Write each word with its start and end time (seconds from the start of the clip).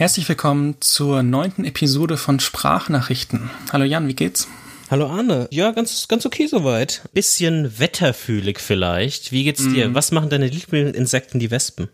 Herzlich 0.00 0.26
willkommen 0.30 0.76
zur 0.80 1.22
neunten 1.22 1.62
Episode 1.62 2.16
von 2.16 2.40
Sprachnachrichten. 2.40 3.50
Hallo 3.70 3.84
Jan, 3.84 4.08
wie 4.08 4.14
geht's? 4.14 4.48
Hallo 4.90 5.06
Arne. 5.06 5.46
Ja, 5.50 5.72
ganz, 5.72 6.08
ganz 6.08 6.24
okay 6.24 6.46
soweit. 6.46 7.02
Bisschen 7.12 7.78
wetterfühlig 7.78 8.60
vielleicht. 8.60 9.30
Wie 9.30 9.44
geht's 9.44 9.62
dir? 9.62 9.90
Mm. 9.90 9.94
Was 9.94 10.10
machen 10.10 10.30
deine 10.30 10.46
Lieblingsinsekten, 10.46 11.38
die 11.38 11.50
Wespen? 11.50 11.90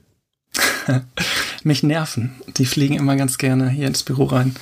Mich 1.65 1.83
nerven. 1.83 2.37
Die 2.57 2.67
fliegen 2.67 2.95
immer 2.95 3.17
ganz 3.17 3.39
gerne 3.39 3.71
hier 3.71 3.89
ins 3.89 4.05
Büro 4.05 4.27
rein. 4.27 4.55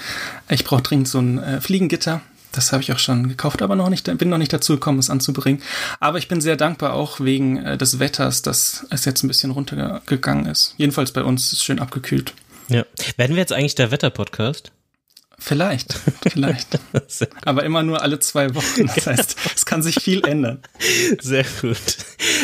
Ich 0.49 0.65
brauche 0.65 0.81
dringend 0.81 1.09
so 1.09 1.19
ein 1.19 1.37
äh, 1.39 1.61
Fliegengitter. 1.61 2.23
Das 2.51 2.73
habe 2.73 2.83
ich 2.83 2.93
auch 2.93 2.99
schon 2.99 3.29
gekauft, 3.29 3.61
aber 3.61 3.77
noch 3.77 3.91
nicht, 3.91 4.07
bin 4.17 4.31
noch 4.31 4.39
nicht 4.39 4.55
dazu 4.55 4.75
gekommen, 4.75 5.01
es 5.01 5.11
anzubringen. 5.11 5.61
Aber 6.01 6.17
ich 6.17 6.29
bin 6.29 6.41
sehr 6.41 6.57
dankbar 6.57 6.95
auch 6.95 7.21
wegen 7.21 7.59
äh, 7.59 7.77
des 7.77 7.99
Wetters, 7.99 8.41
dass 8.41 8.87
es 8.89 9.05
jetzt 9.05 9.23
ein 9.23 9.29
bisschen 9.29 9.51
runtergegangen 9.51 10.47
ist. 10.47 10.75
Jedenfalls 10.79 11.13
bei 11.13 11.23
uns 11.25 11.47
ist 11.47 11.53
es 11.53 11.65
schön 11.65 11.79
abgekühlt. 11.79 12.33
Ja. 12.69 12.85
Werden 13.17 13.37
wir 13.37 13.41
jetzt 13.41 13.53
eigentlich 13.53 13.75
der 13.75 13.91
Wetter-Podcast? 13.91 14.73
Vielleicht, 15.39 15.99
vielleicht. 16.29 16.79
Aber 17.45 17.65
immer 17.65 17.83
nur 17.83 18.03
alle 18.03 18.19
zwei 18.19 18.55
Wochen. 18.55 18.87
Das 18.95 19.07
heißt, 19.07 19.37
es 19.55 19.67
kann 19.67 19.83
sich 19.83 19.97
viel 19.97 20.25
ändern. 20.25 20.63
Sehr 21.21 21.45
gut. 21.61 21.97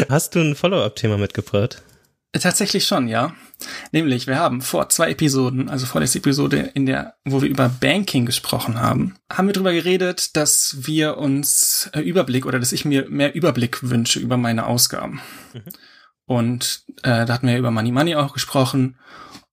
Hast 0.09 0.35
du 0.35 0.41
ein 0.41 0.57
Follow-up-Thema 0.57 1.17
mitgebracht? 1.17 1.83
Tatsächlich 2.33 2.87
schon, 2.87 3.09
ja. 3.09 3.35
Nämlich, 3.91 4.27
wir 4.27 4.37
haben 4.37 4.63
vor 4.63 4.89
zwei 4.89 5.11
Episoden, 5.11 5.69
also 5.69 5.85
vor 5.87 6.01
der 6.01 6.15
Episode, 6.15 6.71
in 6.75 6.87
der, 6.87 7.15
wo 7.25 7.43
wir 7.43 7.49
über 7.49 7.69
Banking 7.69 8.25
gesprochen 8.25 8.80
haben, 8.80 9.16
haben 9.30 9.49
wir 9.49 9.52
darüber 9.52 9.73
geredet, 9.73 10.37
dass 10.37 10.77
wir 10.80 11.19
uns 11.19 11.91
äh, 11.93 12.01
Überblick 12.01 12.47
oder 12.47 12.61
dass 12.61 12.73
ich 12.73 12.85
mir 12.85 13.09
mehr 13.09 13.35
Überblick 13.35 13.91
wünsche 13.91 14.21
über 14.21 14.37
meine 14.37 14.66
Ausgaben. 14.66 15.21
Mhm. 15.52 15.63
Und 16.27 16.85
äh, 17.02 17.27
da 17.27 17.35
hatten 17.35 17.49
wir 17.49 17.59
über 17.59 17.73
Money 17.73 17.91
Money 17.91 18.15
auch 18.15 18.33
gesprochen. 18.33 18.97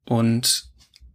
Und 0.07 0.69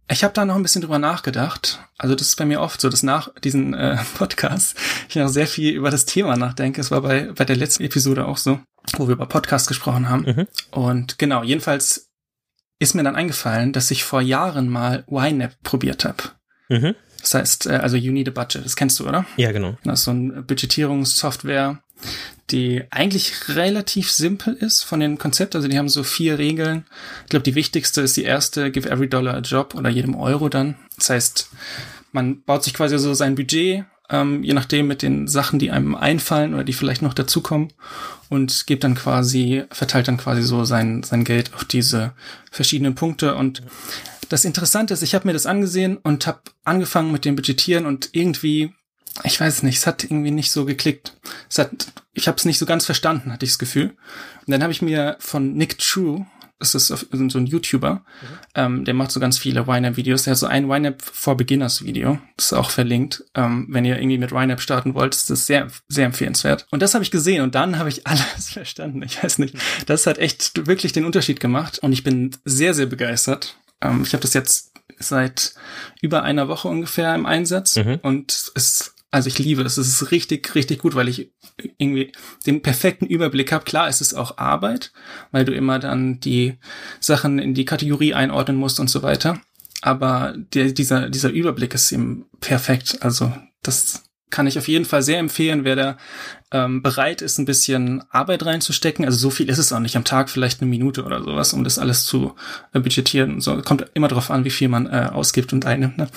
ich 0.07 0.23
habe 0.23 0.33
da 0.33 0.45
noch 0.45 0.55
ein 0.55 0.61
bisschen 0.61 0.81
drüber 0.81 0.99
nachgedacht. 0.99 1.79
Also 1.97 2.13
das 2.13 2.27
ist 2.27 2.35
bei 2.35 2.45
mir 2.45 2.61
oft 2.61 2.79
so, 2.79 2.89
dass 2.89 3.01
nach 3.01 3.33
diesen 3.43 3.73
äh, 3.73 3.97
Podcast 4.17 4.77
ich 5.09 5.15
noch 5.15 5.27
sehr 5.27 5.47
viel 5.47 5.73
über 5.73 5.89
das 5.89 6.05
Thema 6.05 6.37
nachdenke. 6.37 6.79
Es 6.79 6.91
war 6.91 7.01
bei, 7.01 7.31
bei 7.31 7.45
der 7.45 7.55
letzten 7.55 7.83
Episode 7.83 8.25
auch 8.27 8.37
so, 8.37 8.59
wo 8.97 9.07
wir 9.07 9.13
über 9.13 9.25
Podcast 9.25 9.67
gesprochen 9.67 10.09
haben. 10.09 10.23
Mhm. 10.23 10.47
Und 10.71 11.17
genau, 11.17 11.43
jedenfalls 11.43 12.11
ist 12.79 12.93
mir 12.93 13.03
dann 13.03 13.15
eingefallen, 13.15 13.73
dass 13.73 13.89
ich 13.89 14.03
vor 14.03 14.21
Jahren 14.21 14.69
mal 14.69 15.05
YNAB 15.09 15.55
probiert 15.63 16.05
habe. 16.05 16.23
Mhm. 16.69 16.95
Das 17.23 17.33
heißt, 17.33 17.67
äh, 17.67 17.75
also 17.75 17.95
You 17.95 18.11
Need 18.11 18.27
a 18.27 18.31
Budget, 18.31 18.63
das 18.65 18.75
kennst 18.75 18.99
du, 18.99 19.07
oder? 19.07 19.25
Ja, 19.37 19.51
genau. 19.51 19.77
Das 19.83 19.99
ist 19.99 20.05
so 20.05 20.11
eine 20.11 20.43
Budgetierungssoftware, 20.43 21.81
die 22.51 22.83
eigentlich 22.91 23.47
relativ 23.47 24.11
simpel 24.11 24.53
ist 24.53 24.83
von 24.83 24.99
dem 24.99 25.17
Konzept. 25.17 25.55
Also 25.55 25.69
die 25.69 25.77
haben 25.77 25.87
so 25.87 26.03
vier 26.03 26.37
Regeln. 26.37 26.85
Ich 27.23 27.29
glaube, 27.29 27.43
die 27.43 27.55
wichtigste 27.55 28.01
ist 28.01 28.17
die 28.17 28.25
erste, 28.25 28.71
give 28.71 28.89
every 28.89 29.07
dollar 29.07 29.35
a 29.35 29.39
job 29.39 29.73
oder 29.73 29.89
jedem 29.89 30.15
Euro 30.15 30.49
dann. 30.49 30.75
Das 30.97 31.09
heißt, 31.09 31.49
man 32.11 32.43
baut 32.43 32.65
sich 32.65 32.73
quasi 32.73 32.99
so 32.99 33.13
sein 33.13 33.35
Budget, 33.35 33.85
ähm, 34.09 34.43
je 34.43 34.53
nachdem 34.53 34.87
mit 34.87 35.01
den 35.01 35.29
Sachen, 35.29 35.59
die 35.59 35.71
einem 35.71 35.95
einfallen 35.95 36.53
oder 36.53 36.65
die 36.65 36.73
vielleicht 36.73 37.01
noch 37.01 37.13
dazukommen 37.13 37.71
und 38.29 38.67
gibt 38.67 38.83
dann 38.83 38.95
quasi, 38.95 39.63
verteilt 39.71 40.09
dann 40.09 40.17
quasi 40.17 40.41
so 40.43 40.65
sein, 40.65 41.03
sein 41.03 41.23
Geld 41.23 41.53
auf 41.53 41.63
diese 41.63 42.11
verschiedenen 42.51 42.95
Punkte 42.95 43.35
und 43.35 43.61
das 44.33 44.45
Interessante 44.45 44.95
ist, 44.95 45.03
ich 45.03 45.13
habe 45.13 45.27
mir 45.27 45.33
das 45.33 45.45
angesehen 45.45 45.97
und 45.97 46.25
habe 46.25 46.41
angefangen 46.63 47.11
mit 47.11 47.23
dem 47.23 47.35
Budgetieren 47.35 47.85
und 47.85 48.09
irgendwie 48.13 48.73
ich 49.23 49.39
weiß 49.39 49.61
nicht, 49.61 49.77
es 49.77 49.85
hat 49.85 50.03
irgendwie 50.03 50.31
nicht 50.31 50.51
so 50.51 50.65
geklickt. 50.65 51.15
Es 51.47 51.59
hat, 51.59 51.69
ich 52.13 52.27
habe 52.27 52.37
es 52.37 52.45
nicht 52.45 52.57
so 52.57 52.65
ganz 52.65 52.83
verstanden, 52.83 53.31
hatte 53.31 53.45
ich 53.45 53.51
das 53.51 53.59
Gefühl. 53.59 53.95
Und 54.45 54.51
dann 54.51 54.63
habe 54.63 54.71
ich 54.71 54.81
mir 54.81 55.17
von 55.19 55.53
Nick 55.53 55.77
True, 55.77 56.25
das 56.57 56.73
ist 56.73 56.87
so 56.87 57.37
ein 57.37 57.45
YouTuber, 57.45 57.93
mhm. 57.93 58.27
ähm, 58.55 58.85
der 58.85 58.95
macht 58.95 59.11
so 59.11 59.19
ganz 59.19 59.37
viele 59.37 59.65
YNAB-Videos. 59.67 60.23
Der 60.23 60.31
hat 60.31 60.39
so 60.39 60.47
ein 60.47 60.67
YNAB 60.67 60.99
for 60.99 61.37
Beginners-Video, 61.37 62.17
das 62.37 62.47
ist 62.47 62.53
auch 62.53 62.71
verlinkt. 62.71 63.23
Ähm, 63.35 63.67
wenn 63.69 63.85
ihr 63.85 63.97
irgendwie 63.97 64.17
mit 64.17 64.31
YNAB 64.31 64.61
starten 64.61 64.95
wollt, 64.95 65.13
ist 65.13 65.29
das 65.29 65.45
sehr, 65.45 65.67
sehr 65.89 66.07
empfehlenswert. 66.07 66.65
Und 66.71 66.81
das 66.81 66.95
habe 66.95 67.03
ich 67.03 67.11
gesehen 67.11 67.43
und 67.43 67.53
dann 67.53 67.77
habe 67.77 67.89
ich 67.89 68.07
alles 68.07 68.49
verstanden. 68.49 69.03
Ich 69.03 69.23
weiß 69.23 69.37
nicht, 69.37 69.55
das 69.85 70.07
hat 70.07 70.17
echt 70.17 70.65
wirklich 70.65 70.91
den 70.91 71.05
Unterschied 71.05 71.39
gemacht 71.39 71.77
und 71.77 71.93
ich 71.93 72.03
bin 72.03 72.35
sehr, 72.45 72.73
sehr 72.73 72.87
begeistert. 72.87 73.57
Ähm, 73.83 74.03
ich 74.03 74.13
habe 74.13 74.21
das 74.21 74.33
jetzt 74.33 74.71
seit 74.99 75.53
über 76.01 76.23
einer 76.23 76.47
Woche 76.47 76.67
ungefähr 76.67 77.13
im 77.13 77.25
Einsatz 77.25 77.75
mhm. 77.75 77.99
und 78.01 78.51
es 78.55 78.93
also 79.13 79.27
ich 79.27 79.37
liebe 79.37 79.61
es. 79.61 79.77
Es 79.77 79.87
ist 79.87 80.09
richtig, 80.09 80.55
richtig 80.55 80.79
gut, 80.79 80.95
weil 80.95 81.07
ich 81.07 81.31
irgendwie 81.77 82.11
den 82.47 82.63
perfekten 82.63 83.05
Überblick 83.05 83.51
habe. 83.51 83.63
Klar, 83.63 83.87
es 83.87 84.01
ist 84.01 84.15
auch 84.15 84.39
Arbeit, 84.39 84.91
weil 85.29 85.45
du 85.45 85.53
immer 85.53 85.77
dann 85.77 86.19
die 86.19 86.57
Sachen 86.99 87.37
in 87.37 87.53
die 87.53 87.65
Kategorie 87.65 88.15
einordnen 88.15 88.57
musst 88.57 88.79
und 88.79 88.89
so 88.89 89.03
weiter. 89.03 89.39
Aber 89.83 90.33
der, 90.35 90.71
dieser, 90.71 91.11
dieser 91.11 91.29
Überblick 91.29 91.75
ist 91.75 91.91
eben 91.91 92.25
perfekt. 92.39 93.03
Also 93.03 93.31
das 93.61 94.03
kann 94.33 94.47
ich 94.47 94.57
auf 94.57 94.67
jeden 94.67 94.83
Fall 94.83 95.03
sehr 95.03 95.19
empfehlen, 95.19 95.63
wer 95.63 95.75
da 95.75 95.97
ähm, 96.51 96.81
bereit 96.81 97.21
ist, 97.21 97.37
ein 97.37 97.45
bisschen 97.45 98.03
Arbeit 98.09 98.43
reinzustecken. 98.43 99.05
Also 99.05 99.19
so 99.19 99.29
viel 99.29 99.47
ist 99.47 99.59
es 99.59 99.71
auch 99.71 99.79
nicht 99.79 99.95
am 99.95 100.03
Tag, 100.03 100.29
vielleicht 100.29 100.59
eine 100.59 100.69
Minute 100.69 101.03
oder 101.03 101.23
sowas, 101.23 101.53
um 101.53 101.63
das 101.63 101.77
alles 101.77 102.05
zu 102.05 102.33
äh, 102.73 102.79
budgetieren. 102.79 103.41
So 103.41 103.61
kommt 103.61 103.85
immer 103.93 104.07
darauf 104.07 104.31
an, 104.31 104.43
wie 104.43 104.49
viel 104.49 104.69
man 104.69 104.87
äh, 104.87 105.09
ausgibt 105.13 105.53
und 105.53 105.67
einnimmt. 105.67 105.99
Ne? 105.99 106.07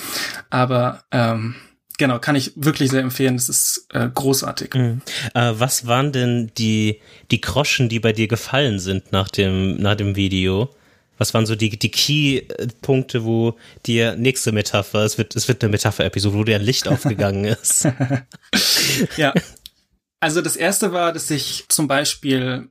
Aber 0.49 1.05
ähm, 1.13 1.57
genau, 1.99 2.19
kann 2.19 2.37
ich 2.37 2.53
wirklich 2.57 2.91
sehr 2.91 3.03
empfehlen. 3.03 3.37
Das 3.37 3.51
ist 3.51 3.87
äh, 3.93 4.09
großartig. 4.13 4.73
Mhm. 4.73 5.03
Äh, 5.35 5.53
was 5.55 5.87
waren 5.87 6.11
denn 6.11 6.51
die, 6.57 7.03
die 7.31 7.43
Groschen, 7.43 7.91
die 7.91 8.01
bei 8.01 8.15
dir 8.15 8.29
gefallen 8.29 8.79
sind 8.79 9.13
nach 9.13 9.29
dem, 9.29 9.77
nach 9.77 9.95
dem 9.95 10.17
Video? 10.17 10.71
Was 11.19 11.35
waren 11.35 11.47
so 11.47 11.55
die, 11.57 11.71
die 11.79 11.91
Key-Punkte, 11.91 13.25
wo 13.25 13.57
dir 13.87 14.17
nächste 14.17 14.53
Metapher, 14.53 15.05
es 15.05 15.19
wird, 15.19 15.37
es 15.37 15.49
wird 15.49 15.63
eine 15.63 15.71
Metapher-Episode, 15.71 16.37
wo 16.37 16.45
dir 16.45 16.57
ein 16.57 16.63
Licht 16.63 16.89
aufgegangen 16.89 17.45
ist? 17.63 17.89
ja. 19.17 19.33
Also 20.21 20.41
das 20.41 20.57
erste 20.57 20.93
war, 20.93 21.13
dass 21.13 21.31
ich 21.31 21.67
zum 21.69 21.89
Beispiel 21.89 22.69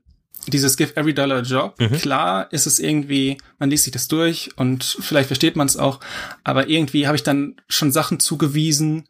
dieses 0.47 0.77
Give 0.77 0.95
Every 0.95 1.13
Dollar 1.13 1.39
a 1.39 1.41
Job. 1.41 1.79
Mhm. 1.79 1.93
Klar 1.93 2.51
ist 2.51 2.67
es 2.67 2.79
irgendwie, 2.79 3.37
man 3.59 3.69
liest 3.69 3.85
sich 3.85 3.93
das 3.93 4.07
durch 4.07 4.51
und 4.57 4.83
vielleicht 4.83 5.27
versteht 5.27 5.55
man 5.55 5.67
es 5.67 5.77
auch, 5.77 5.99
aber 6.43 6.67
irgendwie 6.67 7.07
habe 7.07 7.15
ich 7.15 7.23
dann 7.23 7.55
schon 7.67 7.91
Sachen 7.91 8.19
zugewiesen, 8.19 9.07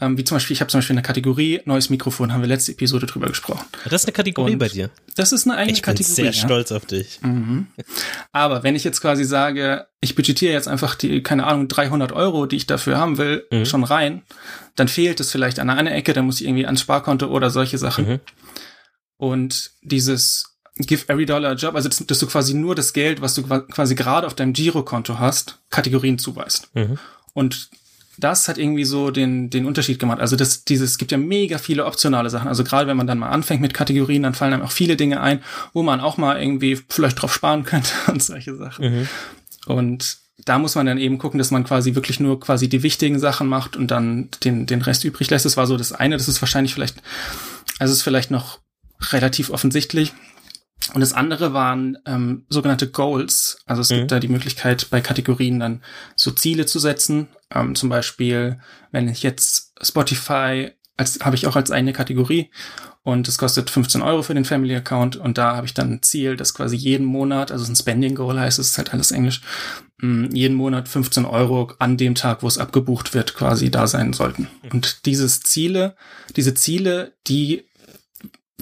ähm, 0.00 0.16
wie 0.16 0.24
zum 0.24 0.36
Beispiel, 0.36 0.54
ich 0.54 0.60
habe 0.60 0.70
zum 0.70 0.78
Beispiel 0.78 0.94
eine 0.94 1.02
Kategorie, 1.02 1.60
neues 1.64 1.90
Mikrofon, 1.90 2.32
haben 2.32 2.40
wir 2.40 2.48
letzte 2.48 2.72
Episode 2.72 3.06
drüber 3.06 3.26
gesprochen. 3.26 3.66
Das 3.84 4.02
ist 4.02 4.06
eine 4.06 4.12
Kategorie 4.12 4.52
und 4.52 4.58
bei 4.58 4.68
dir? 4.68 4.90
Das 5.16 5.32
ist 5.32 5.46
eine 5.46 5.56
eigene 5.56 5.72
ich 5.72 5.82
bin 5.82 5.94
Kategorie. 5.94 6.14
sehr 6.14 6.24
ja. 6.26 6.32
stolz 6.32 6.70
auf 6.70 6.86
dich. 6.86 7.20
Mhm. 7.22 7.66
Aber 8.30 8.62
wenn 8.62 8.76
ich 8.76 8.84
jetzt 8.84 9.00
quasi 9.00 9.24
sage, 9.24 9.88
ich 10.00 10.14
budgetiere 10.14 10.52
jetzt 10.52 10.68
einfach 10.68 10.94
die, 10.94 11.22
keine 11.22 11.46
Ahnung, 11.46 11.66
300 11.66 12.12
Euro, 12.12 12.46
die 12.46 12.56
ich 12.56 12.66
dafür 12.66 12.96
haben 12.96 13.18
will, 13.18 13.44
mhm. 13.50 13.66
schon 13.66 13.82
rein, 13.82 14.22
dann 14.76 14.86
fehlt 14.86 15.18
es 15.18 15.32
vielleicht 15.32 15.58
an 15.58 15.68
einer 15.68 15.92
Ecke, 15.92 16.12
dann 16.12 16.26
muss 16.26 16.40
ich 16.40 16.46
irgendwie 16.46 16.66
ans 16.66 16.80
Sparkonto 16.80 17.26
oder 17.26 17.50
solche 17.50 17.78
Sachen. 17.78 18.08
Mhm. 18.08 18.20
Und 19.16 19.72
dieses 19.82 20.58
Give 20.76 21.08
every 21.08 21.26
dollar 21.26 21.50
a 21.50 21.54
job, 21.54 21.74
also 21.74 21.88
dass, 21.88 22.06
dass, 22.06 22.20
du 22.20 22.28
quasi 22.28 22.54
nur 22.54 22.76
das 22.76 22.92
Geld, 22.92 23.20
was 23.20 23.34
du 23.34 23.42
quasi 23.42 23.96
gerade 23.96 24.28
auf 24.28 24.34
deinem 24.34 24.52
Girokonto 24.52 25.18
hast, 25.18 25.58
Kategorien 25.70 26.20
zuweist. 26.20 26.70
Mhm. 26.74 26.98
Und 27.34 27.68
das 28.18 28.48
hat 28.48 28.58
irgendwie 28.58 28.84
so 28.84 29.10
den, 29.10 29.50
den 29.50 29.66
Unterschied 29.66 29.98
gemacht. 29.98 30.20
Also 30.20 30.36
das, 30.36 30.64
dieses, 30.64 30.92
es 30.92 30.98
gibt 30.98 31.12
ja 31.12 31.18
mega 31.18 31.58
viele 31.58 31.86
optionale 31.86 32.30
Sachen. 32.30 32.48
Also 32.48 32.64
gerade 32.64 32.86
wenn 32.86 32.96
man 32.96 33.06
dann 33.06 33.18
mal 33.18 33.28
anfängt 33.28 33.60
mit 33.60 33.74
Kategorien, 33.74 34.24
dann 34.24 34.34
fallen 34.34 34.52
einem 34.52 34.62
auch 34.62 34.72
viele 34.72 34.96
Dinge 34.96 35.20
ein, 35.20 35.42
wo 35.72 35.82
man 35.82 36.00
auch 36.00 36.16
mal 36.16 36.40
irgendwie 36.40 36.78
vielleicht 36.88 37.20
drauf 37.22 37.32
sparen 37.32 37.64
könnte 37.64 37.90
und 38.08 38.22
solche 38.22 38.56
Sachen. 38.56 38.92
Mhm. 38.92 39.08
Und 39.66 40.18
da 40.44 40.58
muss 40.58 40.74
man 40.74 40.86
dann 40.86 40.98
eben 40.98 41.18
gucken, 41.18 41.38
dass 41.38 41.50
man 41.50 41.64
quasi 41.64 41.94
wirklich 41.94 42.20
nur 42.20 42.40
quasi 42.40 42.68
die 42.68 42.82
wichtigen 42.82 43.18
Sachen 43.18 43.48
macht 43.48 43.76
und 43.76 43.90
dann 43.90 44.28
den, 44.44 44.66
den 44.66 44.82
Rest 44.82 45.04
übrig 45.04 45.30
lässt. 45.30 45.44
Das 45.44 45.56
war 45.56 45.66
so 45.66 45.76
das 45.76 45.92
eine. 45.92 46.16
Das 46.16 46.28
ist 46.28 46.40
wahrscheinlich 46.42 46.74
vielleicht, 46.74 46.96
also 47.78 47.92
es 47.92 47.98
ist 47.98 48.04
vielleicht 48.04 48.30
noch 48.30 48.60
relativ 49.12 49.50
offensichtlich. 49.50 50.12
Und 50.94 51.00
das 51.00 51.12
andere 51.12 51.52
waren 51.52 51.98
ähm, 52.06 52.44
sogenannte 52.48 52.88
Goals. 52.88 53.47
Also 53.68 53.82
es 53.82 53.90
mhm. 53.90 53.96
gibt 53.96 54.12
da 54.12 54.20
die 54.20 54.28
Möglichkeit, 54.28 54.88
bei 54.90 55.00
Kategorien 55.00 55.60
dann 55.60 55.82
so 56.16 56.30
Ziele 56.30 56.66
zu 56.66 56.78
setzen. 56.78 57.28
Ähm, 57.54 57.74
zum 57.74 57.88
Beispiel, 57.88 58.58
wenn 58.90 59.08
ich 59.08 59.22
jetzt 59.22 59.72
Spotify 59.80 60.72
als 60.98 61.20
habe 61.22 61.36
ich 61.36 61.46
auch 61.46 61.56
als 61.56 61.70
eine 61.70 61.92
Kategorie 61.92 62.50
und 63.04 63.28
es 63.28 63.38
kostet 63.38 63.70
15 63.70 64.02
Euro 64.02 64.22
für 64.22 64.34
den 64.34 64.44
Family 64.44 64.74
Account 64.74 65.16
und 65.16 65.38
da 65.38 65.56
habe 65.56 65.66
ich 65.66 65.72
dann 65.72 65.92
ein 65.92 66.02
Ziel, 66.02 66.36
dass 66.36 66.52
quasi 66.52 66.76
jeden 66.76 67.06
Monat, 67.06 67.52
also 67.52 67.70
ein 67.70 67.76
Spending 67.76 68.16
Goal 68.16 68.38
heißt 68.38 68.58
es, 68.58 68.70
ist 68.70 68.78
halt 68.78 68.92
alles 68.92 69.12
Englisch, 69.12 69.40
mm, 70.02 70.26
jeden 70.34 70.56
Monat 70.56 70.88
15 70.88 71.24
Euro 71.24 71.72
an 71.78 71.96
dem 71.96 72.16
Tag, 72.16 72.42
wo 72.42 72.48
es 72.48 72.58
abgebucht 72.58 73.14
wird, 73.14 73.34
quasi 73.34 73.70
da 73.70 73.86
sein 73.86 74.12
sollten. 74.12 74.48
Mhm. 74.62 74.70
Und 74.72 75.06
dieses 75.06 75.40
Ziele, 75.40 75.94
diese 76.36 76.54
Ziele, 76.54 77.14
die 77.28 77.64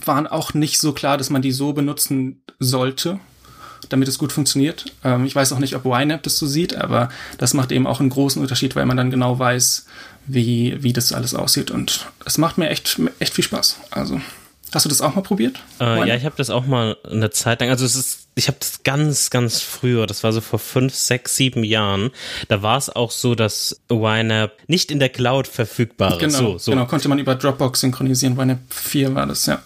waren 0.05 0.27
auch 0.27 0.53
nicht 0.53 0.79
so 0.79 0.93
klar, 0.93 1.17
dass 1.17 1.31
man 1.31 1.41
die 1.41 1.53
so 1.53 1.73
benutzen 1.73 2.45
sollte, 2.59 3.19
damit 3.89 4.09
es 4.09 4.19
gut 4.19 4.33
funktioniert. 4.33 4.87
Ähm, 5.05 5.25
ich 5.25 5.35
weiß 5.35 5.53
auch 5.53 5.59
nicht, 5.59 5.75
ob 5.77 5.85
YNAB 5.85 6.23
das 6.23 6.39
so 6.39 6.47
sieht, 6.47 6.77
aber 6.77 7.09
das 7.39 7.55
macht 7.55 7.73
eben 7.73 7.87
auch 7.87 8.01
einen 8.01 8.11
großen 8.11 8.41
Unterschied, 8.41 8.77
weil 8.77 8.87
man 8.87 8.97
dann 8.97 9.11
genau 9.11 9.39
weiß, 9.39 9.87
wie, 10.27 10.77
wie 10.83 10.93
das 10.93 11.13
alles 11.13 11.35
aussieht. 11.35 11.71
Und 11.71 12.07
es 12.25 12.39
macht 12.39 12.59
mir 12.59 12.69
echt, 12.69 13.01
echt 13.19 13.35
viel 13.35 13.45
Spaß. 13.45 13.79
Also, 13.91 14.21
hast 14.73 14.85
du 14.85 14.89
das 14.89 15.01
auch 15.01 15.15
mal 15.15 15.23
probiert? 15.23 15.61
Äh, 15.81 16.09
ja, 16.09 16.17
ich 16.17 16.25
habe 16.25 16.37
das 16.37 16.51
auch 16.51 16.67
mal 16.67 16.97
eine 17.05 17.31
Zeit 17.31 17.61
lang. 17.61 17.71
Also 17.71 17.85
es 17.85 17.97
ist 17.97 18.27
ich 18.39 18.49
habe 18.49 18.59
das 18.61 18.83
ganz, 18.85 19.31
ganz 19.31 19.63
früher, 19.63 20.07
das 20.07 20.23
war 20.23 20.31
so 20.31 20.43
vor 20.43 20.59
fünf, 20.59 20.95
sechs, 20.95 21.37
sieben 21.37 21.65
Jahren, 21.65 22.11
da 22.49 22.63
war 22.63 22.77
es 22.77 22.95
auch 22.95 23.11
so, 23.11 23.35
dass 23.35 23.81
YNAB 23.91 24.53
nicht 24.67 24.91
in 24.91 24.99
der 24.99 25.09
Cloud 25.09 25.49
verfügbar 25.49 26.19
genau, 26.19 26.27
ist. 26.27 26.37
So, 26.37 26.59
so. 26.59 26.71
Genau, 26.71 26.85
konnte 26.85 27.09
man 27.09 27.19
über 27.19 27.35
Dropbox 27.35 27.81
synchronisieren. 27.81 28.39
YNAB 28.39 28.59
4 28.69 29.15
war 29.15 29.27
das, 29.27 29.47
ja. 29.47 29.63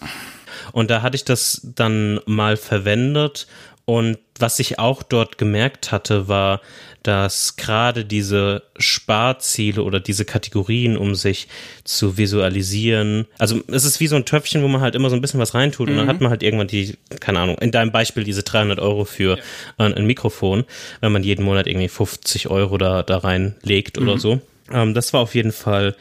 Und 0.71 0.89
da 0.89 1.01
hatte 1.01 1.17
ich 1.17 1.25
das 1.25 1.59
dann 1.63 2.21
mal 2.25 2.55
verwendet 2.55 3.45
und 3.85 4.17
was 4.39 4.59
ich 4.59 4.79
auch 4.79 5.03
dort 5.03 5.37
gemerkt 5.37 5.91
hatte, 5.91 6.27
war, 6.27 6.61
dass 7.03 7.55
gerade 7.55 8.05
diese 8.05 8.63
Sparziele 8.77 9.83
oder 9.83 9.99
diese 9.99 10.23
Kategorien, 10.23 10.97
um 10.97 11.15
sich 11.15 11.47
zu 11.83 12.17
visualisieren, 12.17 13.27
also 13.39 13.59
es 13.67 13.85
ist 13.85 13.99
wie 13.99 14.07
so 14.07 14.15
ein 14.15 14.25
Töpfchen, 14.25 14.61
wo 14.61 14.67
man 14.67 14.81
halt 14.81 14.95
immer 14.95 15.09
so 15.09 15.15
ein 15.15 15.21
bisschen 15.21 15.39
was 15.39 15.53
reintut 15.53 15.87
mhm. 15.87 15.93
und 15.93 15.97
dann 15.97 16.05
mhm. 16.05 16.09
hat 16.09 16.21
man 16.21 16.29
halt 16.29 16.43
irgendwann 16.43 16.67
die, 16.67 16.95
keine 17.19 17.39
Ahnung, 17.39 17.57
in 17.57 17.71
deinem 17.71 17.91
Beispiel 17.91 18.23
diese 18.23 18.43
300 18.43 18.79
Euro 18.79 19.05
für 19.05 19.37
ja. 19.37 19.43
ein, 19.77 19.93
ein, 19.93 20.05
Mikrofon, 20.05 20.65
wenn 20.99 21.11
man 21.11 21.23
jeden 21.23 21.43
Monat 21.43 21.67
irgendwie 21.67 21.89
50 21.89 22.49
Euro 22.49 22.77
da, 22.77 23.03
da 23.03 23.17
reinlegt 23.17 23.99
mhm. 23.99 24.07
oder 24.07 24.19
so. 24.19 24.41
Ähm, 24.71 24.93
das 24.93 25.13
war 25.13 25.21
auf 25.21 25.33
jeden 25.33 25.51
Fall 25.51 25.95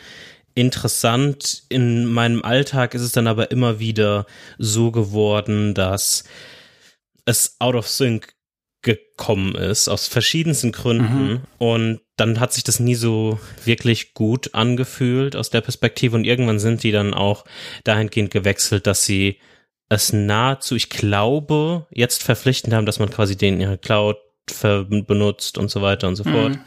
interessant. 0.54 1.62
In 1.68 2.06
meinem 2.06 2.44
Alltag 2.44 2.94
ist 2.94 3.02
es 3.02 3.12
dann 3.12 3.26
aber 3.26 3.50
immer 3.50 3.78
wieder 3.78 4.26
so 4.58 4.90
geworden, 4.90 5.74
dass 5.74 6.24
es 7.24 7.56
out 7.58 7.74
of 7.74 7.88
sync 7.88 8.34
gekommen 8.82 9.54
ist, 9.54 9.88
aus 9.88 10.08
verschiedensten 10.08 10.72
Gründen. 10.72 11.28
Mhm. 11.28 11.40
Und 11.58 12.00
dann 12.16 12.40
hat 12.40 12.52
sich 12.52 12.64
das 12.64 12.80
nie 12.80 12.94
so 12.94 13.38
wirklich 13.64 14.14
gut 14.14 14.54
angefühlt 14.54 15.36
aus 15.36 15.50
der 15.50 15.60
Perspektive. 15.60 16.16
Und 16.16 16.24
irgendwann 16.24 16.58
sind 16.58 16.82
die 16.82 16.92
dann 16.92 17.12
auch 17.12 17.44
dahingehend 17.84 18.30
gewechselt, 18.30 18.86
dass 18.86 19.04
sie 19.04 19.38
es 19.90 20.12
nahezu, 20.12 20.76
ich 20.76 20.88
glaube, 20.88 21.86
jetzt 21.90 22.22
verpflichtend 22.22 22.72
haben, 22.72 22.86
dass 22.86 23.00
man 23.00 23.10
quasi 23.10 23.36
den 23.36 23.54
in 23.54 23.60
ihrer 23.60 23.76
Cloud 23.76 24.16
benutzt 25.06 25.58
und 25.58 25.70
so 25.70 25.82
weiter 25.82 26.08
und 26.08 26.16
so 26.16 26.24
mhm. 26.24 26.32
fort. 26.32 26.58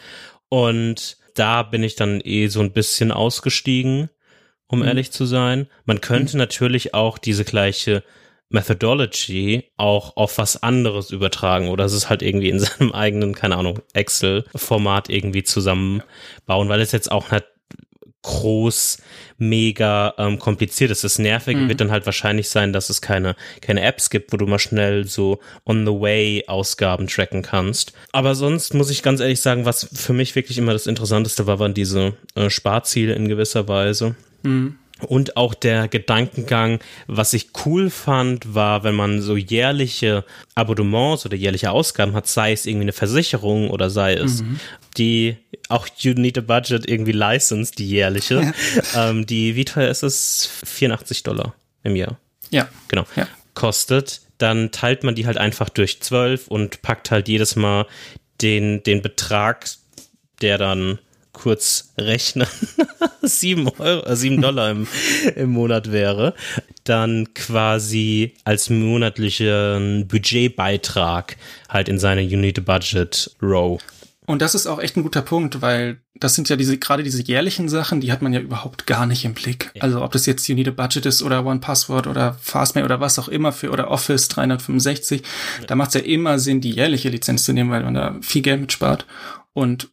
Und 0.49 1.17
da 1.35 1.63
bin 1.63 1.83
ich 1.83 1.95
dann 1.95 2.21
eh 2.23 2.47
so 2.47 2.59
ein 2.59 2.73
bisschen 2.73 3.11
ausgestiegen, 3.11 4.09
um 4.67 4.79
mhm. 4.79 4.85
ehrlich 4.85 5.11
zu 5.11 5.25
sein. 5.25 5.67
Man 5.85 6.01
könnte 6.01 6.35
mhm. 6.35 6.39
natürlich 6.39 6.93
auch 6.93 7.17
diese 7.17 7.43
gleiche 7.43 8.03
Methodology 8.49 9.71
auch 9.77 10.15
auf 10.15 10.37
was 10.37 10.61
anderes 10.61 11.09
übertragen 11.09 11.69
oder 11.69 11.85
es 11.85 11.93
ist 11.93 12.09
halt 12.09 12.21
irgendwie 12.21 12.49
in 12.49 12.59
seinem 12.61 12.91
eigenen, 12.91 13.33
keine 13.33 13.57
Ahnung, 13.57 13.79
Excel-Format 13.93 15.09
irgendwie 15.09 15.43
zusammenbauen, 15.43 16.69
weil 16.69 16.81
es 16.81 16.91
jetzt 16.91 17.11
auch 17.11 17.31
nicht 17.31 17.45
groß, 18.23 18.97
mega 19.37 20.13
ähm, 20.17 20.39
kompliziert 20.39 20.89
ist. 20.89 21.03
Das 21.03 21.19
Nervige 21.19 21.59
mhm. 21.59 21.69
wird 21.69 21.81
dann 21.81 21.91
halt 21.91 22.05
wahrscheinlich 22.05 22.49
sein, 22.49 22.73
dass 22.73 22.89
es 22.89 23.01
keine, 23.01 23.35
keine 23.61 23.81
Apps 23.81 24.09
gibt, 24.09 24.31
wo 24.31 24.37
du 24.37 24.47
mal 24.47 24.59
schnell 24.59 25.05
so 25.05 25.39
on 25.65 25.85
the 25.85 25.91
way 25.91 26.43
Ausgaben 26.47 27.07
tracken 27.07 27.41
kannst. 27.41 27.93
Aber 28.11 28.33
sonst 28.33 28.73
muss 28.73 28.89
ich 28.89 29.03
ganz 29.03 29.19
ehrlich 29.19 29.41
sagen, 29.41 29.65
was 29.65 29.89
für 29.93 30.13
mich 30.13 30.35
wirklich 30.35 30.57
immer 30.57 30.73
das 30.73 30.87
Interessanteste 30.87 31.45
war, 31.45 31.59
waren 31.59 31.73
diese 31.73 32.15
äh, 32.35 32.49
Sparziele 32.49 33.13
in 33.13 33.27
gewisser 33.27 33.67
Weise. 33.67 34.15
Mhm. 34.43 34.77
Und 35.01 35.35
auch 35.37 35.53
der 35.53 35.87
Gedankengang, 35.87 36.79
was 37.07 37.33
ich 37.33 37.49
cool 37.65 37.89
fand, 37.89 38.53
war, 38.53 38.83
wenn 38.83 38.95
man 38.95 39.21
so 39.21 39.35
jährliche 39.35 40.23
Abonnements 40.55 41.25
oder 41.25 41.35
jährliche 41.35 41.71
Ausgaben 41.71 42.13
hat, 42.13 42.27
sei 42.27 42.53
es 42.53 42.65
irgendwie 42.65 42.83
eine 42.83 42.93
Versicherung 42.93 43.69
oder 43.69 43.89
sei 43.89 44.13
es 44.13 44.43
mhm. 44.43 44.59
die 44.97 45.37
auch 45.69 45.87
You 45.97 46.13
Need 46.13 46.37
a 46.37 46.41
Budget 46.41 46.87
irgendwie 46.87 47.11
License, 47.11 47.73
die 47.73 47.89
jährliche. 47.89 48.53
ähm, 48.95 49.25
die, 49.25 49.55
wie 49.55 49.65
teuer 49.65 49.89
ist 49.89 50.03
es? 50.03 50.49
84 50.63 51.23
Dollar 51.23 51.53
im 51.83 51.95
Jahr. 51.95 52.19
Ja. 52.49 52.69
Genau. 52.87 53.05
Ja. 53.15 53.27
Kostet. 53.53 54.21
Dann 54.37 54.71
teilt 54.71 55.03
man 55.03 55.15
die 55.15 55.25
halt 55.25 55.37
einfach 55.37 55.69
durch 55.69 56.01
12 56.01 56.47
und 56.47 56.81
packt 56.81 57.11
halt 57.11 57.27
jedes 57.27 57.55
Mal 57.55 57.85
den, 58.41 58.83
den 58.83 59.01
Betrag, 59.01 59.67
der 60.41 60.57
dann 60.57 60.99
kurz 61.33 61.93
rechnen, 61.97 62.47
sieben 63.21 63.67
Euro, 63.79 64.05
äh, 64.05 64.15
sieben 64.15 64.41
Dollar 64.41 64.71
im, 64.71 64.87
im 65.35 65.49
Monat 65.49 65.91
wäre, 65.91 66.33
dann 66.83 67.33
quasi 67.33 68.35
als 68.45 68.69
monatlichen 68.69 70.07
Budgetbeitrag 70.07 71.37
halt 71.69 71.89
in 71.89 71.99
seine 71.99 72.21
Unit 72.21 72.63
Budget 72.65 73.35
Row. 73.41 73.81
Und 74.25 74.41
das 74.41 74.55
ist 74.55 74.67
auch 74.67 74.79
echt 74.79 74.95
ein 74.95 75.03
guter 75.03 75.21
Punkt, 75.21 75.61
weil 75.61 75.99
das 76.15 76.35
sind 76.35 76.47
ja 76.47 76.55
diese, 76.55 76.77
gerade 76.77 77.03
diese 77.03 77.21
jährlichen 77.21 77.67
Sachen, 77.67 77.99
die 77.99 78.11
hat 78.11 78.21
man 78.21 78.31
ja 78.31 78.39
überhaupt 78.39 78.87
gar 78.87 79.05
nicht 79.05 79.25
im 79.25 79.33
Blick. 79.33 79.71
Ja. 79.73 79.81
Also 79.81 80.01
ob 80.01 80.11
das 80.13 80.25
jetzt 80.25 80.49
Unit 80.49 80.73
Budget 80.75 81.05
ist 81.05 81.21
oder 81.21 81.45
One 81.45 81.59
Password 81.59 82.07
oder 82.07 82.37
Fastmail 82.41 82.85
oder 82.85 83.01
was 83.01 83.19
auch 83.19 83.27
immer 83.27 83.51
für, 83.51 83.71
oder 83.71 83.91
Office 83.91 84.29
365, 84.29 85.21
ja. 85.21 85.65
da 85.65 85.75
macht 85.75 85.89
es 85.89 85.95
ja 85.95 86.01
immer 86.01 86.39
Sinn, 86.39 86.61
die 86.61 86.71
jährliche 86.71 87.09
Lizenz 87.09 87.43
zu 87.43 87.51
nehmen, 87.51 87.71
weil 87.71 87.83
man 87.83 87.95
da 87.95 88.15
viel 88.21 88.41
Geld 88.41 88.61
mitspart. 88.61 89.05
Und 89.51 89.89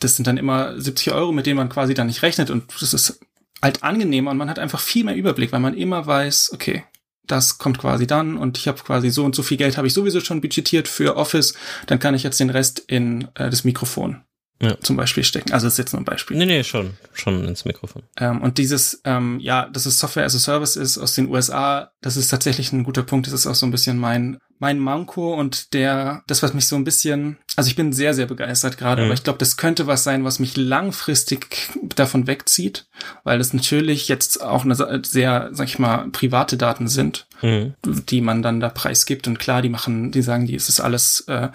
das 0.00 0.16
sind 0.16 0.26
dann 0.26 0.36
immer 0.36 0.78
70 0.80 1.12
Euro, 1.12 1.32
mit 1.32 1.46
denen 1.46 1.56
man 1.56 1.68
quasi 1.68 1.94
dann 1.94 2.06
nicht 2.06 2.22
rechnet 2.22 2.50
und 2.50 2.64
das 2.80 2.92
ist 2.92 3.20
halt 3.62 3.82
angenehmer 3.82 4.30
und 4.30 4.36
man 4.36 4.50
hat 4.50 4.58
einfach 4.58 4.80
viel 4.80 5.04
mehr 5.04 5.16
Überblick, 5.16 5.52
weil 5.52 5.60
man 5.60 5.76
immer 5.76 6.06
weiß, 6.06 6.50
okay, 6.52 6.84
das 7.26 7.58
kommt 7.58 7.78
quasi 7.78 8.06
dann 8.06 8.36
und 8.36 8.58
ich 8.58 8.68
habe 8.68 8.82
quasi 8.82 9.10
so 9.10 9.24
und 9.24 9.34
so 9.34 9.42
viel 9.42 9.56
Geld 9.56 9.76
habe 9.76 9.86
ich 9.86 9.94
sowieso 9.94 10.20
schon 10.20 10.40
budgetiert 10.40 10.88
für 10.88 11.16
Office, 11.16 11.54
dann 11.86 11.98
kann 11.98 12.14
ich 12.14 12.22
jetzt 12.22 12.38
den 12.40 12.50
Rest 12.50 12.78
in 12.86 13.28
äh, 13.34 13.50
das 13.50 13.64
Mikrofon 13.64 14.22
ja. 14.60 14.78
zum 14.80 14.96
Beispiel 14.96 15.24
stecken. 15.24 15.52
Also 15.52 15.66
das 15.66 15.74
ist 15.74 15.78
jetzt 15.78 15.92
nur 15.92 16.00
ein 16.00 16.06
Beispiel. 16.06 16.36
Nee, 16.36 16.46
nee, 16.46 16.64
schon, 16.64 16.94
schon 17.12 17.46
ins 17.46 17.64
Mikrofon. 17.64 18.02
Ähm, 18.18 18.40
und 18.42 18.58
dieses, 18.58 19.00
ähm, 19.04 19.38
ja, 19.40 19.68
dass 19.68 19.86
es 19.86 19.98
Software 19.98 20.24
as 20.24 20.34
a 20.34 20.38
Service 20.38 20.76
ist 20.76 20.98
aus 20.98 21.14
den 21.14 21.28
USA, 21.28 21.92
das 22.00 22.16
ist 22.16 22.28
tatsächlich 22.28 22.72
ein 22.72 22.84
guter 22.84 23.02
Punkt. 23.02 23.26
Das 23.26 23.34
ist 23.34 23.46
auch 23.46 23.54
so 23.54 23.66
ein 23.66 23.72
bisschen 23.72 23.98
mein 23.98 24.38
mein 24.58 24.78
Manko 24.78 25.34
und 25.34 25.74
der, 25.74 26.22
das, 26.26 26.42
was 26.42 26.54
mich 26.54 26.66
so 26.66 26.76
ein 26.76 26.84
bisschen, 26.84 27.36
also 27.56 27.68
ich 27.68 27.76
bin 27.76 27.92
sehr, 27.92 28.14
sehr 28.14 28.26
begeistert 28.26 28.78
gerade, 28.78 29.02
mhm. 29.02 29.06
aber 29.06 29.14
ich 29.14 29.22
glaube, 29.22 29.38
das 29.38 29.56
könnte 29.56 29.86
was 29.86 30.04
sein, 30.04 30.24
was 30.24 30.38
mich 30.38 30.56
langfristig 30.56 31.70
davon 31.94 32.26
wegzieht, 32.26 32.86
weil 33.24 33.38
das 33.38 33.52
natürlich 33.52 34.08
jetzt 34.08 34.42
auch 34.42 34.64
eine 34.64 35.02
sehr, 35.04 35.50
sag 35.52 35.68
ich 35.68 35.78
mal, 35.78 36.08
private 36.10 36.56
Daten 36.56 36.88
sind, 36.88 37.26
mhm. 37.42 37.74
die 37.84 38.20
man 38.20 38.42
dann 38.42 38.60
da 38.60 38.68
preisgibt. 38.68 39.28
Und 39.28 39.38
klar, 39.38 39.60
die 39.62 39.68
machen, 39.68 40.10
die 40.10 40.22
sagen, 40.22 40.46
die 40.46 40.54
ist 40.54 40.68
es 40.68 40.80
alles 40.80 41.20
äh, 41.28 41.48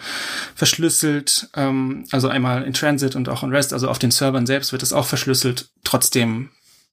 verschlüsselt, 0.55 1.49
ähm, 1.55 2.05
also 2.11 2.27
einmal 2.27 2.63
in 2.63 2.73
Transit 2.73 3.15
und 3.15 3.29
auch 3.29 3.43
in 3.43 3.49
REST, 3.49 3.73
also 3.73 3.89
auf 3.89 3.99
den 3.99 4.11
Servern 4.11 4.45
selbst 4.45 4.71
wird 4.71 4.83
es 4.83 4.93
auch 4.93 5.05
verschlüsselt. 5.05 5.69
Trotzdem 5.83 6.49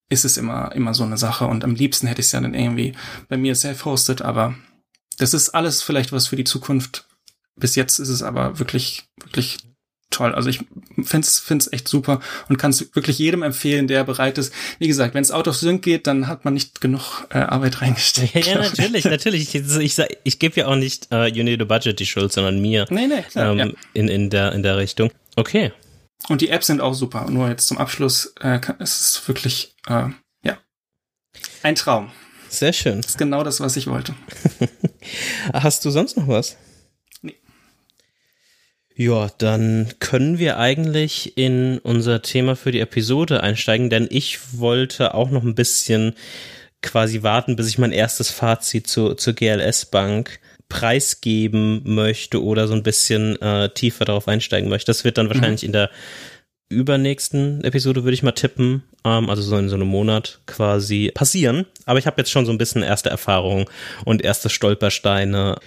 ist 0.09 0.25
es 0.25 0.39
immer, 0.39 0.73
immer 0.75 0.95
so 0.95 1.05
eine 1.05 1.19
Sache 1.19 1.47
und 1.47 1.65
am 1.65 1.75
liebsten 1.75 2.07
hätte 2.07 2.21
ich 2.21 2.29
es 2.29 2.33
ja 2.33 2.41
dann 2.41 2.55
irgendwie 2.55 2.95
bei 3.29 3.37
mir 3.37 3.55
self-hosted, 3.55 4.23
aber 4.23 4.55
das 5.19 5.35
ist 5.35 5.51
alles 5.51 5.83
vielleicht 5.83 6.13
was 6.13 6.29
für 6.29 6.37
die 6.37 6.45
Zukunft. 6.45 7.07
Bis 7.57 7.75
jetzt 7.75 7.99
ist 7.99 8.09
es 8.09 8.23
aber 8.23 8.59
wirklich, 8.59 9.05
wirklich 9.21 9.59
toll. 10.11 10.35
Also 10.35 10.49
ich 10.49 10.61
finde 11.03 11.27
es 11.27 11.73
echt 11.73 11.89
super 11.89 12.21
und 12.49 12.57
kann 12.57 12.71
es 12.71 12.95
wirklich 12.95 13.19
jedem 13.19 13.43
empfehlen, 13.43 13.89
der 13.89 14.05
bereit 14.05 14.39
ist. 14.39 14.53
Wie 14.79 14.89
gesagt, 14.89 15.15
wenn 15.15 15.23
es 15.23 15.31
out 15.31 15.49
of 15.49 15.57
sync 15.57 15.83
geht, 15.83 16.07
dann 16.07 16.29
hat 16.29 16.45
man 16.45 16.55
nicht 16.55 16.81
genug 16.81 17.27
äh, 17.31 17.39
Arbeit 17.39 17.83
reingesteckt. 17.83 18.35
Ja, 18.35 18.53
ja 18.53 18.59
natürlich, 18.61 19.05
natürlich. 19.05 19.55
Ich, 19.55 19.79
ich, 19.79 20.07
ich, 20.25 20.39
gebe 20.39 20.61
ja 20.61 20.67
auch 20.67 20.77
nicht 20.77 21.13
uh, 21.13 21.25
You 21.25 21.43
Need 21.45 21.61
a 21.61 21.65
Budget 21.65 21.99
die 21.99 22.07
Schuld, 22.07 22.33
sondern 22.33 22.61
mir. 22.61 22.87
Nee, 22.91 23.07
nee, 23.07 23.23
klar, 23.23 23.53
ähm, 23.53 23.59
ja. 23.59 23.67
in, 23.95 24.09
in, 24.09 24.31
der, 24.31 24.53
in 24.53 24.63
der 24.63 24.77
Richtung. 24.77 25.11
Okay. 25.37 25.73
Und 26.29 26.41
die 26.41 26.49
Apps 26.49 26.67
sind 26.67 26.81
auch 26.81 26.95
super. 26.95 27.27
Nur 27.31 27.49
jetzt 27.49 27.69
zum 27.69 27.79
Abschluss 27.79 28.35
äh, 28.41 28.61
ist 28.79 29.01
es 29.01 29.29
wirklich, 29.29 29.75
äh, 29.87 30.09
ja, 30.43 30.59
ein 31.63 31.75
Traum. 31.75 32.11
Sehr 32.49 32.73
schön. 32.73 33.01
Das 33.01 33.13
ist 33.13 33.19
genau 33.19 33.43
das, 33.43 33.61
was 33.61 33.77
ich 33.77 33.87
wollte. 33.87 34.15
Hast 35.53 35.85
du 35.85 35.91
sonst 35.91 36.17
noch 36.17 36.29
was? 36.29 36.57
Nee. 37.23 37.37
Ja, 38.95 39.31
dann 39.39 39.89
können 40.01 40.39
wir 40.39 40.59
eigentlich 40.59 41.37
in 41.37 41.79
unser 41.79 42.23
Thema 42.23 42.57
für 42.57 42.73
die 42.73 42.81
Episode 42.81 43.43
einsteigen, 43.43 43.91
denn 43.91 44.09
ich 44.11 44.59
wollte 44.59 45.15
auch 45.15 45.31
noch 45.31 45.43
ein 45.43 45.55
bisschen 45.55 46.15
quasi 46.83 47.23
warten, 47.23 47.57
bis 47.57 47.69
ich 47.69 47.79
mein 47.79 47.93
erstes 47.93 48.31
Fazit 48.31 48.87
zu, 48.87 49.15
zur 49.15 49.35
GLS 49.35 49.87
Bank 49.87 50.41
preisgeben 50.69 51.83
möchte 51.85 52.43
oder 52.43 52.69
so 52.69 52.75
ein 52.75 52.83
bisschen 52.83 53.41
äh, 53.41 53.71
tiefer 53.71 54.05
darauf 54.05 54.29
einsteigen 54.29 54.69
möchte. 54.69 54.87
Das 54.87 55.05
wird 55.05 55.19
dann 55.19 55.29
wahrscheinlich 55.29 55.63
mhm. 55.63 55.69
in 55.69 55.73
der 55.73 55.91
übernächsten 56.69 57.65
Episode 57.65 58.05
würde 58.05 58.15
ich 58.15 58.23
mal 58.23 58.33
tippen, 58.33 58.83
ähm, 59.05 59.31
also 59.31 59.43
so 59.43 59.57
in 59.57 59.69
so 59.69 59.77
einem 59.77 59.89
Monat 59.89 60.41
quasi 60.47 61.11
passieren. 61.15 61.67
Aber 61.87 61.99
ich 61.99 62.07
habe 62.07 62.21
jetzt 62.21 62.31
schon 62.31 62.47
so 62.47 62.53
ein 62.53 62.59
bisschen 62.59 62.83
erste 62.83 63.11
Erfahrungen 63.11 63.67
und 64.05 64.23
erste 64.23 64.51
Stolpersteine 64.51 65.59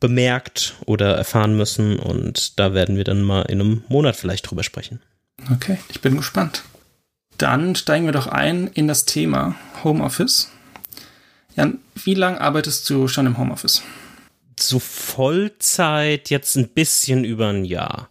bemerkt 0.00 0.74
oder 0.86 1.14
erfahren 1.14 1.56
müssen 1.56 1.98
und 1.98 2.58
da 2.58 2.72
werden 2.72 2.96
wir 2.96 3.04
dann 3.04 3.22
mal 3.22 3.42
in 3.42 3.60
einem 3.60 3.84
Monat 3.88 4.16
vielleicht 4.16 4.50
drüber 4.50 4.62
sprechen. 4.62 5.00
Okay, 5.52 5.78
ich 5.90 6.00
bin 6.00 6.16
gespannt. 6.16 6.64
Dann 7.38 7.74
steigen 7.74 8.06
wir 8.06 8.12
doch 8.12 8.26
ein 8.26 8.66
in 8.68 8.88
das 8.88 9.04
Thema 9.04 9.54
Homeoffice. 9.82 10.50
Jan, 11.56 11.78
wie 11.94 12.14
lange 12.14 12.40
arbeitest 12.40 12.88
du 12.88 13.08
schon 13.08 13.26
im 13.26 13.38
Homeoffice? 13.38 13.82
Zu 14.56 14.78
Vollzeit 14.78 16.28
jetzt 16.30 16.56
ein 16.56 16.68
bisschen 16.68 17.24
über 17.24 17.48
ein 17.48 17.64
Jahr 17.64 18.10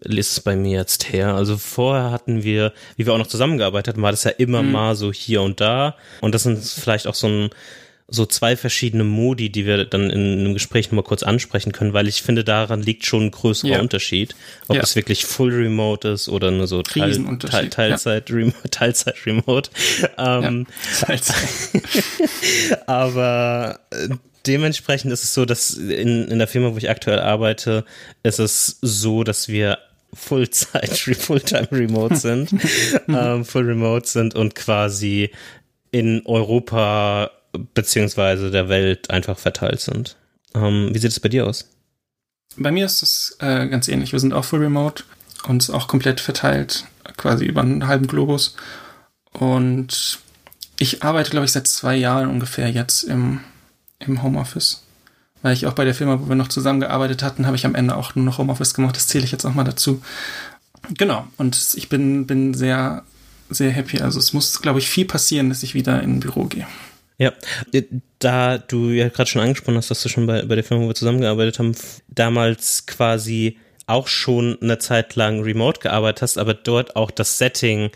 ist 0.00 0.32
es 0.32 0.40
bei 0.40 0.56
mir 0.56 0.78
jetzt 0.78 1.12
her. 1.12 1.34
Also 1.34 1.56
vorher 1.56 2.10
hatten 2.10 2.42
wir, 2.42 2.72
wie 2.96 3.06
wir 3.06 3.12
auch 3.12 3.18
noch 3.18 3.26
zusammengearbeitet 3.26 3.94
haben, 3.94 4.02
war 4.02 4.10
das 4.10 4.24
ja 4.24 4.30
immer 4.30 4.62
mhm. 4.62 4.72
mal 4.72 4.94
so 4.94 5.12
hier 5.12 5.42
und 5.42 5.60
da. 5.60 5.96
Und 6.20 6.34
das 6.34 6.46
ist 6.46 6.80
vielleicht 6.80 7.06
auch 7.06 7.14
so 7.14 7.28
ein, 7.28 7.50
so 8.10 8.26
zwei 8.26 8.56
verschiedene 8.56 9.04
Modi, 9.04 9.50
die 9.50 9.66
wir 9.66 9.84
dann 9.84 10.10
in 10.10 10.40
einem 10.40 10.54
Gespräch 10.54 10.88
nochmal 10.88 11.04
kurz 11.04 11.22
ansprechen 11.22 11.72
können, 11.72 11.92
weil 11.92 12.08
ich 12.08 12.22
finde, 12.22 12.42
daran 12.44 12.82
liegt 12.82 13.06
schon 13.06 13.26
ein 13.26 13.30
größerer 13.30 13.74
ja. 13.74 13.80
Unterschied, 13.80 14.34
ob 14.68 14.76
ja. 14.76 14.82
es 14.82 14.96
wirklich 14.96 15.24
Full 15.24 15.52
Remote 15.54 16.08
ist 16.08 16.28
oder 16.28 16.50
nur 16.50 16.66
so 16.66 16.82
Teil, 16.82 17.12
Teil, 17.38 17.68
Teilzeit, 17.68 18.30
ja. 18.30 18.36
Remote, 18.36 18.56
Teilzeit 18.70 19.26
Remote. 19.26 19.70
Ähm, 20.18 20.66
aber 22.86 23.78
äh, 23.90 24.08
dementsprechend 24.46 25.12
ist 25.12 25.22
es 25.22 25.34
so, 25.34 25.44
dass 25.44 25.70
in, 25.70 26.26
in 26.26 26.38
der 26.38 26.48
Firma, 26.48 26.72
wo 26.72 26.78
ich 26.78 26.90
aktuell 26.90 27.20
arbeite, 27.20 27.84
ist 28.22 28.40
es 28.40 28.78
so, 28.80 29.22
dass 29.22 29.48
wir 29.48 29.78
Fullzeit, 30.12 30.98
Fulltime 31.18 31.68
Remote 31.70 32.16
sind, 32.16 32.52
ähm, 33.08 33.44
Full 33.44 33.64
Remote 33.66 34.08
sind 34.08 34.34
und 34.34 34.54
quasi 34.54 35.30
in 35.90 36.22
Europa 36.26 37.30
beziehungsweise 37.74 38.50
der 38.50 38.68
Welt 38.68 39.10
einfach 39.10 39.38
verteilt 39.38 39.80
sind. 39.80 40.16
Ähm, 40.54 40.90
wie 40.92 40.98
sieht 40.98 41.10
es 41.10 41.20
bei 41.20 41.28
dir 41.28 41.46
aus? 41.46 41.68
Bei 42.56 42.70
mir 42.70 42.86
ist 42.86 43.02
es 43.02 43.36
äh, 43.40 43.68
ganz 43.68 43.88
ähnlich. 43.88 44.12
Wir 44.12 44.20
sind 44.20 44.32
auch 44.32 44.44
Full 44.44 44.60
Remote 44.60 45.04
und 45.46 45.70
auch 45.70 45.88
komplett 45.88 46.20
verteilt, 46.20 46.84
quasi 47.16 47.44
über 47.44 47.60
einen 47.60 47.86
halben 47.86 48.06
Globus. 48.06 48.56
Und 49.32 50.18
ich 50.78 51.02
arbeite, 51.02 51.30
glaube 51.30 51.46
ich, 51.46 51.52
seit 51.52 51.66
zwei 51.66 51.96
Jahren 51.96 52.28
ungefähr 52.28 52.70
jetzt 52.70 53.04
im, 53.04 53.40
im 53.98 54.22
Homeoffice. 54.22 54.82
Weil 55.42 55.54
ich 55.54 55.66
auch 55.66 55.72
bei 55.72 55.84
der 55.84 55.94
Firma, 55.94 56.20
wo 56.20 56.28
wir 56.28 56.36
noch 56.36 56.48
zusammengearbeitet 56.48 57.22
hatten, 57.22 57.46
habe 57.46 57.56
ich 57.56 57.64
am 57.64 57.74
Ende 57.74 57.96
auch 57.96 58.14
nur 58.14 58.24
noch 58.24 58.38
Homeoffice 58.38 58.74
gemacht. 58.74 58.96
Das 58.96 59.08
zähle 59.08 59.24
ich 59.24 59.32
jetzt 59.32 59.44
auch 59.44 59.54
mal 59.54 59.64
dazu. 59.64 60.02
Genau. 60.96 61.26
Und 61.36 61.74
ich 61.74 61.88
bin, 61.88 62.26
bin 62.26 62.54
sehr, 62.54 63.04
sehr 63.48 63.70
happy. 63.70 64.00
Also 64.00 64.18
es 64.18 64.32
muss, 64.32 64.60
glaube 64.60 64.78
ich, 64.78 64.88
viel 64.88 65.06
passieren, 65.06 65.48
dass 65.48 65.62
ich 65.62 65.74
wieder 65.74 66.02
in 66.02 66.16
ein 66.16 66.20
Büro 66.20 66.44
gehe. 66.44 66.66
Ja, 67.18 67.32
da 68.18 68.56
du 68.56 68.88
ja 68.90 69.08
gerade 69.08 69.28
schon 69.28 69.42
angesprochen 69.42 69.76
hast, 69.76 69.90
dass 69.90 70.02
du 70.02 70.08
schon 70.08 70.26
bei, 70.26 70.42
bei 70.42 70.54
der 70.54 70.64
Firma, 70.64 70.84
wo 70.84 70.88
wir 70.88 70.94
zusammengearbeitet 70.94 71.58
haben, 71.58 71.76
damals 72.08 72.86
quasi 72.86 73.58
auch 73.86 74.08
schon 74.08 74.56
eine 74.62 74.78
Zeit 74.78 75.16
lang 75.16 75.42
remote 75.42 75.80
gearbeitet 75.80 76.22
hast, 76.22 76.38
aber 76.38 76.54
dort 76.54 76.96
auch 76.96 77.10
das 77.10 77.36
Setting 77.36 77.90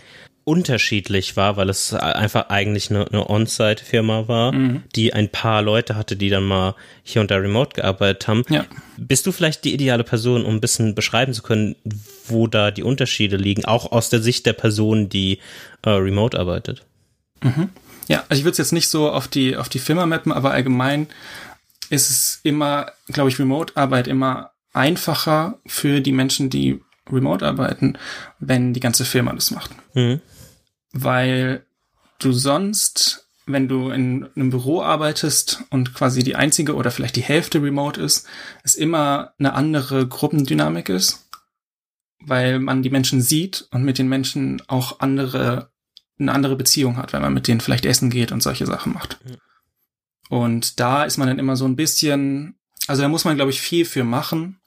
unterschiedlich 0.45 1.37
war, 1.37 1.57
weil 1.57 1.69
es 1.71 1.95
einfach 1.95 2.49
eigentlich 2.51 2.91
eine, 2.91 3.07
eine 3.07 3.29
On-Site-Firma 3.29 4.29
war, 4.29 4.53
mhm. 4.53 4.83
die 4.95 5.13
ein 5.13 5.31
paar 5.31 5.63
Leute 5.63 5.97
hatte, 5.97 6.17
die 6.17 6.29
dann 6.29 6.45
mal 6.45 6.75
hier 7.03 7.23
und 7.23 7.31
da 7.31 7.37
remote 7.37 7.75
gearbeitet 7.75 8.29
haben. 8.29 8.45
Ja. 8.49 8.65
Bist 8.97 9.27
du 9.27 9.33
vielleicht 9.33 9.65
die 9.65 9.73
ideale 9.73 10.05
Person, 10.05 10.45
um 10.45 10.55
ein 10.55 10.61
bisschen 10.61 10.95
beschreiben 10.95 11.33
zu 11.33 11.43
können, 11.43 11.77
wo 12.27 12.47
da 12.47 12.71
die 12.71 12.83
Unterschiede 12.83 13.37
liegen, 13.37 13.65
auch 13.65 13.91
aus 13.91 14.11
der 14.11 14.21
Sicht 14.21 14.47
der 14.47 14.53
Person, 14.53 15.09
die 15.09 15.39
äh, 15.83 15.91
remote 15.91 16.39
arbeitet? 16.39 16.85
Mhm. 17.43 17.71
Ja, 18.09 18.25
also 18.29 18.41
ich 18.41 18.45
würde 18.45 18.53
es 18.53 18.59
jetzt 18.59 18.73
nicht 18.73 18.89
so 18.89 19.11
auf 19.11 19.29
die, 19.29 19.57
auf 19.57 19.69
die 19.69 19.79
Firma 19.79 20.05
mappen, 20.07 20.33
aber 20.33 20.53
allgemein 20.53 21.09
ist 21.91 22.11
es 22.11 22.41
immer, 22.43 22.93
glaube 23.09 23.31
ich, 23.31 23.39
Remote-Arbeit 23.39 24.09
immer 24.09 24.51
einfacher 24.73 25.59
für 25.67 26.01
die 26.01 26.13
Menschen, 26.13 26.51
die 26.51 26.81
remote 27.11 27.47
arbeiten, 27.47 27.99
wenn 28.39 28.73
die 28.73 28.81
ganze 28.81 29.05
Firma 29.05 29.33
das 29.33 29.51
macht. 29.51 29.71
Mhm. 29.95 30.21
Weil 30.95 31.67
du 32.19 32.33
sonst, 32.33 33.29
wenn 33.45 33.69
du 33.69 33.91
in 33.91 34.27
einem 34.35 34.49
Büro 34.49 34.81
arbeitest 34.81 35.63
und 35.69 35.93
quasi 35.93 36.23
die 36.23 36.37
einzige 36.37 36.75
oder 36.75 36.91
vielleicht 36.91 37.17
die 37.17 37.23
Hälfte 37.23 37.63
remote 37.63 38.01
ist, 38.01 38.27
es 38.63 38.75
immer 38.75 39.35
eine 39.39 39.53
andere 39.53 40.07
Gruppendynamik 40.07 40.89
ist, 40.89 41.29
weil 42.21 42.59
man 42.59 42.83
die 42.83 42.91
Menschen 42.91 43.21
sieht 43.21 43.69
und 43.71 43.85
mit 43.85 43.99
den 43.99 44.09
Menschen 44.09 44.63
auch 44.69 45.01
andere 45.01 45.69
eine 46.19 46.33
andere 46.33 46.57
Beziehung 46.57 46.97
hat, 46.97 47.13
wenn 47.13 47.23
man 47.23 47.35
mit 47.35 47.49
denen 47.49 47.61
vielleicht 47.61 47.85
essen 47.85 48.11
geht 48.11 48.33
und 48.33 48.43
solche 48.43 48.67
Sachen 48.67 48.93
macht. 48.93 49.19
Und 50.29 50.81
da 50.81 51.05
ist 51.05 51.19
man 51.19 51.29
dann 51.29 51.39
immer 51.39 51.57
so 51.57 51.65
ein 51.65 51.77
bisschen, 51.77 52.55
also 52.87 53.03
da 53.03 53.09
muss 53.09 53.25
man, 53.25 53.37
glaube 53.37 53.51
ich, 53.51 53.61
viel 53.61 53.85
für 53.85 54.05
machen, 54.05 54.61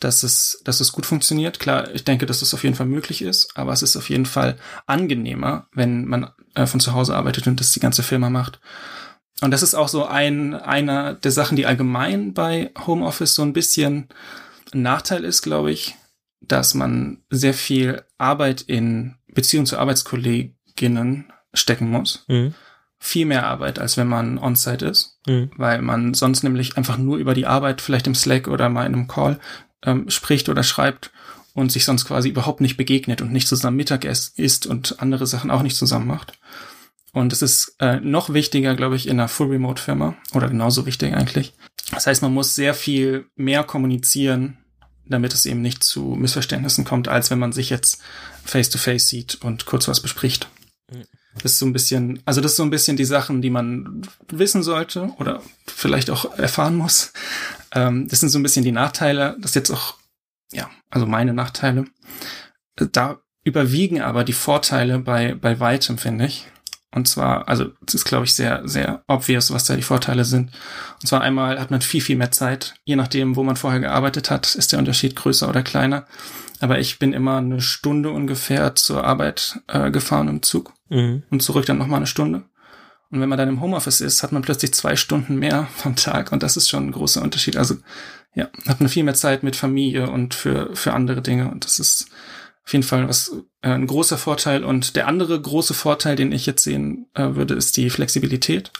dass 0.00 0.22
es, 0.22 0.60
dass 0.64 0.80
es 0.80 0.92
gut 0.92 1.06
funktioniert. 1.06 1.58
Klar, 1.58 1.94
ich 1.94 2.04
denke, 2.04 2.26
dass 2.26 2.40
das 2.40 2.54
auf 2.54 2.64
jeden 2.64 2.76
Fall 2.76 2.86
möglich 2.86 3.22
ist, 3.22 3.56
aber 3.56 3.72
es 3.72 3.82
ist 3.82 3.96
auf 3.96 4.10
jeden 4.10 4.26
Fall 4.26 4.56
angenehmer, 4.86 5.68
wenn 5.72 6.04
man 6.04 6.30
äh, 6.54 6.66
von 6.66 6.80
zu 6.80 6.92
Hause 6.92 7.16
arbeitet 7.16 7.46
und 7.46 7.60
das 7.60 7.72
die 7.72 7.80
ganze 7.80 8.02
Firma 8.02 8.30
macht. 8.30 8.60
Und 9.40 9.50
das 9.50 9.62
ist 9.62 9.74
auch 9.74 9.88
so 9.88 10.06
ein, 10.06 10.54
einer 10.54 11.14
der 11.14 11.30
Sachen, 11.30 11.56
die 11.56 11.66
allgemein 11.66 12.32
bei 12.32 12.72
Homeoffice 12.86 13.34
so 13.34 13.42
ein 13.42 13.52
bisschen 13.52 14.08
ein 14.72 14.82
Nachteil 14.82 15.24
ist, 15.24 15.42
glaube 15.42 15.70
ich, 15.70 15.94
dass 16.40 16.74
man 16.74 17.22
sehr 17.30 17.54
viel 17.54 18.02
Arbeit 18.18 18.62
in 18.62 19.16
Beziehung 19.28 19.66
zu 19.66 19.78
Arbeitskollegen 19.78 20.56
Kolleginnen 20.76 21.32
stecken 21.54 21.90
muss. 21.90 22.24
Mhm. 22.28 22.54
Viel 22.98 23.26
mehr 23.26 23.46
Arbeit, 23.46 23.78
als 23.78 23.96
wenn 23.96 24.08
man 24.08 24.38
on-site 24.38 24.86
ist, 24.86 25.20
mhm. 25.26 25.50
weil 25.56 25.82
man 25.82 26.14
sonst 26.14 26.42
nämlich 26.42 26.76
einfach 26.76 26.96
nur 26.96 27.18
über 27.18 27.34
die 27.34 27.46
Arbeit 27.46 27.80
vielleicht 27.80 28.06
im 28.06 28.14
Slack 28.14 28.48
oder 28.48 28.68
mal 28.68 28.86
in 28.86 28.94
einem 28.94 29.08
Call 29.08 29.38
ähm, 29.86 30.10
spricht 30.10 30.48
oder 30.48 30.62
schreibt 30.62 31.10
und 31.54 31.72
sich 31.72 31.84
sonst 31.84 32.04
quasi 32.04 32.28
überhaupt 32.28 32.60
nicht 32.60 32.76
begegnet 32.76 33.22
und 33.22 33.32
nicht 33.32 33.48
zusammen 33.48 33.78
Mittag 33.78 34.04
isst 34.04 34.66
und 34.66 35.00
andere 35.00 35.26
Sachen 35.26 35.50
auch 35.50 35.62
nicht 35.62 35.76
zusammen 35.76 36.06
macht. 36.06 36.38
Und 37.12 37.32
es 37.32 37.40
ist 37.40 37.76
äh, 37.78 37.98
noch 38.00 38.34
wichtiger, 38.34 38.76
glaube 38.76 38.96
ich, 38.96 39.06
in 39.06 39.18
einer 39.18 39.28
Full-Remote-Firma 39.28 40.16
oder 40.34 40.48
genauso 40.48 40.84
wichtig 40.84 41.14
eigentlich. 41.14 41.54
Das 41.92 42.06
heißt, 42.06 42.20
man 42.20 42.34
muss 42.34 42.54
sehr 42.54 42.74
viel 42.74 43.26
mehr 43.36 43.64
kommunizieren, 43.64 44.58
damit 45.06 45.32
es 45.32 45.46
eben 45.46 45.62
nicht 45.62 45.82
zu 45.82 46.14
Missverständnissen 46.18 46.84
kommt, 46.84 47.08
als 47.08 47.30
wenn 47.30 47.38
man 47.38 47.52
sich 47.52 47.70
jetzt 47.70 48.02
face-to-face 48.44 49.04
-face 49.04 49.08
sieht 49.08 49.34
und 49.36 49.64
kurz 49.64 49.88
was 49.88 50.00
bespricht. 50.00 50.48
Das 51.42 51.52
ist 51.52 51.58
so 51.58 51.66
ein 51.66 51.72
bisschen, 51.72 52.20
also 52.24 52.40
das 52.40 52.52
ist 52.52 52.56
so 52.56 52.62
ein 52.62 52.70
bisschen 52.70 52.96
die 52.96 53.04
Sachen, 53.04 53.42
die 53.42 53.50
man 53.50 54.02
wissen 54.28 54.62
sollte 54.62 55.10
oder 55.18 55.42
vielleicht 55.66 56.10
auch 56.10 56.38
erfahren 56.38 56.76
muss. 56.76 57.12
Ähm, 57.72 58.08
das 58.08 58.20
sind 58.20 58.28
so 58.28 58.38
ein 58.38 58.42
bisschen 58.42 58.64
die 58.64 58.72
Nachteile. 58.72 59.36
Das 59.40 59.52
ist 59.52 59.56
jetzt 59.56 59.70
auch, 59.70 59.94
ja, 60.52 60.70
also 60.90 61.06
meine 61.06 61.34
Nachteile. 61.34 61.86
Da 62.76 63.18
überwiegen 63.44 64.00
aber 64.02 64.24
die 64.24 64.32
Vorteile 64.32 64.98
bei, 64.98 65.34
bei 65.34 65.60
weitem, 65.60 65.98
finde 65.98 66.26
ich. 66.26 66.46
Und 66.96 67.06
zwar, 67.06 67.46
also 67.46 67.66
es 67.86 67.94
ist, 67.94 68.04
glaube 68.06 68.24
ich, 68.24 68.34
sehr, 68.34 68.66
sehr 68.66 69.04
obvious, 69.06 69.52
was 69.52 69.66
da 69.66 69.76
die 69.76 69.82
Vorteile 69.82 70.24
sind. 70.24 70.50
Und 71.02 71.06
zwar 71.06 71.20
einmal 71.20 71.60
hat 71.60 71.70
man 71.70 71.82
viel, 71.82 72.00
viel 72.00 72.16
mehr 72.16 72.30
Zeit. 72.30 72.74
Je 72.84 72.96
nachdem, 72.96 73.36
wo 73.36 73.42
man 73.42 73.56
vorher 73.56 73.80
gearbeitet 73.80 74.30
hat, 74.30 74.54
ist 74.54 74.72
der 74.72 74.78
Unterschied 74.78 75.14
größer 75.14 75.48
oder 75.48 75.62
kleiner. 75.62 76.06
Aber 76.60 76.78
ich 76.78 76.98
bin 76.98 77.12
immer 77.12 77.36
eine 77.36 77.60
Stunde 77.60 78.10
ungefähr 78.10 78.74
zur 78.76 79.04
Arbeit 79.04 79.60
äh, 79.68 79.90
gefahren 79.90 80.28
im 80.28 80.42
Zug 80.42 80.72
mhm. 80.88 81.22
und 81.30 81.42
zurück 81.42 81.66
dann 81.66 81.78
nochmal 81.78 81.98
eine 81.98 82.06
Stunde. 82.06 82.44
Und 83.10 83.20
wenn 83.20 83.28
man 83.28 83.38
dann 83.38 83.48
im 83.48 83.60
Homeoffice 83.60 84.00
ist, 84.00 84.22
hat 84.22 84.32
man 84.32 84.42
plötzlich 84.42 84.74
zwei 84.74 84.96
Stunden 84.96 85.36
mehr 85.36 85.68
vom 85.76 85.96
Tag 85.96 86.32
und 86.32 86.42
das 86.42 86.56
ist 86.56 86.68
schon 86.68 86.88
ein 86.88 86.92
großer 86.92 87.22
Unterschied. 87.22 87.56
Also 87.56 87.76
ja, 88.34 88.48
hat 88.66 88.80
man 88.80 88.88
viel 88.88 89.04
mehr 89.04 89.14
Zeit 89.14 89.42
mit 89.42 89.56
Familie 89.56 90.10
und 90.10 90.34
für, 90.34 90.74
für 90.74 90.92
andere 90.92 91.22
Dinge 91.22 91.50
und 91.50 91.64
das 91.64 91.78
ist 91.78 92.08
auf 92.66 92.72
jeden 92.72 92.82
Fall 92.82 93.08
was 93.08 93.32
äh, 93.62 93.70
ein 93.70 93.86
großer 93.86 94.18
Vorteil. 94.18 94.64
Und 94.64 94.96
der 94.96 95.06
andere 95.06 95.40
große 95.40 95.72
Vorteil, 95.72 96.16
den 96.16 96.32
ich 96.32 96.46
jetzt 96.46 96.64
sehen 96.64 97.06
äh, 97.14 97.34
würde, 97.34 97.54
ist 97.54 97.76
die 97.76 97.90
Flexibilität, 97.90 98.72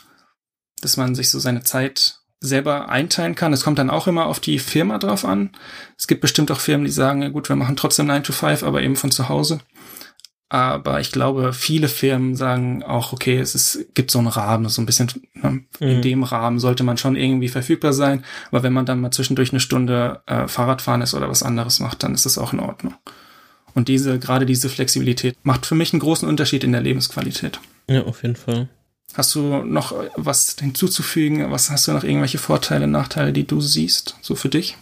dass 0.80 0.96
man 0.96 1.14
sich 1.14 1.30
so 1.30 1.38
seine 1.38 1.62
Zeit 1.62 2.18
selber 2.40 2.88
einteilen 2.88 3.34
kann. 3.34 3.52
Es 3.52 3.64
kommt 3.64 3.78
dann 3.78 3.90
auch 3.90 4.08
immer 4.08 4.26
auf 4.26 4.40
die 4.40 4.58
Firma 4.58 4.98
drauf 4.98 5.24
an. 5.24 5.52
Es 5.96 6.06
gibt 6.06 6.20
bestimmt 6.20 6.50
auch 6.50 6.60
Firmen, 6.60 6.84
die 6.84 6.92
sagen, 6.92 7.22
ja 7.22 7.28
gut, 7.28 7.48
wir 7.48 7.56
machen 7.56 7.76
trotzdem 7.76 8.06
9 8.06 8.24
to 8.24 8.32
5, 8.32 8.62
aber 8.64 8.82
eben 8.82 8.96
von 8.96 9.10
zu 9.10 9.28
Hause. 9.28 9.60
Aber 10.48 11.00
ich 11.00 11.10
glaube, 11.10 11.52
viele 11.52 11.88
Firmen 11.88 12.36
sagen 12.36 12.84
auch, 12.84 13.12
okay, 13.12 13.38
es 13.38 13.56
ist, 13.56 13.86
gibt 13.94 14.12
so 14.12 14.20
einen 14.20 14.28
Rahmen, 14.28 14.68
so 14.68 14.80
ein 14.80 14.86
bisschen, 14.86 15.08
ne, 15.34 15.64
in 15.80 15.96
mhm. 15.96 16.02
dem 16.02 16.22
Rahmen 16.22 16.60
sollte 16.60 16.84
man 16.84 16.98
schon 16.98 17.16
irgendwie 17.16 17.48
verfügbar 17.48 17.92
sein. 17.92 18.24
Aber 18.50 18.62
wenn 18.62 18.72
man 18.72 18.86
dann 18.86 19.00
mal 19.00 19.10
zwischendurch 19.10 19.50
eine 19.50 19.60
Stunde 19.60 20.22
äh, 20.26 20.46
Fahrrad 20.46 20.82
fahren 20.82 21.02
ist 21.02 21.14
oder 21.14 21.28
was 21.28 21.42
anderes 21.42 21.80
macht, 21.80 22.04
dann 22.04 22.14
ist 22.14 22.26
das 22.26 22.38
auch 22.38 22.52
in 22.52 22.60
Ordnung. 22.60 22.94
Und 23.74 23.88
diese, 23.88 24.20
gerade 24.20 24.46
diese 24.46 24.68
Flexibilität 24.68 25.36
macht 25.42 25.66
für 25.66 25.74
mich 25.74 25.92
einen 25.92 26.00
großen 26.00 26.28
Unterschied 26.28 26.62
in 26.62 26.72
der 26.72 26.80
Lebensqualität. 26.80 27.60
Ja, 27.90 28.04
auf 28.04 28.22
jeden 28.22 28.36
Fall. 28.36 28.68
Hast 29.14 29.34
du 29.34 29.64
noch 29.64 29.94
was 30.14 30.56
hinzuzufügen? 30.58 31.50
Was 31.50 31.70
hast 31.70 31.88
du 31.88 31.92
noch 31.92 32.04
irgendwelche 32.04 32.38
Vorteile, 32.38 32.86
Nachteile, 32.86 33.32
die 33.32 33.46
du 33.46 33.60
siehst, 33.60 34.16
so 34.20 34.34
für 34.34 34.48
dich? 34.48 34.76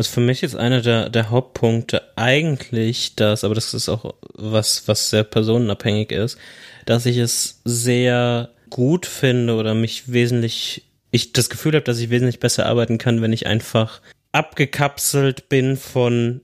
Also 0.00 0.12
für 0.12 0.20
mich 0.20 0.42
ist 0.42 0.56
einer 0.56 0.80
der, 0.80 1.10
der 1.10 1.28
Hauptpunkte 1.28 2.00
eigentlich 2.16 3.16
das, 3.16 3.44
aber 3.44 3.54
das 3.54 3.74
ist 3.74 3.90
auch 3.90 4.14
was, 4.32 4.88
was 4.88 5.10
sehr 5.10 5.24
personenabhängig 5.24 6.10
ist, 6.10 6.38
dass 6.86 7.04
ich 7.04 7.18
es 7.18 7.60
sehr 7.66 8.48
gut 8.70 9.04
finde 9.04 9.56
oder 9.56 9.74
mich 9.74 10.10
wesentlich, 10.10 10.84
ich 11.10 11.34
das 11.34 11.50
Gefühl 11.50 11.74
habe, 11.74 11.84
dass 11.84 11.98
ich 11.98 12.08
wesentlich 12.08 12.40
besser 12.40 12.64
arbeiten 12.64 12.96
kann, 12.96 13.20
wenn 13.20 13.34
ich 13.34 13.46
einfach 13.46 14.00
abgekapselt 14.32 15.50
bin 15.50 15.76
von 15.76 16.40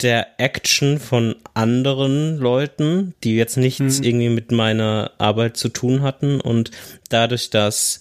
der 0.00 0.40
Action 0.40 0.98
von 0.98 1.36
anderen 1.52 2.38
Leuten, 2.38 3.12
die 3.22 3.36
jetzt 3.36 3.58
nichts 3.58 3.98
mhm. 3.98 4.04
irgendwie 4.04 4.30
mit 4.30 4.52
meiner 4.52 5.10
Arbeit 5.18 5.58
zu 5.58 5.68
tun 5.68 6.00
hatten 6.00 6.40
und 6.40 6.70
dadurch, 7.10 7.50
dass 7.50 8.00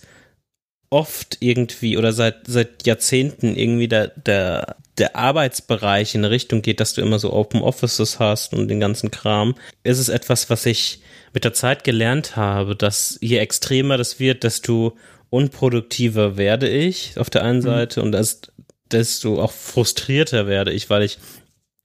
oft 0.90 1.36
irgendwie 1.42 1.98
oder 1.98 2.14
seit 2.14 2.48
seit 2.48 2.88
Jahrzehnten 2.88 3.58
irgendwie 3.58 3.90
der 3.90 4.08
der 4.08 4.78
der 4.98 5.16
Arbeitsbereich 5.16 6.16
in 6.16 6.22
eine 6.22 6.32
Richtung 6.32 6.62
geht, 6.62 6.80
dass 6.80 6.94
du 6.94 7.02
immer 7.02 7.20
so 7.20 7.34
Open 7.34 7.62
Offices 7.62 8.20
hast 8.20 8.54
und 8.54 8.68
den 8.68 8.80
ganzen 8.80 9.12
Kram, 9.12 9.56
ist 9.84 10.00
es 10.00 10.10
etwas, 10.10 10.50
was 10.50 10.66
ich 10.66 11.02
mit 11.34 11.44
der 11.44 11.54
Zeit 11.54 11.84
gelernt 11.84 12.38
habe, 12.38 12.76
dass 12.76 13.18
je 13.22 13.38
extremer 13.38 13.98
das 13.98 14.20
wird, 14.20 14.44
desto 14.44 14.98
unproduktiver 15.30 16.38
werde 16.38 16.70
ich 16.70 17.18
auf 17.18 17.30
der 17.30 17.44
einen 17.44 17.60
mhm. 17.60 17.64
Seite 17.64 18.02
und 18.02 18.14
das, 18.14 18.42
desto 18.90 19.42
auch 19.42 19.52
frustrierter 19.52 20.48
werde 20.48 20.72
ich, 20.72 20.90
weil 20.90 21.04
ich 21.04 21.18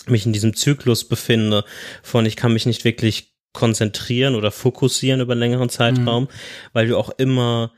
mich 0.06 0.24
in 0.24 0.32
diesem 0.32 0.54
Zyklus 0.54 1.08
befinde 1.08 1.64
von 2.02 2.24
ich 2.26 2.36
kann 2.36 2.52
mich 2.52 2.64
nicht 2.66 2.84
wirklich 2.84 3.34
konzentrieren 3.52 4.36
oder 4.36 4.52
fokussieren 4.52 5.20
über 5.20 5.32
einen 5.32 5.40
längeren 5.40 5.68
Zeitraum, 5.68 6.24
mhm. 6.24 6.28
weil 6.72 6.86
du 6.86 6.96
auch 6.96 7.10
immer 7.18 7.72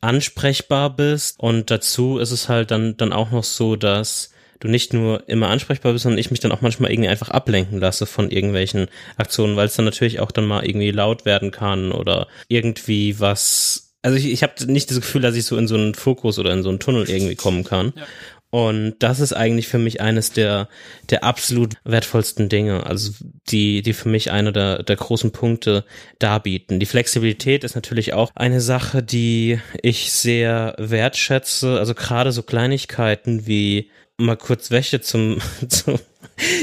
ansprechbar 0.00 0.94
bist 0.94 1.38
und 1.38 1.70
dazu 1.70 2.18
ist 2.18 2.32
es 2.32 2.48
halt 2.48 2.72
dann 2.72 2.96
dann 2.96 3.12
auch 3.12 3.30
noch 3.30 3.44
so, 3.44 3.76
dass 3.76 4.30
du 4.60 4.68
nicht 4.68 4.92
nur 4.92 5.28
immer 5.28 5.48
ansprechbar 5.48 5.92
bist, 5.92 6.04
sondern 6.04 6.18
ich 6.18 6.30
mich 6.30 6.40
dann 6.40 6.52
auch 6.52 6.60
manchmal 6.60 6.90
irgendwie 6.90 7.08
einfach 7.08 7.30
ablenken 7.30 7.78
lasse 7.78 8.06
von 8.06 8.30
irgendwelchen 8.30 8.88
Aktionen, 9.16 9.56
weil 9.56 9.66
es 9.66 9.76
dann 9.76 9.84
natürlich 9.84 10.20
auch 10.20 10.30
dann 10.30 10.46
mal 10.46 10.64
irgendwie 10.64 10.90
laut 10.90 11.24
werden 11.24 11.50
kann 11.50 11.92
oder 11.92 12.28
irgendwie 12.48 13.20
was. 13.20 13.94
Also 14.02 14.18
ich, 14.18 14.26
ich 14.26 14.42
habe 14.42 14.52
nicht 14.66 14.90
das 14.90 15.00
Gefühl, 15.00 15.22
dass 15.22 15.34
ich 15.34 15.44
so 15.44 15.56
in 15.56 15.68
so 15.68 15.74
einen 15.74 15.94
Fokus 15.94 16.38
oder 16.38 16.52
in 16.52 16.62
so 16.62 16.68
einen 16.68 16.78
Tunnel 16.78 17.08
irgendwie 17.10 17.34
kommen 17.34 17.64
kann. 17.64 17.92
Ja. 17.96 18.06
Und 18.50 18.94
das 19.00 19.20
ist 19.20 19.32
eigentlich 19.32 19.66
für 19.68 19.78
mich 19.78 20.00
eines 20.00 20.30
der, 20.30 20.68
der 21.10 21.24
absolut 21.24 21.74
wertvollsten 21.84 22.48
Dinge, 22.48 22.86
also 22.86 23.12
die, 23.50 23.82
die 23.82 23.92
für 23.92 24.08
mich 24.08 24.30
einer 24.30 24.52
der, 24.52 24.82
der 24.82 24.96
großen 24.96 25.32
Punkte 25.32 25.84
darbieten. 26.20 26.78
Die 26.78 26.86
Flexibilität 26.86 27.64
ist 27.64 27.74
natürlich 27.74 28.14
auch 28.14 28.30
eine 28.34 28.60
Sache, 28.60 29.02
die 29.02 29.60
ich 29.82 30.12
sehr 30.12 30.74
wertschätze. 30.78 31.78
Also 31.78 31.94
gerade 31.94 32.32
so 32.32 32.42
Kleinigkeiten 32.42 33.46
wie 33.46 33.90
mal 34.18 34.36
kurz 34.36 34.70
Wäsche 34.70 35.00
zum, 35.00 35.38
zum 35.68 35.98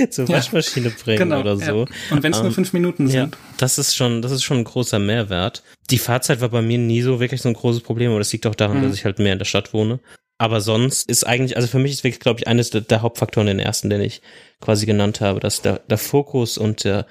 zur 0.09 0.29
Waschmaschine 0.29 0.89
ja, 0.89 0.95
bringen 1.03 1.17
genau, 1.17 1.39
oder 1.39 1.57
so. 1.57 1.85
Ja. 1.85 2.11
Und 2.11 2.23
wenn 2.23 2.31
es 2.31 2.37
um, 2.37 2.43
nur 2.43 2.51
ähm, 2.51 2.55
fünf 2.55 2.73
Minuten 2.73 3.07
sind. 3.07 3.33
Ja, 3.33 3.39
das 3.57 3.77
ist 3.77 3.95
schon, 3.95 4.21
das 4.21 4.31
ist 4.31 4.43
schon 4.43 4.57
ein 4.57 4.63
großer 4.63 4.99
Mehrwert. 4.99 5.63
Die 5.89 5.97
Fahrzeit 5.97 6.41
war 6.41 6.49
bei 6.49 6.61
mir 6.61 6.77
nie 6.77 7.01
so 7.01 7.19
wirklich 7.19 7.41
so 7.41 7.49
ein 7.49 7.55
großes 7.55 7.81
Problem, 7.81 8.11
aber 8.11 8.19
das 8.19 8.31
liegt 8.31 8.45
auch 8.45 8.55
daran, 8.55 8.79
mhm. 8.79 8.83
dass 8.83 8.93
ich 8.93 9.05
halt 9.05 9.19
mehr 9.19 9.33
in 9.33 9.39
der 9.39 9.45
Stadt 9.45 9.73
wohne. 9.73 9.99
Aber 10.37 10.61
sonst 10.61 11.09
ist 11.09 11.25
eigentlich, 11.25 11.55
also 11.55 11.67
für 11.67 11.79
mich 11.79 11.91
ist 11.91 12.03
wirklich, 12.03 12.19
glaube 12.19 12.39
ich, 12.39 12.47
eines 12.47 12.69
der, 12.69 12.81
der, 12.81 13.01
Hauptfaktoren, 13.01 13.47
den 13.47 13.59
ersten, 13.59 13.89
den 13.89 14.01
ich 14.01 14.21
quasi 14.61 14.85
genannt 14.85 15.21
habe, 15.21 15.39
dass 15.39 15.61
der, 15.61 15.79
der 15.79 15.97
Fokus 15.97 16.57
und 16.57 16.83
der, 16.83 17.07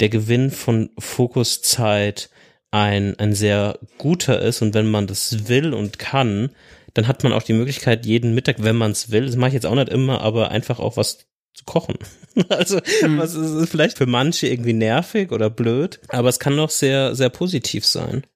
der 0.00 0.08
Gewinn 0.08 0.50
von 0.50 0.90
Fokuszeit 0.98 2.30
ein, 2.70 3.18
ein 3.18 3.34
sehr 3.34 3.78
guter 3.98 4.40
ist 4.40 4.62
und 4.62 4.74
wenn 4.74 4.90
man 4.90 5.06
das 5.06 5.48
will 5.48 5.72
und 5.72 5.98
kann, 5.98 6.50
dann 6.96 7.08
hat 7.08 7.22
man 7.22 7.32
auch 7.32 7.42
die 7.42 7.52
Möglichkeit, 7.52 8.06
jeden 8.06 8.34
Mittag, 8.34 8.56
wenn 8.62 8.76
man 8.76 8.92
es 8.92 9.10
will, 9.10 9.26
das 9.26 9.36
mache 9.36 9.48
ich 9.48 9.54
jetzt 9.54 9.66
auch 9.66 9.74
nicht 9.74 9.90
immer, 9.90 10.22
aber 10.22 10.50
einfach 10.50 10.78
auch 10.78 10.96
was 10.96 11.26
zu 11.52 11.64
kochen. 11.64 11.96
Also, 12.50 12.80
mhm. 13.00 13.16
was 13.16 13.34
ist 13.34 13.70
vielleicht 13.70 13.96
für 13.96 14.04
manche 14.04 14.46
irgendwie 14.46 14.74
nervig 14.74 15.32
oder 15.32 15.48
blöd, 15.48 16.00
aber 16.08 16.28
es 16.28 16.38
kann 16.38 16.54
doch 16.54 16.68
sehr, 16.68 17.14
sehr 17.14 17.30
positiv 17.30 17.86
sein. 17.86 18.26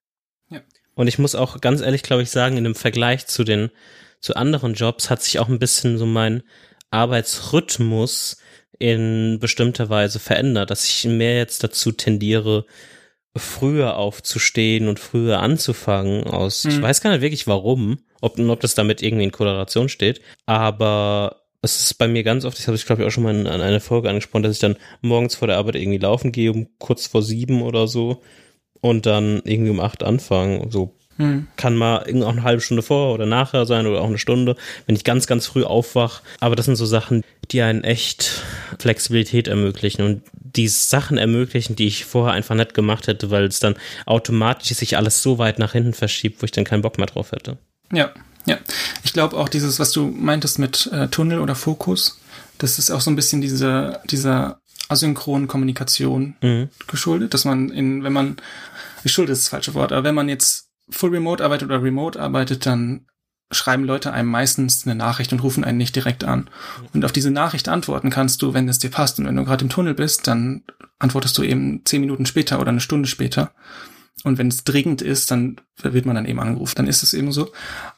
Ja. 0.49 0.63
Und 0.95 1.07
ich 1.07 1.19
muss 1.19 1.35
auch 1.35 1.61
ganz 1.61 1.83
ehrlich, 1.83 2.03
glaube 2.03 2.23
ich, 2.23 2.31
sagen, 2.31 2.57
in 2.57 2.65
dem 2.65 2.75
Vergleich 2.75 3.27
zu 3.27 3.45
den, 3.45 3.69
zu 4.21 4.37
anderen 4.37 4.73
Jobs 4.73 5.11
hat 5.11 5.23
sich 5.23 5.39
auch 5.39 5.51
ein 5.51 5.59
bisschen 5.59 5.99
so 5.99 6.07
mein 6.07 6.43
Arbeitsrhythmus 6.91 8.39
in 8.79 9.39
bestimmter 9.39 9.91
Weise 9.91 10.19
verändert, 10.19 10.71
dass 10.71 10.87
ich 10.87 11.05
mehr 11.05 11.37
jetzt 11.37 11.63
dazu 11.63 11.93
tendiere, 11.93 12.65
früher 13.37 13.97
aufzustehen 13.97 14.89
und 14.89 14.99
früher 14.99 15.41
anzufangen 15.41 16.25
aus, 16.25 16.65
mhm. 16.65 16.71
ich 16.71 16.81
weiß 16.81 17.03
gar 17.03 17.11
nicht 17.11 17.21
wirklich 17.21 17.47
warum, 17.47 17.99
ob, 18.21 18.39
ob 18.39 18.61
das 18.61 18.75
damit 18.75 19.03
irgendwie 19.03 19.25
in 19.25 19.33
Korrelation 19.33 19.89
steht, 19.89 20.21
aber 20.47 21.43
es 21.63 21.81
ist 21.81 21.95
bei 21.95 22.09
mir 22.09 22.23
ganz 22.23 22.45
oft, 22.45 22.59
das 22.59 22.67
habe 22.67 22.77
ich 22.77 22.87
glaube 22.87 23.03
ich 23.03 23.09
auch 23.09 23.13
schon 23.13 23.25
mal 23.25 23.35
in, 23.35 23.47
an 23.47 23.61
eine 23.61 23.81
Folge 23.81 24.09
angesprochen, 24.09 24.43
dass 24.43 24.55
ich 24.55 24.61
dann 24.61 24.77
morgens 25.03 25.35
vor 25.35 25.49
der 25.49 25.59
Arbeit 25.59 25.77
irgendwie 25.77 25.99
laufen 25.99 26.33
gehe, 26.33 26.53
um 26.53 26.69
kurz 26.79 27.07
vor 27.07 27.23
sieben 27.23 27.63
oder 27.63 27.87
so 27.87 28.23
und 28.81 29.07
dann 29.07 29.43
irgendwie 29.45 29.71
um 29.71 29.81
acht 29.81 30.03
anfangen, 30.03 30.71
so 30.71 30.97
hm. 31.21 31.49
Kann 31.57 31.77
mal 31.77 31.99
auch 31.99 32.33
eine 32.33 32.45
halbe 32.45 32.63
Stunde 32.63 32.83
vor 32.83 33.13
oder 33.13 33.27
nachher 33.27 33.67
sein 33.67 33.87
oder 33.87 34.01
auch 34.01 34.07
eine 34.07 34.17
Stunde, 34.17 34.57
wenn 34.87 34.97
ich 34.97 35.05
ganz, 35.05 35.27
ganz 35.27 35.47
früh 35.47 35.65
aufwach. 35.65 36.23
Aber 36.41 36.57
das 36.57 36.65
sind 36.65 36.77
so 36.77 36.87
Sachen, 36.87 37.25
die 37.51 37.61
einen 37.61 37.85
echt 37.85 38.43
Flexibilität 38.79 39.47
ermöglichen 39.47 40.03
und 40.03 40.23
die 40.33 40.69
Sachen 40.69 41.19
ermöglichen, 41.19 41.77
die 41.77 41.89
ich 41.89 42.07
vorher 42.07 42.33
einfach 42.33 42.55
nicht 42.55 42.73
gemacht 42.73 43.07
hätte, 43.07 43.31
weil 43.31 43.45
es 43.45 43.61
dann 43.61 43.75
automatisch 44.07 44.69
sich 44.69 44.97
alles 44.97 45.23
so 45.23 45.37
weit 45.37 45.59
nach 45.59 45.73
hinten 45.73 45.93
verschiebt, 45.93 46.41
wo 46.41 46.47
ich 46.47 46.53
dann 46.53 46.65
keinen 46.65 46.81
Bock 46.81 46.97
mehr 46.97 47.07
drauf 47.07 47.33
hätte. 47.33 47.59
Ja, 47.93 48.13
ja. 48.47 48.59
Ich 49.03 49.13
glaube 49.13 49.37
auch 49.37 49.49
dieses, 49.49 49.79
was 49.79 49.93
du 49.93 50.09
meintest 50.09 50.59
mit 50.59 50.89
äh, 50.93 51.09
Tunnel 51.09 51.41
oder 51.41 51.55
Fokus, 51.55 52.21
das 52.59 52.79
ist 52.79 52.91
auch 52.91 53.01
so 53.01 53.11
ein 53.11 53.17
bisschen 53.17 53.41
diese, 53.41 54.01
dieser 54.11 54.61
asynchronen 54.89 55.49
Kommunikation 55.49 56.35
mhm. 56.41 56.69
geschuldet, 56.87 57.35
dass 57.35 57.45
man 57.45 57.71
in, 57.71 58.03
wenn 58.03 58.13
man, 58.13 58.37
geschuldet 59.03 59.33
ist 59.35 59.45
das 59.45 59.49
falsche 59.49 59.75
Wort, 59.75 59.93
aber 59.93 60.05
wenn 60.05 60.15
man 60.15 60.29
jetzt 60.29 60.69
Full 60.91 61.11
Remote 61.11 61.45
arbeitet 61.45 61.69
oder 61.69 61.83
Remote 61.83 62.21
arbeitet, 62.21 62.67
dann 62.67 63.07
schreiben 63.53 63.85
Leute 63.85 64.13
einem 64.13 64.29
meistens 64.29 64.87
eine 64.87 64.95
Nachricht 64.95 65.33
und 65.33 65.43
rufen 65.43 65.65
einen 65.65 65.79
nicht 65.79 65.97
direkt 65.97 66.25
an. 66.25 66.49
Und 66.95 67.05
auf 67.05 67.13
diese 67.13 67.31
Nachricht 67.31 67.69
antworten 67.69 68.11
kannst 68.11 68.43
du, 68.43 68.55
wenn 68.55 68.69
es 68.69 68.79
dir 68.79 68.91
passt. 68.91 69.19
Und 69.19 69.27
wenn 69.27 69.37
du 69.37 69.45
gerade 69.45 69.65
im 69.65 69.71
Tunnel 69.71 69.95
bist, 69.95 70.27
dann 70.27 70.63
antwortest 70.99 71.37
du 71.37 71.43
eben 71.43 71.85
zehn 71.85 72.01
Minuten 72.01 72.27
später 72.27 72.61
oder 72.61 72.69
eine 72.69 72.81
Stunde 72.81 73.09
später. 73.09 73.53
Und 74.23 74.39
wenn 74.39 74.49
es 74.49 74.65
dringend 74.65 75.01
ist, 75.03 75.31
dann 75.31 75.57
wird 75.83 76.05
man 76.05 76.15
dann 76.15 76.27
eben 76.27 76.41
angerufen. 76.41 76.75
Dann 76.77 76.87
ist 76.87 77.03
es 77.03 77.15
eben 77.15 77.33
so. 77.33 77.51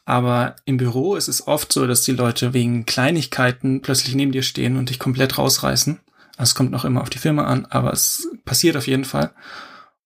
Aber 0.05 0.57
im 0.65 0.77
Büro 0.77 1.17
ist 1.17 1.29
es 1.29 1.47
oft 1.47 1.73
so, 1.73 1.87
dass 1.87 2.03
die 2.03 2.13
Leute 2.13 2.53
wegen 2.53 2.87
Kleinigkeiten 2.87 3.83
plötzlich 3.83 4.15
neben 4.15 4.33
dir 4.33 4.43
stehen 4.43 4.77
und 4.77 4.89
dich 4.89 4.99
komplett 4.99 5.39
rausreißen. 5.39 5.99
Also 6.37 6.51
es 6.51 6.55
kommt 6.55 6.71
noch 6.71 6.85
immer 6.85 7.03
auf 7.03 7.11
die 7.11 7.19
Firma 7.19 7.45
an, 7.45 7.67
aber 7.67 7.93
es 7.93 8.29
passiert 8.45 8.77
auf 8.77 8.87
jeden 8.87 9.05
Fall. 9.05 9.33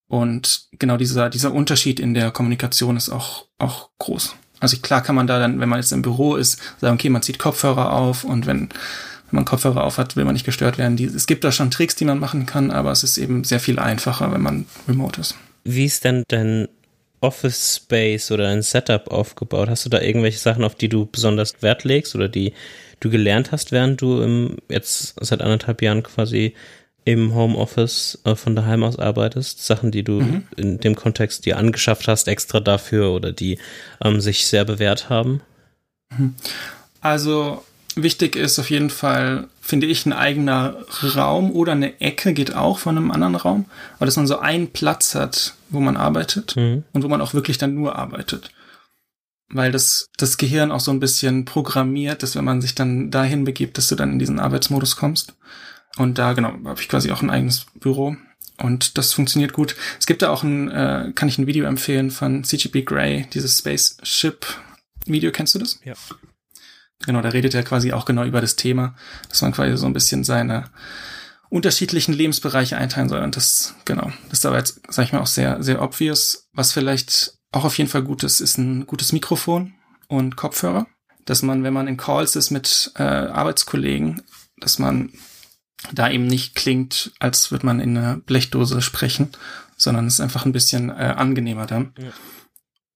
Und 0.08 0.68
genau 0.72 0.96
dieser, 0.96 1.30
dieser 1.30 1.52
Unterschied 1.52 2.00
in 2.00 2.14
der 2.14 2.30
Kommunikation 2.30 2.96
ist 2.96 3.10
auch, 3.10 3.46
auch 3.58 3.90
groß. 3.98 4.36
Also 4.60 4.78
klar 4.78 5.02
kann 5.02 5.16
man 5.16 5.26
da 5.26 5.38
dann, 5.38 5.60
wenn 5.60 5.68
man 5.68 5.80
jetzt 5.80 5.92
im 5.92 6.02
Büro 6.02 6.36
ist, 6.36 6.60
sagen, 6.80 6.94
okay, 6.94 7.10
man 7.10 7.22
zieht 7.22 7.38
Kopfhörer 7.38 7.92
auf 7.92 8.24
und 8.24 8.46
wenn, 8.46 8.60
wenn 8.60 9.32
man 9.32 9.44
Kopfhörer 9.44 9.84
auf 9.84 9.98
hat, 9.98 10.16
will 10.16 10.24
man 10.24 10.32
nicht 10.32 10.46
gestört 10.46 10.78
werden. 10.78 10.96
Die, 10.96 11.04
es 11.04 11.26
gibt 11.26 11.44
da 11.44 11.52
schon 11.52 11.70
Tricks, 11.70 11.94
die 11.94 12.04
man 12.04 12.20
machen 12.20 12.46
kann, 12.46 12.70
aber 12.70 12.90
es 12.92 13.02
ist 13.02 13.18
eben 13.18 13.44
sehr 13.44 13.60
viel 13.60 13.78
einfacher, 13.78 14.32
wenn 14.32 14.42
man 14.42 14.66
remote 14.88 15.20
ist. 15.20 15.34
Wie 15.66 15.84
ist 15.84 16.04
denn 16.04 16.22
dein 16.28 16.68
Office 17.20 17.76
Space 17.76 18.30
oder 18.30 18.48
ein 18.48 18.62
Setup 18.62 19.08
aufgebaut? 19.08 19.68
Hast 19.68 19.84
du 19.84 19.90
da 19.90 20.00
irgendwelche 20.00 20.38
Sachen, 20.38 20.64
auf 20.64 20.74
die 20.74 20.88
du 20.88 21.06
besonders 21.06 21.60
Wert 21.62 21.84
legst 21.84 22.14
oder 22.14 22.28
die 22.28 22.52
du 23.00 23.10
gelernt 23.10 23.52
hast, 23.52 23.72
während 23.72 24.00
du 24.00 24.22
im, 24.22 24.56
jetzt 24.68 25.16
seit 25.20 25.42
anderthalb 25.42 25.82
Jahren 25.82 26.02
quasi 26.02 26.54
im 27.04 27.34
Homeoffice 27.34 28.20
äh, 28.24 28.34
von 28.34 28.56
daheim 28.56 28.82
aus 28.82 28.98
arbeitest, 28.98 29.64
Sachen, 29.64 29.90
die 29.90 30.02
du 30.02 30.20
mhm. 30.20 30.48
in 30.56 30.78
dem 30.78 30.94
Kontext 30.94 31.46
dir 31.46 31.56
angeschafft 31.56 32.08
hast, 32.08 32.28
extra 32.28 32.60
dafür 32.60 33.12
oder 33.12 33.32
die 33.32 33.58
ähm, 34.02 34.20
sich 34.20 34.46
sehr 34.46 34.64
bewährt 34.64 35.08
haben? 35.08 35.40
Mhm. 36.16 36.34
Also 37.00 37.62
wichtig 37.96 38.36
ist 38.36 38.58
auf 38.58 38.70
jeden 38.70 38.90
Fall, 38.90 39.48
finde 39.60 39.86
ich, 39.86 40.06
ein 40.06 40.12
eigener 40.12 40.76
Raum 41.02 41.50
oder 41.50 41.72
eine 41.72 42.00
Ecke 42.00 42.34
geht 42.34 42.54
auch 42.54 42.78
von 42.78 42.96
einem 42.96 43.10
anderen 43.10 43.34
Raum, 43.34 43.64
aber 43.96 44.06
dass 44.06 44.16
man 44.16 44.26
so 44.26 44.38
einen 44.38 44.68
Platz 44.68 45.14
hat, 45.14 45.54
wo 45.70 45.80
man 45.80 45.96
arbeitet 45.96 46.54
mhm. 46.56 46.84
und 46.92 47.02
wo 47.02 47.08
man 47.08 47.20
auch 47.20 47.34
wirklich 47.34 47.58
dann 47.58 47.74
nur 47.74 47.96
arbeitet. 47.96 48.50
Weil 49.48 49.72
das, 49.72 50.08
das 50.16 50.38
Gehirn 50.38 50.72
auch 50.72 50.80
so 50.80 50.90
ein 50.90 51.00
bisschen 51.00 51.44
programmiert, 51.44 52.22
dass 52.22 52.36
wenn 52.36 52.44
man 52.44 52.60
sich 52.60 52.74
dann 52.74 53.10
dahin 53.10 53.44
begibt, 53.44 53.78
dass 53.78 53.88
du 53.88 53.94
dann 53.94 54.12
in 54.12 54.18
diesen 54.18 54.40
Arbeitsmodus 54.40 54.96
kommst. 54.96 55.34
Und 55.96 56.18
da, 56.18 56.32
genau, 56.32 56.52
habe 56.64 56.80
ich 56.80 56.88
quasi 56.88 57.10
auch 57.12 57.22
ein 57.22 57.30
eigenes 57.30 57.66
Büro. 57.78 58.16
Und 58.58 58.98
das 58.98 59.12
funktioniert 59.12 59.52
gut. 59.52 59.76
Es 60.00 60.06
gibt 60.06 60.22
da 60.22 60.30
auch 60.30 60.42
ein, 60.42 60.70
äh, 60.70 61.12
kann 61.14 61.28
ich 61.28 61.38
ein 61.38 61.46
Video 61.46 61.64
empfehlen 61.66 62.10
von 62.10 62.42
CGP 62.42 62.82
Grey, 62.82 63.26
dieses 63.32 63.58
Spaceship-Video, 63.58 65.30
kennst 65.30 65.54
du 65.54 65.58
das? 65.60 65.80
Ja. 65.84 65.94
Genau, 67.04 67.20
da 67.20 67.28
redet 67.28 67.54
er 67.54 67.62
quasi 67.62 67.92
auch 67.92 68.04
genau 68.04 68.24
über 68.24 68.40
das 68.40 68.56
Thema, 68.56 68.94
dass 69.28 69.42
man 69.42 69.52
quasi 69.52 69.76
so 69.76 69.86
ein 69.86 69.92
bisschen 69.92 70.24
seine 70.24 70.70
unterschiedlichen 71.48 72.14
Lebensbereiche 72.14 72.76
einteilen 72.76 73.08
soll. 73.08 73.22
Und 73.22 73.36
das, 73.36 73.74
genau, 73.84 74.10
das 74.30 74.40
ist 74.40 74.46
aber 74.46 74.58
jetzt, 74.58 74.80
sag 74.88 75.04
ich 75.04 75.12
mal, 75.12 75.20
auch 75.20 75.26
sehr, 75.26 75.62
sehr 75.62 75.82
obvious. 75.82 76.48
Was 76.52 76.72
vielleicht 76.72 77.34
auch 77.52 77.64
auf 77.64 77.78
jeden 77.78 77.90
Fall 77.90 78.02
gut 78.02 78.22
ist, 78.24 78.40
ist 78.40 78.58
ein 78.58 78.86
gutes 78.86 79.12
Mikrofon 79.12 79.74
und 80.08 80.36
Kopfhörer. 80.36 80.86
Dass 81.24 81.42
man, 81.42 81.64
wenn 81.64 81.72
man 81.72 81.88
in 81.88 81.96
Calls 81.96 82.36
ist 82.36 82.50
mit 82.50 82.92
äh, 82.96 83.02
Arbeitskollegen, 83.02 84.22
dass 84.60 84.78
man 84.78 85.12
da 85.92 86.08
eben 86.08 86.26
nicht 86.26 86.54
klingt, 86.54 87.12
als 87.18 87.50
würde 87.50 87.66
man 87.66 87.80
in 87.80 87.96
einer 87.96 88.16
Blechdose 88.16 88.80
sprechen, 88.80 89.30
sondern 89.76 90.06
es 90.06 90.14
ist 90.14 90.20
einfach 90.20 90.46
ein 90.46 90.52
bisschen 90.52 90.90
äh, 90.90 91.14
angenehmer 91.16 91.66
dann. 91.66 91.92
Ja. 91.98 92.10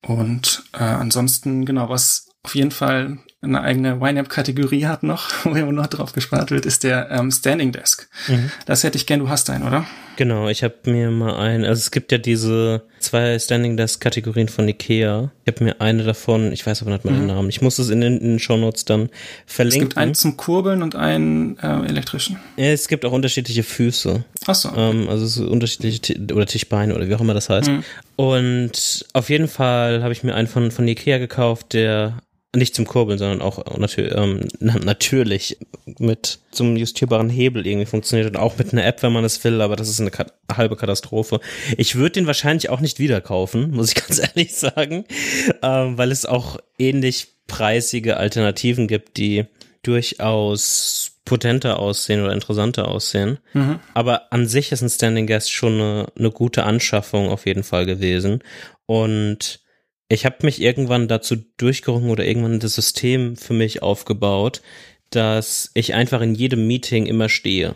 Und 0.02 0.64
äh, 0.72 0.84
ansonsten, 0.84 1.66
genau, 1.66 1.88
was 1.88 2.29
auf 2.42 2.54
jeden 2.54 2.70
Fall 2.70 3.18
eine 3.42 3.62
eigene 3.62 3.98
YNAB-Kategorie 4.02 4.84
hat 4.84 5.02
noch, 5.02 5.30
wo 5.44 5.50
immer 5.54 5.72
noch 5.72 5.86
drauf 5.86 6.12
gespart 6.12 6.50
wird, 6.50 6.66
ist 6.66 6.84
der 6.84 7.10
ähm, 7.10 7.30
Standing 7.30 7.72
Desk. 7.72 8.06
Mhm. 8.28 8.50
Das 8.66 8.84
hätte 8.84 8.98
ich 8.98 9.06
gern, 9.06 9.20
du 9.20 9.30
hast 9.30 9.48
einen, 9.48 9.66
oder? 9.66 9.86
Genau, 10.16 10.48
ich 10.50 10.62
habe 10.62 10.74
mir 10.84 11.10
mal 11.10 11.36
einen, 11.38 11.64
also 11.64 11.78
es 11.78 11.90
gibt 11.90 12.12
ja 12.12 12.18
diese 12.18 12.82
zwei 12.98 13.38
Standing 13.38 13.78
Desk 13.78 13.98
Kategorien 13.98 14.48
von 14.50 14.68
Ikea. 14.68 15.30
Ich 15.46 15.54
habe 15.54 15.64
mir 15.64 15.80
eine 15.80 16.02
davon, 16.04 16.52
ich 16.52 16.66
weiß 16.66 16.82
aber 16.82 16.90
nicht 16.90 17.06
mal 17.06 17.12
den 17.12 17.22
Mhm. 17.22 17.26
Namen. 17.28 17.48
Ich 17.48 17.62
muss 17.62 17.78
es 17.78 17.88
in 17.88 18.02
den, 18.02 18.18
in 18.18 18.28
den 18.32 18.38
Shownotes 18.38 18.84
dann 18.84 19.08
Es 19.46 19.54
verlinken. 19.54 19.88
gibt 19.88 19.96
einen 19.96 20.14
zum 20.14 20.36
Kurbeln 20.36 20.82
und 20.82 20.94
einen 20.96 21.56
äh, 21.60 21.86
elektrischen. 21.86 22.36
Ja, 22.58 22.66
es 22.66 22.88
gibt 22.88 23.06
auch 23.06 23.12
unterschiedliche 23.12 23.62
Füße. 23.62 24.22
Achso. 24.46 24.70
Ähm, 24.76 25.08
also 25.08 25.26
so 25.26 25.46
unterschiedliche 25.48 26.00
Ti- 26.00 26.32
oder 26.34 26.44
Tischbeine 26.44 26.94
oder 26.94 27.08
wie 27.08 27.14
auch 27.14 27.20
immer 27.22 27.32
das 27.34 27.48
heißt. 27.48 27.68
Mhm. 27.70 27.84
Und 28.16 29.06
auf 29.14 29.30
jeden 29.30 29.48
Fall 29.48 30.02
habe 30.02 30.12
ich 30.12 30.22
mir 30.24 30.34
einen 30.34 30.48
von, 30.48 30.70
von 30.70 30.86
Ikea 30.86 31.16
gekauft, 31.16 31.72
der 31.72 32.18
nicht 32.54 32.74
zum 32.74 32.84
Kurbeln, 32.84 33.18
sondern 33.18 33.42
auch 33.42 33.78
natür 33.78 34.16
ähm, 34.16 34.48
na, 34.58 34.76
natürlich 34.78 35.58
mit 35.98 36.40
zum 36.50 36.76
justierbaren 36.76 37.30
Hebel 37.30 37.66
irgendwie 37.66 37.86
funktioniert 37.86 38.28
und 38.28 38.36
auch 38.36 38.58
mit 38.58 38.72
einer 38.72 38.84
App, 38.84 39.02
wenn 39.02 39.12
man 39.12 39.24
es 39.24 39.42
will, 39.44 39.60
aber 39.60 39.76
das 39.76 39.88
ist 39.88 40.00
eine 40.00 40.10
Kat 40.10 40.34
halbe 40.52 40.76
Katastrophe. 40.76 41.40
Ich 41.76 41.94
würde 41.94 42.12
den 42.12 42.26
wahrscheinlich 42.26 42.68
auch 42.68 42.80
nicht 42.80 42.98
wieder 42.98 43.20
kaufen, 43.20 43.70
muss 43.70 43.90
ich 43.90 43.94
ganz 44.06 44.18
ehrlich 44.18 44.54
sagen, 44.54 45.04
ähm, 45.62 45.96
weil 45.96 46.10
es 46.10 46.26
auch 46.26 46.58
ähnlich 46.78 47.28
preisige 47.46 48.16
Alternativen 48.16 48.88
gibt, 48.88 49.16
die 49.16 49.44
durchaus 49.82 51.12
potenter 51.24 51.78
aussehen 51.78 52.22
oder 52.22 52.32
interessanter 52.32 52.88
aussehen. 52.88 53.38
Mhm. 53.52 53.78
Aber 53.94 54.32
an 54.32 54.48
sich 54.48 54.72
ist 54.72 54.82
ein 54.82 54.90
Standing 54.90 55.26
Guest 55.26 55.52
schon 55.52 55.74
eine, 55.74 56.06
eine 56.18 56.30
gute 56.30 56.64
Anschaffung 56.64 57.28
auf 57.28 57.46
jeden 57.46 57.62
Fall 57.62 57.86
gewesen. 57.86 58.42
Und 58.86 59.60
ich 60.10 60.26
habe 60.26 60.36
mich 60.42 60.60
irgendwann 60.60 61.08
dazu 61.08 61.36
durchgerungen 61.56 62.10
oder 62.10 62.26
irgendwann 62.26 62.60
das 62.60 62.74
System 62.74 63.36
für 63.36 63.54
mich 63.54 63.80
aufgebaut, 63.82 64.60
dass 65.10 65.70
ich 65.74 65.94
einfach 65.94 66.20
in 66.20 66.34
jedem 66.34 66.66
Meeting 66.66 67.06
immer 67.06 67.28
stehe. 67.30 67.74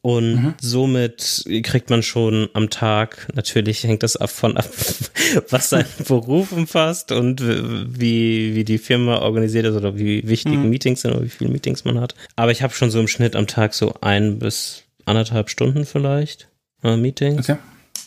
Und 0.00 0.34
Mhm. 0.36 0.54
somit 0.60 1.44
kriegt 1.64 1.90
man 1.90 2.02
schon 2.04 2.48
am 2.54 2.70
Tag, 2.70 3.26
natürlich 3.34 3.82
hängt 3.82 4.02
das 4.04 4.12
davon 4.12 4.56
ab, 4.56 4.68
was 5.50 5.70
sein 5.70 5.84
Beruf 6.08 6.52
umfasst 6.52 7.10
und 7.12 7.40
wie, 7.42 8.54
wie 8.54 8.64
die 8.64 8.78
Firma 8.78 9.18
organisiert 9.18 9.66
ist 9.66 9.74
oder 9.74 9.98
wie 9.98 10.26
wichtig 10.28 10.54
Mhm. 10.60 10.70
Meetings 10.70 11.00
sind 11.00 11.10
oder 11.12 11.24
wie 11.24 11.28
viele 11.30 11.50
Meetings 11.50 11.84
man 11.84 11.98
hat. 12.00 12.14
Aber 12.36 12.52
ich 12.52 12.62
habe 12.62 12.72
schon 12.74 12.90
so 12.90 13.00
im 13.00 13.08
Schnitt 13.08 13.34
am 13.34 13.46
Tag 13.48 13.74
so 13.74 13.94
ein 14.00 14.38
bis 14.38 14.84
anderthalb 15.04 15.50
Stunden 15.50 15.84
vielleicht 15.84 16.48
äh, 16.84 16.96
Meetings. 16.96 17.48
Okay. 17.50 17.58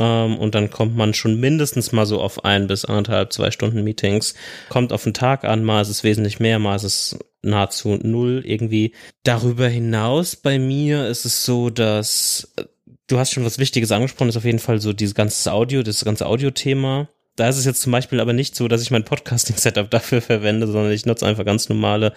Ähm, 0.01 0.37
und 0.37 0.55
dann 0.55 0.71
kommt 0.71 0.97
man 0.97 1.13
schon 1.13 1.39
mindestens 1.39 1.91
mal 1.91 2.07
so 2.07 2.19
auf 2.19 2.43
ein 2.43 2.65
bis 2.65 2.85
anderthalb, 2.85 3.31
zwei 3.31 3.51
Stunden 3.51 3.83
Meetings. 3.83 4.33
Kommt 4.69 4.91
auf 4.93 5.03
den 5.03 5.13
Tag 5.13 5.43
an, 5.45 5.63
mal 5.63 5.81
ist 5.81 5.89
es 5.89 6.03
wesentlich 6.03 6.39
mehr, 6.39 6.57
mal 6.57 6.75
ist 6.75 6.83
es 6.83 7.19
nahezu 7.43 7.99
null 8.01 8.41
irgendwie. 8.43 8.95
Darüber 9.23 9.67
hinaus 9.67 10.35
bei 10.35 10.57
mir 10.57 11.07
ist 11.07 11.25
es 11.25 11.45
so, 11.45 11.69
dass 11.69 12.51
äh, 12.57 12.63
du 13.07 13.19
hast 13.19 13.31
schon 13.31 13.45
was 13.45 13.59
Wichtiges 13.59 13.91
angesprochen, 13.91 14.29
ist 14.29 14.37
auf 14.37 14.45
jeden 14.45 14.59
Fall 14.59 14.81
so 14.81 14.91
dieses 14.91 15.13
ganze 15.13 15.53
Audio, 15.53 15.83
das 15.83 16.03
ganze 16.03 16.25
Audio-Thema. 16.25 17.07
Da 17.35 17.47
ist 17.47 17.57
es 17.57 17.65
jetzt 17.65 17.81
zum 17.81 17.91
Beispiel 17.91 18.19
aber 18.19 18.33
nicht 18.33 18.55
so, 18.55 18.67
dass 18.67 18.81
ich 18.81 18.89
mein 18.89 19.05
Podcasting-Setup 19.05 19.89
dafür 19.91 20.21
verwende, 20.21 20.65
sondern 20.65 20.91
ich 20.91 21.05
nutze 21.05 21.27
einfach 21.27 21.45
ganz 21.45 21.69
normale 21.69 22.13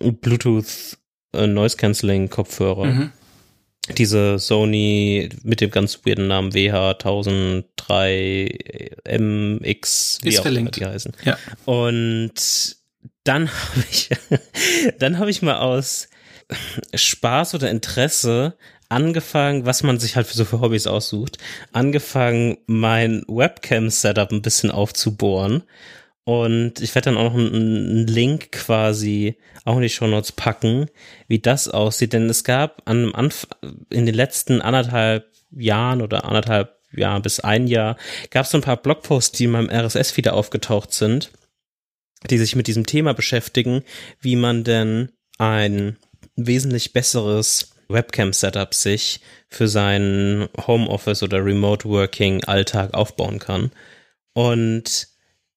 Bluetooth 0.00 0.98
äh, 1.32 1.46
Mhm. 2.86 3.12
Diese 3.98 4.38
Sony 4.38 5.28
mit 5.42 5.60
dem 5.60 5.70
ganz 5.70 6.00
weirden 6.04 6.28
Namen 6.28 6.52
WH1003 6.52 9.18
MX, 9.18 10.18
wie 10.22 10.28
Ist 10.28 10.40
auch 10.40 10.46
immer 10.46 10.52
verlinkt. 10.52 10.76
die 10.76 10.86
heißen. 10.86 11.12
Ja. 11.24 11.36
Und 11.64 12.76
dann 13.24 13.50
habe 13.50 13.84
ich, 13.90 14.10
dann 14.98 15.18
habe 15.18 15.30
ich 15.30 15.42
mal 15.42 15.58
aus 15.58 16.08
Spaß 16.94 17.54
oder 17.54 17.70
Interesse 17.70 18.56
angefangen, 18.88 19.66
was 19.66 19.82
man 19.82 20.00
sich 20.00 20.16
halt 20.16 20.26
für 20.26 20.36
so 20.36 20.44
für 20.44 20.60
Hobbys 20.60 20.86
aussucht, 20.86 21.38
angefangen, 21.72 22.58
mein 22.66 23.22
Webcam-Setup 23.28 24.32
ein 24.32 24.42
bisschen 24.42 24.70
aufzubohren. 24.70 25.62
Und 26.30 26.80
ich 26.80 26.94
werde 26.94 27.06
dann 27.06 27.16
auch 27.16 27.32
noch 27.32 27.34
einen, 27.34 28.06
Link 28.06 28.52
quasi 28.52 29.36
auch 29.64 29.74
in 29.74 29.82
die 29.82 29.88
Shownotes 29.88 30.30
packen, 30.30 30.86
wie 31.26 31.40
das 31.40 31.66
aussieht. 31.66 32.12
Denn 32.12 32.30
es 32.30 32.44
gab 32.44 32.88
an, 32.88 33.12
in 33.90 34.06
den 34.06 34.14
letzten 34.14 34.62
anderthalb 34.62 35.26
Jahren 35.50 36.00
oder 36.00 36.24
anderthalb 36.26 36.78
Jahren 36.92 37.22
bis 37.22 37.40
ein 37.40 37.66
Jahr, 37.66 37.96
gab 38.30 38.44
es 38.44 38.52
so 38.52 38.58
ein 38.58 38.62
paar 38.62 38.76
Blogposts, 38.76 39.36
die 39.36 39.44
in 39.46 39.50
meinem 39.50 39.70
RSS 39.70 40.16
wieder 40.16 40.34
aufgetaucht 40.34 40.92
sind, 40.92 41.32
die 42.30 42.38
sich 42.38 42.54
mit 42.54 42.68
diesem 42.68 42.86
Thema 42.86 43.12
beschäftigen, 43.12 43.82
wie 44.20 44.36
man 44.36 44.62
denn 44.62 45.10
ein 45.38 45.96
wesentlich 46.36 46.92
besseres 46.92 47.74
Webcam-Setup 47.88 48.72
sich 48.72 49.20
für 49.48 49.66
seinen 49.66 50.48
Homeoffice 50.64 51.24
oder 51.24 51.44
Remote 51.44 51.88
Working 51.88 52.44
Alltag 52.44 52.94
aufbauen 52.94 53.40
kann. 53.40 53.72
Und 54.32 55.09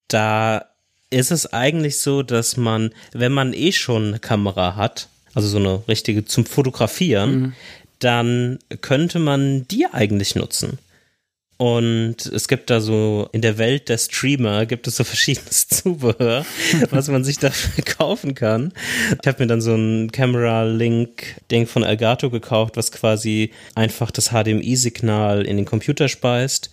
da 0.07 0.65
ist 1.09 1.31
es 1.31 1.51
eigentlich 1.53 1.97
so, 1.99 2.23
dass 2.23 2.57
man, 2.57 2.91
wenn 3.13 3.31
man 3.31 3.53
eh 3.53 3.71
schon 3.71 4.07
eine 4.07 4.19
Kamera 4.19 4.75
hat, 4.75 5.09
also 5.35 5.47
so 5.47 5.57
eine 5.57 5.83
richtige 5.87 6.25
zum 6.25 6.45
Fotografieren, 6.45 7.39
Mhm. 7.41 7.53
dann 7.99 8.59
könnte 8.81 9.19
man 9.19 9.67
die 9.67 9.85
eigentlich 9.85 10.35
nutzen. 10.35 10.79
Und 11.57 12.25
es 12.25 12.47
gibt 12.47 12.69
da 12.71 12.81
so, 12.81 13.29
in 13.31 13.41
der 13.41 13.57
Welt 13.59 13.87
der 13.87 13.97
Streamer 13.99 14.65
gibt 14.65 14.87
es 14.87 14.95
so 14.97 15.03
verschiedenes 15.13 15.67
Zubehör, 15.67 16.45
was 16.89 17.07
man 17.09 17.23
sich 17.23 17.37
dafür 17.37 17.83
kaufen 17.85 18.33
kann. 18.35 18.73
Ich 19.21 19.27
habe 19.27 19.43
mir 19.43 19.47
dann 19.47 19.61
so 19.61 19.75
ein 19.75 20.11
Camera-Link-Ding 20.11 21.67
von 21.67 21.83
Elgato 21.83 22.29
gekauft, 22.29 22.75
was 22.75 22.91
quasi 22.91 23.51
einfach 23.75 24.11
das 24.11 24.29
HDMI-Signal 24.31 25.45
in 25.45 25.57
den 25.57 25.65
Computer 25.65 26.09
speist 26.09 26.71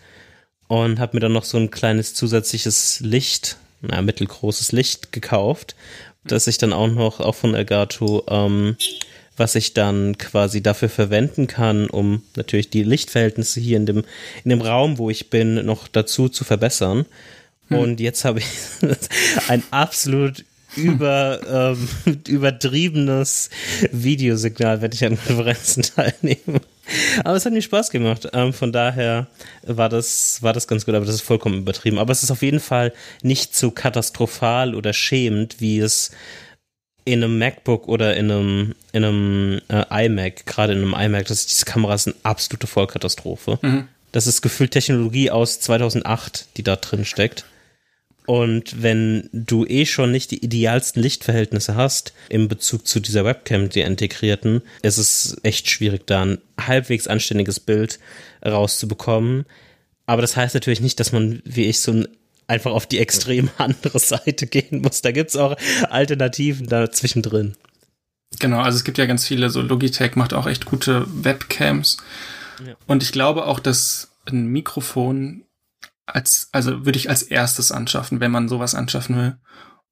und 0.71 1.01
habe 1.01 1.17
mir 1.17 1.21
dann 1.21 1.33
noch 1.33 1.43
so 1.43 1.59
ein 1.59 1.73
kleines 1.73 2.15
zusätzliches 2.15 3.01
Licht, 3.01 3.57
na, 3.81 4.01
mittelgroßes 4.03 4.71
Licht 4.71 5.11
gekauft, 5.11 5.75
das 6.23 6.47
ich 6.47 6.59
dann 6.59 6.73
auch 6.73 6.87
noch, 6.87 7.19
auch 7.19 7.35
von 7.35 7.57
Elgato, 7.57 8.23
ähm, 8.29 8.77
was 9.37 9.57
ich 9.57 9.75
dann 9.75 10.17
quasi 10.17 10.63
dafür 10.63 10.89
verwenden 10.89 11.49
kann, 11.49 11.91
um 11.91 12.23
natürlich 12.37 12.71
die 12.71 12.85
Lichtverhältnisse 12.85 13.59
hier 13.59 13.79
in 13.79 13.87
dem, 13.87 14.05
in 14.45 14.51
dem 14.51 14.61
Raum, 14.61 14.99
wo 14.99 15.11
ich 15.11 15.29
bin, 15.29 15.55
noch 15.67 15.89
dazu 15.89 16.29
zu 16.29 16.45
verbessern. 16.45 17.05
Und 17.69 17.99
jetzt 17.99 18.25
habe 18.25 18.39
ich 18.39 18.47
ein 19.49 19.65
absolut 19.73 20.45
über, 20.77 21.75
ähm, 22.07 22.21
übertriebenes 22.29 23.51
Videosignal, 23.91 24.83
wenn 24.83 24.93
ich 24.93 25.05
an 25.05 25.19
Konferenzen 25.19 25.83
teilnehme. 25.97 26.61
Aber 27.25 27.37
es 27.37 27.45
hat 27.45 27.53
mir 27.53 27.63
Spaß 27.63 27.91
gemacht. 27.91 28.29
Ähm, 28.33 28.53
von 28.53 28.73
daher 28.73 29.27
war 29.63 29.89
das, 29.89 30.43
war 30.43 30.53
das 30.53 30.67
ganz 30.67 30.87
gut, 30.87 30.95
aber 30.95 31.05
das 31.05 31.17
ist 31.17 31.23
vollkommen 31.23 31.59
übertrieben. 31.59 31.99
Aber 31.99 32.13
es 32.13 32.23
ist 32.23 32.31
auf 32.31 32.43
jeden 32.43 32.61
Fall 32.61 32.93
nicht 33.23 33.55
so 33.57 33.71
katastrophal 33.71 34.75
oder 34.75 34.93
schämend, 34.93 35.61
wie 35.61 35.79
es 35.79 36.11
in 37.05 37.25
einem 37.25 37.39
MacBook 37.39 37.89
oder 37.89 38.17
in 38.17 38.31
einem, 38.31 38.75
in 38.93 39.05
einem 39.05 39.61
äh, 39.69 40.07
iMac, 40.07 40.47
gerade 40.47 40.75
in 40.75 40.81
einem 40.81 40.95
iMac, 40.95 41.27
das 41.27 41.41
ist, 41.41 41.51
diese 41.51 41.65
Kamera 41.65 41.95
ist 41.95 42.09
eine 42.09 42.17
absolute 42.23 42.67
Vollkatastrophe. 42.67 43.59
Mhm. 43.63 43.89
Das 44.13 44.27
ist 44.27 44.43
gefühlt 44.43 44.73
Technologie 44.73 45.31
aus 45.31 45.61
2008, 45.61 46.49
die 46.57 46.63
da 46.63 46.77
drin 46.77 47.05
steckt. 47.05 47.45
Und 48.27 48.83
wenn 48.83 49.29
du 49.33 49.65
eh 49.67 49.87
schon 49.87 50.13
nicht 50.13 50.31
die 50.31 50.45
idealsten 50.45 51.03
Lichtverhältnisse 51.03 51.75
hast 51.75 52.13
im 52.29 52.49
Bezug 52.49 52.87
zu 52.87 53.01
dieser 53.01 53.25
Webcam, 53.25 53.71
der 53.71 53.87
integrierten, 53.87 54.63
ist 54.83 54.99
es 54.99 55.37
echt 55.43 55.69
schwierig, 55.69 56.07
da 56.07 56.23
ein 56.23 56.39
halbwegs 56.61 57.07
anständiges 57.07 57.61
Bild 57.61 57.99
rauszubekommen. 58.45 59.47
Aber 60.07 60.23
das 60.23 60.37
heißt 60.37 60.55
natürlich 60.55 60.81
nicht, 60.81 61.01
dass 61.01 61.13
man, 61.13 61.43
wie 61.45 61.65
ich, 61.65 61.81
so 61.81 61.93
ein 61.93 62.09
einfach 62.51 62.73
auf 62.73 62.87
die 62.87 62.99
extrem 62.99 63.49
andere 63.59 63.99
Seite 63.99 64.47
gehen 64.47 64.83
muss. 64.83 65.03
Da 65.03 65.13
gibt's 65.13 65.37
auch 65.37 65.57
Alternativen 65.89 66.67
da 66.67 66.91
zwischendrin. 66.91 67.55
Genau, 68.39 68.59
also 68.59 68.77
es 68.77 68.85
gibt 68.85 68.99
ja 68.99 69.07
ganz 69.07 69.27
viele, 69.27 69.51
so 69.51 69.61
Logitech 69.61 70.17
macht 70.17 70.35
auch 70.35 70.47
echt 70.47 70.67
gute 70.67 71.07
Webcams. 71.09 71.97
Ja. 72.65 72.75
Und 72.87 73.03
ich 73.03 73.13
glaube 73.13 73.47
auch, 73.47 73.61
dass 73.61 74.13
ein 74.27 74.47
Mikrofon 74.47 75.45
als, 76.15 76.49
also 76.53 76.85
würde 76.85 76.99
ich 76.99 77.09
als 77.09 77.23
erstes 77.23 77.73
anschaffen, 77.73 78.21
wenn 78.21 78.31
man 78.31 78.49
sowas 78.49 78.75
anschaffen 78.75 79.17
will. 79.17 79.37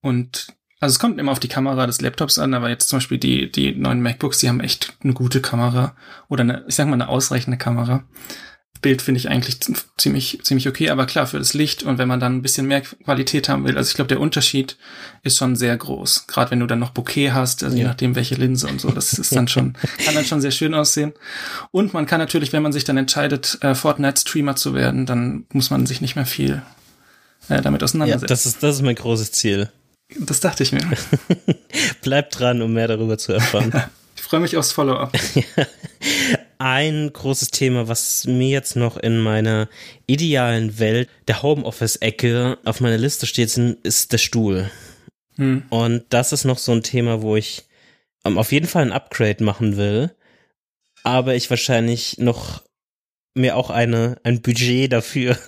Und 0.00 0.48
also 0.80 0.92
es 0.92 0.98
kommt 0.98 1.18
immer 1.18 1.32
auf 1.32 1.40
die 1.40 1.48
Kamera 1.48 1.86
des 1.86 2.00
Laptops 2.00 2.38
an, 2.38 2.54
aber 2.54 2.68
jetzt 2.68 2.88
zum 2.88 2.98
Beispiel 2.98 3.18
die, 3.18 3.50
die 3.50 3.74
neuen 3.74 4.00
MacBooks, 4.00 4.38
die 4.38 4.48
haben 4.48 4.60
echt 4.60 4.96
eine 5.02 5.12
gute 5.12 5.40
Kamera 5.40 5.96
oder 6.28 6.42
eine, 6.42 6.64
ich 6.68 6.76
sag 6.76 6.86
mal, 6.86 6.94
eine 6.94 7.08
ausreichende 7.08 7.58
Kamera. 7.58 8.04
Bild 8.80 9.02
finde 9.02 9.18
ich 9.18 9.28
eigentlich 9.28 9.58
ziemlich, 9.96 10.40
ziemlich 10.42 10.68
okay, 10.68 10.90
aber 10.90 11.06
klar 11.06 11.26
für 11.26 11.38
das 11.38 11.54
Licht 11.54 11.82
und 11.82 11.98
wenn 11.98 12.08
man 12.08 12.20
dann 12.20 12.36
ein 12.36 12.42
bisschen 12.42 12.66
mehr 12.66 12.80
Qualität 12.82 13.48
haben 13.48 13.64
will, 13.64 13.76
also 13.76 13.88
ich 13.88 13.94
glaube, 13.94 14.08
der 14.08 14.20
Unterschied 14.20 14.76
ist 15.22 15.36
schon 15.36 15.56
sehr 15.56 15.76
groß. 15.76 16.26
Gerade 16.26 16.50
wenn 16.50 16.60
du 16.60 16.66
dann 16.66 16.78
noch 16.78 16.90
Bokeh 16.90 17.32
hast, 17.32 17.62
also 17.64 17.76
je 17.76 17.82
Ja. 17.82 17.88
nachdem 17.88 18.14
welche 18.14 18.34
Linse 18.36 18.66
und 18.68 18.80
so, 18.80 18.90
das 18.90 19.12
ist 19.14 19.34
dann 19.34 19.48
schon, 19.48 19.74
kann 20.04 20.14
dann 20.14 20.24
schon 20.24 20.40
sehr 20.40 20.50
schön 20.52 20.74
aussehen. 20.74 21.12
Und 21.70 21.92
man 21.94 22.06
kann 22.06 22.18
natürlich, 22.20 22.52
wenn 22.52 22.62
man 22.62 22.72
sich 22.72 22.84
dann 22.84 22.96
entscheidet, 22.96 23.58
äh, 23.62 23.74
Fortnite-Streamer 23.74 24.56
zu 24.56 24.74
werden, 24.74 25.06
dann 25.06 25.44
muss 25.52 25.70
man 25.70 25.86
sich 25.86 26.00
nicht 26.00 26.16
mehr 26.16 26.26
viel 26.26 26.62
äh, 27.48 27.60
damit 27.62 27.80
Ja, 27.80 27.84
auseinandersetzen. 27.84 28.26
das 28.28 28.46
ist, 28.46 28.62
das 28.62 28.76
ist 28.76 28.82
mein 28.82 28.94
großes 28.94 29.32
Ziel. 29.32 29.70
das 30.18 30.40
dachte 30.40 30.62
ich 30.62 30.72
mir. 30.72 30.80
Bleibt 32.02 32.38
dran, 32.38 32.62
um 32.62 32.72
mehr 32.72 32.88
darüber 32.88 33.18
zu 33.18 33.32
erfahren. 33.32 33.72
Ich 34.28 34.30
freue 34.30 34.40
mich 34.40 34.58
aufs 34.58 34.72
Follow-up. 34.72 35.18
ein 36.58 37.10
großes 37.10 37.50
Thema, 37.50 37.88
was 37.88 38.26
mir 38.26 38.50
jetzt 38.50 38.76
noch 38.76 38.98
in 38.98 39.20
meiner 39.20 39.70
idealen 40.06 40.78
Welt 40.78 41.08
der 41.28 41.42
Homeoffice-Ecke 41.42 42.58
auf 42.62 42.82
meiner 42.82 42.98
Liste 42.98 43.24
steht, 43.24 43.56
ist 43.56 44.12
der 44.12 44.18
Stuhl. 44.18 44.70
Hm. 45.36 45.62
Und 45.70 46.04
das 46.10 46.34
ist 46.34 46.44
noch 46.44 46.58
so 46.58 46.72
ein 46.72 46.82
Thema, 46.82 47.22
wo 47.22 47.36
ich 47.36 47.64
ähm, 48.26 48.36
auf 48.36 48.52
jeden 48.52 48.66
Fall 48.66 48.82
ein 48.82 48.92
Upgrade 48.92 49.42
machen 49.42 49.78
will, 49.78 50.14
aber 51.04 51.34
ich 51.34 51.48
wahrscheinlich 51.48 52.18
noch 52.18 52.62
mir 53.32 53.56
auch 53.56 53.70
eine 53.70 54.18
ein 54.24 54.42
Budget 54.42 54.92
dafür 54.92 55.38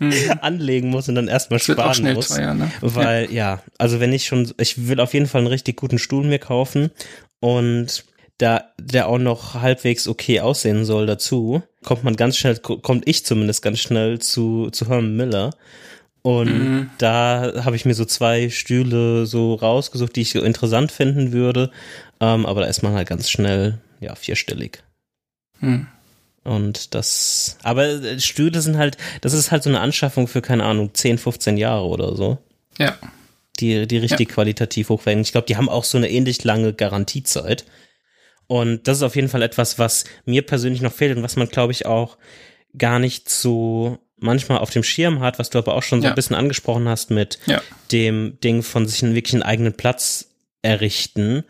mhm. 0.00 0.14
anlegen 0.40 0.88
muss 0.88 1.06
und 1.06 1.16
dann 1.16 1.28
erstmal 1.28 1.60
sparen 1.60 2.14
muss. 2.14 2.28
Teuer, 2.28 2.54
ne? 2.54 2.72
Weil 2.80 3.26
ja. 3.26 3.56
ja, 3.56 3.62
also 3.76 4.00
wenn 4.00 4.14
ich 4.14 4.24
schon, 4.24 4.50
ich 4.56 4.88
will 4.88 5.00
auf 5.00 5.12
jeden 5.12 5.26
Fall 5.26 5.40
einen 5.40 5.48
richtig 5.48 5.76
guten 5.76 5.98
Stuhl 5.98 6.24
mir 6.24 6.38
kaufen 6.38 6.90
und 7.38 8.04
da 8.38 8.72
der 8.80 9.08
auch 9.08 9.18
noch 9.18 9.54
halbwegs 9.54 10.08
okay 10.08 10.40
aussehen 10.40 10.84
soll 10.84 11.06
dazu, 11.06 11.62
kommt 11.84 12.04
man 12.04 12.16
ganz 12.16 12.36
schnell, 12.36 12.58
kommt 12.58 13.08
ich 13.08 13.24
zumindest 13.24 13.62
ganz 13.62 13.78
schnell 13.78 14.18
zu, 14.18 14.70
zu 14.70 14.88
Herman 14.88 15.16
Miller. 15.16 15.50
Und 16.22 16.46
mhm. 16.46 16.90
da 16.98 17.64
habe 17.64 17.76
ich 17.76 17.84
mir 17.84 17.94
so 17.94 18.04
zwei 18.04 18.48
Stühle 18.48 19.26
so 19.26 19.54
rausgesucht, 19.54 20.14
die 20.14 20.22
ich 20.22 20.30
so 20.30 20.40
interessant 20.40 20.92
finden 20.92 21.32
würde. 21.32 21.70
Ähm, 22.20 22.46
aber 22.46 22.60
da 22.60 22.68
ist 22.68 22.82
man 22.82 22.94
halt 22.94 23.08
ganz 23.08 23.28
schnell, 23.28 23.78
ja, 24.00 24.14
vierstellig. 24.14 24.84
Mhm. 25.60 25.88
Und 26.44 26.94
das, 26.94 27.56
aber 27.62 28.18
Stühle 28.18 28.60
sind 28.60 28.76
halt, 28.76 28.96
das 29.20 29.32
ist 29.32 29.50
halt 29.50 29.62
so 29.62 29.70
eine 29.70 29.80
Anschaffung 29.80 30.26
für, 30.26 30.42
keine 30.42 30.64
Ahnung, 30.64 30.90
10, 30.92 31.18
15 31.18 31.56
Jahre 31.56 31.86
oder 31.86 32.16
so. 32.16 32.38
Ja. 32.78 32.96
Die, 33.60 33.86
die 33.86 33.98
richtig 33.98 34.28
ja. 34.28 34.34
qualitativ 34.34 34.88
hochwertigen. 34.88 35.22
Ich 35.22 35.32
glaube, 35.32 35.46
die 35.46 35.56
haben 35.56 35.68
auch 35.68 35.84
so 35.84 35.98
eine 35.98 36.10
ähnlich 36.10 36.42
lange 36.42 36.72
Garantiezeit. 36.72 37.64
Und 38.52 38.86
das 38.86 38.98
ist 38.98 39.02
auf 39.02 39.16
jeden 39.16 39.30
Fall 39.30 39.40
etwas, 39.40 39.78
was 39.78 40.04
mir 40.26 40.42
persönlich 40.42 40.82
noch 40.82 40.92
fehlt 40.92 41.16
und 41.16 41.22
was 41.22 41.36
man, 41.36 41.48
glaube 41.48 41.72
ich, 41.72 41.86
auch 41.86 42.18
gar 42.76 42.98
nicht 42.98 43.30
so 43.30 43.98
manchmal 44.18 44.58
auf 44.58 44.68
dem 44.68 44.82
Schirm 44.82 45.20
hat, 45.20 45.38
was 45.38 45.48
du 45.48 45.56
aber 45.56 45.74
auch 45.74 45.82
schon 45.82 46.02
so 46.02 46.04
ja. 46.04 46.10
ein 46.10 46.14
bisschen 46.14 46.36
angesprochen 46.36 46.86
hast 46.86 47.10
mit 47.10 47.38
ja. 47.46 47.62
dem 47.92 48.38
Ding 48.44 48.62
von 48.62 48.86
sich 48.86 49.02
einen 49.02 49.14
wirklich 49.14 49.32
einen 49.32 49.42
eigenen 49.42 49.72
Platz 49.72 50.34
errichten. 50.60 51.44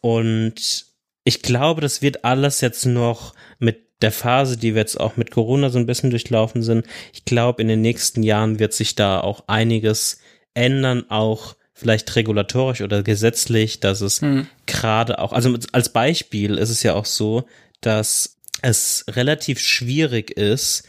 Und 0.00 0.86
ich 1.24 1.42
glaube, 1.42 1.82
das 1.82 2.00
wird 2.00 2.24
alles 2.24 2.62
jetzt 2.62 2.86
noch 2.86 3.34
mit 3.58 4.00
der 4.00 4.10
Phase, 4.10 4.56
die 4.56 4.74
wir 4.74 4.80
jetzt 4.80 4.98
auch 4.98 5.18
mit 5.18 5.30
Corona 5.30 5.68
so 5.68 5.78
ein 5.78 5.84
bisschen 5.84 6.08
durchlaufen 6.08 6.62
sind. 6.62 6.86
Ich 7.12 7.26
glaube, 7.26 7.60
in 7.60 7.68
den 7.68 7.82
nächsten 7.82 8.22
Jahren 8.22 8.58
wird 8.58 8.72
sich 8.72 8.94
da 8.94 9.20
auch 9.20 9.44
einiges 9.48 10.18
ändern, 10.54 11.10
auch 11.10 11.56
vielleicht 11.78 12.14
regulatorisch 12.16 12.80
oder 12.80 13.02
gesetzlich, 13.02 13.78
dass 13.78 14.00
es 14.00 14.20
hm. 14.20 14.48
gerade 14.66 15.20
auch, 15.20 15.32
also 15.32 15.56
als 15.72 15.90
Beispiel 15.90 16.58
ist 16.58 16.70
es 16.70 16.82
ja 16.82 16.94
auch 16.94 17.04
so, 17.04 17.44
dass 17.80 18.36
es 18.62 19.04
relativ 19.08 19.60
schwierig 19.60 20.32
ist, 20.32 20.82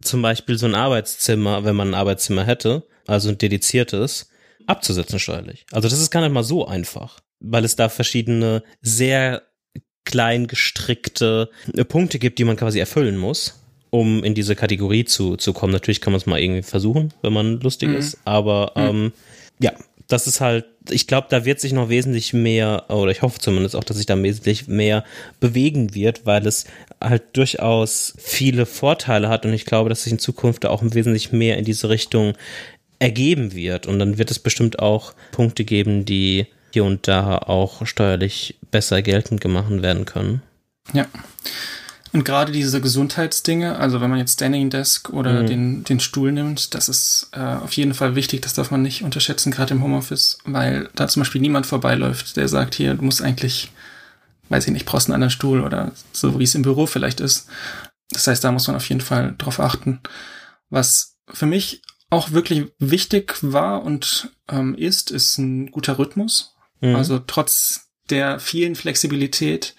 zum 0.00 0.22
Beispiel 0.22 0.58
so 0.58 0.66
ein 0.66 0.76
Arbeitszimmer, 0.76 1.64
wenn 1.64 1.74
man 1.74 1.90
ein 1.90 1.94
Arbeitszimmer 1.94 2.44
hätte, 2.44 2.84
also 3.06 3.28
ein 3.28 3.38
dediziertes, 3.38 4.30
abzusetzen 4.66 5.18
steuerlich. 5.18 5.66
Also 5.72 5.88
das 5.88 6.00
ist 6.00 6.10
gar 6.10 6.20
nicht 6.20 6.32
mal 6.32 6.44
so 6.44 6.66
einfach, 6.66 7.18
weil 7.40 7.64
es 7.64 7.74
da 7.74 7.88
verschiedene 7.88 8.62
sehr 8.80 9.42
klein 10.04 10.46
gestrickte 10.46 11.50
äh, 11.74 11.84
Punkte 11.84 12.20
gibt, 12.20 12.38
die 12.38 12.44
man 12.44 12.56
quasi 12.56 12.78
erfüllen 12.78 13.16
muss, 13.16 13.60
um 13.90 14.22
in 14.22 14.34
diese 14.34 14.54
Kategorie 14.54 15.04
zu, 15.04 15.36
zu 15.36 15.52
kommen. 15.52 15.72
Natürlich 15.72 16.00
kann 16.00 16.12
man 16.12 16.20
es 16.20 16.26
mal 16.26 16.40
irgendwie 16.40 16.62
versuchen, 16.62 17.12
wenn 17.22 17.32
man 17.32 17.60
lustig 17.60 17.88
mhm. 17.88 17.96
ist, 17.96 18.18
aber 18.24 18.72
mhm. 18.76 18.82
ähm, 18.82 19.12
ja, 19.60 19.72
das 20.12 20.26
ist 20.26 20.40
halt, 20.40 20.66
ich 20.90 21.06
glaube, 21.06 21.28
da 21.30 21.44
wird 21.44 21.58
sich 21.60 21.72
noch 21.72 21.88
wesentlich 21.88 22.32
mehr, 22.32 22.90
oder 22.90 23.10
ich 23.10 23.22
hoffe 23.22 23.38
zumindest 23.38 23.74
auch, 23.74 23.84
dass 23.84 23.96
sich 23.96 24.06
da 24.06 24.20
wesentlich 24.22 24.68
mehr 24.68 25.04
bewegen 25.40 25.94
wird, 25.94 26.26
weil 26.26 26.46
es 26.46 26.66
halt 27.00 27.22
durchaus 27.32 28.14
viele 28.18 28.66
Vorteile 28.66 29.28
hat 29.28 29.46
und 29.46 29.52
ich 29.52 29.64
glaube, 29.64 29.88
dass 29.88 30.04
sich 30.04 30.12
in 30.12 30.18
Zukunft 30.18 30.66
auch 30.66 30.82
wesentlich 30.84 31.32
mehr 31.32 31.56
in 31.56 31.64
diese 31.64 31.88
Richtung 31.88 32.34
ergeben 32.98 33.54
wird 33.54 33.86
und 33.86 33.98
dann 33.98 34.18
wird 34.18 34.30
es 34.30 34.38
bestimmt 34.38 34.78
auch 34.78 35.14
Punkte 35.32 35.64
geben, 35.64 36.04
die 36.04 36.46
hier 36.72 36.84
und 36.84 37.08
da 37.08 37.38
auch 37.38 37.86
steuerlich 37.86 38.56
besser 38.70 39.02
geltend 39.02 39.40
gemacht 39.40 39.70
werden 39.82 40.04
können. 40.04 40.42
Ja. 40.92 41.06
Und 42.12 42.24
gerade 42.24 42.52
diese 42.52 42.80
Gesundheitsdinge, 42.82 43.78
also 43.78 44.02
wenn 44.02 44.10
man 44.10 44.18
jetzt 44.18 44.34
Standing 44.34 44.68
Desk 44.68 45.08
oder 45.10 45.42
mhm. 45.42 45.46
den, 45.46 45.84
den 45.84 46.00
Stuhl 46.00 46.30
nimmt, 46.30 46.74
das 46.74 46.90
ist 46.90 47.30
äh, 47.32 47.40
auf 47.40 47.72
jeden 47.72 47.94
Fall 47.94 48.14
wichtig, 48.14 48.42
das 48.42 48.52
darf 48.52 48.70
man 48.70 48.82
nicht 48.82 49.02
unterschätzen, 49.02 49.50
gerade 49.50 49.72
im 49.72 49.82
Homeoffice, 49.82 50.38
weil 50.44 50.90
da 50.94 51.08
zum 51.08 51.22
Beispiel 51.22 51.40
niemand 51.40 51.64
vorbeiläuft, 51.66 52.36
der 52.36 52.48
sagt, 52.48 52.74
hier, 52.74 52.94
du 52.94 53.02
musst 53.02 53.22
eigentlich, 53.22 53.72
weiß 54.50 54.66
ich 54.66 54.72
nicht, 54.72 54.84
brauchst 54.84 55.08
einen 55.08 55.14
anderen 55.14 55.30
Stuhl 55.30 55.62
oder 55.62 55.92
so, 56.12 56.38
wie 56.38 56.44
es 56.44 56.54
im 56.54 56.62
Büro 56.62 56.84
vielleicht 56.84 57.20
ist. 57.20 57.48
Das 58.10 58.26
heißt, 58.26 58.44
da 58.44 58.52
muss 58.52 58.66
man 58.66 58.76
auf 58.76 58.88
jeden 58.90 59.00
Fall 59.00 59.34
drauf 59.38 59.58
achten. 59.58 60.00
Was 60.68 61.16
für 61.32 61.46
mich 61.46 61.80
auch 62.10 62.32
wirklich 62.32 62.66
wichtig 62.78 63.38
war 63.40 63.82
und 63.82 64.28
ähm, 64.50 64.74
ist, 64.74 65.10
ist 65.10 65.38
ein 65.38 65.70
guter 65.70 65.98
Rhythmus. 65.98 66.54
Mhm. 66.82 66.94
Also 66.94 67.18
trotz 67.20 67.88
der 68.10 68.38
vielen 68.38 68.74
Flexibilität 68.74 69.74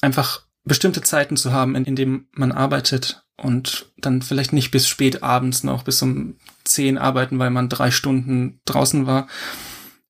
einfach 0.00 0.42
bestimmte 0.64 1.02
Zeiten 1.02 1.36
zu 1.36 1.52
haben, 1.52 1.74
in, 1.74 1.84
in 1.84 1.96
denen 1.96 2.28
man 2.32 2.52
arbeitet 2.52 3.24
und 3.36 3.86
dann 3.98 4.22
vielleicht 4.22 4.52
nicht 4.52 4.70
bis 4.70 4.88
spät 4.88 5.22
abends 5.22 5.64
noch 5.64 5.82
bis 5.82 6.02
um 6.02 6.36
zehn 6.64 6.98
arbeiten, 6.98 7.38
weil 7.38 7.50
man 7.50 7.68
drei 7.68 7.90
Stunden 7.90 8.60
draußen 8.64 9.06
war. 9.06 9.26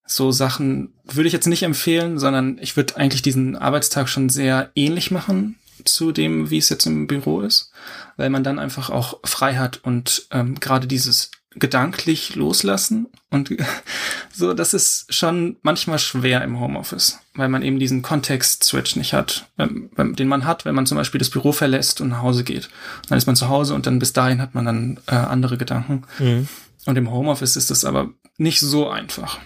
So 0.05 0.33
Sachen 0.33 0.93
würde 1.05 1.29
ich 1.29 1.33
jetzt 1.33 1.47
nicht 1.47 1.63
empfehlen, 1.63 2.19
sondern 2.19 2.59
ich 2.61 2.77
würde 2.77 2.97
eigentlich 2.97 3.23
diesen 3.23 3.57
Arbeitstag 3.57 4.09
schon 4.09 4.29
sehr 4.29 4.73
ähnlich 4.75 5.11
machen 5.11 5.57
zu 5.85 6.13
dem, 6.13 6.51
wie 6.51 6.59
es 6.59 6.69
jetzt 6.69 6.87
im 6.87 7.07
Büro 7.07 7.41
ist, 7.41 7.71
weil 8.17 8.31
man 8.31 8.45
dann 8.45 8.59
einfach 8.59 8.91
auch 8.91 9.21
frei 9.25 9.57
hat 9.57 9.79
und 9.85 10.27
ähm, 10.33 10.59
gerade 10.59 10.87
dieses 10.87 11.31
gedanklich 11.57 12.37
loslassen 12.37 13.09
und 13.31 13.51
so, 14.33 14.55
das 14.55 14.75
ist 14.75 15.13
schon 15.13 15.57
manchmal 15.63 15.99
schwer 15.99 16.43
im 16.43 16.61
Homeoffice, 16.61 17.19
weil 17.35 17.49
man 17.49 17.63
eben 17.63 17.79
diesen 17.79 18.03
Kontext-Switch 18.03 18.97
nicht 18.97 19.13
hat, 19.13 19.47
den 19.59 20.29
man 20.29 20.45
hat, 20.45 20.65
wenn 20.65 20.75
man 20.75 20.87
zum 20.87 20.97
Beispiel 20.97 21.19
das 21.19 21.31
Büro 21.31 21.53
verlässt 21.53 22.01
und 22.01 22.11
nach 22.11 22.23
Hause 22.23 22.45
geht. 22.45 22.71
Dann 23.09 23.19
ist 23.19 23.27
man 23.27 23.37
zu 23.37 23.49
Hause 23.49 23.75
und 23.75 23.87
dann 23.87 23.99
bis 23.99 24.13
dahin 24.13 24.41
hat 24.41 24.55
man 24.55 24.65
dann 24.65 25.01
äh, 25.07 25.15
andere 25.15 25.59
Gedanken. 25.59 26.03
Mhm. 26.19 26.49
Und 26.87 26.97
im 26.97 27.11
Homeoffice 27.11 27.57
ist 27.57 27.71
das 27.71 27.85
aber 27.85 28.11
nicht 28.39 28.61
so 28.61 28.89
einfach. 28.89 29.39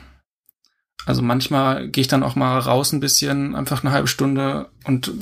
Also 1.07 1.23
manchmal 1.23 1.89
gehe 1.89 2.03
ich 2.03 2.09
dann 2.09 2.23
auch 2.23 2.37
mal 2.37 2.59
raus 2.59 2.93
ein 2.93 3.01
bisschen, 3.01 3.55
einfach 3.55 3.83
eine 3.83 3.93
halbe 3.93 4.09
Stunde 4.09 4.69
und 4.85 5.13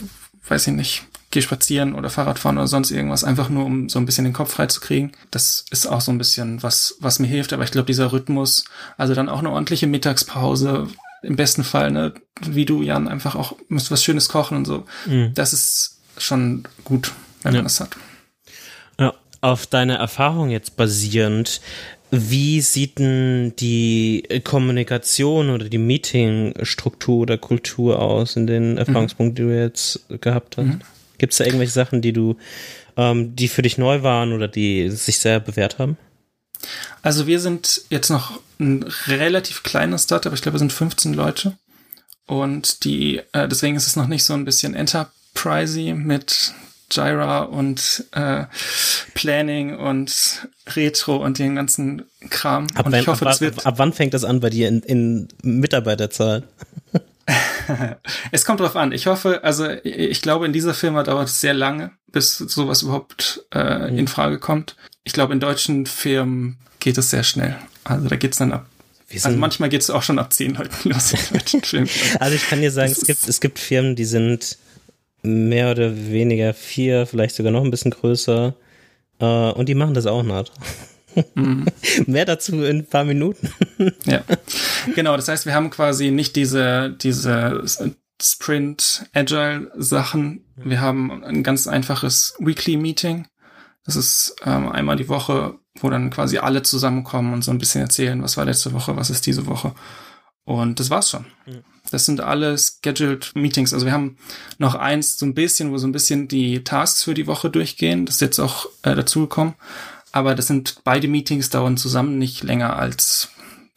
weiß 0.49 0.67
ich 0.69 0.73
nicht, 0.73 1.05
gehe 1.31 1.43
spazieren 1.43 1.95
oder 1.95 2.11
Fahrrad 2.11 2.39
fahren 2.39 2.59
oder 2.59 2.67
sonst 2.67 2.91
irgendwas, 2.91 3.25
einfach 3.25 3.49
nur 3.49 3.65
um 3.65 3.89
so 3.89 3.99
ein 3.99 4.07
bisschen 4.07 4.25
den 4.25 4.35
Kopf 4.35 4.53
frei 4.53 4.67
zu 4.67 4.81
kriegen. 4.81 5.13
Das 5.31 5.65
ist 5.71 5.87
auch 5.87 6.01
so 6.01 6.13
ein 6.13 6.19
bisschen 6.19 6.63
was, 6.63 6.97
was 7.01 7.19
mir 7.19 7.27
hilft. 7.27 7.53
Aber 7.53 7.65
ich 7.65 7.71
glaube, 7.71 7.87
dieser 7.87 8.13
Rhythmus, 8.13 8.65
also 8.99 9.15
dann 9.15 9.29
auch 9.29 9.39
eine 9.39 9.51
ordentliche 9.51 9.87
Mittagspause, 9.87 10.89
im 11.23 11.37
besten 11.37 11.65
Fall, 11.65 11.91
ne, 11.91 12.15
wie 12.41 12.67
du, 12.67 12.83
Jan, 12.83 13.09
einfach 13.09 13.35
auch 13.35 13.57
was 13.69 14.05
Schönes 14.05 14.29
kochen 14.29 14.59
und 14.59 14.65
so. 14.67 14.85
Mhm. 15.07 15.33
Das 15.35 15.53
ist 15.53 16.01
schon 16.19 16.65
gut, 16.85 17.13
wenn 17.43 17.55
ja. 17.55 17.59
man 17.59 17.65
das 17.65 17.81
hat. 17.81 17.97
Ja, 18.99 19.15
auf 19.41 19.67
deine 19.67 19.97
Erfahrung 19.97 20.51
jetzt 20.51 20.77
basierend, 20.77 21.61
wie 22.15 22.61
sieht 22.61 22.99
denn 22.99 23.57
die 23.57 24.23
Kommunikation 24.45 25.49
oder 25.49 25.71
die 25.71 25.79
Meetingstruktur 25.79 27.21
oder 27.21 27.39
Kultur 27.39 28.01
aus 28.01 28.37
in 28.37 28.47
den 28.47 28.73
mhm. 28.73 28.79
Erfahrungspunkten, 28.79 29.35
die 29.35 29.51
du 29.51 29.59
jetzt 29.59 30.05
gehabt 30.21 30.59
hast? 30.59 30.67
Mhm. 30.67 30.81
Gibt 31.17 31.33
es 31.33 31.39
da 31.39 31.45
irgendwelche 31.47 31.73
Sachen, 31.73 32.03
die 32.03 32.13
du, 32.13 32.37
ähm, 32.99 33.35
die 33.35 33.49
für 33.49 33.63
dich 33.63 33.79
neu 33.79 34.03
waren 34.03 34.35
oder 34.35 34.47
die 34.47 34.91
sich 34.91 35.21
sehr 35.21 35.41
bewährt 35.41 35.79
haben? 35.79 35.97
Also 37.01 37.27
wir 37.27 37.41
sind 37.41 37.81
jetzt 37.89 38.11
noch 38.11 38.39
ein 38.61 38.85
relativ 39.07 39.63
kleines 39.63 40.05
Startup, 40.05 40.35
ich 40.35 40.43
glaube, 40.43 40.57
wir 40.57 40.61
sind 40.61 40.73
15 40.73 41.15
Leute. 41.15 41.57
Und 42.27 42.85
die, 42.85 43.23
äh, 43.33 43.49
deswegen 43.49 43.77
ist 43.77 43.87
es 43.87 43.97
noch 43.97 44.07
nicht 44.07 44.25
so 44.25 44.35
ein 44.35 44.45
bisschen 44.45 44.75
enterprisey 44.75 45.95
mit 45.95 46.53
Jira 46.95 47.43
und 47.43 48.05
äh, 48.13 48.45
Planning 49.15 49.77
und 49.77 50.49
Retro 50.69 51.17
und 51.17 51.39
den 51.39 51.57
ganzen 51.57 52.03
Kram. 52.31 52.67
Ab, 52.75 52.87
und 52.87 52.95
ich 52.95 53.07
hoffe, 53.07 53.27
ab, 53.27 53.33
das 53.33 53.41
wird. 53.41 53.59
Ab, 53.59 53.67
ab 53.67 53.75
wann 53.79 53.93
fängt 53.93 54.15
das 54.15 54.25
an 54.25 54.41
bei 54.41 54.51
dir 54.51 54.69
in, 54.69 54.81
in 54.81 55.29
Mitarbeiterzahl? 55.43 56.45
es 58.33 58.45
kommt 58.45 58.61
drauf 58.61 58.77
an. 58.77 58.93
Ich 58.93 59.07
hoffe, 59.07 59.43
also 59.45 59.69
ich 59.85 60.23
glaube, 60.23 60.47
in 60.47 60.53
dieser 60.53 60.75
Firma 60.75 61.03
dauert 61.03 61.29
es 61.29 61.41
sehr 61.41 61.55
lange, 61.55 61.93
bis 62.11 62.39
sowas 62.39 62.83
überhaupt 62.83 63.45
äh, 63.53 63.91
mhm. 63.91 63.99
in 63.99 64.09
Frage 64.09 64.39
kommt. 64.39 64.77
Ich 65.05 65.13
glaube, 65.13 65.33
in 65.33 65.41
deutschen 65.41 65.87
Firmen 65.87 66.59
geht 66.81 66.99
es 66.99 67.11
sehr 67.11 67.23
schnell. 67.23 67.57
Also 67.85 68.09
da 68.09 68.17
geht's 68.17 68.39
dann 68.39 68.53
ab. 68.53 68.67
Also 69.15 69.37
manchmal 69.37 69.69
geht 69.69 69.83
es 69.83 69.91
auch 69.91 70.03
schon 70.03 70.19
ab 70.19 70.33
zehn 70.33 70.55
Leuten 70.55 70.89
los 70.89 71.13
also 72.19 72.35
ich 72.35 72.49
kann 72.49 72.61
dir 72.63 72.71
sagen, 72.71 72.93
es 72.93 73.05
gibt, 73.05 73.29
es 73.29 73.41
gibt 73.41 73.59
Firmen, 73.59 73.95
die 73.95 74.07
sind 74.07 74.57
mehr 75.23 75.71
oder 75.71 75.97
weniger 75.97 76.55
vier, 76.55 77.07
vielleicht 77.07 77.37
sogar 77.37 77.53
noch 77.53 77.65
ein 77.65 77.71
bisschen 77.71 77.91
größer. 77.91 78.55
Äh, 79.19 79.25
und 79.25 79.69
die 79.69 79.75
machen 79.75 79.95
das 79.95 80.07
auch 80.07 80.23
nicht. 80.23 80.53
Mhm. 81.35 81.67
Mehr 82.07 82.25
dazu 82.25 82.63
in 82.63 82.79
ein 82.79 82.87
paar 82.87 83.05
Minuten. 83.05 83.49
ja, 84.05 84.23
genau. 84.95 85.17
Das 85.17 85.29
heißt, 85.29 85.47
wir 85.47 85.55
haben 85.55 85.71
quasi 85.71 86.11
nicht 86.11 86.37
diese, 86.37 86.97
diese 87.01 87.63
Sprint, 88.21 89.07
Agile 89.13 89.71
Sachen. 89.77 90.45
Wir 90.57 90.81
haben 90.81 91.25
ein 91.25 91.43
ganz 91.43 91.67
einfaches 91.67 92.35
Weekly 92.39 92.77
Meeting. 92.77 93.27
Das 93.85 93.97
ist 93.97 94.37
ähm, 94.45 94.69
einmal 94.71 94.97
die 94.97 95.09
Woche, 95.09 95.59
wo 95.81 95.91
dann 95.91 96.11
quasi 96.11 96.39
alle 96.39 96.63
zusammenkommen 96.63 97.33
und 97.33 97.43
so 97.43 97.51
ein 97.51 97.59
bisschen 97.59 97.81
erzählen, 97.81 98.23
was 98.23 98.37
war 98.37 98.45
letzte 98.45 98.73
Woche, 98.73 98.97
was 98.97 99.11
ist 99.11 99.27
diese 99.27 99.47
Woche. 99.47 99.75
Und 100.45 100.79
das 100.81 100.91
war's 100.91 101.11
schon. 101.11 101.27
Das 101.91 102.07
sind 102.07 102.21
alle 102.21 102.57
scheduled 102.57 103.33
Meetings. 103.35 103.75
Also 103.75 103.87
wir 103.87 103.93
haben 103.93 104.17
noch 104.59 104.75
eins 104.75 105.19
so 105.19 105.27
ein 105.27 105.35
bisschen, 105.35 105.73
wo 105.73 105.79
so 105.79 105.87
ein 105.87 105.93
bisschen 105.93 106.29
die 106.29 106.65
Tasks 106.65 107.05
für 107.05 107.15
die 107.15 107.27
Woche 107.27 107.51
durchgehen. 107.51 108.07
Das 108.07 108.17
ist 108.17 108.21
jetzt 108.21 108.39
auch 108.39 108.67
äh, 108.83 108.95
dazugekommen. 108.95 109.55
Aber 110.13 110.35
das 110.35 110.47
sind 110.47 110.81
beide 110.85 111.09
Meetings 111.09 111.51
dauern 111.51 111.77
zusammen 111.77 112.19
nicht 112.19 112.43
länger 112.43 112.77
als 112.77 113.31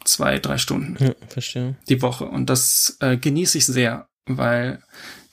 zwei, 0.04 0.38
drei 0.38 0.58
Stunden. 0.58 0.96
Ja, 1.02 1.14
verstehe. 1.28 1.76
Die 1.88 2.02
Woche. 2.02 2.24
Und 2.24 2.48
das 2.48 2.96
äh, 3.00 3.16
genieße 3.16 3.58
ich 3.58 3.66
sehr, 3.66 4.06
weil 4.26 4.82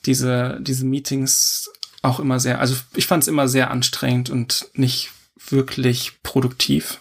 diese, 0.06 0.58
diese 0.60 0.84
Meetings 0.84 1.70
auch 2.02 2.20
immer 2.20 2.40
sehr, 2.40 2.60
also 2.60 2.76
ich 2.94 3.06
fand 3.06 3.22
es 3.22 3.28
immer 3.28 3.48
sehr 3.48 3.70
anstrengend 3.70 4.30
und 4.30 4.66
nicht 4.74 5.10
wirklich 5.48 6.12
produktiv. 6.22 6.98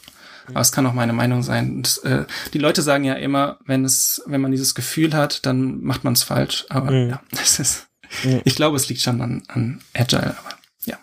Aber 0.47 0.59
es 0.59 0.71
kann 0.71 0.85
auch 0.85 0.93
meine 0.93 1.13
Meinung 1.13 1.43
sein. 1.43 1.77
Und, 1.77 2.01
äh, 2.03 2.25
die 2.53 2.57
Leute 2.57 2.81
sagen 2.81 3.03
ja 3.03 3.13
immer, 3.13 3.59
wenn 3.65 3.85
es, 3.85 4.21
wenn 4.25 4.41
man 4.41 4.51
dieses 4.51 4.75
Gefühl 4.75 5.13
hat, 5.13 5.45
dann 5.45 5.81
macht 5.81 6.03
man 6.03 6.13
es 6.13 6.23
falsch. 6.23 6.65
Aber 6.69 6.91
mhm. 6.91 7.09
ja, 7.11 7.21
das 7.31 7.59
ist. 7.59 7.87
Mhm. 8.23 8.41
Ich 8.43 8.55
glaube, 8.55 8.77
es 8.77 8.89
liegt 8.89 9.01
schon 9.01 9.21
an, 9.21 9.43
an 9.47 9.81
Agile, 9.93 10.35
aber 10.37 10.55
ja. 10.85 10.97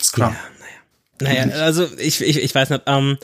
Scrum. 0.00 0.34
Ja, 1.20 1.26
naja. 1.26 1.46
naja, 1.46 1.62
also 1.62 1.86
ich, 1.98 2.20
ich, 2.20 2.38
ich 2.38 2.54
weiß 2.54 2.70
nicht, 2.70 2.82
ähm, 2.86 3.18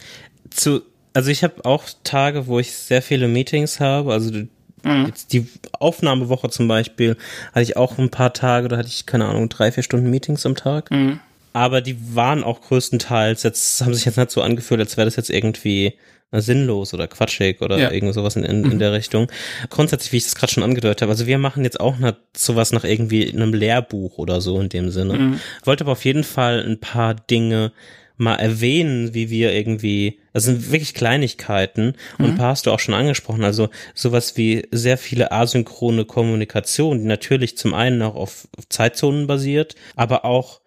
zu, 0.50 0.82
also 1.14 1.30
ich 1.30 1.42
habe 1.42 1.64
auch 1.64 1.84
Tage, 2.04 2.46
wo 2.46 2.58
ich 2.58 2.74
sehr 2.74 3.02
viele 3.02 3.28
Meetings 3.28 3.80
habe. 3.80 4.12
Also 4.12 4.30
mhm. 4.32 5.06
jetzt 5.06 5.32
die 5.32 5.48
Aufnahmewoche 5.72 6.50
zum 6.50 6.68
Beispiel 6.68 7.16
hatte 7.52 7.62
ich 7.62 7.76
auch 7.76 7.98
ein 7.98 8.10
paar 8.10 8.32
Tage, 8.32 8.68
da 8.68 8.76
hatte 8.76 8.88
ich, 8.88 9.06
keine 9.06 9.26
Ahnung, 9.26 9.48
drei, 9.48 9.72
vier 9.72 9.82
Stunden 9.82 10.10
Meetings 10.10 10.44
am 10.44 10.56
Tag. 10.56 10.90
Mhm 10.90 11.20
aber 11.52 11.80
die 11.80 11.96
waren 12.14 12.44
auch 12.44 12.60
größtenteils, 12.60 13.42
jetzt 13.42 13.80
haben 13.80 13.94
sich 13.94 14.04
jetzt 14.04 14.16
nicht 14.16 14.30
so 14.30 14.42
angefühlt, 14.42 14.80
als 14.80 14.96
wäre 14.96 15.06
das 15.06 15.16
jetzt 15.16 15.30
irgendwie 15.30 15.94
äh, 16.30 16.40
sinnlos 16.40 16.92
oder 16.92 17.08
quatschig 17.08 17.62
oder 17.62 17.78
ja. 17.78 17.90
irgend 17.90 18.14
sowas 18.14 18.36
in, 18.36 18.44
in, 18.44 18.64
in, 18.64 18.70
mhm. 18.74 18.78
der 18.78 18.92
Richtung. 18.92 19.28
Grundsätzlich, 19.70 20.12
wie 20.12 20.18
ich 20.18 20.24
das 20.24 20.34
gerade 20.34 20.52
schon 20.52 20.62
angedeutet 20.62 21.02
habe, 21.02 21.12
also 21.12 21.26
wir 21.26 21.38
machen 21.38 21.64
jetzt 21.64 21.80
auch 21.80 21.96
nicht 21.98 22.16
sowas 22.36 22.72
nach 22.72 22.84
irgendwie 22.84 23.32
einem 23.32 23.54
Lehrbuch 23.54 24.18
oder 24.18 24.40
so 24.40 24.60
in 24.60 24.68
dem 24.68 24.90
Sinne. 24.90 25.14
Mhm. 25.14 25.40
Wollte 25.64 25.84
aber 25.84 25.92
auf 25.92 26.04
jeden 26.04 26.24
Fall 26.24 26.64
ein 26.66 26.80
paar 26.80 27.14
Dinge 27.14 27.72
mal 28.18 28.34
erwähnen, 28.34 29.14
wie 29.14 29.30
wir 29.30 29.54
irgendwie, 29.54 30.18
das 30.32 30.44
sind 30.44 30.70
wirklich 30.70 30.92
Kleinigkeiten 30.92 31.94
und 32.18 32.26
mhm. 32.26 32.32
ein 32.32 32.36
paar 32.36 32.50
hast 32.50 32.66
du 32.66 32.72
auch 32.72 32.80
schon 32.80 32.94
angesprochen, 32.94 33.44
also 33.44 33.70
sowas 33.94 34.36
wie 34.36 34.66
sehr 34.72 34.98
viele 34.98 35.30
asynchrone 35.32 36.04
Kommunikation, 36.04 36.98
die 36.98 37.06
natürlich 37.06 37.56
zum 37.56 37.74
einen 37.74 38.02
auch 38.02 38.16
auf 38.16 38.48
Zeitzonen 38.68 39.28
basiert, 39.28 39.76
aber 39.94 40.24
auch 40.24 40.60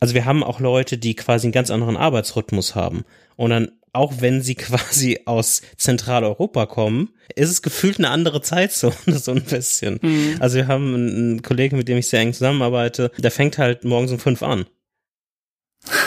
also 0.00 0.14
wir 0.14 0.24
haben 0.24 0.44
auch 0.44 0.60
Leute, 0.60 0.98
die 0.98 1.14
quasi 1.14 1.46
einen 1.46 1.52
ganz 1.52 1.70
anderen 1.70 1.96
Arbeitsrhythmus 1.96 2.74
haben. 2.74 3.04
Und 3.36 3.50
dann, 3.50 3.72
auch 3.92 4.14
wenn 4.20 4.42
sie 4.42 4.54
quasi 4.56 5.20
aus 5.24 5.62
Zentraleuropa 5.76 6.66
kommen, 6.66 7.10
ist 7.34 7.50
es 7.50 7.62
gefühlt 7.62 7.98
eine 7.98 8.10
andere 8.10 8.42
Zeitzone, 8.42 8.94
so 9.06 9.32
ein 9.32 9.42
bisschen. 9.42 9.98
Mhm. 10.02 10.36
Also 10.40 10.56
wir 10.56 10.68
haben 10.68 10.94
einen 10.94 11.42
Kollegen, 11.42 11.76
mit 11.76 11.88
dem 11.88 11.98
ich 11.98 12.08
sehr 12.08 12.20
eng 12.20 12.32
zusammenarbeite, 12.32 13.10
der 13.18 13.30
fängt 13.30 13.58
halt 13.58 13.84
morgens 13.84 14.12
um 14.12 14.18
fünf 14.18 14.42
an. 14.42 14.66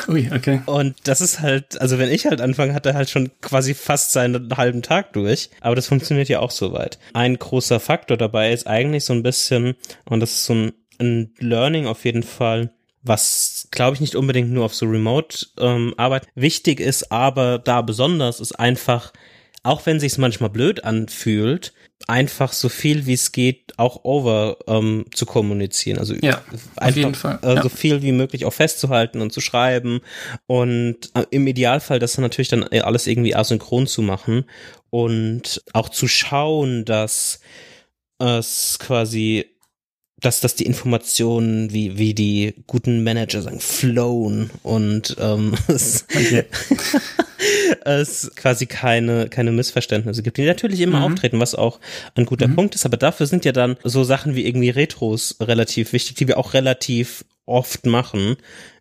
Ui, 0.10 0.30
okay. 0.36 0.62
Und 0.66 0.96
das 1.06 1.22
ist 1.22 1.40
halt, 1.40 1.80
also 1.80 2.00
wenn 2.00 2.10
ich 2.10 2.26
halt 2.26 2.42
anfange, 2.42 2.74
hat 2.74 2.86
er 2.86 2.96
halt 2.96 3.10
schon 3.10 3.32
quasi 3.42 3.74
fast 3.74 4.12
seinen 4.12 4.56
halben 4.58 4.82
Tag 4.82 5.14
durch. 5.14 5.50
Aber 5.62 5.76
das 5.76 5.88
funktioniert 5.88 6.28
ja 6.28 6.40
auch 6.40 6.52
soweit. 6.52 7.00
Ein 7.14 7.38
großer 7.38 7.80
Faktor 7.80 8.18
dabei 8.18 8.52
ist 8.52 8.68
eigentlich 8.68 9.06
so 9.06 9.14
ein 9.14 9.24
bisschen, 9.24 9.76
und 10.06 10.20
das 10.20 10.32
ist 10.32 10.46
so 10.46 10.54
ein, 10.54 10.74
ein 11.00 11.34
Learning 11.40 11.86
auf 11.86 12.04
jeden 12.04 12.24
Fall, 12.24 12.72
was 13.10 13.68
glaube 13.72 13.96
ich 13.96 14.02
nicht 14.02 14.16
unbedingt 14.16 14.52
nur 14.52 14.64
auf 14.64 14.76
so 14.76 14.86
Remote-Arbeit 14.86 16.24
ähm, 16.24 16.30
wichtig 16.36 16.80
ist, 16.80 17.12
aber 17.12 17.60
da 17.60 17.82
besonders 17.82 18.40
ist 18.40 18.54
einfach, 18.54 19.12
auch 19.64 19.86
wenn 19.86 20.00
sich's 20.00 20.18
manchmal 20.18 20.50
blöd 20.50 20.86
anfühlt, 20.86 21.74
einfach 22.08 22.54
so 22.54 22.70
viel 22.70 23.06
wie 23.06 23.14
es 23.14 23.32
geht 23.32 23.78
auch 23.78 24.06
over 24.06 24.58
ähm, 24.68 25.06
zu 25.14 25.26
kommunizieren. 25.26 26.00
Also 26.00 26.14
ja, 26.16 26.42
einfach, 26.78 26.88
auf 26.88 26.96
jeden 26.96 27.16
Fall. 27.16 27.40
Äh, 27.42 27.62
so 27.62 27.70
viel 27.70 28.02
wie 28.02 28.14
möglich 28.14 28.46
auch 28.46 28.54
festzuhalten 28.54 29.22
und 29.22 29.34
zu 29.34 29.42
schreiben 29.42 30.00
und 30.48 31.12
äh, 31.14 31.26
im 31.32 31.46
Idealfall 31.46 32.00
das 32.00 32.14
dann 32.14 32.24
natürlich 32.24 32.48
dann 32.48 32.64
alles 32.64 33.08
irgendwie 33.08 33.36
asynchron 33.36 33.88
zu 33.88 34.02
machen 34.02 34.46
und 34.90 35.62
auch 35.74 35.90
zu 35.90 36.08
schauen, 36.08 36.86
dass 36.86 37.42
es 38.18 38.78
quasi 38.80 39.46
dass, 40.22 40.42
dass 40.42 40.56
die 40.56 40.66
Informationen, 40.66 41.72
wie, 41.72 41.98
wie 41.98 42.14
die 42.14 42.56
guten 42.68 43.04
Manager 43.04 43.42
sagen, 43.42 43.60
flown 43.60 44.50
und 44.64 45.16
ähm, 45.20 45.56
es, 45.68 46.06
okay. 46.14 46.46
es 47.86 48.32
quasi 48.36 48.66
keine, 48.66 49.30
keine 49.30 49.52
Missverständnisse 49.52 50.24
gibt, 50.24 50.38
die 50.38 50.46
natürlich 50.46 50.82
immer 50.82 51.00
mhm. 51.00 51.14
auftreten, 51.14 51.40
was 51.40 51.56
auch 51.56 51.80
ein 52.16 52.26
guter 52.26 52.48
mhm. 52.48 52.56
Punkt 52.56 52.76
ist, 52.76 52.86
aber 52.86 52.98
dafür 52.98 53.28
sind 53.28 53.46
ja 53.46 53.52
dann 53.52 53.78
so 53.84 54.04
Sachen 54.04 54.36
wie 54.36 54.46
irgendwie 54.46 54.70
Retros 54.70 55.38
relativ 55.40 55.94
wichtig, 55.94 56.16
die 56.16 56.28
wir 56.28 56.38
auch 56.38 56.54
relativ 56.54 57.26
oft 57.46 57.86
machen 57.86 58.38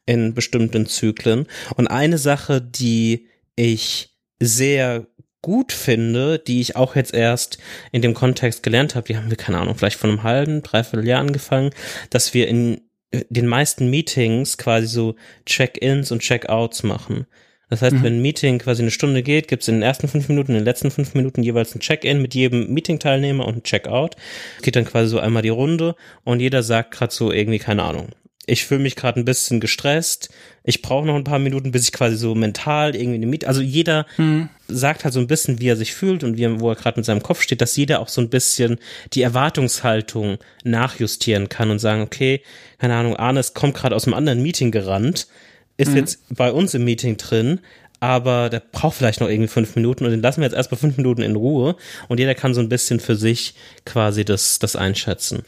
in 0.07 0.35
bestimmten 0.35 0.87
Zyklen. 0.87 1.47
Und 1.77 1.87
eine 1.89 2.19
Sache, 2.19 2.61
die 2.61 3.27
ich 3.57 4.11
sehr 4.41 5.07
gut 5.49 5.73
finde, 5.73 6.39
die 6.39 6.61
ich 6.61 6.77
auch 6.77 6.95
jetzt 6.95 7.15
erst 7.15 7.57
in 7.91 8.03
dem 8.03 8.13
Kontext 8.13 8.63
gelernt 8.63 8.95
habe, 8.95 9.07
die 9.07 9.17
haben 9.17 9.31
wir, 9.31 9.39
keine 9.39 9.59
Ahnung, 9.59 9.77
vielleicht 9.77 9.99
von 9.99 10.11
einem 10.11 10.23
halben, 10.23 10.63
dreiviertel 10.63 11.09
Jahr 11.09 11.21
angefangen, 11.21 11.71
dass 12.11 12.35
wir 12.35 12.49
in 12.49 12.83
äh, 13.13 13.25
den 13.31 13.47
meisten 13.47 13.89
Meetings 13.89 14.59
quasi 14.59 14.87
so 14.87 15.15
Check-ins 15.47 16.13
und 16.13 16.21
Check-outs 16.21 16.83
machen. 16.83 17.27
Das 17.71 17.81
heißt, 17.81 17.97
mhm. 17.97 18.03
wenn 18.03 18.17
ein 18.17 18.23
Meeting 18.23 18.59
quasi 18.59 18.83
eine 18.83 18.91
Stunde 18.91 19.23
geht, 19.23 19.49
gibt 19.49 19.63
es 19.63 19.69
in 19.69 19.77
den 19.77 19.83
ersten 19.83 20.07
fünf 20.07 20.29
Minuten, 20.29 20.53
in 20.53 20.59
den 20.59 20.65
letzten 20.67 20.91
fünf 20.91 21.15
Minuten 21.15 21.43
jeweils 21.43 21.75
ein 21.75 21.81
Check-in 21.81 22.21
mit 22.21 22.35
jedem 22.35 22.71
Meeting-Teilnehmer 22.75 23.47
und 23.47 23.57
ein 23.57 23.63
Check-out. 23.63 24.17
Geht 24.61 24.77
dann 24.77 24.85
quasi 24.85 25.09
so 25.09 25.19
einmal 25.19 25.43
die 25.43 25.49
Runde 25.49 25.97
und 26.25 26.41
jeder 26.41 26.63
sagt 26.63 26.91
gerade 26.91 27.15
so 27.15 27.33
irgendwie, 27.33 27.59
keine 27.59 27.85
Ahnung, 27.85 28.09
ich 28.49 28.65
fühle 28.65 28.81
mich 28.81 28.97
gerade 28.97 29.21
ein 29.21 29.25
bisschen 29.25 29.61
gestresst. 29.61 30.31
Ich 30.65 30.83
brauche 30.83 31.07
noch 31.07 31.15
ein 31.15 31.25
paar 31.25 31.39
Minuten, 31.39 31.71
bis 31.71 31.85
ich 31.85 31.93
quasi 31.93 32.17
so 32.17 32.35
mental 32.35 32.97
irgendwie 32.97 33.17
eine 33.17 33.27
Miet. 33.27 33.45
Also 33.45 33.61
jeder 33.61 34.07
hm. 34.17 34.49
sagt 34.69 35.05
halt 35.05 35.15
so 35.15 35.21
ein 35.21 35.27
bisschen, 35.27 35.61
wie 35.61 35.69
er 35.69 35.77
sich 35.77 35.95
fühlt 35.95 36.25
und 36.25 36.37
wie 36.37 36.45
er, 36.45 36.61
wo 36.61 36.71
er 36.71 36.77
gerade 36.77 36.99
mit 36.99 37.05
seinem 37.05 37.23
Kopf 37.23 37.43
steht, 37.43 37.61
dass 37.61 37.77
jeder 37.77 38.01
auch 38.01 38.09
so 38.09 38.21
ein 38.21 38.31
bisschen 38.31 38.79
die 39.13 39.23
Erwartungshaltung 39.23 40.39
nachjustieren 40.65 41.49
kann 41.49 41.71
und 41.71 41.79
sagen, 41.79 42.03
okay, 42.03 42.43
keine 42.79 42.95
Ahnung, 42.95 43.17
Arnes 43.17 43.55
kommt 43.55 43.75
gerade 43.75 43.95
aus 43.95 44.07
einem 44.07 44.15
anderen 44.15 44.43
Meeting 44.43 44.71
gerannt, 44.71 45.29
ist 45.77 45.89
hm. 45.89 45.97
jetzt 45.97 46.21
bei 46.31 46.51
uns 46.51 46.75
im 46.75 46.85
Meeting 46.85 47.19
drin, 47.19 47.61
aber 48.01 48.49
der 48.49 48.61
braucht 48.61 48.97
vielleicht 48.97 49.21
noch 49.21 49.29
irgendwie 49.29 49.49
fünf 49.49 49.75
Minuten 49.77 50.05
und 50.05 50.11
den 50.11 50.23
lassen 50.23 50.41
wir 50.41 50.47
jetzt 50.47 50.57
erst 50.57 50.71
bei 50.71 50.77
fünf 50.77 50.97
Minuten 50.97 51.23
in 51.23 51.37
Ruhe 51.37 51.77
und 52.09 52.19
jeder 52.19 52.35
kann 52.35 52.55
so 52.55 52.61
ein 52.61 52.69
bisschen 52.69 53.01
für 53.01 53.17
sich 53.17 53.55
quasi 53.85 54.25
das, 54.25 54.59
das 54.59 54.77
einschätzen. 54.77 55.45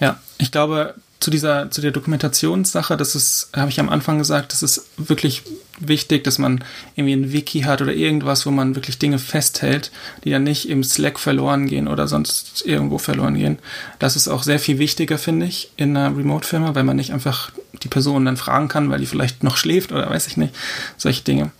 Ja, 0.00 0.20
ich 0.38 0.50
glaube, 0.50 0.94
zu 1.20 1.30
dieser, 1.30 1.70
zu 1.70 1.82
der 1.82 1.90
Dokumentationssache, 1.90 2.96
das 2.96 3.14
ist, 3.14 3.50
habe 3.54 3.70
ich 3.70 3.78
am 3.78 3.90
Anfang 3.90 4.18
gesagt, 4.18 4.52
das 4.52 4.62
ist 4.62 4.86
wirklich 4.96 5.42
wichtig, 5.78 6.24
dass 6.24 6.38
man 6.38 6.64
irgendwie 6.96 7.12
ein 7.12 7.32
Wiki 7.32 7.60
hat 7.60 7.82
oder 7.82 7.92
irgendwas, 7.92 8.46
wo 8.46 8.50
man 8.50 8.74
wirklich 8.74 8.98
Dinge 8.98 9.18
festhält, 9.18 9.90
die 10.24 10.30
dann 10.30 10.44
nicht 10.44 10.68
im 10.68 10.82
Slack 10.82 11.18
verloren 11.18 11.66
gehen 11.66 11.88
oder 11.88 12.08
sonst 12.08 12.64
irgendwo 12.64 12.96
verloren 12.96 13.34
gehen. 13.34 13.58
Das 13.98 14.16
ist 14.16 14.28
auch 14.28 14.42
sehr 14.42 14.58
viel 14.58 14.78
wichtiger, 14.78 15.18
finde 15.18 15.46
ich, 15.46 15.70
in 15.76 15.94
einer 15.94 16.16
Remote-Firma, 16.16 16.74
weil 16.74 16.84
man 16.84 16.96
nicht 16.96 17.12
einfach 17.12 17.52
die 17.82 17.88
Person 17.88 18.24
dann 18.24 18.38
fragen 18.38 18.68
kann, 18.68 18.90
weil 18.90 19.00
die 19.00 19.06
vielleicht 19.06 19.44
noch 19.44 19.58
schläft 19.58 19.92
oder 19.92 20.08
weiß 20.08 20.26
ich 20.26 20.38
nicht, 20.38 20.54
solche 20.96 21.22
Dinge. 21.22 21.50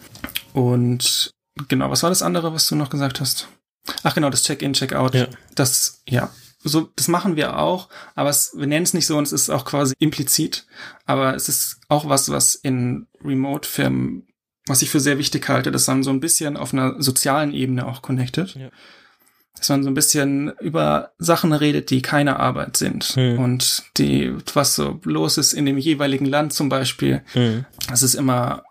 Und 0.54 1.32
genau, 1.68 1.90
was 1.90 2.02
war 2.02 2.10
das 2.10 2.22
andere, 2.22 2.54
was 2.54 2.66
du 2.66 2.76
noch 2.76 2.88
gesagt 2.88 3.20
hast? 3.20 3.48
Ach 4.02 4.14
genau, 4.14 4.30
das 4.30 4.42
Check-in, 4.42 4.72
Check-out. 4.72 5.14
Ja. 5.14 5.26
Das, 5.54 6.00
ja, 6.08 6.30
so, 6.62 6.90
das 6.94 7.08
machen 7.08 7.36
wir 7.36 7.58
auch, 7.58 7.88
aber 8.14 8.28
es, 8.28 8.52
wir 8.54 8.66
nennen 8.66 8.84
es 8.84 8.94
nicht 8.94 9.06
so 9.06 9.16
und 9.16 9.24
es 9.24 9.32
ist 9.32 9.50
auch 9.50 9.64
quasi 9.64 9.94
implizit. 9.98 10.66
Aber 11.06 11.34
es 11.34 11.48
ist 11.48 11.80
auch 11.88 12.08
was, 12.08 12.30
was 12.30 12.54
in 12.54 13.06
Remote-Firmen, 13.24 14.26
was 14.66 14.82
ich 14.82 14.90
für 14.90 15.00
sehr 15.00 15.18
wichtig 15.18 15.48
halte, 15.48 15.72
dass 15.72 15.86
man 15.86 16.02
so 16.02 16.10
ein 16.10 16.20
bisschen 16.20 16.56
auf 16.56 16.74
einer 16.74 17.00
sozialen 17.02 17.54
Ebene 17.54 17.86
auch 17.86 18.02
connected. 18.02 18.54
Ja. 18.54 18.70
Dass 19.56 19.68
man 19.70 19.82
so 19.82 19.90
ein 19.90 19.94
bisschen 19.94 20.52
über 20.60 21.12
Sachen 21.18 21.52
redet, 21.52 21.90
die 21.90 22.02
keine 22.02 22.38
Arbeit 22.38 22.76
sind 22.76 23.04
hm. 23.04 23.38
und 23.38 23.84
die, 23.96 24.34
was 24.54 24.74
so 24.74 25.00
los 25.04 25.38
ist 25.38 25.54
in 25.54 25.66
dem 25.66 25.78
jeweiligen 25.78 26.26
Land 26.26 26.52
zum 26.52 26.68
Beispiel. 26.68 27.22
Hm. 27.32 27.64
Das 27.88 28.02
ist 28.02 28.14
immer, 28.14 28.64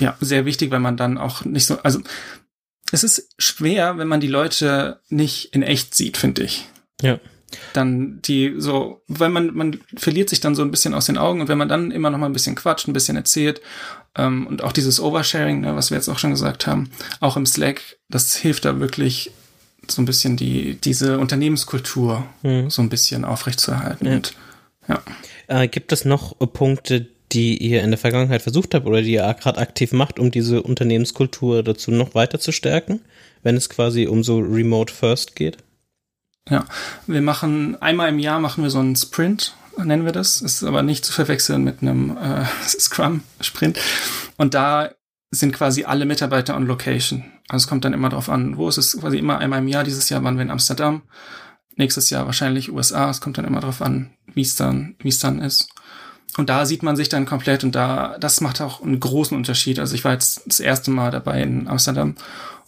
ja, 0.00 0.16
sehr 0.20 0.46
wichtig, 0.46 0.70
weil 0.70 0.80
man 0.80 0.96
dann 0.96 1.18
auch 1.18 1.44
nicht 1.44 1.66
so, 1.66 1.78
also, 1.82 2.00
es 2.92 3.04
ist 3.04 3.34
schwer, 3.38 3.98
wenn 3.98 4.08
man 4.08 4.20
die 4.20 4.28
Leute 4.28 5.00
nicht 5.08 5.54
in 5.54 5.62
echt 5.62 5.94
sieht, 5.94 6.16
finde 6.16 6.42
ich. 6.44 6.66
Ja. 7.04 7.20
Dann 7.72 8.20
die 8.22 8.54
so, 8.58 9.02
weil 9.06 9.28
man, 9.30 9.54
man 9.54 9.78
verliert 9.96 10.28
sich 10.28 10.40
dann 10.40 10.56
so 10.56 10.62
ein 10.62 10.72
bisschen 10.72 10.92
aus 10.94 11.06
den 11.06 11.18
Augen 11.18 11.40
und 11.40 11.48
wenn 11.48 11.58
man 11.58 11.68
dann 11.68 11.92
immer 11.92 12.10
noch 12.10 12.18
mal 12.18 12.26
ein 12.26 12.32
bisschen 12.32 12.56
quatscht, 12.56 12.88
ein 12.88 12.92
bisschen 12.92 13.16
erzählt 13.16 13.60
ähm, 14.16 14.46
und 14.48 14.64
auch 14.64 14.72
dieses 14.72 15.00
Oversharing, 15.00 15.60
ne, 15.60 15.76
was 15.76 15.90
wir 15.90 15.96
jetzt 15.96 16.08
auch 16.08 16.18
schon 16.18 16.30
gesagt 16.30 16.66
haben, 16.66 16.90
auch 17.20 17.36
im 17.36 17.46
Slack, 17.46 17.80
das 18.08 18.34
hilft 18.34 18.64
da 18.64 18.80
wirklich 18.80 19.30
so 19.88 20.02
ein 20.02 20.04
bisschen 20.06 20.36
die, 20.36 20.74
diese 20.82 21.18
Unternehmenskultur 21.18 22.24
Mhm. 22.42 22.70
so 22.70 22.82
ein 22.82 22.88
bisschen 22.88 23.24
aufrechtzuerhalten. 23.24 24.06
Ja. 24.06 24.14
Und, 24.14 24.34
ja. 24.88 25.02
Äh, 25.46 25.68
gibt 25.68 25.92
es 25.92 26.04
noch 26.04 26.36
Punkte, 26.52 27.06
die 27.32 27.58
ihr 27.58 27.82
in 27.82 27.90
der 27.90 27.98
Vergangenheit 27.98 28.42
versucht 28.42 28.74
habt 28.74 28.86
oder 28.86 29.02
die 29.02 29.12
ihr 29.12 29.34
gerade 29.40 29.58
aktiv 29.58 29.92
macht, 29.92 30.18
um 30.18 30.30
diese 30.30 30.62
Unternehmenskultur 30.62 31.62
dazu 31.62 31.90
noch 31.90 32.14
weiter 32.14 32.38
zu 32.38 32.52
stärken, 32.52 33.00
wenn 33.42 33.56
es 33.56 33.68
quasi 33.68 34.06
um 34.06 34.22
so 34.24 34.38
Remote 34.38 34.92
First 34.92 35.36
geht? 35.36 35.58
Ja, 36.48 36.64
wir 37.06 37.22
machen 37.22 37.80
einmal 37.80 38.10
im 38.10 38.18
Jahr 38.18 38.38
machen 38.38 38.62
wir 38.62 38.70
so 38.70 38.78
einen 38.78 38.96
Sprint, 38.96 39.56
nennen 39.78 40.04
wir 40.04 40.12
das. 40.12 40.42
Ist 40.42 40.62
aber 40.62 40.82
nicht 40.82 41.04
zu 41.04 41.12
verwechseln 41.12 41.64
mit 41.64 41.80
einem 41.80 42.16
äh, 42.16 42.44
Scrum-Sprint. 42.66 43.78
Und 44.36 44.54
da 44.54 44.90
sind 45.30 45.52
quasi 45.52 45.84
alle 45.84 46.04
Mitarbeiter 46.04 46.54
on 46.54 46.66
Location. 46.66 47.24
Also 47.48 47.64
es 47.64 47.68
kommt 47.68 47.84
dann 47.84 47.94
immer 47.94 48.10
darauf 48.10 48.28
an, 48.28 48.56
wo 48.56 48.68
ist 48.68 48.78
es 48.78 48.98
quasi 48.98 49.18
immer 49.18 49.38
einmal 49.38 49.60
im 49.60 49.68
Jahr. 49.68 49.84
Dieses 49.84 50.08
Jahr 50.08 50.22
waren 50.22 50.36
wir 50.36 50.42
in 50.42 50.50
Amsterdam, 50.50 51.02
nächstes 51.76 52.10
Jahr 52.10 52.26
wahrscheinlich 52.26 52.70
USA. 52.70 53.10
Es 53.10 53.20
kommt 53.20 53.38
dann 53.38 53.44
immer 53.44 53.60
darauf 53.60 53.82
an, 53.82 54.10
wie 54.34 54.42
es 54.42 54.54
dann, 54.54 54.96
wie 54.98 55.08
es 55.08 55.18
dann 55.18 55.40
ist. 55.40 55.68
Und 56.36 56.50
da 56.50 56.66
sieht 56.66 56.82
man 56.82 56.96
sich 56.96 57.08
dann 57.08 57.26
komplett 57.26 57.64
und 57.64 57.74
da, 57.74 58.16
das 58.18 58.40
macht 58.40 58.60
auch 58.60 58.82
einen 58.82 58.98
großen 58.98 59.36
Unterschied. 59.36 59.78
Also 59.78 59.94
ich 59.94 60.04
war 60.04 60.12
jetzt 60.12 60.42
das 60.46 60.60
erste 60.60 60.90
Mal 60.90 61.10
dabei 61.10 61.42
in 61.42 61.68
Amsterdam 61.68 62.16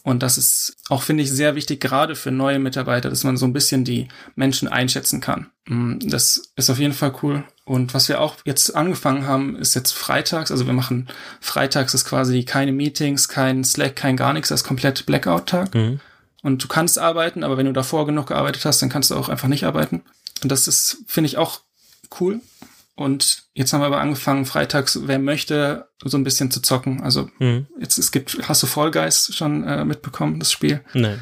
und 0.06 0.22
das 0.22 0.38
ist 0.38 0.76
auch, 0.88 1.02
finde 1.02 1.24
ich, 1.24 1.32
sehr 1.32 1.56
wichtig, 1.56 1.80
gerade 1.80 2.14
für 2.14 2.30
neue 2.30 2.60
Mitarbeiter, 2.60 3.10
dass 3.10 3.24
man 3.24 3.36
so 3.36 3.44
ein 3.44 3.52
bisschen 3.52 3.82
die 3.82 4.06
Menschen 4.36 4.68
einschätzen 4.68 5.20
kann. 5.20 5.50
Mm, 5.66 5.98
Das 5.98 6.52
ist 6.54 6.70
auf 6.70 6.78
jeden 6.78 6.92
Fall 6.92 7.12
cool. 7.24 7.42
Und 7.64 7.92
was 7.92 8.08
wir 8.08 8.20
auch 8.20 8.36
jetzt 8.44 8.76
angefangen 8.76 9.26
haben, 9.26 9.56
ist 9.56 9.74
jetzt 9.74 9.90
freitags. 9.90 10.52
Also 10.52 10.64
wir 10.64 10.74
machen 10.74 11.08
freitags 11.40 11.92
ist 11.92 12.04
quasi 12.04 12.44
keine 12.44 12.70
Meetings, 12.70 13.26
kein 13.26 13.64
Slack, 13.64 13.96
kein 13.96 14.16
gar 14.16 14.32
nichts. 14.32 14.50
Das 14.50 14.60
ist 14.60 14.66
komplett 14.68 15.06
Blackout-Tag. 15.06 15.74
Mhm. 15.74 15.98
Und 16.40 16.62
du 16.62 16.68
kannst 16.68 17.00
arbeiten, 17.00 17.42
aber 17.42 17.56
wenn 17.56 17.66
du 17.66 17.72
davor 17.72 18.06
genug 18.06 18.28
gearbeitet 18.28 18.64
hast, 18.64 18.80
dann 18.80 18.90
kannst 18.90 19.10
du 19.10 19.16
auch 19.16 19.28
einfach 19.28 19.48
nicht 19.48 19.64
arbeiten. 19.64 20.02
Und 20.40 20.52
das 20.52 20.68
ist, 20.68 20.98
finde 21.08 21.26
ich, 21.26 21.36
auch 21.36 21.62
cool. 22.20 22.40
Und 22.96 23.44
jetzt 23.52 23.72
haben 23.72 23.80
wir 23.82 23.86
aber 23.86 24.00
angefangen, 24.00 24.46
freitags, 24.46 24.98
wer 25.04 25.18
möchte, 25.18 25.88
so 26.02 26.16
ein 26.16 26.24
bisschen 26.24 26.50
zu 26.50 26.60
zocken. 26.62 27.02
Also 27.02 27.28
Mhm. 27.38 27.66
jetzt, 27.78 27.98
es 27.98 28.10
gibt, 28.10 28.48
hast 28.48 28.62
du 28.62 28.66
Fall 28.66 28.90
Guys 28.90 29.30
schon 29.34 29.64
äh, 29.64 29.84
mitbekommen, 29.84 30.38
das 30.40 30.50
Spiel? 30.50 30.80
Nein. 30.94 31.20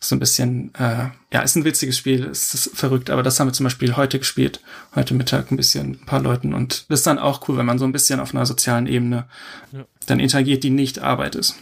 So 0.00 0.16
ein 0.16 0.18
bisschen, 0.18 0.74
äh, 0.74 1.10
ja, 1.32 1.42
ist 1.42 1.54
ein 1.54 1.64
witziges 1.64 1.96
Spiel, 1.96 2.24
es 2.26 2.52
ist 2.54 2.76
verrückt, 2.76 3.08
aber 3.08 3.22
das 3.22 3.38
haben 3.38 3.46
wir 3.46 3.52
zum 3.52 3.62
Beispiel 3.64 3.94
heute 3.96 4.18
gespielt, 4.18 4.58
heute 4.96 5.14
Mittag 5.14 5.52
ein 5.52 5.56
bisschen, 5.56 5.92
ein 5.92 6.06
paar 6.06 6.20
Leuten 6.20 6.54
und 6.54 6.86
das 6.88 7.00
ist 7.00 7.06
dann 7.06 7.20
auch 7.20 7.48
cool, 7.48 7.56
wenn 7.56 7.66
man 7.66 7.78
so 7.78 7.84
ein 7.84 7.92
bisschen 7.92 8.18
auf 8.18 8.34
einer 8.34 8.44
sozialen 8.44 8.88
Ebene 8.88 9.26
Ja. 9.70 9.84
dann 10.06 10.18
interagiert, 10.18 10.64
die 10.64 10.70
nicht 10.70 10.98
Arbeit 10.98 11.36
ist. 11.36 11.54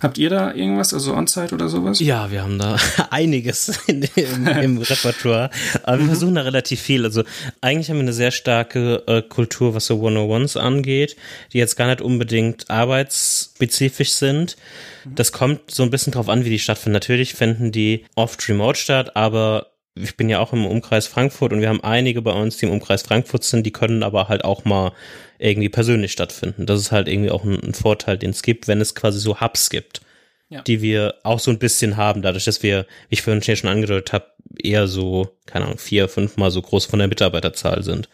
Habt 0.00 0.18
ihr 0.18 0.30
da 0.30 0.52
irgendwas, 0.52 0.92
also 0.92 1.14
On-Site 1.14 1.54
oder 1.54 1.68
sowas? 1.68 2.00
Ja, 2.00 2.30
wir 2.30 2.42
haben 2.42 2.58
da 2.58 2.76
einiges 3.10 3.80
in, 3.86 4.02
im, 4.14 4.46
im 4.46 4.78
Repertoire. 4.82 5.50
Aber 5.82 5.98
wir 5.98 6.06
versuchen 6.06 6.34
da 6.34 6.42
relativ 6.42 6.80
viel. 6.80 7.04
Also 7.04 7.24
eigentlich 7.60 7.88
haben 7.88 7.96
wir 7.96 8.02
eine 8.02 8.12
sehr 8.12 8.30
starke 8.30 9.02
äh, 9.06 9.22
Kultur, 9.22 9.74
was 9.74 9.86
so 9.86 9.94
101s 9.94 10.58
angeht, 10.58 11.16
die 11.52 11.58
jetzt 11.58 11.76
gar 11.76 11.86
nicht 11.86 12.00
unbedingt 12.00 12.70
arbeitsspezifisch 12.70 14.12
sind. 14.12 14.56
Das 15.04 15.32
kommt 15.32 15.70
so 15.70 15.82
ein 15.82 15.90
bisschen 15.90 16.12
drauf 16.12 16.28
an, 16.28 16.44
wie 16.44 16.50
die 16.50 16.58
stattfinden. 16.58 16.94
Natürlich 16.94 17.34
finden 17.34 17.72
die 17.72 18.04
oft 18.16 18.48
remote 18.48 18.78
statt, 18.78 19.16
aber 19.16 19.68
ich 19.94 20.16
bin 20.16 20.28
ja 20.28 20.40
auch 20.40 20.52
im 20.52 20.66
Umkreis 20.66 21.06
Frankfurt 21.06 21.52
und 21.52 21.60
wir 21.60 21.68
haben 21.68 21.82
einige 21.82 22.20
bei 22.22 22.32
uns, 22.32 22.58
die 22.58 22.66
im 22.66 22.72
Umkreis 22.72 23.02
Frankfurt 23.02 23.44
sind, 23.44 23.64
die 23.64 23.72
können 23.72 24.02
aber 24.02 24.28
halt 24.28 24.44
auch 24.44 24.64
mal 24.64 24.92
irgendwie 25.38 25.68
persönlich 25.68 26.12
stattfinden. 26.12 26.66
Das 26.66 26.80
ist 26.80 26.92
halt 26.92 27.08
irgendwie 27.08 27.30
auch 27.30 27.44
ein, 27.44 27.60
ein 27.62 27.74
Vorteil, 27.74 28.18
den 28.18 28.30
es 28.30 28.42
gibt, 28.42 28.68
wenn 28.68 28.80
es 28.80 28.94
quasi 28.94 29.18
so 29.18 29.40
Hubs 29.40 29.70
gibt, 29.70 30.00
Ja. 30.48 30.62
die 30.62 30.80
wir 30.82 31.14
auch 31.22 31.38
so 31.40 31.50
ein 31.50 31.58
bisschen 31.58 31.96
haben, 31.96 32.22
dadurch, 32.22 32.44
dass 32.44 32.62
wir, 32.62 32.86
wie 33.08 33.14
ich 33.14 33.22
vorhin 33.22 33.42
schon 33.42 33.70
angedeutet 33.70 34.12
habe, 34.12 34.26
eher 34.62 34.86
so, 34.86 35.28
keine 35.46 35.66
Ahnung, 35.66 35.78
vier, 35.78 36.08
fünfmal 36.08 36.50
so 36.50 36.62
groß 36.62 36.86
von 36.86 36.98
der 36.98 37.08
Mitarbeiterzahl 37.08 37.82
sind. 37.82 38.08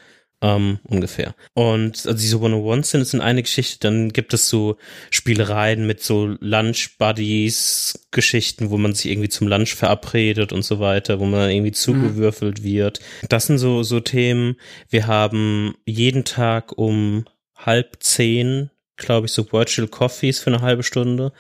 Ähm, 0.44 0.80
ungefähr. 0.82 1.36
Und 1.54 2.04
also 2.04 2.18
diese 2.18 2.34
101 2.34 2.90
sind, 2.90 3.06
sind 3.06 3.20
eine 3.20 3.42
Geschichte, 3.42 3.78
dann 3.86 4.12
gibt 4.12 4.34
es 4.34 4.48
so 4.48 4.76
Spielereien 5.10 5.86
mit 5.86 6.02
so 6.02 6.34
Lunch-Buddies, 6.40 8.08
Geschichten, 8.10 8.70
wo 8.70 8.76
man 8.76 8.92
sich 8.92 9.12
irgendwie 9.12 9.28
zum 9.28 9.46
Lunch 9.46 9.76
verabredet 9.76 10.52
und 10.52 10.64
so 10.64 10.80
weiter, 10.80 11.20
wo 11.20 11.26
man 11.26 11.40
dann 11.40 11.50
irgendwie 11.50 11.70
zugewürfelt 11.70 12.64
wird. 12.64 12.98
Das 13.28 13.46
sind 13.46 13.58
so, 13.58 13.84
so 13.84 14.00
Themen. 14.00 14.56
Wir 14.90 15.06
haben 15.06 15.76
jeden 15.86 16.24
Tag 16.24 16.76
um 16.76 17.24
halb 17.56 17.98
zehn, 18.00 18.70
glaube 18.96 19.26
ich, 19.26 19.32
so 19.32 19.52
Virtual 19.52 19.86
Coffees 19.86 20.40
für 20.40 20.50
eine 20.52 20.60
halbe 20.60 20.82
Stunde 20.82 21.32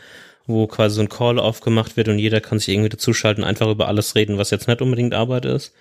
wo 0.46 0.66
quasi 0.66 0.96
so 0.96 1.02
ein 1.02 1.08
Call 1.08 1.38
aufgemacht 1.38 1.96
wird 1.96 2.08
und 2.08 2.18
jeder 2.18 2.40
kann 2.40 2.58
sich 2.58 2.68
irgendwie 2.68 2.88
dazuschalten, 2.88 3.44
einfach 3.44 3.68
über 3.68 3.88
alles 3.88 4.14
reden, 4.16 4.38
was 4.38 4.50
jetzt 4.50 4.68
nicht 4.68 4.82
unbedingt 4.82 5.14
Arbeit 5.14 5.44
ist. 5.44 5.72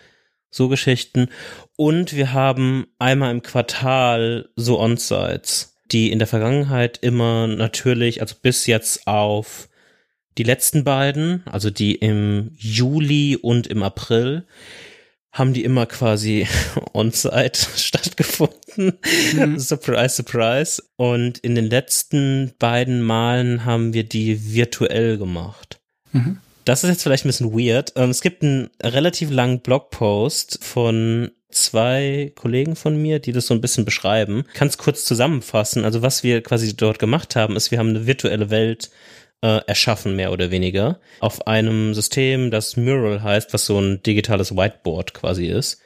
So 0.52 0.68
Geschichten. 0.68 1.30
Und 1.78 2.16
wir 2.16 2.34
haben 2.34 2.88
einmal 3.00 3.32
im 3.32 3.42
Quartal 3.42 4.50
so 4.56 4.80
On-Sites, 4.80 5.78
die 5.92 6.12
in 6.12 6.20
der 6.20 6.28
Vergangenheit 6.28 7.00
immer 7.02 7.48
natürlich, 7.48 8.22
also 8.22 8.36
bis 8.42 8.68
jetzt 8.68 9.08
auf 9.08 9.70
die 10.38 10.44
letzten 10.44 10.84
beiden, 10.84 11.44
also 11.46 11.70
die 11.70 11.96
im 11.96 12.52
Juli 12.58 13.38
und 13.38 13.68
im 13.68 13.84
April, 13.84 14.46
haben 15.32 15.54
die 15.54 15.64
immer 15.64 15.86
quasi 15.86 16.48
on-site 16.94 17.58
stattgefunden. 17.78 19.00
surprise, 19.58 20.16
surprise. 20.16 20.84
Und 20.98 21.38
in 21.40 21.56
den 21.56 21.70
letzten 21.70 22.54
beiden 22.60 23.02
Malen 23.02 23.66
haben 23.66 23.94
wir 23.94 24.04
die 24.04 24.54
virtuell 24.54 25.18
gemacht. 25.18 25.80
Mhm. 26.12 26.40
Das 26.72 26.86
ist 26.86 26.90
jetzt 26.90 27.04
vielleicht 27.04 27.26
ein 27.26 27.28
bisschen 27.28 27.52
weird. 27.52 27.92
Ähm, 27.98 28.12
Es 28.12 28.22
gibt 28.22 28.44
einen 28.44 28.70
relativ 28.82 29.30
langen 29.30 29.60
Blogpost 29.60 30.64
von 30.64 31.30
zwei 31.50 32.32
Kollegen 32.36 32.78
von 32.78 32.96
mir, 32.96 33.20
die 33.20 33.34
das 33.34 33.48
so 33.48 33.54
ein 33.54 33.60
bisschen 33.60 33.84
beschreiben. 33.84 34.46
Ich 34.48 34.54
kann 34.54 34.70
es 34.70 34.78
kurz 34.78 35.04
zusammenfassen. 35.04 35.84
Also 35.84 36.02
was 36.02 36.24
wir 36.24 36.42
quasi 36.42 36.74
dort 36.74 36.98
gemacht 36.98 37.36
haben, 37.36 37.58
ist, 37.58 37.72
wir 37.72 37.78
haben 37.78 37.90
eine 37.90 38.08
virtuelle 38.08 38.52
Welt 38.52 38.90
äh, 39.42 39.60
erschaffen, 39.68 40.16
mehr 40.16 40.32
oder 40.32 40.50
weniger, 40.50 41.02
auf 41.20 41.46
einem 41.46 41.94
System, 41.94 42.52
das 42.52 42.78
Mural 42.78 43.22
heißt, 43.22 43.54
was 43.54 43.66
so 43.66 43.78
ein 43.78 44.02
digitales 44.02 44.56
Whiteboard 44.56 45.14
quasi 45.14 45.48
ist. 45.48 45.82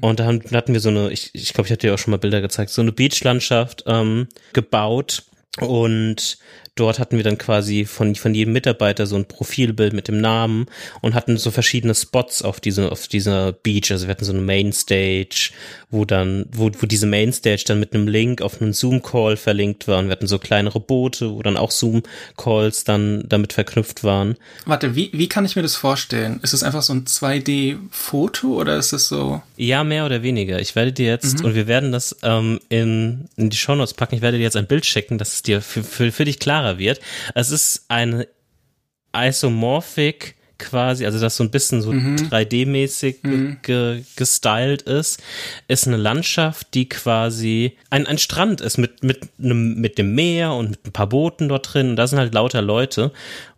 Und 0.00 0.20
da 0.20 0.24
haben, 0.24 0.40
da 0.40 0.56
hatten 0.56 0.72
wir 0.72 0.80
so 0.80 0.88
eine, 0.88 1.10
ich, 1.10 1.34
ich 1.34 1.52
glaube, 1.52 1.66
ich 1.66 1.72
hatte 1.72 1.86
dir 1.86 1.92
auch 1.92 1.98
schon 1.98 2.12
mal 2.12 2.16
Bilder 2.16 2.40
gezeigt, 2.40 2.70
so 2.70 2.80
eine 2.80 2.92
Beachlandschaft 2.92 3.84
ähm, 3.86 4.28
gebaut 4.54 5.24
und 5.60 6.38
dort 6.74 6.98
hatten 6.98 7.16
wir 7.16 7.24
dann 7.24 7.38
quasi 7.38 7.84
von, 7.84 8.14
von 8.14 8.34
jedem 8.34 8.52
Mitarbeiter 8.52 9.06
so 9.06 9.16
ein 9.16 9.26
Profilbild 9.26 9.92
mit 9.92 10.08
dem 10.08 10.20
Namen 10.20 10.66
und 11.02 11.14
hatten 11.14 11.36
so 11.36 11.50
verschiedene 11.50 11.94
Spots 11.94 12.42
auf 12.42 12.60
diese, 12.60 12.90
auf 12.90 13.06
dieser 13.06 13.52
Beach. 13.52 13.90
Also 13.90 14.06
wir 14.06 14.10
hatten 14.10 14.24
so 14.24 14.32
eine 14.32 14.40
Mainstage, 14.40 15.50
wo 15.94 16.04
dann, 16.04 16.46
wo, 16.52 16.70
wo 16.78 16.86
diese 16.86 17.06
Mainstage 17.06 17.64
dann 17.66 17.80
mit 17.80 17.94
einem 17.94 18.06
Link 18.06 18.42
auf 18.42 18.60
einen 18.60 18.74
Zoom-Call 18.74 19.38
verlinkt 19.38 19.88
war. 19.88 20.00
Und 20.00 20.06
wir 20.06 20.12
hatten 20.12 20.26
so 20.26 20.38
kleinere 20.38 20.80
Boote, 20.80 21.30
wo 21.30 21.42
dann 21.42 21.56
auch 21.56 21.70
Zoom-Calls 21.70 22.84
dann 22.84 23.24
damit 23.26 23.54
verknüpft 23.54 24.04
waren. 24.04 24.36
Warte, 24.66 24.94
wie, 24.94 25.10
wie 25.14 25.28
kann 25.28 25.46
ich 25.46 25.56
mir 25.56 25.62
das 25.62 25.76
vorstellen? 25.76 26.40
Ist 26.42 26.52
es 26.52 26.62
einfach 26.62 26.82
so 26.82 26.92
ein 26.92 27.04
2D-Foto 27.04 28.48
oder 28.60 28.76
ist 28.76 28.92
es 28.92 29.08
so? 29.08 29.40
Ja, 29.56 29.84
mehr 29.84 30.04
oder 30.04 30.22
weniger. 30.22 30.60
Ich 30.60 30.74
werde 30.76 30.92
dir 30.92 31.06
jetzt, 31.06 31.42
und 31.42 31.54
wir 31.54 31.66
werden 31.66 31.92
das 31.92 32.16
ähm, 32.22 32.60
in, 32.68 33.28
in 33.36 33.48
die 33.48 33.56
Shownotes 33.56 33.94
packen, 33.94 34.16
ich 34.16 34.22
werde 34.22 34.36
dir 34.36 34.44
jetzt 34.44 34.56
ein 34.56 34.66
Bild 34.66 34.84
schicken, 34.84 35.16
dass 35.16 35.34
es 35.34 35.42
dir 35.42 35.62
für, 35.62 35.82
für, 35.82 36.12
für 36.12 36.24
dich 36.24 36.38
klarer 36.40 36.78
wird. 36.78 37.00
Es 37.34 37.50
ist 37.50 37.84
eine 37.88 38.26
Isomorphic 39.16 40.34
quasi, 40.58 41.04
also 41.04 41.20
das 41.20 41.36
so 41.36 41.44
ein 41.44 41.50
bisschen 41.50 41.82
so 41.82 41.90
3D-mäßig 41.90 43.22
ge 43.22 43.56
ge 43.62 44.02
gestylt 44.16 44.82
ist, 44.82 45.22
ist 45.68 45.86
eine 45.86 45.96
Landschaft, 45.96 46.74
die 46.74 46.88
quasi 46.88 47.76
ein, 47.90 48.06
ein 48.06 48.18
Strand 48.18 48.60
ist 48.60 48.78
mit, 48.78 49.02
mit, 49.02 49.28
einem, 49.38 49.80
mit 49.80 49.98
dem 49.98 50.14
Meer 50.14 50.52
und 50.52 50.70
mit 50.70 50.86
ein 50.86 50.92
paar 50.92 51.08
Booten 51.08 51.48
dort 51.48 51.74
drin. 51.74 51.90
Und 51.90 51.96
da 51.96 52.06
sind 52.06 52.18
halt 52.18 52.34
lauter 52.34 52.62
Leute. 52.62 53.12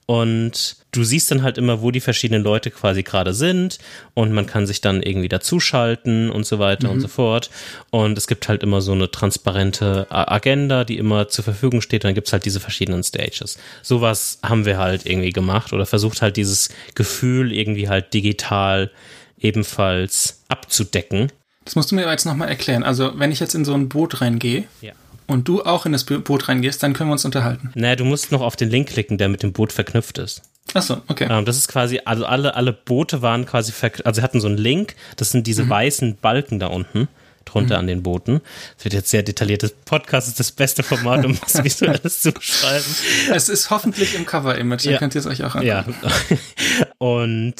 Und 0.07 0.77
du 0.93 1.03
siehst 1.03 1.33
dann 1.33 1.43
halt 1.43 1.59
immer, 1.59 1.83
wo 1.83 1.91
die 1.91 2.01
verschiedenen 2.01 2.45
Leute 2.45 2.71
quasi 2.71 3.03
gerade 3.03 3.35
sind 3.35 3.79
und 4.15 4.33
man 4.33 4.47
kann 4.47 4.65
sich 4.65 4.81
dann 4.81 5.03
irgendwie 5.03 5.29
dazuschalten 5.29 6.31
und 6.31 6.47
so 6.47 6.61
weiter 6.61 6.91
und 6.91 7.01
so 7.01 7.09
fort. 7.09 7.51
Und 7.91 8.17
es 8.17 8.29
gibt 8.29 8.49
halt 8.49 8.63
immer 8.63 8.81
so 8.81 8.93
eine 8.93 9.11
transparente 9.11 10.07
Agenda, 10.11 10.85
die 10.85 10.97
immer 10.97 11.27
zur 11.27 11.43
Verfügung 11.43 11.81
steht. 11.81 12.05
Und 12.05 12.09
dann 12.09 12.15
gibt's 12.15 12.33
halt 12.33 12.45
diese 12.45 12.61
verschiedenen 12.61 13.03
Stages. 13.03 13.59
Sowas 13.83 14.39
haben 14.45 14.65
wir 14.65 14.79
halt 14.79 15.07
irgendwie 15.07 15.33
gemacht 15.33 15.73
oder 15.73 15.87
versucht 15.87 16.23
halt 16.23 16.37
dieses 16.37 16.69
Gefühl 16.95 17.53
irgendwie 17.53 17.89
halt 17.89 18.15
digital 18.15 18.93
ebenfalls 19.41 20.45
abzudecken. 20.49 21.33
Das 21.65 21.75
musst 21.75 21.91
du 21.91 21.97
mir 21.97 22.09
jetzt 22.09 22.27
nochmal 22.27 22.49
erklären. 22.49 22.85
Also, 22.85 23.19
wenn 23.19 23.33
ich 23.33 23.41
jetzt 23.41 23.57
in 23.57 23.65
so 23.65 23.75
ein 23.75 23.89
Boot 23.89 24.21
reingehe 24.21 24.65
Ja. 24.81 24.93
Und 25.27 25.49
du 25.49 25.63
auch 25.63 25.87
in 25.87 25.93
das 25.93 26.05
Bo- 26.05 26.19
Boot 26.21 26.49
reingehst, 26.49 26.83
dann 26.83 26.93
können 26.93 27.11
wir 27.11 27.13
uns 27.15 27.25
unterhalten. 27.25 27.71
Naja, 27.75 27.97
du 27.97 28.05
musst 28.05 28.33
noch 28.33 28.41
auf 28.41 28.57
den 28.57 28.71
Link 28.71 28.89
klicken, 28.89 29.19
der 29.19 29.29
mit 29.29 29.43
dem 29.43 29.53
Boot 29.53 29.73
verknüpft 29.73 30.19
ist. 30.19 30.43
Ach 30.75 30.83
so, 30.83 31.01
okay. 31.09 31.29
Ähm, 31.31 31.45
das 31.45 31.57
ist 31.57 31.69
quasi, 31.69 32.01
also 32.05 32.27
alle, 32.27 32.55
alle 32.57 32.73
Boote 32.73 33.23
waren 33.23 33.47
quasi, 33.47 33.73
also 34.05 34.21
sie 34.21 34.23
hatten 34.23 34.41
so 34.41 34.49
einen 34.49 34.57
Link, 34.59 34.97
das 35.17 35.31
sind 35.31 35.47
diese 35.47 35.69
weißen 35.69 36.17
Balken 36.17 36.59
da 36.59 36.67
unten 36.69 37.09
drunter 37.45 37.79
an 37.79 37.87
den 37.87 38.03
Booten. 38.03 38.41
Das 38.77 38.85
wird 38.87 38.95
jetzt 38.95 39.09
sehr 39.11 39.23
detailliert. 39.23 39.63
Das 39.63 39.71
Podcast 39.85 40.27
ist 40.27 40.41
das 40.41 40.51
beste 40.51 40.83
Format, 40.83 41.25
um 41.25 41.39
was 41.41 41.63
Visuelles 41.65 42.21
zu 42.21 42.33
beschreiben. 42.33 42.85
Es 43.33 43.49
ist 43.49 43.71
hoffentlich 43.71 44.17
im 44.17 44.27
Cover-Image, 44.27 44.85
dann 44.87 44.93
Ja. 44.95 44.99
könnt 44.99 45.15
ihr 45.15 45.21
es 45.21 45.27
euch 45.29 45.45
auch 45.45 45.55
angucken. 45.55 45.95
Ja. 46.03 46.37
Und 46.99 47.55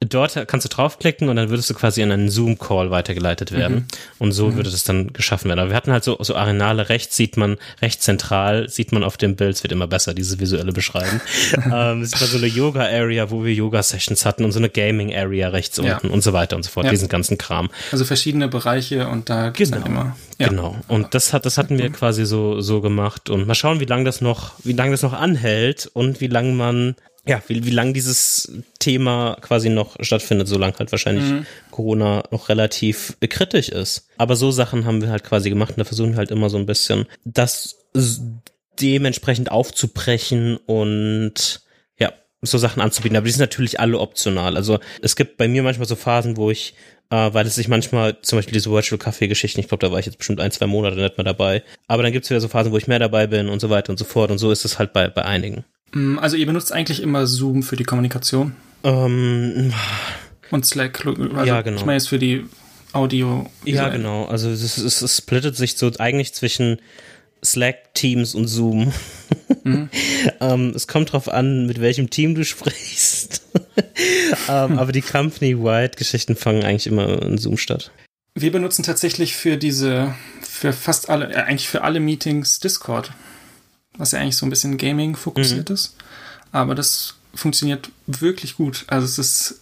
dort 0.00 0.46
kannst 0.46 0.66
du 0.66 0.68
draufklicken 0.68 1.30
und 1.30 1.36
dann 1.36 1.48
würdest 1.48 1.70
du 1.70 1.74
quasi 1.74 2.02
in 2.02 2.12
einen 2.12 2.28
Zoom-Call 2.28 2.90
weitergeleitet 2.90 3.52
werden. 3.52 3.76
Mhm. 3.76 3.86
Und 4.18 4.32
so 4.32 4.48
mhm. 4.48 4.56
würde 4.56 4.70
das 4.70 4.84
dann 4.84 5.12
geschaffen 5.14 5.48
werden. 5.48 5.60
Aber 5.60 5.70
wir 5.70 5.76
hatten 5.76 5.90
halt 5.90 6.04
so, 6.04 6.18
so 6.20 6.34
Arenale 6.34 6.90
rechts 6.90 7.16
sieht 7.16 7.38
man, 7.38 7.56
rechts 7.80 8.04
zentral 8.04 8.68
sieht 8.68 8.92
man 8.92 9.02
auf 9.02 9.16
dem 9.16 9.36
Bild, 9.36 9.54
es 9.56 9.62
wird 9.62 9.72
immer 9.72 9.86
besser, 9.86 10.12
diese 10.12 10.38
visuelle 10.38 10.72
Beschreiben. 10.72 11.22
ähm, 11.72 12.02
es 12.02 12.20
war 12.20 12.28
so 12.28 12.36
eine 12.36 12.46
Yoga-Area, 12.46 13.30
wo 13.30 13.42
wir 13.42 13.54
Yoga-Sessions 13.54 14.26
hatten 14.26 14.44
und 14.44 14.52
so 14.52 14.58
eine 14.58 14.68
Gaming-Area 14.68 15.48
rechts 15.48 15.78
ja. 15.78 15.94
unten 15.94 16.10
und 16.10 16.22
so 16.22 16.34
weiter 16.34 16.56
und 16.56 16.62
so 16.62 16.70
fort, 16.70 16.84
ja. 16.84 16.90
diesen 16.90 17.08
ganzen 17.08 17.38
Kram. 17.38 17.70
Also 17.90 18.04
verschiedene 18.04 18.48
Bereiche 18.48 19.08
und 19.08 19.30
da 19.30 19.48
gibt's 19.48 19.72
genau. 19.72 19.86
immer. 19.86 20.16
Ja. 20.38 20.48
Genau. 20.48 20.76
Und 20.88 21.14
das 21.14 21.32
hat, 21.32 21.46
das 21.46 21.56
hatten 21.56 21.78
wir 21.78 21.90
quasi 21.90 22.26
so, 22.26 22.60
so 22.60 22.82
gemacht 22.82 23.30
und 23.30 23.46
mal 23.46 23.54
schauen, 23.54 23.80
wie 23.80 23.86
lange 23.86 24.04
das 24.04 24.20
noch, 24.20 24.52
wie 24.62 24.74
lange 24.74 24.90
das 24.90 25.00
noch 25.00 25.14
anhält 25.14 25.90
und 25.94 26.20
wie 26.20 26.26
lange 26.26 26.52
man 26.52 26.96
ja, 27.26 27.42
wie, 27.48 27.64
wie 27.64 27.70
lang 27.70 27.92
dieses 27.92 28.52
Thema 28.78 29.36
quasi 29.40 29.68
noch 29.68 29.96
stattfindet, 30.00 30.46
solange 30.46 30.78
halt 30.78 30.92
wahrscheinlich 30.92 31.24
mhm. 31.24 31.46
Corona 31.70 32.22
noch 32.30 32.48
relativ 32.48 33.16
kritisch 33.20 33.68
ist. 33.68 34.08
Aber 34.16 34.36
so 34.36 34.52
Sachen 34.52 34.84
haben 34.84 35.02
wir 35.02 35.10
halt 35.10 35.24
quasi 35.24 35.50
gemacht 35.50 35.70
und 35.70 35.78
da 35.78 35.84
versuchen 35.84 36.12
wir 36.12 36.18
halt 36.18 36.30
immer 36.30 36.50
so 36.50 36.56
ein 36.56 36.66
bisschen 36.66 37.06
das 37.24 37.76
dementsprechend 38.80 39.50
aufzubrechen 39.50 40.56
und 40.56 41.62
ja, 41.98 42.12
so 42.42 42.58
Sachen 42.58 42.80
anzubieten. 42.80 43.16
Aber 43.16 43.26
die 43.26 43.32
sind 43.32 43.40
natürlich 43.40 43.80
alle 43.80 43.98
optional. 43.98 44.56
Also 44.56 44.78
es 45.02 45.16
gibt 45.16 45.36
bei 45.36 45.48
mir 45.48 45.62
manchmal 45.62 45.88
so 45.88 45.96
Phasen, 45.96 46.36
wo 46.36 46.50
ich 46.50 46.74
äh, 47.10 47.32
weil 47.32 47.46
es 47.46 47.54
sich 47.54 47.68
manchmal, 47.68 48.20
zum 48.22 48.38
Beispiel 48.38 48.54
diese 48.54 48.70
Virtual 48.70 49.00
Café 49.00 49.28
Geschichten, 49.28 49.60
ich 49.60 49.68
glaube, 49.68 49.86
da 49.86 49.92
war 49.92 49.98
ich 49.98 50.06
jetzt 50.06 50.18
bestimmt 50.18 50.40
ein, 50.40 50.50
zwei 50.50 50.66
Monate 50.66 50.96
nicht 50.96 51.16
mehr 51.16 51.24
dabei. 51.24 51.62
Aber 51.86 52.02
dann 52.02 52.12
gibt's 52.12 52.30
wieder 52.30 52.40
so 52.40 52.48
Phasen, 52.48 52.72
wo 52.72 52.78
ich 52.78 52.88
mehr 52.88 52.98
dabei 52.98 53.26
bin 53.26 53.48
und 53.48 53.60
so 53.60 53.70
weiter 53.70 53.90
und 53.90 53.98
so 53.98 54.04
fort. 54.04 54.30
Und 54.30 54.38
so 54.38 54.50
ist 54.50 54.64
es 54.64 54.78
halt 54.78 54.92
bei, 54.92 55.08
bei 55.08 55.24
einigen. 55.24 55.64
Mm, 55.96 56.18
also 56.18 56.36
ihr 56.36 56.46
benutzt 56.46 56.72
eigentlich 56.72 57.02
immer 57.02 57.26
Zoom 57.26 57.62
für 57.62 57.76
die 57.76 57.84
Kommunikation? 57.84 58.54
Ähm, 58.84 59.72
und 60.50 60.66
Slack, 60.66 61.06
also 61.06 61.44
ja, 61.44 61.62
genau. 61.62 61.78
Ich 61.78 61.86
meine 61.86 61.96
jetzt 61.96 62.08
für 62.08 62.18
die 62.18 62.44
Audio. 62.92 63.48
Ja, 63.64 63.88
genau. 63.88 64.26
Also 64.26 64.50
es, 64.50 64.76
es, 64.76 65.00
es 65.00 65.16
splittet 65.16 65.56
sich 65.56 65.76
so 65.76 65.90
eigentlich 65.98 66.34
zwischen 66.34 66.78
Slack, 67.42 67.94
Teams 67.94 68.34
und 68.34 68.46
Zoom. 68.46 68.92
Mhm. 69.64 69.88
ähm, 70.40 70.72
es 70.76 70.86
kommt 70.86 71.12
drauf 71.12 71.28
an, 71.28 71.66
mit 71.66 71.80
welchem 71.80 72.10
Team 72.10 72.34
du 72.34 72.44
sprichst. 72.44 73.42
ähm, 74.48 74.78
aber 74.78 74.92
die 74.92 75.02
Company-Wide-Geschichten 75.02 76.36
fangen 76.36 76.62
eigentlich 76.62 76.86
immer 76.86 77.22
in 77.22 77.38
Zoom 77.38 77.56
statt. 77.56 77.90
Wir 78.34 78.52
benutzen 78.52 78.82
tatsächlich 78.82 79.34
für 79.34 79.56
diese, 79.56 80.14
für 80.42 80.74
fast 80.74 81.08
alle, 81.08 81.32
äh, 81.32 81.36
eigentlich 81.36 81.68
für 81.68 81.82
alle 81.82 82.00
Meetings 82.00 82.60
Discord 82.60 83.12
was 83.98 84.12
ja 84.12 84.20
eigentlich 84.20 84.36
so 84.36 84.46
ein 84.46 84.50
bisschen 84.50 84.78
Gaming 84.78 85.16
fokussiert 85.16 85.68
mhm. 85.68 85.74
ist. 85.74 85.96
Aber 86.52 86.74
das 86.74 87.14
funktioniert 87.34 87.90
wirklich 88.06 88.56
gut. 88.56 88.84
Also 88.88 89.04
es 89.04 89.18
ist 89.18 89.60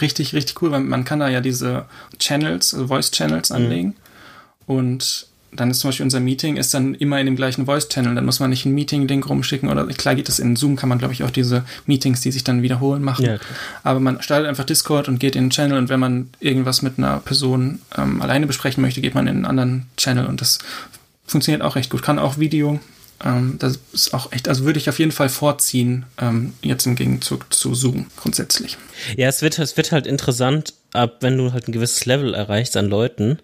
richtig, 0.00 0.34
richtig 0.34 0.60
cool, 0.62 0.70
weil 0.70 0.80
man 0.80 1.04
kann 1.04 1.20
da 1.20 1.28
ja 1.28 1.40
diese 1.40 1.86
Channels, 2.18 2.74
also 2.74 2.88
Voice 2.88 3.10
Channels 3.10 3.50
mhm. 3.50 3.56
anlegen. 3.56 3.94
Und 4.66 5.26
dann 5.54 5.70
ist 5.70 5.80
zum 5.80 5.88
Beispiel 5.88 6.04
unser 6.04 6.20
Meeting 6.20 6.56
ist 6.56 6.72
dann 6.72 6.94
immer 6.94 7.20
in 7.20 7.26
dem 7.26 7.36
gleichen 7.36 7.66
Voice-Channel. 7.66 8.14
Dann 8.14 8.24
muss 8.24 8.40
man 8.40 8.48
nicht 8.48 8.64
ein 8.64 8.72
Meeting-Link 8.72 9.28
rumschicken 9.28 9.68
oder 9.68 9.86
klar 9.88 10.14
geht 10.14 10.28
das 10.28 10.38
in 10.38 10.56
Zoom, 10.56 10.76
kann 10.76 10.88
man 10.88 10.98
glaube 10.98 11.12
ich 11.12 11.22
auch 11.24 11.30
diese 11.30 11.64
Meetings, 11.84 12.22
die 12.22 12.32
sich 12.32 12.42
dann 12.42 12.62
wiederholen, 12.62 13.02
machen. 13.02 13.26
Ja, 13.26 13.36
Aber 13.82 14.00
man 14.00 14.22
startet 14.22 14.48
einfach 14.48 14.64
Discord 14.64 15.08
und 15.08 15.20
geht 15.20 15.36
in 15.36 15.44
den 15.44 15.50
Channel 15.50 15.76
und 15.76 15.90
wenn 15.90 16.00
man 16.00 16.30
irgendwas 16.40 16.80
mit 16.80 16.96
einer 16.96 17.20
Person 17.20 17.80
ähm, 17.96 18.22
alleine 18.22 18.46
besprechen 18.46 18.80
möchte, 18.80 19.02
geht 19.02 19.14
man 19.14 19.26
in 19.26 19.36
einen 19.36 19.44
anderen 19.44 19.86
Channel 19.98 20.26
und 20.26 20.40
das 20.40 20.58
funktioniert 21.26 21.62
auch 21.62 21.76
recht 21.76 21.90
gut. 21.90 22.02
Kann 22.02 22.18
auch 22.18 22.38
Video, 22.38 22.80
ähm, 23.24 23.56
das 23.58 23.78
ist 23.92 24.14
auch 24.14 24.32
echt, 24.32 24.48
also 24.48 24.64
würde 24.64 24.78
ich 24.78 24.88
auf 24.88 24.98
jeden 24.98 25.12
Fall 25.12 25.28
vorziehen, 25.28 26.06
ähm, 26.18 26.54
jetzt 26.62 26.86
im 26.86 26.96
Gegenzug 26.96 27.52
zu 27.52 27.74
Zoom 27.74 28.06
grundsätzlich. 28.16 28.78
Ja, 29.16 29.28
es 29.28 29.42
wird, 29.42 29.58
es 29.58 29.76
wird 29.76 29.92
halt 29.92 30.06
interessant, 30.06 30.74
ab 30.92 31.18
wenn 31.20 31.36
du 31.36 31.52
halt 31.52 31.68
ein 31.68 31.72
gewisses 31.72 32.04
Level 32.06 32.34
erreichst 32.34 32.76
an 32.76 32.88
Leuten 32.88 33.38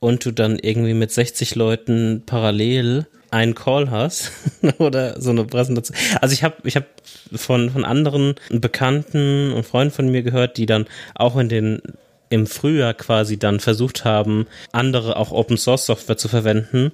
und 0.00 0.24
du 0.24 0.32
dann 0.32 0.58
irgendwie 0.58 0.94
mit 0.94 1.10
60 1.12 1.54
Leuten 1.54 2.22
parallel 2.26 3.06
einen 3.30 3.54
Call 3.54 3.90
hast 3.90 4.32
oder 4.78 5.20
so 5.20 5.30
eine 5.30 5.44
Präsentation. 5.44 5.96
Also 6.20 6.34
ich 6.34 6.44
habe 6.44 6.56
ich 6.64 6.76
hab 6.76 6.86
von 7.34 7.70
von 7.70 7.84
anderen 7.84 8.34
Bekannten 8.50 9.52
und 9.52 9.64
Freunden 9.64 9.94
von 9.94 10.08
mir 10.08 10.22
gehört, 10.22 10.58
die 10.58 10.66
dann 10.66 10.86
auch 11.14 11.36
in 11.38 11.48
den 11.48 11.82
im 12.28 12.46
Frühjahr 12.46 12.94
quasi 12.94 13.38
dann 13.38 13.60
versucht 13.60 14.06
haben, 14.06 14.46
andere 14.72 15.16
auch 15.16 15.32
Open 15.32 15.58
Source 15.58 15.84
Software 15.84 16.16
zu 16.16 16.28
verwenden 16.28 16.92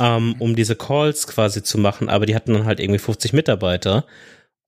ähm, 0.00 0.36
um 0.38 0.56
diese 0.56 0.76
Calls 0.76 1.26
quasi 1.26 1.62
zu 1.62 1.78
machen, 1.78 2.08
aber 2.08 2.26
die 2.26 2.34
hatten 2.34 2.52
dann 2.52 2.64
halt 2.64 2.80
irgendwie 2.80 2.98
50 2.98 3.32
Mitarbeiter. 3.32 4.04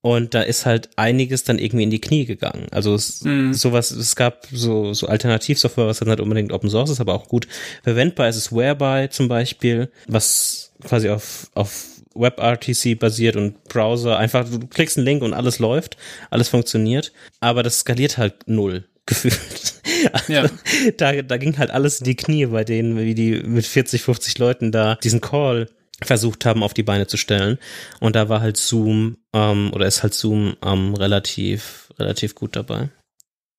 Und 0.02 0.34
da 0.34 0.42
ist 0.42 0.66
halt 0.66 0.90
einiges 0.94 1.42
dann 1.42 1.58
irgendwie 1.58 1.82
in 1.82 1.90
die 1.90 2.00
Knie 2.00 2.26
gegangen. 2.26 2.68
Also 2.70 2.94
es, 2.94 3.24
mhm. 3.24 3.52
sowas, 3.52 3.90
es 3.90 4.14
gab 4.14 4.46
so, 4.52 4.94
so 4.94 5.08
Alternativsoftware, 5.08 5.88
was 5.88 5.98
dann 5.98 6.08
halt 6.08 6.20
unbedingt 6.20 6.52
Open 6.52 6.70
Source 6.70 6.90
ist, 6.90 7.00
aber 7.00 7.14
auch 7.14 7.26
gut 7.26 7.48
verwendbar 7.82 8.28
ist 8.28 8.36
es 8.36 8.52
Whereby 8.52 9.08
zum 9.10 9.26
Beispiel, 9.26 9.90
was 10.06 10.72
quasi 10.84 11.08
auf, 11.08 11.50
auf 11.54 11.86
WebRTC 12.14 12.98
basiert 12.98 13.34
und 13.34 13.64
Browser. 13.64 14.18
Einfach, 14.18 14.48
du 14.48 14.60
klickst 14.68 14.96
einen 14.96 15.06
Link 15.06 15.22
und 15.22 15.34
alles 15.34 15.58
läuft, 15.58 15.96
alles 16.30 16.48
funktioniert, 16.48 17.12
aber 17.40 17.64
das 17.64 17.80
skaliert 17.80 18.16
halt 18.16 18.46
null 18.46 18.84
gefühlt. 19.06 19.74
Also, 20.12 20.32
ja. 20.32 20.48
da, 20.96 21.22
da 21.22 21.36
ging 21.36 21.56
halt 21.58 21.70
alles 21.70 22.00
in 22.00 22.04
die 22.04 22.16
Knie 22.16 22.46
bei 22.46 22.64
denen, 22.64 22.98
wie 22.98 23.14
die 23.14 23.42
mit 23.42 23.66
40, 23.66 24.02
50 24.02 24.38
Leuten 24.38 24.72
da 24.72 24.96
diesen 24.96 25.20
Call 25.20 25.68
versucht 26.02 26.44
haben, 26.44 26.62
auf 26.62 26.74
die 26.74 26.82
Beine 26.82 27.06
zu 27.06 27.16
stellen. 27.16 27.58
Und 28.00 28.16
da 28.16 28.28
war 28.28 28.40
halt 28.40 28.56
Zoom, 28.56 29.16
ähm, 29.32 29.72
oder 29.72 29.86
ist 29.86 30.02
halt 30.02 30.14
Zoom 30.14 30.56
ähm, 30.64 30.94
relativ, 30.94 31.92
relativ 31.98 32.34
gut 32.34 32.56
dabei. 32.56 32.90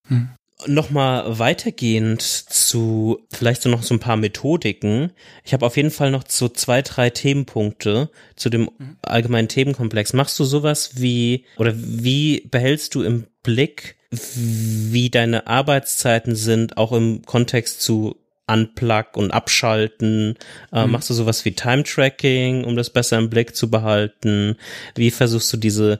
Hm. 0.08 0.30
Nochmal 0.66 1.38
weitergehend 1.38 2.22
zu 2.24 3.20
vielleicht 3.32 3.62
so 3.62 3.70
noch 3.70 3.84
so 3.84 3.94
ein 3.94 4.00
paar 4.00 4.18
Methodiken. 4.18 5.12
Ich 5.44 5.54
habe 5.54 5.66
auf 5.66 5.78
jeden 5.78 5.92
Fall 5.92 6.10
noch 6.10 6.24
so 6.28 6.50
zwei, 6.50 6.82
drei 6.82 7.12
Themenpunkte 7.12 8.10
zu 8.36 8.50
dem 8.50 8.70
mhm. 8.78 8.98
allgemeinen 9.04 9.50
Themenkomplex. 9.50 10.14
Machst 10.14 10.40
du 10.40 10.46
sowas 10.46 10.94
wie, 10.96 11.46
oder 11.58 11.74
wie 11.76 12.42
behältst 12.50 12.96
du 12.96 13.04
im 13.04 13.28
Blick, 13.44 13.97
wie 14.12 15.10
deine 15.10 15.48
Arbeitszeiten 15.48 16.36
sind, 16.36 16.78
auch 16.78 16.92
im 16.92 17.24
Kontext 17.26 17.82
zu 17.82 18.16
Unplug 18.48 19.18
und 19.18 19.32
Abschalten? 19.32 20.36
Äh, 20.72 20.86
mhm. 20.86 20.94
Machst 20.94 21.10
du 21.10 21.14
sowas 21.14 21.44
wie 21.46 21.52
Time-Tracking, 21.52 22.64
um 22.64 22.76
das 22.76 22.90
besser 22.90 23.18
im 23.18 23.30
Blick 23.30 23.56
zu 23.56 23.70
behalten? 23.70 24.56
Wie 24.96 25.12
versuchst 25.12 25.52
du 25.52 25.58
diese 25.58 26.00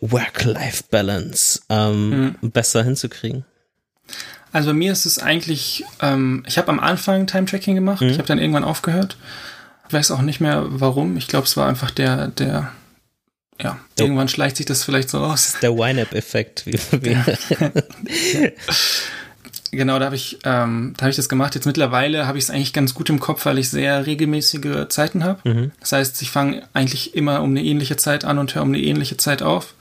Work-Life-Balance 0.00 1.62
ähm, 1.70 2.36
mhm. 2.40 2.50
besser 2.50 2.84
hinzukriegen? 2.84 3.44
Also 4.52 4.70
bei 4.70 4.74
mir 4.74 4.92
ist 4.92 5.06
es 5.06 5.18
eigentlich, 5.18 5.84
ähm, 6.00 6.44
ich 6.46 6.58
habe 6.58 6.68
am 6.68 6.80
Anfang 6.80 7.26
Time-Tracking 7.26 7.74
gemacht, 7.74 8.02
mhm. 8.02 8.08
ich 8.08 8.18
habe 8.18 8.28
dann 8.28 8.38
irgendwann 8.38 8.64
aufgehört. 8.64 9.16
Ich 9.88 9.94
weiß 9.94 10.10
auch 10.10 10.22
nicht 10.22 10.40
mehr 10.40 10.64
warum. 10.66 11.16
Ich 11.16 11.28
glaube, 11.28 11.46
es 11.46 11.56
war 11.56 11.68
einfach 11.68 11.90
der, 11.90 12.28
der 12.28 12.72
ja, 13.60 13.78
der, 13.98 14.06
irgendwann 14.06 14.28
schleicht 14.28 14.56
sich 14.56 14.66
das 14.66 14.84
vielleicht 14.84 15.08
so 15.08 15.18
aus. 15.18 15.56
Der 15.62 15.76
Wine-Up-Effekt. 15.76 16.64
genau, 19.70 19.98
da 19.98 20.04
habe 20.04 20.16
ich, 20.16 20.38
ähm, 20.44 20.94
da 20.96 21.02
habe 21.02 21.10
ich 21.10 21.16
das 21.16 21.28
gemacht. 21.28 21.54
Jetzt 21.54 21.66
mittlerweile 21.66 22.26
habe 22.26 22.38
ich 22.38 22.44
es 22.44 22.50
eigentlich 22.50 22.72
ganz 22.72 22.94
gut 22.94 23.08
im 23.08 23.20
Kopf, 23.20 23.46
weil 23.46 23.58
ich 23.58 23.70
sehr 23.70 24.06
regelmäßige 24.06 24.88
Zeiten 24.88 25.24
habe. 25.24 25.48
Mhm. 25.48 25.70
Das 25.80 25.92
heißt, 25.92 26.20
ich 26.22 26.30
fange 26.30 26.68
eigentlich 26.74 27.14
immer 27.14 27.42
um 27.42 27.50
eine 27.50 27.64
ähnliche 27.64 27.96
Zeit 27.96 28.24
an 28.24 28.38
und 28.38 28.54
höre 28.54 28.62
um 28.62 28.68
eine 28.68 28.80
ähnliche 28.80 29.16
Zeit 29.16 29.42
auf. 29.42 29.74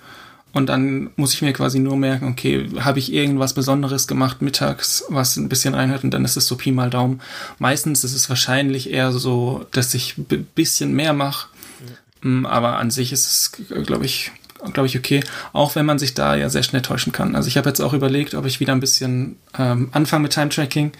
Und 0.54 0.68
dann 0.68 1.10
muss 1.18 1.34
ich 1.34 1.42
mir 1.42 1.52
quasi 1.52 1.80
nur 1.80 1.98
merken, 1.98 2.30
okay, 2.30 2.70
habe 2.80 2.98
ich 2.98 3.12
irgendwas 3.12 3.54
Besonderes 3.54 4.08
gemacht 4.08 4.42
mittags, 4.42 5.04
was 5.10 5.36
ein 5.36 5.50
bisschen 5.50 5.74
reinhört 5.74 6.06
und 6.06 6.12
dann 6.12 6.24
ist 6.24 6.38
es 6.38 6.48
so 6.48 6.56
Pi 6.56 6.72
mal 6.72 6.90
Daumen. 6.90 7.20
Meistens 7.60 8.06
ist 8.06 8.16
es 8.16 8.30
wahrscheinlich 8.30 8.90
eher 8.90 9.12
so, 9.12 9.66
dass 9.72 9.94
ich 9.94 10.18
ein 10.18 10.48
bisschen 10.56 10.94
mehr 10.94 11.12
mache 11.12 11.50
aber 12.46 12.78
an 12.78 12.92
sich 12.92 13.12
ist 13.12 13.26
es, 13.26 13.52
glaube 13.86 14.06
ich, 14.06 14.32
glaube 14.74 14.88
ich, 14.88 14.98
okay, 14.98 15.24
auch 15.54 15.76
wenn 15.76 15.86
man 15.86 16.00
sich 16.00 16.14
da 16.14 16.36
ja 16.36 16.50
sehr 16.50 16.64
schnell 16.64 16.82
täuschen 16.82 17.12
kann. 17.12 17.36
Also 17.36 17.48
ich 17.48 17.58
habe 17.58 17.70
jetzt 17.70 17.82
auch 17.82 17.94
überlegt, 17.94 18.34
ob 18.34 18.46
ich 18.46 18.60
wieder 18.60 18.74
ein 18.74 18.80
bisschen 18.80 19.38
ähm, 19.58 19.90
anfange 19.92 20.24
mit 20.24 20.34
Time-Tracking, 20.34 20.92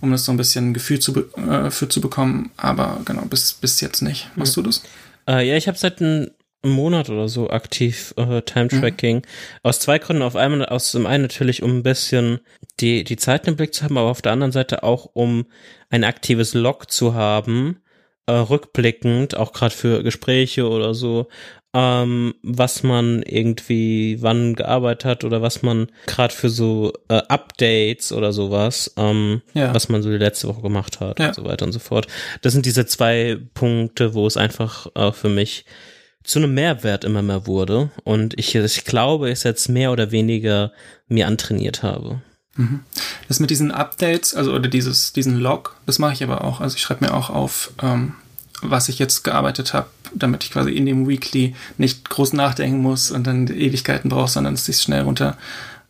um 0.00 0.10
das 0.10 0.24
so 0.24 0.32
ein 0.32 0.36
bisschen 0.36 0.70
ein 0.70 0.74
Gefühl 0.74 0.98
zu, 0.98 1.24
äh, 1.36 1.70
für 1.70 1.88
zu 1.88 2.00
bekommen, 2.00 2.50
aber 2.56 3.00
genau, 3.04 3.22
bis, 3.22 3.54
bis 3.54 3.80
jetzt 3.80 4.02
nicht. 4.02 4.30
Machst 4.36 4.56
ja. 4.56 4.62
du 4.62 4.68
das? 4.68 4.82
Äh, 5.26 5.48
ja, 5.48 5.56
ich 5.56 5.68
habe 5.68 5.78
seit 5.78 6.00
einem 6.02 6.30
Monat 6.62 7.08
oder 7.08 7.28
so 7.28 7.50
aktiv 7.50 8.14
äh, 8.16 8.42
Time-Tracking. 8.42 9.16
Mhm. 9.16 9.22
Aus 9.62 9.80
zwei 9.80 9.98
Gründen. 9.98 10.22
Auf 10.22 10.36
einmal, 10.36 10.66
aus 10.66 10.92
dem 10.92 11.06
einen 11.06 11.22
natürlich, 11.22 11.62
um 11.62 11.78
ein 11.78 11.82
bisschen 11.82 12.40
die, 12.80 13.04
die 13.04 13.16
Zeit 13.16 13.46
im 13.46 13.56
Blick 13.56 13.74
zu 13.74 13.84
haben, 13.84 13.96
aber 13.96 14.10
auf 14.10 14.22
der 14.22 14.32
anderen 14.32 14.52
Seite 14.52 14.82
auch, 14.82 15.08
um 15.12 15.46
ein 15.90 16.04
aktives 16.04 16.54
Log 16.54 16.90
zu 16.90 17.14
haben, 17.14 17.80
äh, 18.28 18.32
rückblickend, 18.32 19.36
auch 19.36 19.52
gerade 19.52 19.74
für 19.74 20.02
Gespräche 20.02 20.68
oder 20.68 20.92
so, 20.92 21.28
ähm, 21.74 22.34
was 22.42 22.82
man 22.82 23.22
irgendwie 23.22 24.18
wann 24.20 24.54
gearbeitet 24.54 25.04
hat 25.06 25.24
oder 25.24 25.40
was 25.40 25.62
man 25.62 25.88
gerade 26.06 26.34
für 26.34 26.50
so 26.50 26.92
äh, 27.08 27.22
Updates 27.28 28.12
oder 28.12 28.32
sowas, 28.32 28.92
ähm, 28.98 29.40
ja. 29.54 29.74
was 29.74 29.88
man 29.88 30.02
so 30.02 30.10
die 30.10 30.18
letzte 30.18 30.46
Woche 30.48 30.60
gemacht 30.60 31.00
hat 31.00 31.18
ja. 31.18 31.28
und 31.28 31.34
so 31.34 31.44
weiter 31.44 31.64
und 31.64 31.72
so 31.72 31.78
fort. 31.78 32.06
Das 32.42 32.52
sind 32.52 32.66
diese 32.66 32.84
zwei 32.84 33.38
Punkte, 33.54 34.12
wo 34.12 34.26
es 34.26 34.36
einfach 34.36 34.88
äh, 34.94 35.10
für 35.10 35.30
mich 35.30 35.64
zu 36.22 36.38
einem 36.38 36.52
Mehrwert 36.52 37.04
immer 37.04 37.22
mehr 37.22 37.46
wurde 37.46 37.90
und 38.04 38.38
ich, 38.38 38.54
ich 38.54 38.84
glaube, 38.84 39.30
ich 39.30 39.42
jetzt 39.44 39.68
mehr 39.68 39.90
oder 39.90 40.10
weniger 40.10 40.72
mir 41.06 41.26
antrainiert 41.26 41.82
habe. 41.82 42.20
Mhm. 42.58 42.80
Das 43.28 43.40
mit 43.40 43.50
diesen 43.50 43.70
Updates, 43.70 44.34
also 44.34 44.52
oder 44.52 44.68
dieses, 44.68 45.12
diesen 45.12 45.38
Log, 45.38 45.76
das 45.86 45.98
mache 45.98 46.12
ich 46.12 46.22
aber 46.22 46.44
auch. 46.44 46.60
Also 46.60 46.76
ich 46.76 46.82
schreibe 46.82 47.06
mir 47.06 47.14
auch 47.14 47.30
auf, 47.30 47.72
ähm, 47.80 48.14
was 48.60 48.88
ich 48.88 48.98
jetzt 48.98 49.22
gearbeitet 49.22 49.72
habe, 49.72 49.88
damit 50.12 50.44
ich 50.44 50.50
quasi 50.50 50.72
in 50.72 50.84
dem 50.84 51.08
Weekly 51.08 51.54
nicht 51.78 52.10
groß 52.10 52.32
nachdenken 52.32 52.82
muss 52.82 53.10
und 53.10 53.26
dann 53.26 53.46
Ewigkeiten 53.46 54.10
brauche, 54.10 54.28
sondern 54.28 54.54
dass 54.54 54.68
ich 54.68 54.76
es 54.76 54.82
schnell 54.82 55.02
runter 55.02 55.38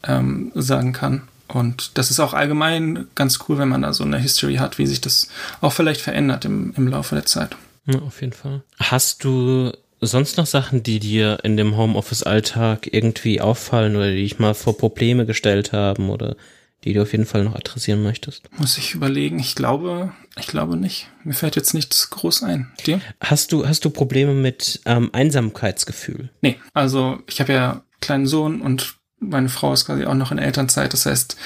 ähm, 0.05 0.53
sagen 0.55 0.93
kann. 0.93 1.23
Und 1.49 1.97
das 1.97 2.11
ist 2.11 2.21
auch 2.21 2.35
allgemein 2.35 3.07
ganz 3.15 3.39
cool, 3.49 3.57
wenn 3.57 3.71
man 3.71 3.81
da 3.81 3.95
so 3.95 4.05
eine 4.05 4.19
History 4.19 4.57
hat, 4.57 4.77
wie 4.77 4.87
sich 4.87 5.01
das 5.01 5.29
auch 5.63 5.73
vielleicht 5.73 6.03
verändert 6.03 6.45
im, 6.45 6.75
im 6.77 6.87
Laufe 6.89 7.15
der 7.15 7.25
Zeit. 7.25 7.57
Ja, 7.87 8.01
auf 8.01 8.21
jeden 8.21 8.35
Fall. 8.35 8.63
Hast 8.79 9.25
du 9.25 9.73
sonst 10.01 10.37
noch 10.37 10.47
Sachen, 10.47 10.83
die 10.83 11.01
dir 11.01 11.39
in 11.43 11.57
dem 11.57 11.77
Homeoffice-Alltag 11.77 12.89
irgendwie 12.93 13.41
auffallen 13.41 13.97
oder 13.97 14.11
die 14.11 14.23
dich 14.23 14.39
mal 14.39 14.55
vor 14.55 14.77
Probleme 14.77 15.27
gestellt 15.27 15.73
haben 15.73 16.11
oder 16.11 16.37
die 16.85 16.93
du 16.93 17.03
auf 17.03 17.13
jeden 17.13 17.27
Fall 17.27 17.45
noch 17.45 17.57
adressieren 17.57 18.03
möchtest? 18.03 18.49
Muss 18.59 18.79
ich 18.79 18.95
überlegen. 18.95 19.39
Ich 19.39 19.55
glaube, 19.55 20.13
ich 20.39 20.47
glaube 20.47 20.77
nicht. 20.77 21.09
Mir 21.25 21.35
fällt 21.35 21.57
jetzt 21.57 21.75
nichts 21.75 22.11
groß 22.11 22.45
ein. 22.45 22.73
Dir? 22.87 23.01
Hast 23.21 23.53
du, 23.53 23.67
hast 23.67 23.85
du 23.85 23.91
Probleme 23.91 24.35
mit 24.35 24.81
ähm, 24.85 25.11
Einsamkeitsgefühl? 25.13 26.31
Nee, 26.41 26.57
also 26.75 27.19
ich 27.27 27.41
habe 27.41 27.53
ja 27.53 27.71
einen 27.73 27.83
kleinen 28.01 28.27
Sohn 28.27 28.61
und 28.61 28.95
meine 29.21 29.49
Frau 29.49 29.73
ist 29.73 29.87
quasi 29.87 30.05
auch 30.05 30.15
noch 30.15 30.31
in 30.31 30.39
Elternzeit. 30.39 30.93
Das 30.93 31.07
heißt, 31.07 31.37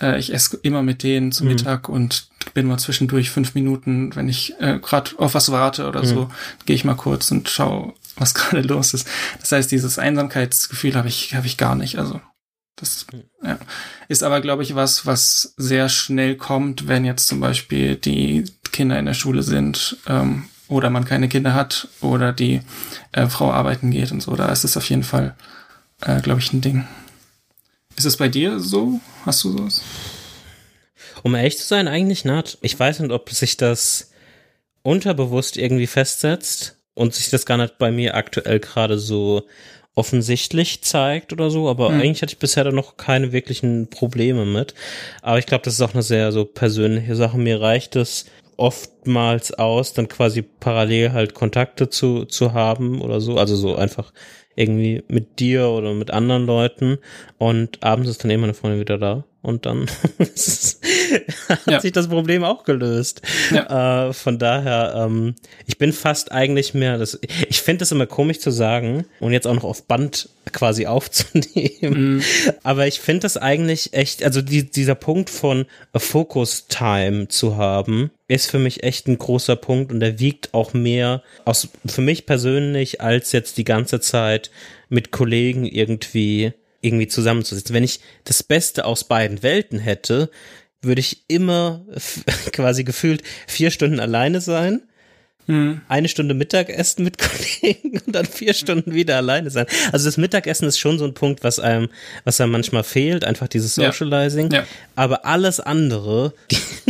äh, 0.00 0.18
ich 0.18 0.32
esse 0.32 0.58
immer 0.62 0.82
mit 0.82 1.02
denen 1.02 1.32
zum 1.32 1.46
mhm. 1.46 1.54
Mittag 1.54 1.88
und 1.88 2.28
bin 2.54 2.66
mal 2.66 2.78
zwischendurch 2.78 3.30
fünf 3.30 3.54
Minuten, 3.54 4.14
wenn 4.16 4.28
ich 4.28 4.54
äh, 4.58 4.78
gerade 4.80 5.12
auf 5.18 5.34
was 5.34 5.52
warte 5.52 5.86
oder 5.86 6.02
mhm. 6.02 6.06
so, 6.06 6.30
gehe 6.66 6.74
ich 6.74 6.84
mal 6.84 6.94
kurz 6.94 7.30
und 7.30 7.48
schaue, 7.48 7.94
was 8.16 8.34
gerade 8.34 8.62
los 8.62 8.94
ist. 8.94 9.06
Das 9.40 9.52
heißt, 9.52 9.70
dieses 9.70 9.98
Einsamkeitsgefühl 9.98 10.94
habe 10.94 11.08
ich, 11.08 11.34
habe 11.34 11.46
ich 11.46 11.56
gar 11.56 11.74
nicht. 11.74 11.98
Also 11.98 12.20
das 12.76 13.06
ja. 13.42 13.58
ist 14.08 14.22
aber, 14.22 14.40
glaube 14.40 14.62
ich, 14.62 14.74
was, 14.74 15.04
was 15.04 15.54
sehr 15.56 15.88
schnell 15.88 16.36
kommt, 16.36 16.88
wenn 16.88 17.04
jetzt 17.04 17.26
zum 17.26 17.40
Beispiel 17.40 17.96
die 17.96 18.44
Kinder 18.72 18.98
in 18.98 19.06
der 19.06 19.14
Schule 19.14 19.42
sind 19.42 19.98
ähm, 20.06 20.48
oder 20.68 20.88
man 20.88 21.04
keine 21.04 21.28
Kinder 21.28 21.52
hat 21.52 21.88
oder 22.00 22.32
die 22.32 22.62
äh, 23.12 23.26
Frau 23.26 23.52
arbeiten 23.52 23.90
geht 23.90 24.12
und 24.12 24.22
so. 24.22 24.34
Da 24.34 24.50
ist 24.50 24.64
es 24.64 24.76
auf 24.76 24.88
jeden 24.88 25.02
Fall, 25.02 25.34
äh, 26.00 26.20
glaube 26.20 26.40
ich, 26.40 26.52
ein 26.52 26.62
Ding. 26.62 26.86
Ist 27.96 28.06
es 28.06 28.16
bei 28.16 28.28
dir 28.28 28.60
so? 28.60 29.00
Hast 29.26 29.44
du 29.44 29.50
sowas? 29.50 29.82
Um 31.22 31.34
ehrlich 31.34 31.58
zu 31.58 31.66
sein, 31.66 31.86
eigentlich 31.86 32.24
nicht. 32.24 32.56
Ich 32.62 32.78
weiß 32.78 33.00
nicht, 33.00 33.10
ob 33.10 33.28
sich 33.30 33.58
das 33.58 34.10
unterbewusst 34.82 35.58
irgendwie 35.58 35.86
festsetzt 35.86 36.79
und 36.94 37.14
sich 37.14 37.30
das 37.30 37.46
gar 37.46 37.56
nicht 37.56 37.78
bei 37.78 37.90
mir 37.90 38.14
aktuell 38.14 38.60
gerade 38.60 38.98
so 38.98 39.46
offensichtlich 39.94 40.82
zeigt 40.82 41.32
oder 41.32 41.50
so, 41.50 41.68
aber 41.68 41.90
mhm. 41.90 42.00
eigentlich 42.00 42.22
hatte 42.22 42.32
ich 42.32 42.38
bisher 42.38 42.64
da 42.64 42.72
noch 42.72 42.96
keine 42.96 43.32
wirklichen 43.32 43.90
Probleme 43.90 44.46
mit. 44.46 44.74
Aber 45.22 45.38
ich 45.38 45.46
glaube, 45.46 45.64
das 45.64 45.74
ist 45.74 45.82
auch 45.82 45.94
eine 45.94 46.02
sehr 46.02 46.32
so 46.32 46.44
persönliche 46.44 47.16
Sache. 47.16 47.38
Mir 47.38 47.60
reicht 47.60 47.96
es 47.96 48.26
oftmals 48.56 49.52
aus, 49.54 49.94
dann 49.94 50.08
quasi 50.08 50.42
parallel 50.42 51.12
halt 51.12 51.34
Kontakte 51.34 51.88
zu, 51.88 52.24
zu 52.24 52.52
haben 52.52 53.00
oder 53.00 53.20
so. 53.20 53.36
Also 53.36 53.56
so 53.56 53.76
einfach 53.76 54.12
irgendwie 54.54 55.02
mit 55.08 55.40
dir 55.40 55.68
oder 55.68 55.94
mit 55.94 56.10
anderen 56.10 56.46
Leuten 56.46 56.98
und 57.38 57.82
abends 57.82 58.10
ist 58.10 58.22
dann 58.22 58.30
eben 58.30 58.42
meine 58.42 58.54
Freundin 58.54 58.80
wieder 58.80 58.98
da 58.98 59.24
und 59.42 59.64
dann 59.64 59.86
hat 61.48 61.66
ja. 61.66 61.80
sich 61.80 61.92
das 61.92 62.08
Problem 62.08 62.44
auch 62.44 62.64
gelöst. 62.64 63.22
Ja. 63.50 64.08
Äh, 64.08 64.12
von 64.12 64.38
daher, 64.38 64.94
ähm, 64.96 65.34
ich 65.66 65.78
bin 65.78 65.92
fast 65.92 66.30
eigentlich 66.30 66.74
mehr, 66.74 66.98
das, 66.98 67.18
ich 67.48 67.62
finde 67.62 67.84
es 67.84 67.92
immer 67.92 68.06
komisch 68.06 68.40
zu 68.40 68.50
sagen 68.50 69.06
und 69.18 69.32
jetzt 69.32 69.46
auch 69.46 69.54
noch 69.54 69.64
auf 69.64 69.84
Band 69.84 70.28
quasi 70.52 70.86
aufzunehmen. 70.86 72.16
Mhm. 72.16 72.22
Aber 72.62 72.86
ich 72.86 73.00
finde 73.00 73.20
das 73.20 73.36
eigentlich 73.36 73.94
echt, 73.94 74.22
also 74.24 74.42
die, 74.42 74.70
dieser 74.70 74.94
Punkt 74.94 75.30
von 75.30 75.64
Focus 75.94 76.66
Time 76.68 77.28
zu 77.28 77.56
haben, 77.56 78.10
ist 78.28 78.50
für 78.50 78.58
mich 78.58 78.82
echt 78.82 79.08
ein 79.08 79.18
großer 79.18 79.56
Punkt 79.56 79.90
und 79.90 80.00
der 80.00 80.20
wiegt 80.20 80.54
auch 80.54 80.74
mehr 80.74 81.22
aus, 81.44 81.68
für 81.86 82.02
mich 82.02 82.26
persönlich 82.26 83.00
als 83.00 83.32
jetzt 83.32 83.58
die 83.58 83.64
ganze 83.64 84.00
Zeit 84.00 84.50
mit 84.88 85.10
Kollegen 85.10 85.64
irgendwie 85.64 86.52
irgendwie 86.80 87.08
zusammenzusetzen. 87.08 87.74
Wenn 87.74 87.84
ich 87.84 88.00
das 88.24 88.42
Beste 88.42 88.84
aus 88.84 89.04
beiden 89.04 89.42
Welten 89.42 89.78
hätte, 89.78 90.30
würde 90.82 91.00
ich 91.00 91.24
immer 91.28 91.84
quasi 92.52 92.84
gefühlt 92.84 93.22
vier 93.46 93.70
Stunden 93.70 94.00
alleine 94.00 94.40
sein, 94.40 94.82
hm. 95.46 95.80
eine 95.88 96.08
Stunde 96.08 96.34
Mittagessen 96.34 97.04
mit 97.04 97.18
Kollegen 97.62 98.00
und 98.06 98.14
dann 98.14 98.26
vier 98.26 98.54
Stunden 98.54 98.94
wieder 98.94 99.16
alleine 99.16 99.50
sein. 99.50 99.66
Also 99.92 100.06
das 100.06 100.16
Mittagessen 100.16 100.68
ist 100.68 100.78
schon 100.78 100.98
so 100.98 101.04
ein 101.04 101.14
Punkt, 101.14 101.44
was 101.44 101.58
einem, 101.58 101.88
was 102.24 102.40
einem 102.40 102.52
manchmal 102.52 102.84
fehlt, 102.84 103.24
einfach 103.24 103.48
dieses 103.48 103.74
Socializing. 103.74 104.50
Ja. 104.50 104.60
Ja. 104.60 104.66
Aber 104.96 105.26
alles 105.26 105.60
andere 105.60 106.34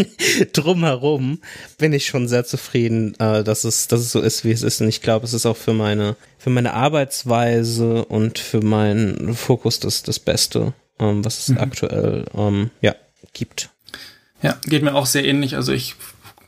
drumherum 0.53 1.41
bin 1.79 1.93
ich 1.93 2.07
schon 2.07 2.29
sehr 2.29 2.45
zufrieden, 2.45 3.15
äh, 3.19 3.45
dass 3.45 3.65
es, 3.65 3.89
dass 3.89 4.01
es 4.01 4.13
so 4.13 4.21
ist, 4.21 4.45
wie 4.45 4.53
es 4.53 4.63
ist. 4.63 4.81
Und 4.81 4.89
ich 4.89 5.03
glaube, 5.03 5.25
es 5.25 5.33
ist 5.33 5.47
auch 5.47 5.57
für 5.57 5.75
meine, 5.75 6.17
für 6.39 6.51
meine 6.51 6.75
Arbeitsweise 6.75 8.05
und 8.05 8.39
für 8.39 8.61
meinen 8.61 9.35
Fokus 9.35 9.81
das, 9.81 10.03
das 10.03 10.19
Beste, 10.19 10.73
ähm, 10.99 11.25
was 11.25 11.39
es 11.41 11.49
mhm. 11.49 11.59
aktuell, 11.59 12.25
ähm, 12.35 12.71
ja, 12.81 12.95
gibt. 13.33 13.71
Ja, 14.43 14.57
geht 14.65 14.83
mir 14.83 14.95
auch 14.95 15.07
sehr 15.07 15.25
ähnlich. 15.25 15.57
Also 15.57 15.73
ich 15.73 15.97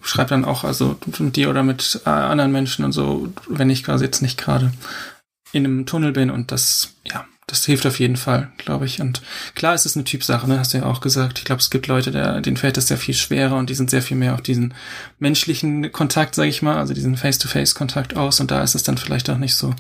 schreibe 0.02 0.30
dann 0.30 0.44
auch, 0.44 0.64
also 0.64 0.96
mit 1.18 1.36
dir 1.36 1.50
oder 1.50 1.62
mit 1.62 2.00
äh, 2.06 2.10
anderen 2.10 2.52
Menschen 2.52 2.84
und 2.84 2.92
so, 2.92 3.28
wenn 3.48 3.70
ich 3.70 3.84
quasi 3.84 4.04
jetzt 4.04 4.22
nicht 4.22 4.38
gerade 4.38 4.72
in 5.52 5.66
einem 5.66 5.86
Tunnel 5.86 6.12
bin 6.12 6.30
und 6.30 6.50
das, 6.50 6.94
ja, 7.04 7.26
das 7.52 7.66
hilft 7.66 7.84
auf 7.84 8.00
jeden 8.00 8.16
Fall, 8.16 8.50
glaube 8.56 8.86
ich. 8.86 9.02
Und 9.02 9.20
klar 9.54 9.74
ist 9.74 9.84
es 9.84 9.94
eine 9.94 10.04
Typsache, 10.04 10.48
ne? 10.48 10.58
hast 10.58 10.72
du 10.72 10.78
ja 10.78 10.86
auch 10.86 11.02
gesagt. 11.02 11.38
Ich 11.38 11.44
glaube, 11.44 11.60
es 11.60 11.68
gibt 11.68 11.86
Leute, 11.86 12.10
der, 12.10 12.40
denen 12.40 12.56
fällt 12.56 12.78
das 12.78 12.88
sehr 12.88 12.96
viel 12.96 13.12
schwerer 13.12 13.56
und 13.56 13.68
die 13.68 13.74
sind 13.74 13.90
sehr 13.90 14.00
viel 14.00 14.16
mehr 14.16 14.32
auf 14.32 14.40
diesen 14.40 14.72
menschlichen 15.18 15.92
Kontakt, 15.92 16.34
sage 16.34 16.48
ich 16.48 16.62
mal, 16.62 16.78
also 16.78 16.94
diesen 16.94 17.18
Face-to-Face-Kontakt 17.18 18.16
aus 18.16 18.40
und 18.40 18.50
da 18.50 18.62
ist 18.62 18.74
es 18.74 18.84
dann 18.84 18.96
vielleicht 18.96 19.28
auch 19.28 19.36
nicht 19.36 19.54
so 19.54 19.74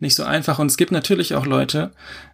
nicht 0.00 0.16
so 0.16 0.24
einfach. 0.24 0.58
Und 0.58 0.66
es 0.66 0.76
gibt 0.76 0.90
natürlich 0.90 1.36
auch 1.36 1.46
Leute, 1.46 1.92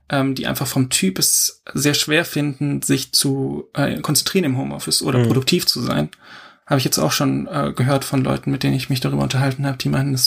ähm, 0.09 0.35
die 0.35 0.47
einfach 0.47 0.67
vom 0.67 0.89
Typ 0.89 1.19
es 1.19 1.63
sehr 1.75 1.93
schwer 1.93 2.25
finden, 2.25 2.81
sich 2.81 3.13
zu 3.13 3.69
äh, 3.75 4.01
konzentrieren 4.01 4.47
im 4.47 4.57
Homeoffice 4.57 5.03
oder 5.03 5.19
mhm. 5.19 5.27
produktiv 5.27 5.67
zu 5.67 5.83
sein. 5.83 6.09
Habe 6.67 6.79
ich 6.79 6.85
jetzt 6.87 6.99
auch 6.99 7.13
schon 7.13 7.49
äh, 7.49 7.75
gehört 7.77 8.05
von 8.05 8.25
Leuten, 8.25 8.51
mit 8.51 8.63
denen 8.63 8.77
ich 8.77 8.89
mich 8.89 9.01
darüber 9.01 9.23
unterhalten 9.23 9.67
habe, 9.67 9.77
die 9.77 9.91
meinen, 9.91 10.19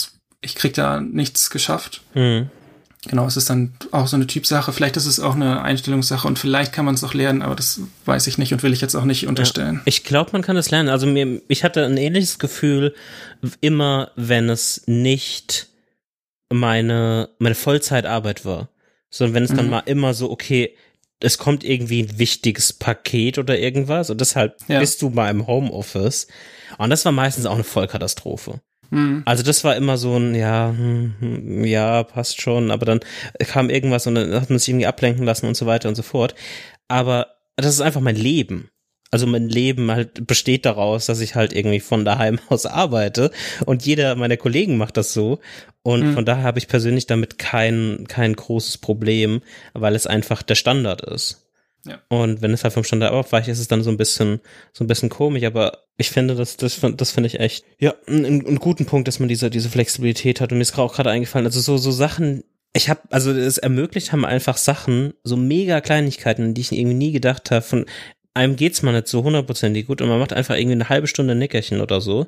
ich 0.42 0.54
krieg 0.54 0.76
da 0.76 1.02
nichts 1.02 1.50
geschafft. 1.50 2.04
Mhm. 2.14 2.52
Genau, 3.06 3.26
es 3.26 3.36
ist 3.36 3.50
dann 3.50 3.74
auch 3.92 4.08
so 4.08 4.16
eine 4.16 4.28
Typsache. 4.28 4.72
Vielleicht 4.72 4.96
ist 4.96 5.06
es 5.06 5.20
auch 5.20 5.36
eine 5.36 5.62
Einstellungssache 5.62 6.28
und 6.28 6.40
vielleicht 6.40 6.72
kann 6.72 6.86
man 6.86 6.96
es 6.96 7.04
auch 7.04 7.14
lernen, 7.14 7.42
aber 7.42 7.56
das 7.56 7.82
weiß 8.06 8.28
ich 8.28 8.38
nicht 8.38 8.54
und 8.54 8.64
will 8.64 8.72
ich 8.72 8.80
jetzt 8.80 8.96
auch 8.96 9.04
nicht 9.04 9.28
unterstellen. 9.28 9.76
Ja, 9.78 9.82
ich 9.86 10.04
glaube, 10.06 10.32
man 10.34 10.42
kann 10.42 10.56
es 10.56 10.72
lernen. 10.72 10.90
Also 10.90 11.06
mir, 11.06 11.42
ich 11.50 11.64
hatte 11.64 11.86
ein 11.86 11.98
ähnliches 11.98 12.40
Gefühl 12.40 12.96
immer, 13.60 14.12
wenn 14.16 14.50
es 14.50 14.84
nicht 14.86 15.68
meine, 16.50 17.30
meine 17.40 17.56
Vollzeitarbeit 17.56 18.46
war. 18.46 18.70
Sondern 19.10 19.36
wenn 19.36 19.44
es 19.44 19.54
dann 19.54 19.66
mhm. 19.66 19.72
mal 19.72 19.84
immer 19.86 20.14
so, 20.14 20.32
okay, 20.32 20.76
es 21.20 21.38
kommt 21.38 21.64
irgendwie 21.64 22.04
ein 22.04 22.20
wichtiges 22.20 22.74
Paket 22.74 23.38
oder 23.38 23.58
irgendwas 23.60 24.10
und 24.10 24.20
deshalb 24.20 24.58
ja. 24.68 24.80
bist 24.80 25.02
du 25.02 25.10
mal 25.10 25.30
im 25.30 25.46
Homeoffice. 25.46 26.28
Und 26.78 26.90
das 26.90 27.06
war 27.06 27.12
meistens 27.12 27.46
auch 27.46 27.56
eine 27.56 27.64
Vollkatastrophe. 27.64 28.62
Mhm. 28.94 29.24
Also 29.26 29.44
das 29.44 29.64
war 29.64 29.76
immer 29.76 29.98
so 29.98 30.18
ein, 30.18 30.36
ja, 30.36 30.70
hm, 30.70 31.14
hm, 31.20 31.66
ja, 31.66 32.04
passt 32.04 32.42
schon, 32.42 32.72
aber 32.72 32.86
dann 32.86 33.00
kam 33.40 33.70
irgendwas 33.70 34.08
und 34.08 34.16
dann 34.16 34.34
hat 34.34 34.50
man 34.50 34.60
sich 34.60 34.70
irgendwie 34.70 34.88
ablenken 34.88 35.26
lassen 35.26 35.48
und 35.48 35.56
so 35.56 35.66
weiter 35.66 35.90
und 35.90 35.96
so 35.96 36.04
fort. 36.04 36.36
Aber 36.88 37.28
das 37.56 37.74
ist 37.74 37.82
einfach 37.82 38.02
mein 38.02 38.16
Leben 38.16 38.70
also 39.14 39.28
mein 39.28 39.48
Leben 39.48 39.92
halt 39.92 40.26
besteht 40.26 40.66
daraus, 40.66 41.06
dass 41.06 41.20
ich 41.20 41.36
halt 41.36 41.54
irgendwie 41.54 41.80
von 41.80 42.04
daheim 42.04 42.40
aus 42.50 42.66
arbeite 42.66 43.30
und 43.66 43.86
jeder 43.86 44.16
meiner 44.16 44.38
Kollegen 44.38 44.76
macht 44.76 44.98
das 44.98 45.14
so 45.14 45.40
und 45.84 46.04
mhm. 46.04 46.14
von 46.16 46.26
daher 46.26 46.44
habe 46.44 46.58
ich 46.58 46.68
persönlich 46.68 47.06
damit 47.06 47.38
kein 47.38 48.06
kein 48.08 48.36
großes 48.36 48.80
Problem, 48.80 49.44
weil 49.74 49.94
es 49.94 50.08
einfach 50.08 50.42
der 50.42 50.56
Standard 50.56 51.02
ist. 51.02 51.48
Ja. 51.86 52.00
Und 52.08 52.42
wenn 52.42 52.52
es 52.52 52.64
halt 52.64 52.74
vom 52.74 52.84
Standard 52.84 53.12
abweicht, 53.12 53.50
ist 53.50 53.60
es 53.60 53.68
dann 53.68 53.84
so 53.84 53.90
ein 53.90 53.98
bisschen 53.98 54.40
so 54.72 54.84
ein 54.84 54.88
bisschen 54.88 55.10
komisch, 55.10 55.44
aber 55.44 55.80
ich 55.98 56.12
finde 56.12 56.36
das 56.36 56.56
das 56.56 56.80
das 56.96 57.12
finde 57.12 57.28
ich 57.28 57.40
echt 57.40 57.66
ja 57.78 57.94
einen, 58.08 58.46
einen 58.46 58.60
guten 58.60 58.86
Punkt, 58.86 59.08
dass 59.08 59.20
man 59.20 59.28
diese 59.28 59.50
diese 59.50 59.70
Flexibilität 59.70 60.40
hat 60.40 60.52
und 60.52 60.60
mir 60.60 60.62
ist 60.62 60.78
auch 60.78 60.96
gerade 60.96 61.10
eingefallen, 61.10 61.46
also 61.46 61.60
so 61.60 61.78
so 61.78 61.92
Sachen 61.92 62.44
ich 62.74 62.90
habe, 62.90 63.02
also 63.12 63.32
es 63.32 63.60
ermöglicht 63.60 64.12
haben 64.12 64.26
einfach 64.26 64.58
Sachen, 64.58 65.14
so 65.24 65.38
mega 65.38 65.80
Kleinigkeiten, 65.80 66.54
die 66.56 66.62
ich 66.62 66.72
irgendwie 66.72 66.96
nie 66.96 67.12
gedacht 67.12 67.52
habe, 67.52 67.62
von 67.62 67.86
einem 68.34 68.56
geht's 68.56 68.82
mal 68.82 68.94
nicht 68.94 69.08
so 69.08 69.24
hundertprozentig 69.24 69.86
gut 69.86 70.02
und 70.02 70.10
man 70.10 70.20
macht 70.20 70.34
einfach 70.34 70.56
irgendwie 70.56 70.74
eine 70.74 70.90
halbe 70.90 71.08
Stunde 71.08 71.36
Nickerchen 71.36 71.82
oder 71.82 72.02
so. 72.02 72.28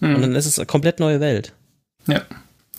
Hm. 0.00 0.14
Und 0.14 0.22
dann 0.22 0.34
ist 0.34 0.46
es 0.46 0.58
eine 0.58 0.64
komplett 0.64 0.98
neue 0.98 1.20
Welt. 1.20 1.52
Ja. 2.06 2.22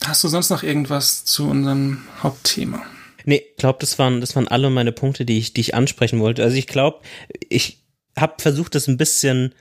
Hast 0.04 0.24
du 0.24 0.28
sonst 0.28 0.50
noch 0.50 0.64
irgendwas 0.64 1.24
zu 1.24 1.48
unserem 1.48 2.04
Hauptthema? 2.22 2.82
Nee, 3.26 3.44
ich 3.52 3.58
glaube, 3.58 3.80
das 3.80 3.98
waren, 4.00 4.22
das 4.22 4.36
waren 4.36 4.48
alle 4.48 4.70
meine 4.70 4.92
Punkte, 4.92 5.26
die 5.26 5.38
ich, 5.38 5.54
die 5.54 5.62
ich 5.62 5.76
ansprechen 5.76 6.20
wollte. 6.20 6.44
Also 6.44 6.58
ich 6.58 6.68
glaube, 6.68 7.00
ich 7.50 7.84
habe 8.18 8.36
versucht, 8.40 8.76
das 8.76 8.88
ein 8.88 8.98
bisschen 8.98 9.54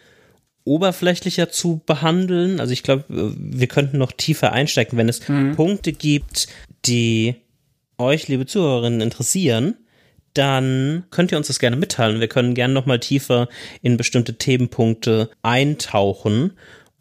oberflächlicher 0.65 1.51
zu 1.51 1.81
behandeln. 1.87 2.61
Also 2.61 2.73
ich 2.73 2.83
glaube, 2.83 3.05
wir 3.09 3.67
könnten 3.67 3.99
noch 3.99 4.13
tiefer 4.13 4.53
einsteigen, 4.53 4.99
wenn 4.99 5.09
es 5.09 5.29
mhm. 5.29 5.57
Punkte 5.57 5.93
gibt, 5.93 6.49
die 6.85 7.35
euch, 7.99 8.29
liebe 8.29 8.47
Zuhörerinnen, 8.47 9.01
interessieren, 9.01 9.77
dann 10.35 11.05
könnt 11.11 11.31
ihr 11.33 11.39
uns 11.39 11.49
das 11.49 11.59
gerne 11.59 11.77
mitteilen. 11.77 12.21
Wir 12.21 12.29
können 12.29 12.55
gerne 12.55 12.73
noch 12.73 12.87
mal 12.87 13.01
tiefer 13.01 13.49
in 13.83 13.97
bestimmte 13.97 14.35
Themenpunkte 14.35 15.31
eintauchen 15.43 16.53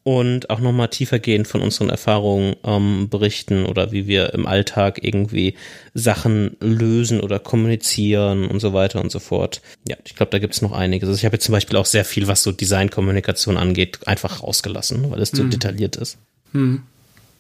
und 0.04 0.50
auch 0.50 0.60
nochmal 0.60 0.88
tiefer 0.88 1.20
gehen 1.20 1.46
von 1.46 1.62
unseren 1.62 1.90
Erfahrungen 1.90 2.56
ähm, 2.64 3.08
berichten 3.10 3.66
oder 3.66 3.92
wie 3.92 4.08
wir 4.08 4.34
im 4.34 4.48
Alltag 4.48 5.00
irgendwie 5.04 5.56
Sachen 5.94 6.58
lösen 6.60 7.20
oder 7.20 7.38
kommunizieren 7.40 8.48
und 8.48 8.60
so 8.60 8.74
weiter 8.74 9.02
und 9.02 9.12
so 9.12 9.20
fort. 9.20 9.62
Ja, 9.88 9.98
ich 10.06 10.16
glaube, 10.16 10.32
da 10.32 10.40
gibt 10.40 10.56
es 10.56 10.62
noch 10.62 10.72
einiges. 10.72 11.08
Also 11.08 11.20
ich 11.20 11.26
habe 11.26 11.36
jetzt 11.36 11.46
zum 11.46 11.54
Beispiel 11.54 11.78
auch 11.78 11.86
sehr 11.86 12.06
viel, 12.06 12.28
was 12.28 12.42
so 12.42 12.52
Designkommunikation 12.52 13.58
angeht, 13.58 14.00
einfach 14.08 14.42
rausgelassen, 14.42 15.12
weil 15.12 15.22
es 15.22 15.32
zu 15.32 15.44
hm. 15.44 15.52
detailliert 15.52 15.98
ist. 15.98 16.18
Hm. 16.54 16.82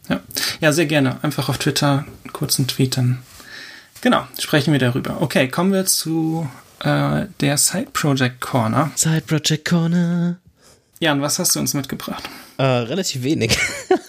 Ja. 0.09 0.21
ja, 0.59 0.73
sehr 0.73 0.85
gerne. 0.85 1.23
Einfach 1.23 1.49
auf 1.49 1.57
Twitter 1.57 2.05
einen 2.23 2.33
kurzen 2.33 2.67
Tweet, 2.67 2.97
dann 2.97 3.19
genau, 4.01 4.27
sprechen 4.39 4.71
wir 4.71 4.79
darüber. 4.79 5.21
Okay, 5.21 5.47
kommen 5.47 5.73
wir 5.73 5.85
zu 5.85 6.49
äh, 6.83 7.25
der 7.39 7.57
Side 7.57 7.87
Project 7.93 8.41
Corner. 8.41 8.91
Side 8.95 9.21
Project 9.21 9.67
Corner. 9.67 10.37
Jan, 11.01 11.19
was 11.19 11.39
hast 11.39 11.55
du 11.55 11.59
uns 11.59 11.73
mitgebracht? 11.73 12.29
Äh, 12.57 12.63
relativ 12.63 13.23
wenig. 13.23 13.57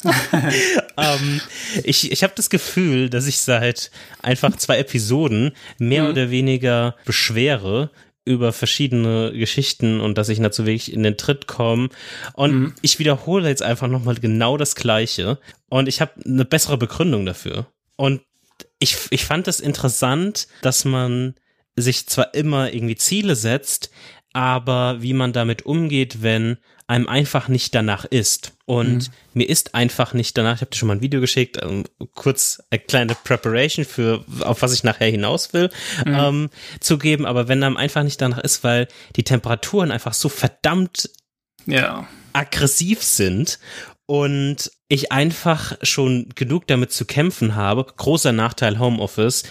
ähm, 0.99 1.40
ich 1.84 2.12
ich 2.12 2.22
habe 2.22 2.34
das 2.36 2.51
Gefühl, 2.51 3.09
dass 3.09 3.26
ich 3.26 3.38
seit 3.38 3.90
einfach 4.20 4.55
zwei 4.57 4.76
Episoden 4.76 5.53
mehr 5.78 6.05
mhm. 6.05 6.11
oder 6.11 6.30
weniger 6.30 6.95
beschwere 7.07 7.90
über 8.26 8.53
verschiedene 8.53 9.32
Geschichten 9.32 10.03
und 10.03 10.18
dass 10.18 10.28
ich 10.28 10.38
dazu 10.38 10.66
wirklich 10.66 10.93
in 10.93 11.03
den 11.03 11.16
Tritt 11.16 11.47
komme. 11.47 11.88
Und 12.34 12.53
mhm. 12.53 12.74
ich 12.82 12.99
wiederhole 12.99 13.49
jetzt 13.49 13.62
einfach 13.62 13.88
nochmal 13.88 14.16
genau 14.16 14.59
das 14.59 14.74
Gleiche. 14.74 15.38
Und 15.70 15.88
ich 15.88 16.03
habe 16.03 16.12
eine 16.22 16.45
bessere 16.45 16.76
Begründung 16.76 17.24
dafür. 17.24 17.68
Und 17.97 18.20
ich, 18.80 18.99
ich 19.09 19.24
fand 19.24 19.49
es 19.49 19.57
das 19.57 19.66
interessant, 19.66 20.47
dass 20.61 20.84
man 20.84 21.36
sich 21.74 22.07
zwar 22.07 22.34
immer 22.34 22.70
irgendwie 22.70 22.97
Ziele 22.97 23.34
setzt, 23.34 23.90
aber 24.34 25.01
wie 25.01 25.14
man 25.14 25.32
damit 25.32 25.64
umgeht, 25.64 26.22
wenn 26.22 26.59
einem 26.87 27.09
einfach 27.09 27.49
nicht 27.49 27.74
danach 27.74 28.05
ist. 28.05 28.53
Und 28.64 29.09
mhm. 29.09 29.14
mir 29.35 29.49
ist 29.49 29.74
einfach 29.74 30.14
nicht 30.14 30.37
danach, 30.37 30.57
ich 30.57 30.61
habe 30.61 30.70
dir 30.70 30.78
schon 30.78 30.89
mal 30.89 30.97
ein 30.97 31.03
Video 31.03 31.20
geschickt, 31.20 31.59
ähm, 31.62 31.85
kurz 32.14 32.62
eine 32.70 32.80
kleine 32.80 33.14
Preparation 33.14 33.85
für, 33.85 34.24
auf 34.41 34.62
was 34.62 34.72
ich 34.72 34.85
nachher 34.85 35.11
hinaus 35.11 35.53
will, 35.53 35.70
mhm. 36.05 36.14
ähm, 36.14 36.51
zu 36.80 36.99
geben, 36.99 37.26
aber 37.26 37.49
wenn 37.49 37.62
einem 37.62 37.76
einfach 37.76 38.03
nicht 38.03 38.20
danach 38.20 38.39
ist, 38.39 38.64
weil 38.64 38.89
die 39.16 39.24
Temperaturen 39.24 39.91
einfach 39.91 40.14
so 40.14 40.28
verdammt 40.28 41.11
ja. 41.66 42.07
aggressiv 42.33 43.03
sind 43.03 43.59
und 44.07 44.70
ich 44.89 45.12
einfach 45.12 45.76
schon 45.83 46.28
genug 46.35 46.66
damit 46.66 46.93
zu 46.93 47.05
kämpfen 47.07 47.55
habe. 47.55 47.87
Großer 47.97 48.33
Nachteil 48.33 48.78
Homeoffice 48.78 49.45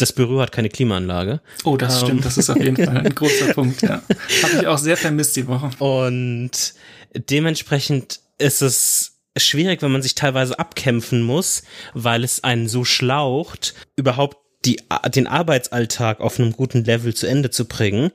das 0.00 0.12
Büro 0.12 0.40
hat 0.40 0.52
keine 0.52 0.68
Klimaanlage. 0.68 1.40
Oh, 1.64 1.76
das 1.76 2.02
um. 2.02 2.08
stimmt. 2.08 2.24
Das 2.24 2.38
ist 2.38 2.50
auf 2.50 2.56
jeden 2.56 2.76
Fall 2.76 2.98
ein 2.98 3.14
großer 3.14 3.46
Punkt, 3.54 3.82
ja. 3.82 4.02
Habe 4.42 4.56
ich 4.60 4.66
auch 4.66 4.78
sehr 4.78 4.96
vermisst 4.96 5.36
die 5.36 5.46
Woche. 5.46 5.70
Und 5.78 6.74
dementsprechend 7.14 8.20
ist 8.38 8.62
es 8.62 9.18
schwierig, 9.36 9.82
wenn 9.82 9.92
man 9.92 10.02
sich 10.02 10.14
teilweise 10.14 10.58
abkämpfen 10.58 11.22
muss, 11.22 11.62
weil 11.94 12.24
es 12.24 12.42
einen 12.42 12.68
so 12.68 12.84
schlaucht, 12.84 13.74
überhaupt 13.96 14.36
die, 14.64 14.80
den 15.14 15.26
Arbeitsalltag 15.26 16.20
auf 16.20 16.38
einem 16.38 16.52
guten 16.52 16.84
Level 16.84 17.14
zu 17.14 17.26
Ende 17.26 17.50
zu 17.50 17.66
bringen. 17.66 18.10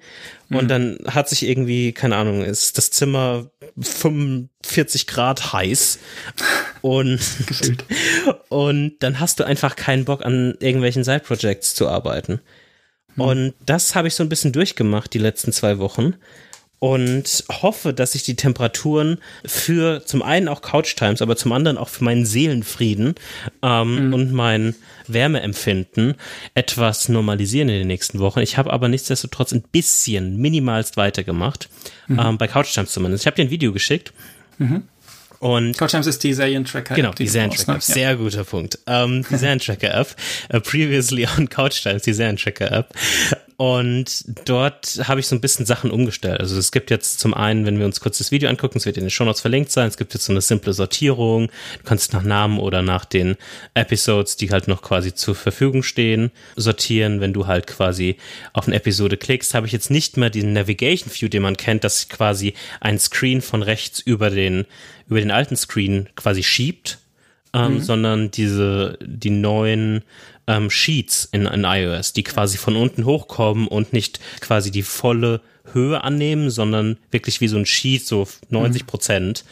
Und 0.49 0.63
mhm. 0.63 0.67
dann 0.67 0.97
hat 1.07 1.27
sich 1.27 1.47
irgendwie, 1.47 1.91
keine 1.91 2.17
Ahnung, 2.17 2.43
ist 2.43 2.77
das 2.77 2.91
Zimmer 2.91 3.49
45 3.79 5.07
Grad 5.07 5.53
heiß 5.53 5.99
und, 6.81 7.19
und 8.49 8.95
dann 8.99 9.19
hast 9.19 9.39
du 9.39 9.43
einfach 9.43 9.75
keinen 9.75 10.05
Bock 10.05 10.23
an 10.23 10.55
irgendwelchen 10.59 11.03
Side-Projects 11.03 11.73
zu 11.73 11.89
arbeiten. 11.89 12.41
Mhm. 13.15 13.21
Und 13.21 13.53
das 13.65 13.95
habe 13.95 14.07
ich 14.07 14.13
so 14.13 14.23
ein 14.23 14.29
bisschen 14.29 14.51
durchgemacht 14.51 15.13
die 15.13 15.19
letzten 15.19 15.51
zwei 15.51 15.79
Wochen 15.79 16.15
und 16.86 17.43
hoffe, 17.63 17.95
dass 17.95 18.13
ich 18.13 18.21
die 18.21 18.36
Temperaturen 18.36 19.17
für 19.43 20.05
zum 20.05 20.21
einen 20.21 20.47
auch 20.47 20.61
Couch 20.61 20.95
Times, 20.95 21.19
aber 21.23 21.36
zum 21.36 21.51
anderen 21.51 21.79
auch 21.79 21.89
für 21.89 22.03
meinen 22.03 22.27
Seelenfrieden 22.27 23.15
ähm, 23.63 24.05
mhm. 24.09 24.13
und 24.13 24.31
mein 24.31 24.75
Wärmeempfinden 25.07 26.13
etwas 26.53 27.09
normalisieren 27.09 27.69
in 27.69 27.79
den 27.79 27.88
nächsten 27.88 28.19
Wochen. 28.19 28.39
Ich 28.41 28.59
habe 28.59 28.71
aber 28.71 28.88
nichtsdestotrotz 28.88 29.51
ein 29.51 29.63
bisschen 29.63 30.38
minimalst 30.38 30.95
weitergemacht, 30.95 31.69
mhm. 32.07 32.19
ähm, 32.19 32.38
bei 32.38 32.47
Couch 32.47 32.71
Times 32.71 32.91
zumindest. 32.91 33.23
Ich 33.23 33.25
habe 33.25 33.36
dir 33.36 33.45
ein 33.45 33.49
Video 33.49 33.73
geschickt. 33.73 34.13
Mhm. 34.59 34.83
Und 35.39 35.75
Couch 35.79 35.89
Times 35.89 36.05
ist 36.05 36.23
die 36.23 36.36
Serientracker. 36.36 36.93
Genau, 36.93 37.13
die, 37.13 37.23
die 37.23 37.29
Serientracker. 37.29 37.73
Ne? 37.73 37.81
Sehr 37.81 38.11
ja. 38.11 38.13
guter 38.13 38.43
Punkt. 38.43 38.77
Ähm, 38.86 39.25
die 39.27 39.36
Serientracker 39.38 39.91
App. 39.91 40.15
Uh, 40.53 40.59
previously 40.59 41.27
on 41.36 41.49
Couch 41.49 41.81
Times, 41.81 42.03
die 42.03 42.13
Serientracker 42.13 42.71
App. 42.71 42.93
Und 43.57 44.25
dort 44.43 44.99
habe 45.07 45.21
ich 45.21 45.27
so 45.27 45.35
ein 45.35 45.39
bisschen 45.39 45.65
Sachen 45.65 45.89
umgestellt. 45.89 46.41
Also 46.41 46.57
es 46.57 46.73
gibt 46.73 46.91
jetzt 46.91 47.19
zum 47.19 47.33
einen, 47.33 47.65
wenn 47.65 47.79
wir 47.79 47.85
uns 47.85 48.01
kurz 48.01 48.17
das 48.17 48.31
Video 48.31 48.49
angucken, 48.49 48.77
es 48.77 48.85
wird 48.85 48.97
in 48.97 49.05
den 49.05 49.09
Show 49.09 49.23
Notes 49.23 49.39
verlinkt 49.39 49.71
sein, 49.71 49.87
es 49.87 49.95
gibt 49.95 50.13
jetzt 50.13 50.25
so 50.25 50.33
eine 50.33 50.41
simple 50.41 50.73
Sortierung. 50.73 51.47
Du 51.47 51.83
kannst 51.85 52.11
nach 52.11 52.23
Namen 52.23 52.59
oder 52.59 52.81
nach 52.81 53.05
den 53.05 53.37
Episodes, 53.73 54.35
die 54.35 54.51
halt 54.51 54.67
noch 54.67 54.81
quasi 54.81 55.13
zur 55.13 55.35
Verfügung 55.35 55.83
stehen, 55.83 56.31
sortieren. 56.57 57.21
Wenn 57.21 57.31
du 57.31 57.47
halt 57.47 57.65
quasi 57.65 58.17
auf 58.51 58.67
eine 58.67 58.75
Episode 58.75 59.15
klickst, 59.15 59.53
habe 59.53 59.67
ich 59.67 59.73
jetzt 59.73 59.89
nicht 59.89 60.17
mehr 60.17 60.29
diesen 60.29 60.51
Navigation 60.51 61.09
View, 61.13 61.29
den 61.29 61.43
man 61.43 61.55
kennt, 61.55 61.85
dass 61.85 62.09
quasi 62.09 62.55
ein 62.81 62.99
Screen 62.99 63.41
von 63.41 63.63
rechts 63.63 64.01
über 64.01 64.29
den, 64.29 64.65
über 65.07 65.19
den 65.19 65.31
alten 65.31 65.55
Screen 65.55 66.09
quasi 66.17 66.43
schiebt, 66.43 66.99
ähm, 67.53 67.75
mhm. 67.75 67.81
sondern 67.81 68.31
diese, 68.31 68.99
die 69.01 69.29
neuen 69.29 70.03
ähm, 70.47 70.69
Sheets 70.69 71.27
in, 71.31 71.45
in 71.45 71.63
iOS, 71.63 72.13
die 72.13 72.23
quasi 72.23 72.57
von 72.57 72.75
unten 72.75 73.05
hochkommen 73.05 73.67
und 73.67 73.93
nicht 73.93 74.19
quasi 74.39 74.71
die 74.71 74.83
volle 74.83 75.41
Höhe 75.71 76.03
annehmen, 76.03 76.49
sondern 76.49 76.97
wirklich 77.11 77.41
wie 77.41 77.47
so 77.47 77.57
ein 77.57 77.65
Sheet, 77.65 78.05
so 78.05 78.27
90 78.49 78.85
Prozent. 78.85 79.43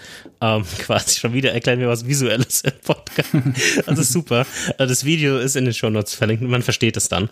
Ähm, 0.43 0.65
quasi 0.79 1.19
schon 1.19 1.33
wieder 1.33 1.53
erklären 1.53 1.79
wir 1.79 1.87
was 1.87 2.05
Visuelles 2.05 2.61
im 2.61 2.73
Podcast. 2.83 3.29
Das 3.85 3.97
ist 3.97 4.11
super. 4.11 4.45
Äh, 4.77 4.87
das 4.87 5.05
Video 5.05 5.37
ist 5.37 5.55
in 5.55 5.63
den 5.63 5.73
Show 5.73 5.89
Notes 5.89 6.13
verlinkt, 6.13 6.43
man 6.43 6.61
versteht 6.61 6.97
es 6.97 7.07
dann. 7.07 7.29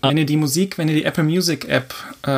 Wenn 0.00 0.16
ihr 0.16 0.24
die 0.24 0.38
Musik, 0.38 0.78
wenn 0.78 0.88
ihr 0.88 0.94
die 0.94 1.04
Apple 1.04 1.24
Music 1.24 1.68
App 1.68 1.92
äh, 2.22 2.28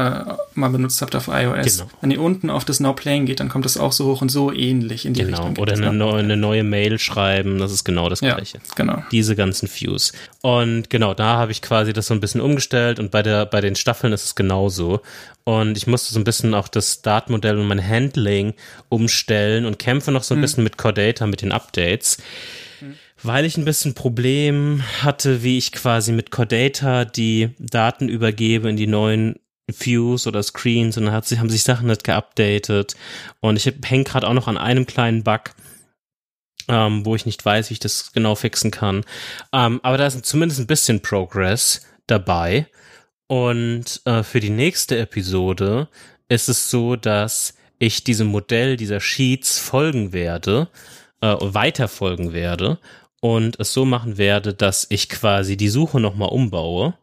mal 0.54 0.68
benutzt 0.70 1.00
habt 1.00 1.14
auf 1.14 1.28
iOS, 1.28 1.78
genau. 1.78 1.90
wenn 2.00 2.10
ihr 2.10 2.20
unten 2.20 2.50
auf 2.50 2.64
das 2.64 2.80
Now 2.80 2.92
Playing 2.92 3.26
geht, 3.26 3.38
dann 3.38 3.48
kommt 3.48 3.64
das 3.64 3.76
auch 3.76 3.92
so 3.92 4.06
hoch 4.06 4.20
und 4.20 4.30
so 4.30 4.52
ähnlich 4.52 5.06
in 5.06 5.14
die 5.14 5.22
genau. 5.22 5.46
Richtung. 5.46 5.62
Oder 5.62 5.74
eine, 5.74 5.92
neue, 5.92 6.18
eine 6.18 6.36
neue 6.36 6.64
Mail 6.64 6.98
schreiben, 6.98 7.58
das 7.58 7.70
ist 7.70 7.84
genau 7.84 8.08
das 8.08 8.18
Gleiche. 8.18 8.58
Ja, 8.58 8.74
genau. 8.74 9.04
Diese 9.12 9.36
ganzen 9.36 9.68
Views. 9.68 10.12
Und 10.42 10.90
genau, 10.90 11.14
da 11.14 11.36
habe 11.36 11.52
ich 11.52 11.62
quasi 11.62 11.92
das 11.92 12.08
so 12.08 12.14
ein 12.14 12.20
bisschen 12.20 12.40
umgestellt 12.40 12.98
und 12.98 13.12
bei 13.12 13.22
der, 13.22 13.46
bei 13.46 13.60
den 13.60 13.76
Staffeln 13.76 14.12
ist 14.12 14.24
es 14.24 14.34
genauso. 14.34 15.02
Und 15.48 15.76
ich 15.76 15.86
musste 15.86 16.12
so 16.12 16.18
ein 16.18 16.24
bisschen 16.24 16.54
auch 16.54 16.66
das 16.66 16.94
Startmodell 16.94 17.56
und 17.56 17.68
mein 17.68 17.86
Handling 17.86 18.54
umstellen 18.88 19.64
und 19.64 19.78
kämpfe 19.78 20.10
noch 20.16 20.24
so 20.24 20.34
ein 20.34 20.38
mhm. 20.38 20.42
bisschen 20.42 20.64
mit 20.64 20.78
Core 20.78 20.94
Data, 20.94 21.26
mit 21.26 21.42
den 21.42 21.52
Updates. 21.52 22.18
Mhm. 22.80 22.94
Weil 23.22 23.44
ich 23.44 23.56
ein 23.56 23.64
bisschen 23.64 23.94
Problem 23.94 24.82
hatte, 25.02 25.42
wie 25.42 25.58
ich 25.58 25.72
quasi 25.72 26.12
mit 26.12 26.30
Core 26.30 26.48
Data 26.48 27.04
die 27.04 27.50
Daten 27.58 28.08
übergebe 28.08 28.68
in 28.68 28.76
die 28.76 28.86
neuen 28.86 29.36
Views 29.68 30.26
oder 30.26 30.42
Screens 30.42 30.96
und 30.96 31.06
dann 31.06 31.14
hat 31.14 31.26
sich, 31.26 31.38
haben 31.38 31.50
sich 31.50 31.62
Sachen 31.62 31.88
nicht 31.88 32.04
geupdatet. 32.04 32.96
Und 33.40 33.56
ich 33.56 33.72
hänge 33.84 34.04
gerade 34.04 34.26
auch 34.28 34.34
noch 34.34 34.48
an 34.48 34.58
einem 34.58 34.86
kleinen 34.86 35.24
Bug, 35.24 35.54
ähm, 36.68 37.04
wo 37.04 37.14
ich 37.16 37.26
nicht 37.26 37.44
weiß, 37.44 37.70
wie 37.70 37.74
ich 37.74 37.80
das 37.80 38.12
genau 38.12 38.34
fixen 38.34 38.70
kann. 38.70 39.04
Ähm, 39.52 39.80
aber 39.82 39.98
da 39.98 40.06
ist 40.06 40.24
zumindest 40.24 40.60
ein 40.60 40.66
bisschen 40.66 41.00
Progress 41.00 41.82
dabei. 42.06 42.66
Und 43.28 44.02
äh, 44.04 44.22
für 44.22 44.38
die 44.38 44.50
nächste 44.50 44.98
Episode 44.98 45.88
ist 46.28 46.48
es 46.48 46.70
so, 46.70 46.94
dass 46.94 47.55
ich 47.78 48.04
diesem 48.04 48.28
Modell 48.28 48.76
dieser 48.76 49.00
Sheets 49.00 49.58
folgen 49.58 50.12
werde, 50.12 50.68
äh, 51.20 51.36
weiter 51.40 51.88
folgen 51.88 52.32
werde 52.32 52.78
und 53.20 53.58
es 53.60 53.72
so 53.72 53.84
machen 53.84 54.18
werde, 54.18 54.54
dass 54.54 54.86
ich 54.90 55.08
quasi 55.08 55.56
die 55.56 55.68
Suche 55.68 56.00
nochmal 56.00 56.28
umbaue 56.28 56.94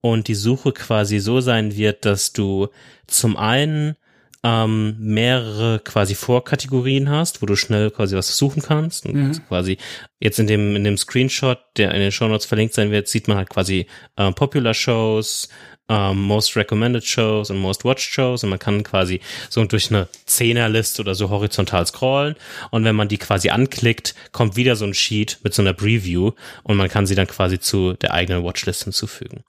und 0.00 0.28
die 0.28 0.34
Suche 0.34 0.72
quasi 0.72 1.18
so 1.18 1.40
sein 1.40 1.76
wird, 1.76 2.04
dass 2.04 2.32
du 2.32 2.68
zum 3.06 3.36
einen 3.36 3.96
ähm, 4.44 4.96
mehrere 5.00 5.80
quasi 5.80 6.14
Vorkategorien 6.14 7.10
hast, 7.10 7.42
wo 7.42 7.46
du 7.46 7.56
schnell 7.56 7.90
quasi 7.90 8.14
was 8.16 8.36
suchen 8.36 8.62
kannst. 8.62 9.04
Und 9.06 9.14
mhm. 9.14 9.46
quasi 9.48 9.78
jetzt 10.20 10.38
in 10.38 10.46
dem, 10.46 10.76
in 10.76 10.84
dem 10.84 10.96
Screenshot, 10.96 11.58
der 11.76 11.92
in 11.92 12.00
den 12.00 12.12
Show 12.12 12.28
Notes 12.28 12.46
verlinkt 12.46 12.74
sein 12.74 12.90
wird, 12.90 13.08
sieht 13.08 13.26
man 13.26 13.36
halt 13.36 13.50
quasi 13.50 13.86
äh, 14.16 14.30
Popular 14.32 14.74
Shows, 14.74 15.48
ähm, 15.88 16.20
Most 16.22 16.56
Recommended 16.56 17.04
Shows 17.04 17.50
und 17.50 17.58
Most 17.58 17.84
Watched 17.84 18.12
Shows 18.12 18.44
und 18.44 18.50
man 18.50 18.58
kann 18.58 18.82
quasi 18.82 19.20
so 19.48 19.64
durch 19.64 19.90
eine 19.90 20.08
Zehnerliste 20.26 21.02
oder 21.02 21.14
so 21.14 21.30
horizontal 21.30 21.86
scrollen 21.86 22.36
und 22.70 22.84
wenn 22.84 22.96
man 22.96 23.08
die 23.08 23.18
quasi 23.18 23.50
anklickt, 23.50 24.14
kommt 24.32 24.56
wieder 24.56 24.76
so 24.76 24.84
ein 24.84 24.94
Sheet 24.94 25.38
mit 25.42 25.54
so 25.54 25.62
einer 25.62 25.72
Preview 25.72 26.32
und 26.62 26.76
man 26.76 26.88
kann 26.88 27.06
sie 27.06 27.14
dann 27.14 27.26
quasi 27.26 27.58
zu 27.58 27.94
der 27.94 28.12
eigenen 28.12 28.44
Watchlist 28.44 28.84
hinzufügen. 28.84 29.44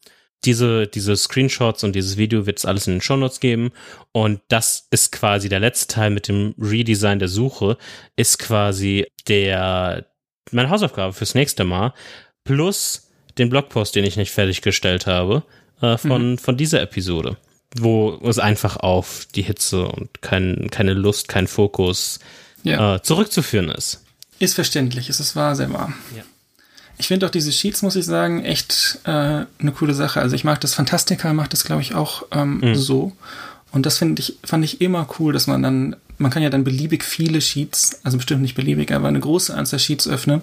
diese, 0.45 0.87
diese 0.87 1.15
Screenshots 1.17 1.83
und 1.83 1.95
dieses 1.95 2.17
Video 2.17 2.45
wird 2.45 2.59
es 2.59 2.65
alles 2.65 2.87
in 2.87 2.93
den 2.93 3.01
Shownotes 3.01 3.39
geben. 3.39 3.71
Und 4.13 4.41
das 4.47 4.87
ist 4.91 5.11
quasi 5.11 5.49
der 5.49 5.59
letzte 5.59 5.93
Teil 5.93 6.11
mit 6.11 6.27
dem 6.27 6.55
Redesign 6.57 7.19
der 7.19 7.27
Suche, 7.27 7.77
ist 8.15 8.39
quasi 8.39 9.05
der, 9.27 10.05
meine 10.51 10.69
Hausaufgabe 10.69 11.13
fürs 11.13 11.35
nächste 11.35 11.65
Mal. 11.65 11.93
Plus 12.45 13.11
den 13.37 13.49
Blogpost, 13.49 13.95
den 13.95 14.05
ich 14.05 14.17
nicht 14.17 14.31
fertiggestellt 14.31 15.07
habe, 15.07 15.43
äh, 15.81 15.97
von, 15.97 16.31
mhm. 16.31 16.37
von 16.37 16.57
dieser 16.57 16.81
Episode. 16.81 17.37
Wo 17.77 18.19
es 18.23 18.39
einfach 18.39 18.77
auf 18.77 19.27
die 19.35 19.43
Hitze 19.43 19.87
und 19.87 20.21
kein, 20.21 20.69
keine 20.71 20.93
Lust, 20.93 21.27
kein 21.27 21.45
Fokus 21.45 22.19
ja. 22.63 22.95
äh, 22.95 23.01
zurückzuführen 23.03 23.69
ist. 23.69 24.03
Ist 24.39 24.55
verständlich, 24.55 25.09
es 25.09 25.19
ist 25.19 25.35
wahr, 25.35 25.55
sehr 25.55 25.71
wahr. 25.71 25.93
Ja. 26.15 26.23
Ich 26.97 27.07
finde 27.07 27.25
auch 27.25 27.31
diese 27.31 27.51
Sheets, 27.51 27.81
muss 27.81 27.95
ich 27.95 28.05
sagen, 28.05 28.43
echt 28.43 28.99
äh, 29.05 29.09
eine 29.09 29.71
coole 29.73 29.93
Sache. 29.93 30.19
Also 30.19 30.35
ich 30.35 30.43
mag 30.43 30.59
das 30.61 30.73
Fantastica, 30.73 31.31
macht 31.33 31.53
das, 31.53 31.63
glaube 31.63 31.81
ich, 31.81 31.95
auch 31.95 32.23
ähm, 32.31 32.59
mhm. 32.59 32.75
so. 32.75 33.13
Und 33.71 33.85
das 33.85 33.97
finde 33.97 34.21
ich, 34.21 34.37
fand 34.43 34.65
ich 34.65 34.81
immer 34.81 35.07
cool, 35.19 35.31
dass 35.31 35.47
man 35.47 35.63
dann, 35.63 35.95
man 36.19 36.31
kann 36.31 36.43
ja 36.43 36.49
dann 36.49 36.63
beliebig 36.63 37.03
viele 37.03 37.41
Sheets, 37.41 38.01
also 38.03 38.17
bestimmt 38.17 38.41
nicht 38.41 38.55
beliebig, 38.55 38.91
aber 38.91 39.07
eine 39.07 39.19
große 39.19 39.53
Anzahl 39.53 39.79
Sheets 39.79 40.07
öffnen, 40.07 40.41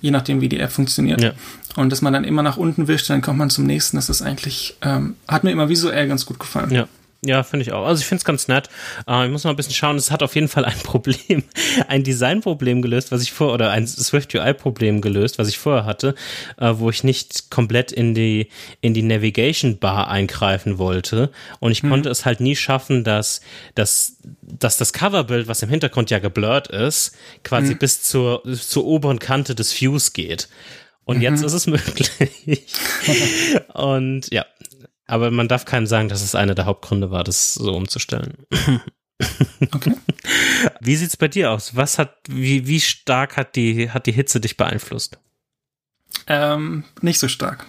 je 0.00 0.10
nachdem, 0.10 0.40
wie 0.40 0.48
die 0.48 0.60
App 0.60 0.70
funktioniert. 0.70 1.20
Ja. 1.20 1.32
Und 1.76 1.90
dass 1.90 2.02
man 2.02 2.12
dann 2.12 2.24
immer 2.24 2.42
nach 2.42 2.58
unten 2.58 2.86
wischt, 2.86 3.10
dann 3.10 3.22
kommt 3.22 3.38
man 3.38 3.50
zum 3.50 3.64
nächsten. 3.64 3.96
Das 3.96 4.08
ist 4.08 4.22
eigentlich, 4.22 4.76
ähm, 4.82 5.16
hat 5.26 5.42
mir 5.42 5.50
immer 5.50 5.68
visuell 5.68 6.06
ganz 6.06 6.26
gut 6.26 6.38
gefallen. 6.38 6.70
Ja. 6.70 6.88
Ja, 7.26 7.42
finde 7.42 7.62
ich 7.62 7.72
auch. 7.72 7.86
Also 7.86 8.00
ich 8.00 8.06
finde 8.06 8.20
es 8.20 8.24
ganz 8.24 8.48
nett. 8.48 8.68
Äh, 9.08 9.24
ich 9.24 9.32
muss 9.32 9.44
mal 9.44 9.50
ein 9.50 9.56
bisschen 9.56 9.74
schauen. 9.74 9.96
Es 9.96 10.10
hat 10.10 10.22
auf 10.22 10.34
jeden 10.34 10.48
Fall 10.48 10.64
ein 10.64 10.78
Problem, 10.82 11.42
ein 11.88 12.04
Designproblem 12.04 12.82
gelöst, 12.82 13.12
was 13.12 13.22
ich 13.22 13.32
vor 13.32 13.52
oder 13.52 13.70
ein 13.70 13.86
Swift 13.86 14.34
UI 14.34 14.52
Problem 14.52 15.00
gelöst, 15.00 15.38
was 15.38 15.48
ich 15.48 15.58
vorher 15.58 15.86
hatte, 15.86 16.14
äh, 16.58 16.74
wo 16.76 16.90
ich 16.90 17.02
nicht 17.02 17.50
komplett 17.50 17.92
in 17.92 18.14
die 18.14 18.48
in 18.82 18.92
die 18.92 19.02
Navigation 19.02 19.78
Bar 19.78 20.08
eingreifen 20.08 20.78
wollte 20.78 21.30
und 21.60 21.72
ich 21.72 21.82
mhm. 21.82 21.90
konnte 21.90 22.10
es 22.10 22.26
halt 22.26 22.40
nie 22.40 22.56
schaffen, 22.56 23.04
dass 23.04 23.40
dass 23.74 24.18
dass 24.42 24.76
das 24.76 24.92
Coverbild, 24.92 25.48
was 25.48 25.62
im 25.62 25.70
Hintergrund 25.70 26.10
ja 26.10 26.18
geblurrt 26.18 26.68
ist, 26.68 27.16
quasi 27.42 27.74
mhm. 27.74 27.78
bis 27.78 28.02
zur 28.02 28.42
zur 28.54 28.84
oberen 28.84 29.18
Kante 29.18 29.54
des 29.54 29.80
Views 29.80 30.12
geht. 30.12 30.48
Und 31.06 31.18
mhm. 31.18 31.22
jetzt 31.22 31.42
ist 31.42 31.52
es 31.52 31.66
möglich. 31.66 32.66
und 33.74 34.32
ja, 34.32 34.46
aber 35.06 35.30
man 35.30 35.48
darf 35.48 35.64
keinem 35.64 35.86
sagen, 35.86 36.08
dass 36.08 36.22
es 36.22 36.34
einer 36.34 36.54
der 36.54 36.66
Hauptgründe 36.66 37.10
war, 37.10 37.24
das 37.24 37.54
so 37.54 37.74
umzustellen. 37.74 38.34
Okay. 39.72 39.94
Wie 40.80 40.96
sieht's 40.96 41.16
bei 41.16 41.28
dir 41.28 41.52
aus? 41.52 41.76
Was 41.76 41.98
hat, 41.98 42.16
wie, 42.28 42.66
wie 42.66 42.80
stark 42.80 43.36
hat 43.36 43.54
die, 43.56 43.90
hat 43.90 44.06
die 44.06 44.12
Hitze 44.12 44.40
dich 44.40 44.56
beeinflusst? 44.56 45.18
Ähm, 46.26 46.84
nicht 47.00 47.20
so 47.20 47.28
stark. 47.28 47.64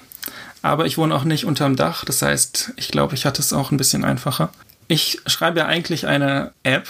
Aber 0.62 0.86
ich 0.86 0.98
wohne 0.98 1.14
auch 1.14 1.24
nicht 1.24 1.46
unterm 1.46 1.76
Dach. 1.76 2.06
Das 2.06 2.22
heißt, 2.22 2.74
ich 2.78 2.88
glaube, 2.90 3.14
ich 3.14 3.26
hatte 3.26 3.42
es 3.42 3.54
auch 3.54 3.72
ein 3.72 3.78
bisschen 3.78 4.04
einfacher. 4.04 4.50
Ich 4.88 5.22
schreibe 5.28 5.60
ja 5.60 5.66
eigentlich 5.68 6.08
eine 6.08 6.52
App, 6.64 6.88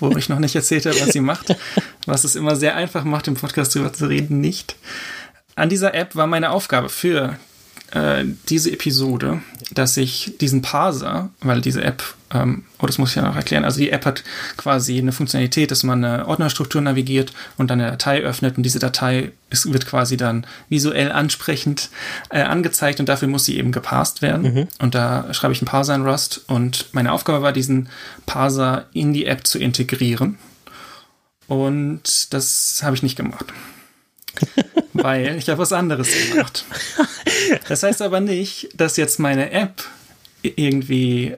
wo 0.00 0.16
ich 0.16 0.28
noch 0.28 0.38
nicht 0.38 0.54
erzählt 0.54 0.86
habe, 0.86 1.00
was 1.00 1.08
sie 1.08 1.20
macht. 1.20 1.56
Was 2.06 2.24
es 2.24 2.36
immer 2.36 2.56
sehr 2.56 2.76
einfach 2.76 3.04
macht, 3.04 3.26
im 3.28 3.34
Podcast 3.34 3.74
drüber 3.74 3.92
zu 3.92 4.06
reden, 4.06 4.40
nicht. 4.40 4.76
An 5.54 5.68
dieser 5.68 5.94
App 5.94 6.14
war 6.14 6.26
meine 6.26 6.50
Aufgabe 6.50 6.88
für 6.88 7.38
äh, 7.92 8.24
diese 8.48 8.72
Episode, 8.72 9.42
dass 9.70 9.96
ich 9.96 10.34
diesen 10.40 10.62
Parser, 10.62 11.28
weil 11.40 11.60
diese 11.60 11.84
App, 11.84 12.02
ähm, 12.32 12.64
oh, 12.78 12.86
das 12.86 12.96
muss 12.96 13.10
ich 13.10 13.16
ja 13.16 13.22
noch 13.22 13.36
erklären, 13.36 13.64
also 13.64 13.78
die 13.80 13.90
App 13.90 14.06
hat 14.06 14.24
quasi 14.56 14.98
eine 14.98 15.12
Funktionalität, 15.12 15.70
dass 15.70 15.82
man 15.82 16.02
eine 16.02 16.26
Ordnerstruktur 16.26 16.80
navigiert 16.80 17.34
und 17.58 17.70
dann 17.70 17.80
eine 17.80 17.90
Datei 17.90 18.20
öffnet 18.22 18.56
und 18.56 18.62
diese 18.62 18.78
Datei 18.78 19.32
ist, 19.50 19.70
wird 19.70 19.86
quasi 19.86 20.16
dann 20.16 20.46
visuell 20.70 21.12
ansprechend 21.12 21.90
äh, 22.30 22.42
angezeigt 22.42 22.98
und 22.98 23.10
dafür 23.10 23.28
muss 23.28 23.44
sie 23.44 23.58
eben 23.58 23.72
geparst 23.72 24.22
werden. 24.22 24.54
Mhm. 24.54 24.68
Und 24.78 24.94
da 24.94 25.32
schreibe 25.34 25.52
ich 25.52 25.60
einen 25.60 25.68
Parser 25.68 25.94
in 25.94 26.06
Rust 26.06 26.44
und 26.46 26.86
meine 26.92 27.12
Aufgabe 27.12 27.42
war, 27.42 27.52
diesen 27.52 27.90
Parser 28.24 28.86
in 28.94 29.12
die 29.12 29.26
App 29.26 29.46
zu 29.46 29.58
integrieren. 29.58 30.38
Und 31.46 32.32
das 32.32 32.80
habe 32.82 32.96
ich 32.96 33.02
nicht 33.02 33.16
gemacht. 33.16 33.46
Weil 34.92 35.36
ich 35.36 35.48
habe 35.48 35.58
was 35.58 35.72
anderes 35.72 36.08
gemacht. 36.30 36.64
Das 37.68 37.82
heißt 37.82 38.02
aber 38.02 38.20
nicht, 38.20 38.68
dass 38.74 38.96
jetzt 38.96 39.18
meine 39.18 39.50
App 39.50 39.82
irgendwie, 40.42 41.36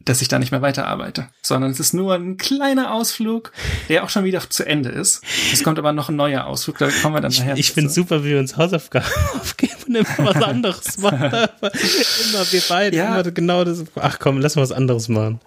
dass 0.00 0.22
ich 0.22 0.28
da 0.28 0.38
nicht 0.38 0.50
mehr 0.50 0.62
weiterarbeite, 0.62 1.28
sondern 1.42 1.70
es 1.70 1.80
ist 1.80 1.92
nur 1.92 2.14
ein 2.14 2.36
kleiner 2.36 2.92
Ausflug, 2.92 3.52
der 3.88 4.04
auch 4.04 4.10
schon 4.10 4.24
wieder 4.24 4.48
zu 4.48 4.66
Ende 4.66 4.90
ist. 4.90 5.22
Es 5.52 5.62
kommt 5.62 5.78
aber 5.78 5.92
noch 5.92 6.08
ein 6.08 6.16
neuer 6.16 6.46
Ausflug, 6.46 6.78
da 6.78 6.88
kommen 7.02 7.14
wir 7.14 7.20
dann 7.20 7.32
nachher. 7.32 7.54
Ich, 7.54 7.60
ich 7.60 7.72
finde 7.72 7.90
super, 7.90 8.24
wie 8.24 8.30
wir 8.30 8.38
uns 8.38 8.56
Hausaufgaben 8.56 9.06
aufgeben 9.40 9.74
und 9.88 9.96
immer 9.96 10.34
was 10.34 10.36
anderes 10.42 10.98
machen. 10.98 11.30
immer 11.30 12.52
wir 12.52 12.62
beide, 12.68 12.96
ja. 12.96 13.20
immer 13.20 13.30
genau 13.30 13.64
das. 13.64 13.84
Ach 13.96 14.18
komm, 14.18 14.40
lass 14.40 14.56
mal 14.56 14.62
was 14.62 14.72
anderes 14.72 15.08
machen. 15.08 15.40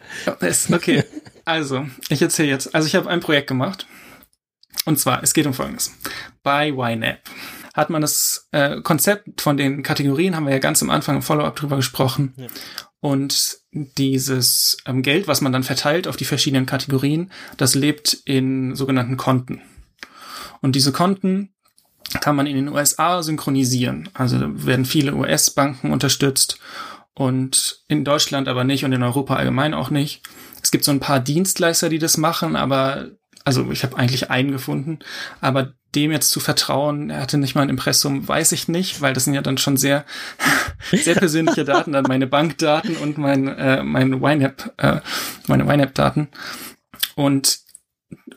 Okay, 0.71 1.03
also 1.45 1.85
ich 2.09 2.21
erzähle 2.21 2.49
jetzt. 2.49 2.73
Also 2.73 2.87
ich 2.87 2.95
habe 2.95 3.09
ein 3.09 3.19
Projekt 3.19 3.47
gemacht 3.47 3.87
und 4.85 4.99
zwar, 4.99 5.23
es 5.23 5.33
geht 5.33 5.45
um 5.45 5.53
Folgendes. 5.53 5.91
Bei 6.43 6.69
YNAB 6.69 7.19
hat 7.73 7.89
man 7.89 8.01
das 8.01 8.47
äh, 8.51 8.81
Konzept 8.81 9.41
von 9.41 9.57
den 9.57 9.81
Kategorien, 9.81 10.35
haben 10.35 10.45
wir 10.45 10.53
ja 10.53 10.59
ganz 10.59 10.81
am 10.83 10.89
Anfang 10.89 11.17
im 11.17 11.21
Follow-up 11.21 11.55
drüber 11.55 11.77
gesprochen. 11.77 12.33
Ja. 12.37 12.47
Und 12.99 13.57
dieses 13.71 14.77
ähm, 14.85 15.01
Geld, 15.01 15.27
was 15.27 15.41
man 15.41 15.51
dann 15.51 15.63
verteilt 15.63 16.07
auf 16.07 16.15
die 16.15 16.25
verschiedenen 16.25 16.65
Kategorien, 16.65 17.31
das 17.57 17.75
lebt 17.75 18.13
in 18.25 18.75
sogenannten 18.75 19.17
Konten. 19.17 19.61
Und 20.61 20.75
diese 20.75 20.91
Konten 20.91 21.53
kann 22.21 22.35
man 22.35 22.47
in 22.47 22.55
den 22.55 22.69
USA 22.69 23.23
synchronisieren. 23.23 24.09
Also 24.13 24.37
werden 24.65 24.85
viele 24.85 25.15
US-Banken 25.15 25.91
unterstützt 25.91 26.59
und 27.15 27.83
in 27.87 28.05
Deutschland 28.05 28.47
aber 28.47 28.63
nicht 28.63 28.85
und 28.85 28.93
in 28.93 29.03
Europa 29.03 29.35
allgemein 29.35 29.73
auch 29.73 29.89
nicht. 29.89 30.21
Es 30.61 30.71
gibt 30.71 30.83
so 30.85 30.91
ein 30.91 30.99
paar 30.99 31.19
Dienstleister, 31.19 31.89
die 31.89 31.99
das 31.99 32.17
machen, 32.17 32.55
aber 32.55 33.09
also 33.43 33.71
ich 33.71 33.83
habe 33.83 33.97
eigentlich 33.97 34.29
einen 34.29 34.51
gefunden, 34.51 34.99
aber 35.41 35.73
dem 35.95 36.11
jetzt 36.11 36.31
zu 36.31 36.39
vertrauen, 36.39 37.09
er 37.09 37.21
hatte 37.21 37.37
nicht 37.37 37.55
mal 37.55 37.61
ein 37.61 37.69
Impressum, 37.69 38.27
weiß 38.27 38.51
ich 38.53 38.67
nicht, 38.67 39.01
weil 39.01 39.13
das 39.13 39.25
sind 39.25 39.33
ja 39.33 39.41
dann 39.41 39.57
schon 39.57 39.77
sehr, 39.77 40.05
sehr 40.91 41.15
persönliche 41.15 41.65
Daten, 41.65 41.91
dann 41.91 42.05
meine 42.07 42.27
Bankdaten 42.27 42.95
und 42.97 43.17
mein, 43.17 43.47
äh, 43.47 43.83
mein 43.83 44.13
YNAB, 44.13 44.73
äh, 44.77 45.01
meine 45.47 45.65
YNAB-Daten. 45.65 46.29
Und 47.15 47.59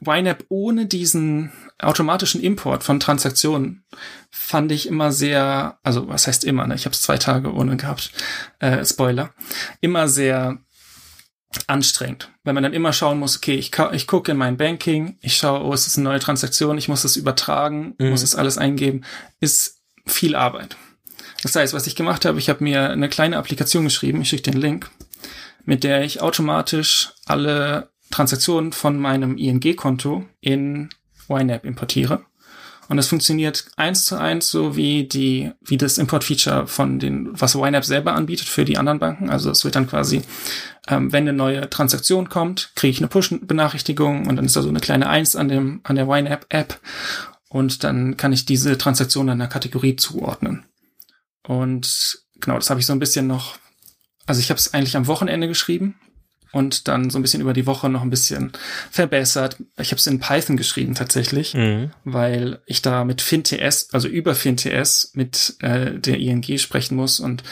YNAB 0.05 0.45
ohne 0.49 0.87
diesen 0.87 1.53
automatischen 1.79 2.41
Import 2.41 2.85
von 2.85 3.01
Transaktionen 3.01 3.85
fand 4.31 4.73
ich 4.73 4.89
immer 4.89 5.13
sehr, 5.13 5.79
also 5.83 6.09
was 6.09 6.27
heißt 6.27 6.45
immer, 6.45 6.67
ne? 6.67 6.75
ich 6.75 6.85
habe 6.85 6.95
es 6.95 7.03
zwei 7.03 7.19
Tage 7.19 7.53
ohne 7.53 7.77
gehabt, 7.77 8.13
äh, 8.59 8.85
Spoiler, 8.85 9.35
immer 9.81 10.09
sehr 10.09 10.59
anstrengend, 11.67 12.31
weil 12.45 12.55
man 12.55 12.63
dann 12.63 12.73
immer 12.73 12.93
schauen 12.93 13.19
muss, 13.19 13.37
okay, 13.37 13.55
ich, 13.55 13.71
ich 13.93 14.07
gucke 14.07 14.33
in 14.33 14.39
mein 14.39 14.57
Banking, 14.57 15.19
ich 15.21 15.37
schaue, 15.37 15.65
oh, 15.65 15.73
ist 15.73 15.87
das 15.87 15.97
eine 15.97 16.05
neue 16.05 16.19
Transaktion, 16.19 16.79
ich 16.79 16.89
muss 16.89 17.03
das 17.03 17.17
übertragen, 17.17 17.95
mhm. 17.99 18.11
muss 18.11 18.23
das 18.23 18.35
alles 18.35 18.59
eingeben, 18.59 19.03
ist 19.41 19.83
viel 20.07 20.35
Arbeit. 20.35 20.77
Das 21.43 21.55
heißt, 21.55 21.75
was 21.75 21.87
ich 21.87 21.97
gemacht 21.97 22.25
habe, 22.25 22.39
ich 22.39 22.49
habe 22.49 22.65
mir 22.65 22.91
eine 22.91 23.09
kleine 23.09 23.37
Applikation 23.37 23.85
geschrieben, 23.85 24.21
ich 24.21 24.29
schicke 24.29 24.51
den 24.51 24.61
Link, 24.61 24.91
mit 25.65 25.85
der 25.85 26.03
ich 26.03 26.21
automatisch 26.21 27.13
alle 27.27 27.91
Transaktionen 28.11 28.73
von 28.73 28.99
meinem 28.99 29.37
ING-Konto 29.37 30.25
in 30.41 30.91
YNAB 31.29 31.65
importiere. 31.65 32.25
Und 32.89 32.99
es 32.99 33.09
funktioniert 33.09 33.67
eins 33.77 34.05
zu 34.05 34.19
eins 34.19 34.49
so 34.49 34.77
wie 34.77 35.05
die, 35.05 35.51
wie 35.61 35.77
das 35.77 35.99
Import-Feature 35.99 36.67
von 36.67 36.99
den, 36.99 37.29
was 37.33 37.55
YNAB 37.55 37.85
selber 37.85 38.15
anbietet 38.15 38.49
für 38.49 38.65
die 38.65 38.79
anderen 38.79 38.99
Banken. 38.99 39.29
Also 39.29 39.51
es 39.51 39.65
wird 39.65 39.75
dann 39.75 39.89
quasi, 39.89 40.23
ähm, 40.87 41.13
wenn 41.13 41.25
eine 41.25 41.33
neue 41.33 41.69
Transaktion 41.69 42.29
kommt, 42.29 42.71
kriege 42.77 42.93
ich 42.93 42.99
eine 42.99 43.09
Push-Benachrichtigung 43.09 44.27
und 44.27 44.37
dann 44.37 44.45
ist 44.45 44.55
da 44.55 44.63
so 44.63 44.69
eine 44.69 44.81
kleine 44.81 45.09
Eins 45.09 45.35
an 45.35 45.49
dem, 45.49 45.81
an 45.83 45.97
der 45.97 46.07
YNAB-App. 46.07 46.81
Und 47.49 47.85
dann 47.85 48.17
kann 48.17 48.33
ich 48.33 48.45
diese 48.45 48.79
Transaktion 48.79 49.31
einer 49.31 49.49
Kategorie 49.49 49.97
zuordnen. 49.97 50.65
Und 51.43 52.21
genau, 52.41 52.57
das 52.57 52.71
habe 52.71 52.81
ich 52.81 52.87
so 52.87 52.93
ein 52.93 52.99
bisschen 52.99 53.27
noch, 53.27 53.57
also 54.27 54.41
ich 54.41 54.51
habe 54.51 54.59
es 54.59 54.75
eigentlich 54.75 54.97
am 54.97 55.07
Wochenende 55.07 55.49
geschrieben, 55.49 55.97
und 56.53 56.89
dann 56.89 57.11
so 57.11 57.19
ein 57.19 57.23
bisschen 57.23 57.41
über 57.41 57.53
die 57.53 57.67
Woche 57.67 57.89
noch 57.89 58.03
ein 58.03 58.11
bisschen 58.11 58.53
verbessert. 58.91 59.57
Ich 59.79 59.91
habe 59.91 59.99
es 59.99 60.07
in 60.07 60.21
Python 60.21 60.57
geschrieben 60.57 60.95
tatsächlich, 60.95 61.55
mhm. 61.55 61.91
weil 62.05 62.61
ich 62.67 62.83
da 62.83 63.05
mit 63.05 63.21
FinTS, 63.21 63.89
also 63.93 64.09
über 64.09 64.35
FinTS 64.35 65.13
mit 65.15 65.57
äh, 65.61 65.99
der 65.99 66.19
ING 66.19 66.59
sprechen 66.59 66.97
muss 66.97 67.21
und 67.21 67.43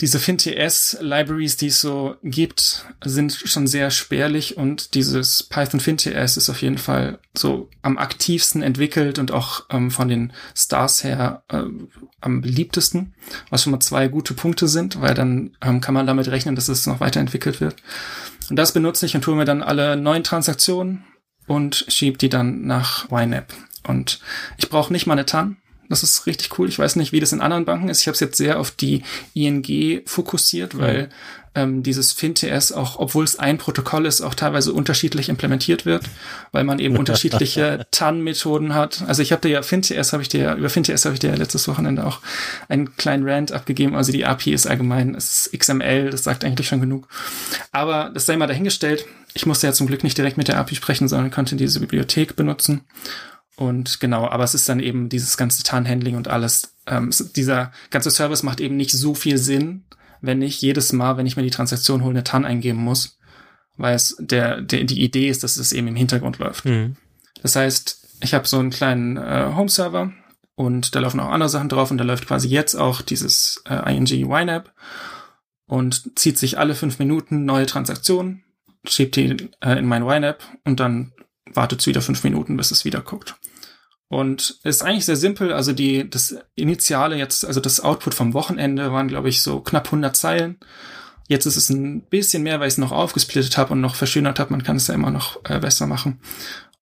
diese 0.00 0.18
FinTS-Libraries, 0.18 1.56
die 1.56 1.68
es 1.68 1.80
so 1.80 2.16
gibt, 2.22 2.84
sind 3.04 3.32
schon 3.32 3.66
sehr 3.66 3.90
spärlich 3.90 4.56
und 4.56 4.94
dieses 4.94 5.42
Python 5.42 5.80
FinTS 5.80 6.36
ist 6.36 6.50
auf 6.50 6.60
jeden 6.60 6.78
Fall 6.78 7.18
so 7.34 7.70
am 7.82 7.96
aktivsten 7.96 8.62
entwickelt 8.62 9.18
und 9.18 9.32
auch 9.32 9.64
ähm, 9.70 9.90
von 9.90 10.08
den 10.08 10.32
Stars 10.54 11.02
her 11.02 11.42
äh, 11.48 11.62
am 12.20 12.40
beliebtesten, 12.42 13.14
was 13.48 13.62
schon 13.62 13.70
mal 13.70 13.80
zwei 13.80 14.08
gute 14.08 14.34
Punkte 14.34 14.68
sind, 14.68 15.00
weil 15.00 15.14
dann 15.14 15.56
ähm, 15.62 15.80
kann 15.80 15.94
man 15.94 16.06
damit 16.06 16.28
rechnen, 16.28 16.56
dass 16.56 16.68
es 16.68 16.86
noch 16.86 17.00
weiterentwickelt 17.00 17.60
wird. 17.60 17.76
Und 18.50 18.56
das 18.56 18.72
benutze 18.72 19.06
ich 19.06 19.14
und 19.14 19.22
tue 19.22 19.36
mir 19.36 19.44
dann 19.44 19.62
alle 19.62 19.96
neuen 19.96 20.24
Transaktionen 20.24 21.04
und 21.46 21.86
schiebe 21.88 22.18
die 22.18 22.28
dann 22.28 22.66
nach 22.66 23.10
YNAB. 23.10 23.52
Und 23.86 24.20
ich 24.58 24.68
brauche 24.68 24.92
nicht 24.92 25.06
mal 25.06 25.14
eine 25.14 25.26
TAN, 25.26 25.56
Das 25.88 26.02
ist 26.02 26.26
richtig 26.26 26.58
cool. 26.58 26.68
Ich 26.68 26.78
weiß 26.78 26.96
nicht, 26.96 27.12
wie 27.12 27.20
das 27.20 27.32
in 27.32 27.40
anderen 27.40 27.64
Banken 27.64 27.88
ist. 27.88 28.00
Ich 28.00 28.06
habe 28.08 28.14
es 28.14 28.20
jetzt 28.20 28.36
sehr 28.36 28.58
auf 28.58 28.70
die 28.70 29.02
ING 29.34 30.02
fokussiert, 30.06 30.78
weil 30.78 31.10
ähm, 31.56 31.82
dieses 31.82 32.12
FinTS 32.12 32.70
auch, 32.72 32.98
obwohl 32.98 33.24
es 33.24 33.38
ein 33.38 33.56
Protokoll 33.56 34.04
ist, 34.04 34.20
auch 34.20 34.34
teilweise 34.34 34.72
unterschiedlich 34.72 35.30
implementiert 35.30 35.86
wird, 35.86 36.04
weil 36.52 36.64
man 36.64 36.78
eben 36.78 36.96
unterschiedliche 36.98 37.86
TAN-Methoden 37.90 38.74
hat. 38.74 39.02
Also 39.06 39.22
ich 39.22 39.32
habe 39.32 39.42
dir 39.42 39.48
ja 39.48 39.62
FinTS, 39.62 40.12
habe 40.12 40.22
ich 40.22 40.28
dir 40.28 40.54
über 40.54 40.68
FinTS 40.68 41.06
habe 41.06 41.14
ich 41.14 41.20
dir 41.20 41.30
ja 41.30 41.36
letztes 41.36 41.66
Wochenende 41.66 42.04
auch 42.04 42.20
einen 42.68 42.96
kleinen 42.96 43.28
Rant 43.28 43.52
abgegeben. 43.52 43.96
Also 43.96 44.12
die 44.12 44.26
API 44.26 44.52
ist 44.52 44.66
allgemein, 44.66 45.14
es 45.14 45.48
ist 45.48 45.58
XML, 45.58 46.10
das 46.10 46.24
sagt 46.24 46.44
eigentlich 46.44 46.68
schon 46.68 46.80
genug. 46.80 47.08
Aber 47.72 48.10
das 48.12 48.26
sei 48.26 48.36
mal 48.36 48.46
dahingestellt. 48.46 49.06
Ich 49.32 49.46
musste 49.46 49.66
ja 49.66 49.72
zum 49.72 49.86
Glück 49.86 50.04
nicht 50.04 50.18
direkt 50.18 50.36
mit 50.36 50.48
der 50.48 50.58
API 50.58 50.74
sprechen, 50.74 51.08
sondern 51.08 51.30
konnte 51.30 51.56
diese 51.56 51.80
Bibliothek 51.80 52.36
benutzen. 52.36 52.82
Und 53.56 54.00
genau, 54.00 54.28
aber 54.28 54.44
es 54.44 54.54
ist 54.54 54.68
dann 54.68 54.80
eben 54.80 55.08
dieses 55.08 55.36
ganze 55.36 55.62
TAN-Handling 55.62 56.16
und 56.16 56.28
alles. 56.28 56.74
Ähm, 56.86 57.10
dieser 57.34 57.72
ganze 57.90 58.10
Service 58.10 58.42
macht 58.42 58.60
eben 58.60 58.76
nicht 58.76 58.92
so 58.92 59.14
viel 59.14 59.38
Sinn, 59.38 59.84
wenn 60.20 60.42
ich 60.42 60.60
jedes 60.60 60.92
Mal, 60.92 61.16
wenn 61.16 61.26
ich 61.26 61.36
mir 61.36 61.42
die 61.42 61.50
Transaktion 61.50 62.02
hole, 62.02 62.10
eine 62.10 62.24
TAN 62.24 62.44
eingeben 62.44 62.78
muss, 62.78 63.18
weil 63.76 63.94
es 63.94 64.16
der, 64.18 64.60
der 64.60 64.84
die 64.84 65.02
Idee 65.02 65.28
ist, 65.28 65.42
dass 65.42 65.56
es 65.56 65.72
eben 65.72 65.88
im 65.88 65.96
Hintergrund 65.96 66.38
läuft. 66.38 66.66
Mhm. 66.66 66.96
Das 67.42 67.56
heißt, 67.56 68.06
ich 68.20 68.34
habe 68.34 68.46
so 68.46 68.58
einen 68.58 68.70
kleinen 68.70 69.16
äh, 69.16 69.52
Home-Server 69.54 70.12
und 70.54 70.94
da 70.94 71.00
laufen 71.00 71.20
auch 71.20 71.30
andere 71.30 71.48
Sachen 71.48 71.68
drauf 71.68 71.90
und 71.90 71.98
da 71.98 72.04
läuft 72.04 72.26
quasi 72.26 72.48
jetzt 72.48 72.74
auch 72.74 73.02
dieses 73.02 73.62
äh, 73.68 73.94
ING 73.94 74.06
YNAB 74.06 74.72
und 75.66 76.18
zieht 76.18 76.38
sich 76.38 76.58
alle 76.58 76.74
fünf 76.74 76.98
Minuten 76.98 77.44
neue 77.44 77.66
Transaktionen, 77.66 78.44
schiebt 78.86 79.16
die 79.16 79.50
äh, 79.60 79.78
in 79.78 79.86
mein 79.86 80.02
YNAB 80.02 80.42
und 80.64 80.80
dann 80.80 81.12
wartet 81.52 81.80
es 81.80 81.86
wieder 81.86 82.02
fünf 82.02 82.22
Minuten, 82.24 82.56
bis 82.56 82.70
es 82.70 82.84
wieder 82.84 83.00
guckt. 83.00 83.36
Und 84.08 84.60
ist 84.62 84.82
eigentlich 84.82 85.04
sehr 85.04 85.16
simpel. 85.16 85.52
Also 85.52 85.72
die, 85.72 86.08
das 86.08 86.36
Initiale 86.54 87.16
jetzt, 87.16 87.44
also 87.44 87.60
das 87.60 87.80
Output 87.80 88.14
vom 88.14 88.34
Wochenende 88.34 88.92
waren, 88.92 89.08
glaube 89.08 89.28
ich, 89.28 89.42
so 89.42 89.60
knapp 89.60 89.86
100 89.86 90.14
Zeilen. 90.14 90.58
Jetzt 91.28 91.46
ist 91.46 91.56
es 91.56 91.70
ein 91.70 92.02
bisschen 92.02 92.44
mehr, 92.44 92.60
weil 92.60 92.68
ich 92.68 92.74
es 92.74 92.78
noch 92.78 92.92
aufgesplittet 92.92 93.58
habe 93.58 93.72
und 93.72 93.80
noch 93.80 93.96
verschönert 93.96 94.38
habe. 94.38 94.52
Man 94.52 94.62
kann 94.62 94.76
es 94.76 94.86
ja 94.86 94.94
immer 94.94 95.10
noch 95.10 95.40
äh, 95.44 95.58
besser 95.58 95.88
machen. 95.88 96.20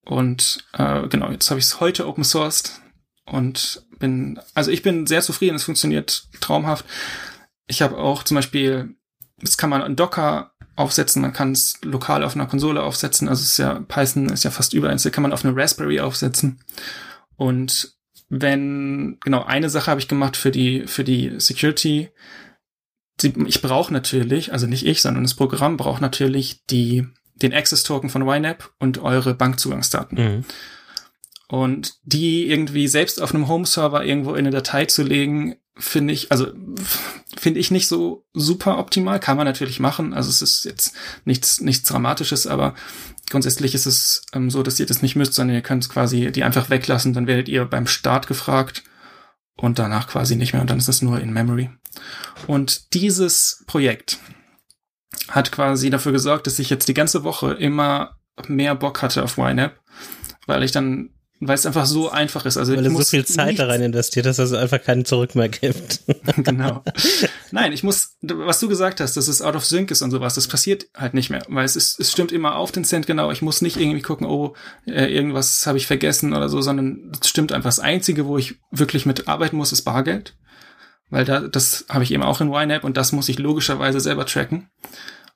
Und 0.05 0.67
äh, 0.75 1.09
genau, 1.09 1.31
jetzt 1.31 1.51
habe 1.51 1.59
ich 1.59 1.65
es 1.65 1.81
heute 1.81 2.07
open 2.07 2.25
sourced 2.25 2.83
und 3.25 3.87
bin, 3.99 4.39
also 4.53 4.71
ich 4.71 4.83
bin 4.83 5.07
sehr 5.07 5.23
zufrieden. 5.23 5.57
Es 5.57 5.65
funktioniert 5.65 6.29
traumhaft. 6.41 6.85
Ich 7.67 7.81
habe 7.81 7.97
auch 7.97 8.23
zum 8.23 8.35
Beispiel, 8.35 8.97
das 9.39 9.57
kann 9.57 9.71
man 9.71 9.81
in 9.81 9.97
Docker 9.97 10.53
aufsetzen, 10.77 11.23
man 11.23 11.33
kann 11.33 11.53
es 11.53 11.79
lokal 11.83 12.25
auf 12.25 12.35
einer 12.35 12.47
Konsole 12.47 12.83
aufsetzen. 12.83 13.29
Also 13.29 13.43
es 13.43 13.53
ist 13.53 13.59
ja, 13.59 13.81
Python 13.81 14.29
ist 14.29 14.45
ja 14.45 14.51
fast 14.51 14.75
überall, 14.75 14.97
kann 14.97 15.23
man 15.23 15.33
auf 15.33 15.45
eine 15.45 15.57
Raspberry 15.57 16.01
aufsetzen. 16.01 16.61
Und 17.37 17.95
wenn, 18.29 19.19
genau, 19.21 19.45
eine 19.45 19.71
Sache 19.71 19.91
habe 19.91 20.01
ich 20.01 20.09
gemacht 20.09 20.37
für 20.37 20.51
die, 20.51 20.87
für 20.87 21.05
die 21.05 21.35
Security. 21.39 22.11
Ich 23.23 23.63
brauche 23.63 23.93
natürlich, 23.93 24.53
also 24.53 24.67
nicht 24.67 24.85
ich, 24.85 25.01
sondern 25.01 25.23
das 25.23 25.35
Programm 25.35 25.77
braucht 25.77 26.01
natürlich 26.03 26.65
die, 26.67 27.07
den 27.37 27.53
Access-Token 27.53 28.11
von 28.11 28.27
YNAB 28.27 28.71
und 28.81 28.99
eure 28.99 29.35
Bankzugangsdaten. 29.35 30.19
Mhm. 30.19 30.45
Und 31.47 31.95
die 32.03 32.49
irgendwie 32.49 32.89
selbst 32.89 33.23
auf 33.23 33.33
einem 33.33 33.47
Home-Server 33.47 34.05
irgendwo 34.05 34.31
in 34.31 34.39
eine 34.39 34.51
Datei 34.51 34.87
zu 34.87 35.05
legen, 35.05 35.57
finde 35.77 36.15
ich, 36.15 36.31
also 36.31 36.53
finde 37.37 37.61
ich 37.61 37.71
nicht 37.71 37.89
so 37.89 38.27
super 38.33 38.79
optimal. 38.79 39.21
Kann 39.21 39.37
man 39.37 39.47
natürlich 39.47 39.81
machen. 39.81 40.15
Also 40.15 40.31
es 40.31 40.43
ist 40.43 40.65
jetzt 40.65 40.95
nichts, 41.25 41.61
nichts 41.61 41.89
Dramatisches, 41.89 42.47
aber 42.47 42.75
grundsätzlich 43.31 43.75
ist 43.75 43.87
es 43.87 44.25
ähm, 44.33 44.51
so, 44.51 44.63
dass 44.63 44.79
ihr 44.79 44.87
das 44.87 45.03
nicht 45.03 45.17
müsst, 45.17 45.35
sondern 45.35 45.57
ihr 45.57 45.63
könnt 45.63 45.89
quasi 45.89 46.31
die 46.31 46.45
einfach 46.45 46.71
weglassen. 46.71 47.13
Dann 47.13 47.27
werdet 47.27 47.49
ihr 47.49 47.65
beim 47.65 47.87
Start 47.87 48.27
gefragt 48.27 48.85
und 49.57 49.79
danach 49.79 50.09
quasi 50.09 50.37
nicht 50.37 50.53
mehr. 50.53 50.63
Und 50.63 50.71
dann 50.71 50.79
ist 50.79 50.89
es 50.89 51.03
nur 51.03 51.21
in 51.21 51.33
Memory. 51.33 51.71
Und 52.47 52.95
dieses 52.95 53.65
Projekt 53.67 54.19
hat 55.29 55.53
quasi 55.53 55.91
dafür 55.91 56.13
gesorgt, 56.13 56.47
dass 56.47 56.59
ich 56.59 56.71
jetzt 56.71 56.89
die 56.89 56.95
ganze 56.95 57.25
Woche 57.25 57.53
immer 57.53 58.19
mehr 58.49 58.75
Bock 58.75 59.03
hatte 59.03 59.23
auf 59.23 59.39
YNAB, 59.39 59.79
weil 60.47 60.63
ich 60.63 60.73
dann 60.73 61.11
weil 61.49 61.55
es 61.55 61.67
einfach 61.67 61.87
so 61.87 62.11
einfach 62.11 62.45
ist. 62.47 62.57
Also 62.57 62.75
weil 62.75 62.83
du 62.83 62.91
so 62.91 63.05
viel 63.05 63.25
Zeit 63.25 63.59
da 63.59 63.67
rein 63.67 63.83
investiert 63.83 64.27
hast, 64.27 64.39
dass 64.39 64.51
es 64.51 64.59
einfach 64.59 64.83
keinen 64.83 65.05
Zurück 65.05 65.35
mehr 65.35 65.49
gibt. 65.49 66.01
genau. 66.37 66.83
Nein, 67.51 67.73
ich 67.73 67.83
muss, 67.83 68.17
was 68.23 68.61
du 68.61 68.69
gesagt 68.69 69.01
hast, 69.01 69.17
dass 69.17 69.29
es 69.29 69.43
out 69.43 69.55
of 69.55 69.65
sync 69.65 69.91
ist 69.91 70.03
und 70.03 70.11
sowas, 70.11 70.35
das 70.35 70.49
passiert 70.49 70.87
halt 70.95 71.15
nicht 71.15 71.31
mehr, 71.31 71.43
weil 71.49 71.65
es 71.65 71.77
ist, 71.77 72.01
es 72.01 72.13
stimmt 72.13 72.33
immer 72.33 72.57
auf 72.57 72.73
den 72.73 72.85
Cent 72.85 73.07
genau. 73.07 73.31
Ich 73.31 73.43
muss 73.43 73.63
nicht 73.63 73.77
irgendwie 73.77 74.03
gucken, 74.03 74.27
oh, 74.27 74.55
äh, 74.87 75.07
irgendwas 75.07 75.67
habe 75.67 75.79
ich 75.79 75.87
vergessen 75.87 76.35
oder 76.35 76.49
so, 76.49 76.61
sondern 76.61 77.13
es 77.21 77.29
stimmt 77.29 77.53
einfach. 77.53 77.69
Das 77.69 77.81
Einzige, 77.81 78.27
wo 78.27 78.39
ich 78.39 78.57
wirklich 78.71 79.07
mit 79.07 79.29
arbeiten 79.29 79.57
muss, 79.57 79.73
ist 79.73 79.83
Bargeld. 79.83 80.35
Weil 81.11 81.25
da, 81.25 81.41
das 81.41 81.85
habe 81.89 82.05
ich 82.05 82.13
eben 82.13 82.23
auch 82.23 82.41
in 82.41 82.53
YNAB 82.53 82.85
und 82.85 82.97
das 82.97 83.13
muss 83.13 83.29
ich 83.29 83.39
logischerweise 83.39 84.01
selber 84.01 84.27
tracken. 84.27 84.69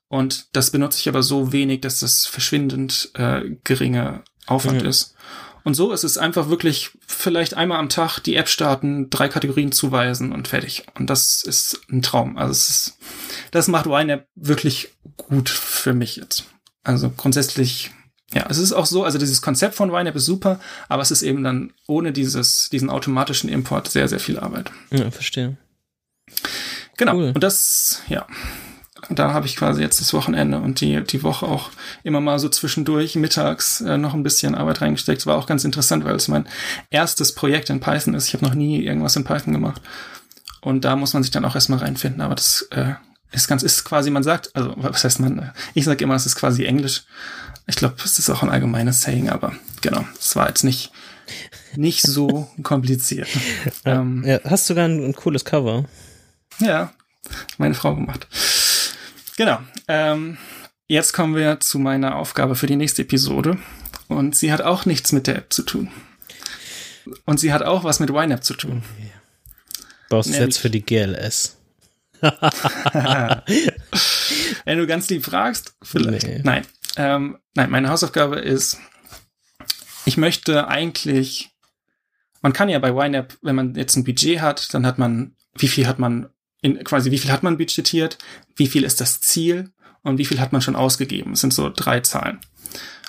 Und 0.08 0.56
das 0.56 0.70
benutze 0.70 0.98
ich 0.98 1.08
aber 1.08 1.22
so 1.22 1.52
wenig, 1.52 1.82
dass 1.82 2.00
das 2.00 2.26
verschwindend 2.26 3.10
äh, 3.14 3.42
geringe 3.64 4.22
Aufwand 4.46 4.82
mhm. 4.82 4.88
ist. 4.88 5.14
Und 5.68 5.74
so 5.74 5.92
ist 5.92 6.02
es 6.02 6.16
einfach 6.16 6.48
wirklich 6.48 6.92
vielleicht 7.06 7.52
einmal 7.52 7.78
am 7.78 7.90
Tag 7.90 8.20
die 8.20 8.36
App 8.36 8.48
starten, 8.48 9.10
drei 9.10 9.28
Kategorien 9.28 9.70
zuweisen 9.70 10.32
und 10.32 10.48
fertig. 10.48 10.86
Und 10.94 11.10
das 11.10 11.42
ist 11.42 11.82
ein 11.90 12.00
Traum. 12.00 12.38
Also 12.38 12.52
es 12.52 12.70
ist, 12.70 12.98
das 13.50 13.68
macht 13.68 13.84
YNAB 13.84 14.26
wirklich 14.34 14.96
gut 15.18 15.50
für 15.50 15.92
mich 15.92 16.16
jetzt. 16.16 16.44
Also 16.84 17.10
grundsätzlich, 17.14 17.90
ja, 18.32 18.46
es 18.48 18.56
ist 18.56 18.72
auch 18.72 18.86
so, 18.86 19.04
also 19.04 19.18
dieses 19.18 19.42
Konzept 19.42 19.74
von 19.74 19.90
YNAB 19.90 20.16
ist 20.16 20.24
super, 20.24 20.58
aber 20.88 21.02
es 21.02 21.10
ist 21.10 21.20
eben 21.20 21.44
dann 21.44 21.74
ohne 21.86 22.12
dieses, 22.12 22.70
diesen 22.70 22.88
automatischen 22.88 23.50
Import 23.50 23.90
sehr, 23.90 24.08
sehr 24.08 24.20
viel 24.20 24.38
Arbeit. 24.38 24.70
Ja, 24.90 25.10
verstehe. 25.10 25.58
Genau. 26.96 27.14
Cool. 27.14 27.32
Und 27.34 27.42
das, 27.42 28.00
ja, 28.08 28.26
da 29.10 29.32
habe 29.32 29.46
ich 29.46 29.56
quasi 29.56 29.80
jetzt 29.80 30.00
das 30.00 30.12
Wochenende 30.12 30.58
und 30.58 30.80
die, 30.80 31.02
die 31.02 31.22
Woche 31.22 31.46
auch 31.46 31.70
immer 32.02 32.20
mal 32.20 32.38
so 32.38 32.48
zwischendurch 32.48 33.16
mittags 33.16 33.80
äh, 33.80 33.96
noch 33.96 34.14
ein 34.14 34.22
bisschen 34.22 34.54
Arbeit 34.54 34.80
reingesteckt. 34.80 35.26
War 35.26 35.36
auch 35.36 35.46
ganz 35.46 35.64
interessant, 35.64 36.04
weil 36.04 36.16
es 36.16 36.28
mein 36.28 36.48
erstes 36.90 37.34
Projekt 37.34 37.70
in 37.70 37.80
Python 37.80 38.14
ist. 38.14 38.26
Ich 38.28 38.34
habe 38.34 38.44
noch 38.44 38.54
nie 38.54 38.84
irgendwas 38.84 39.16
in 39.16 39.24
Python 39.24 39.52
gemacht. 39.52 39.80
Und 40.60 40.84
da 40.84 40.96
muss 40.96 41.14
man 41.14 41.22
sich 41.22 41.30
dann 41.30 41.44
auch 41.44 41.54
erstmal 41.54 41.78
reinfinden. 41.78 42.20
Aber 42.20 42.34
das 42.34 42.62
äh, 42.70 42.94
ist 43.32 43.48
ganz, 43.48 43.62
ist 43.62 43.84
quasi, 43.84 44.10
man 44.10 44.22
sagt, 44.22 44.54
also 44.54 44.74
was 44.76 45.04
heißt 45.04 45.20
man, 45.20 45.52
ich 45.74 45.84
sage 45.84 46.02
immer, 46.04 46.14
es 46.14 46.26
ist 46.26 46.36
quasi 46.36 46.64
Englisch. 46.64 47.04
Ich 47.66 47.76
glaube, 47.76 47.96
es 48.04 48.18
ist 48.18 48.30
auch 48.30 48.42
ein 48.42 48.50
allgemeines 48.50 49.02
Saying, 49.02 49.28
aber 49.28 49.54
genau, 49.82 50.04
es 50.18 50.34
war 50.34 50.48
jetzt 50.48 50.64
nicht, 50.64 50.90
nicht 51.76 52.02
so 52.02 52.50
kompliziert. 52.62 53.28
ähm, 53.84 54.24
ja, 54.26 54.40
hast 54.44 54.66
sogar 54.66 54.86
ein, 54.86 55.04
ein 55.04 55.14
cooles 55.14 55.44
Cover. 55.44 55.84
Ja, 56.58 56.92
meine 57.58 57.74
Frau 57.74 57.94
gemacht. 57.94 58.26
Genau. 59.38 59.60
Ähm, 59.86 60.36
jetzt 60.88 61.12
kommen 61.12 61.36
wir 61.36 61.60
zu 61.60 61.78
meiner 61.78 62.16
Aufgabe 62.16 62.56
für 62.56 62.66
die 62.66 62.74
nächste 62.74 63.02
Episode. 63.02 63.56
Und 64.08 64.34
sie 64.34 64.52
hat 64.52 64.62
auch 64.62 64.84
nichts 64.84 65.12
mit 65.12 65.28
der 65.28 65.36
App 65.36 65.52
zu 65.52 65.62
tun. 65.62 65.92
Und 67.24 67.38
sie 67.38 67.52
hat 67.52 67.62
auch 67.62 67.84
was 67.84 68.00
mit 68.00 68.10
YNAB 68.10 68.42
zu 68.42 68.54
tun. 68.54 68.82
Okay. 68.96 69.12
Baust 70.08 70.30
du 70.30 70.38
jetzt 70.38 70.58
für 70.58 70.70
die 70.70 70.84
GLS? 70.84 71.56
Wenn 72.20 72.32
du 74.78 74.88
ganz 74.88 75.08
lieb 75.08 75.24
fragst, 75.24 75.76
vielleicht. 75.82 76.26
Nee. 76.26 76.40
Nein. 76.42 76.66
Ähm, 76.96 77.38
nein, 77.54 77.70
meine 77.70 77.90
Hausaufgabe 77.90 78.40
ist, 78.40 78.80
ich 80.04 80.16
möchte 80.16 80.66
eigentlich, 80.66 81.50
man 82.42 82.52
kann 82.52 82.68
ja 82.68 82.80
bei 82.80 82.90
YNAB, 82.90 83.34
wenn 83.42 83.54
man 83.54 83.76
jetzt 83.76 83.94
ein 83.94 84.02
Budget 84.02 84.40
hat, 84.40 84.74
dann 84.74 84.84
hat 84.84 84.98
man, 84.98 85.36
wie 85.56 85.68
viel 85.68 85.86
hat 85.86 86.00
man 86.00 86.28
in, 86.60 86.82
quasi, 86.84 87.10
wie 87.10 87.18
viel 87.18 87.32
hat 87.32 87.42
man 87.42 87.58
budgetiert, 87.58 88.18
wie 88.56 88.66
viel 88.66 88.84
ist 88.84 89.00
das 89.00 89.20
Ziel 89.20 89.70
und 90.02 90.18
wie 90.18 90.24
viel 90.24 90.40
hat 90.40 90.52
man 90.52 90.62
schon 90.62 90.76
ausgegeben. 90.76 91.32
Das 91.32 91.40
sind 91.40 91.54
so 91.54 91.70
drei 91.74 92.00
Zahlen. 92.00 92.40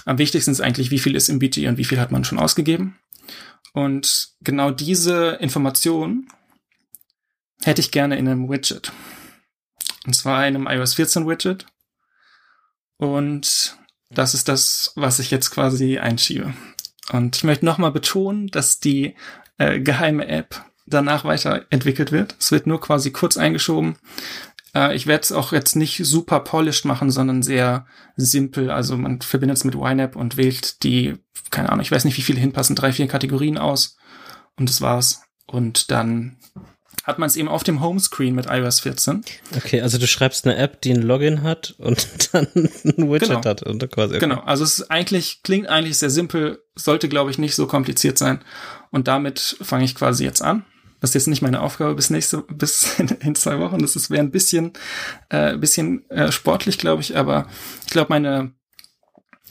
Am 0.06 0.18
wichtigsten 0.18 0.52
ist 0.52 0.62
eigentlich, 0.62 0.92
wie 0.92 1.00
viel 1.00 1.16
ist 1.16 1.30
im 1.30 1.40
Budget 1.40 1.68
und 1.68 1.78
wie 1.78 1.86
viel 1.86 2.00
hat 2.00 2.12
man 2.12 2.24
schon 2.24 2.40
ausgegeben. 2.40 2.98
Und 3.74 4.30
genau 4.42 4.72
diese 4.72 5.38
Information 5.40 6.28
hätte 7.62 7.82
ich 7.82 7.92
gerne 7.92 8.18
in 8.18 8.28
einem 8.28 8.50
Widget. 8.50 8.92
Und 10.06 10.14
zwar 10.14 10.48
in 10.48 10.56
einem 10.56 10.68
iOS 10.68 10.96
14 10.96 11.28
Widget. 11.28 11.66
Und 12.98 13.78
das 14.10 14.34
ist 14.34 14.48
das, 14.48 14.94
was 14.96 15.20
ich 15.20 15.30
jetzt 15.32 15.52
quasi 15.52 16.00
einschiebe. 16.00 16.54
Und 17.12 17.36
ich 17.36 17.44
möchte 17.44 17.66
nochmal 17.66 17.92
betonen, 17.92 18.48
dass 18.48 18.80
die 18.80 19.16
äh, 19.58 19.80
geheime 19.80 20.28
App 20.28 20.66
danach 20.90 21.24
weiterentwickelt 21.26 22.12
wird. 22.12 22.36
Es 22.40 22.52
wird 22.52 22.68
nur 22.68 22.82
quasi 22.82 23.12
kurz 23.12 23.38
eingeschoben. 23.38 23.98
Äh, 24.76 24.96
ich 24.96 25.08
werde 25.08 25.24
es 25.24 25.32
auch 25.32 25.52
jetzt 25.52 25.76
nicht 25.76 26.02
super 26.06 26.40
polished 26.42 26.86
machen, 26.86 27.12
sondern 27.12 27.42
sehr 27.44 27.86
simpel. 28.16 28.72
Also 28.72 28.98
man 28.98 29.22
verbindet 29.22 29.58
es 29.58 29.64
mit 29.64 29.76
YNAB 29.76 30.16
und 30.16 30.38
wählt 30.38 30.84
die, 30.84 31.16
keine 31.50 31.70
Ahnung, 31.70 31.82
ich 31.82 31.92
weiß 31.92 32.06
nicht, 32.06 32.18
wie 32.18 32.22
viele 32.24 32.40
hinpassen, 32.40 32.76
drei, 32.76 32.92
vier 32.92 33.08
Kategorien 33.08 33.58
aus. 33.58 33.98
Und 34.58 34.70
das 34.70 34.82
war's. 34.82 35.22
Und 35.48 35.90
dann 35.92 36.38
hat 37.06 37.18
man 37.18 37.28
es 37.28 37.38
eben 37.38 37.48
auf 37.48 37.64
dem 37.64 37.82
Homescreen 37.82 38.36
mit 38.36 38.46
iOS 38.48 38.82
14. 38.82 39.24
Okay, 39.56 39.82
also 39.82 39.98
du 39.98 40.06
schreibst 40.06 40.46
eine 40.46 40.58
App, 40.58 40.82
die 40.82 40.92
ein 40.92 41.02
Login 41.02 41.42
hat 41.42 41.74
und 41.80 42.08
dann 42.34 42.48
ein 42.54 43.10
Widget 43.10 43.30
Genau. 43.30 43.44
hat. 43.46 43.64
Und 43.64 43.90
quasi, 43.92 44.16
okay. 44.16 44.20
Genau, 44.20 44.42
also 44.42 44.64
es 44.64 44.80
ist 44.80 44.92
eigentlich, 44.92 45.42
klingt 45.44 45.68
eigentlich 45.68 45.98
sehr 45.98 46.12
simpel, 46.12 46.62
sollte, 46.76 47.10
glaube 47.10 47.32
ich, 47.32 47.40
nicht 47.40 47.56
so 47.56 47.66
kompliziert 47.66 48.18
sein. 48.20 48.44
Und 48.92 49.08
damit 49.08 49.58
fange 49.62 49.86
ich 49.86 49.96
quasi 49.96 50.24
jetzt 50.24 50.44
an. 50.44 50.66
Das 51.02 51.12
ist 51.12 51.14
jetzt 51.16 51.28
nicht 51.28 51.42
meine 51.42 51.62
Aufgabe 51.62 51.96
bis 51.96 52.10
nächste, 52.10 52.40
bis 52.42 53.00
in, 53.00 53.08
in 53.22 53.36
zwei 53.36 53.60
Wochen. 53.60 53.80
Das 53.80 53.96
ist 53.96 54.10
wäre 54.10 54.22
ein 54.24 54.32
bisschen, 54.32 54.74
äh, 55.30 55.58
bisschen 55.58 56.10
äh, 56.10 56.32
sportlich, 56.32 56.78
glaube 56.78 57.02
ich, 57.02 57.16
aber 57.18 57.48
ich 57.86 57.92
glaube, 57.92 58.10
meine, 58.10 58.54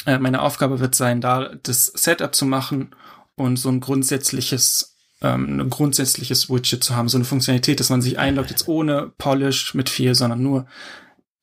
äh, 0.07 0.19
meine 0.19 0.43
Aufgabe 0.43 0.81
wird 0.81 0.95
sein, 0.95 1.21
da 1.21 1.55
das 1.63 1.87
Setup 1.87 2.35
zu 2.35 2.45
machen 2.47 2.95
und 3.37 3.57
so 3.57 3.69
ein 3.71 3.81
grundsätzliches, 3.81 4.97
ähm, 5.23 5.61
ein 5.61 5.71
grundsätzliches 5.71 6.51
Widget 6.51 6.85
zu 6.85 6.95
haben, 6.97 7.09
so 7.09 7.17
eine 7.19 7.25
Funktionalität, 7.25 7.81
dass 7.81 7.91
man 7.91 8.03
sich 8.03 8.19
einloggt, 8.19 8.51
jetzt 8.51 8.69
ohne 8.69 9.13
Polish 9.19 9.75
mit 9.75 9.89
viel, 9.89 10.15
sondern 10.15 10.43
nur, 10.43 10.67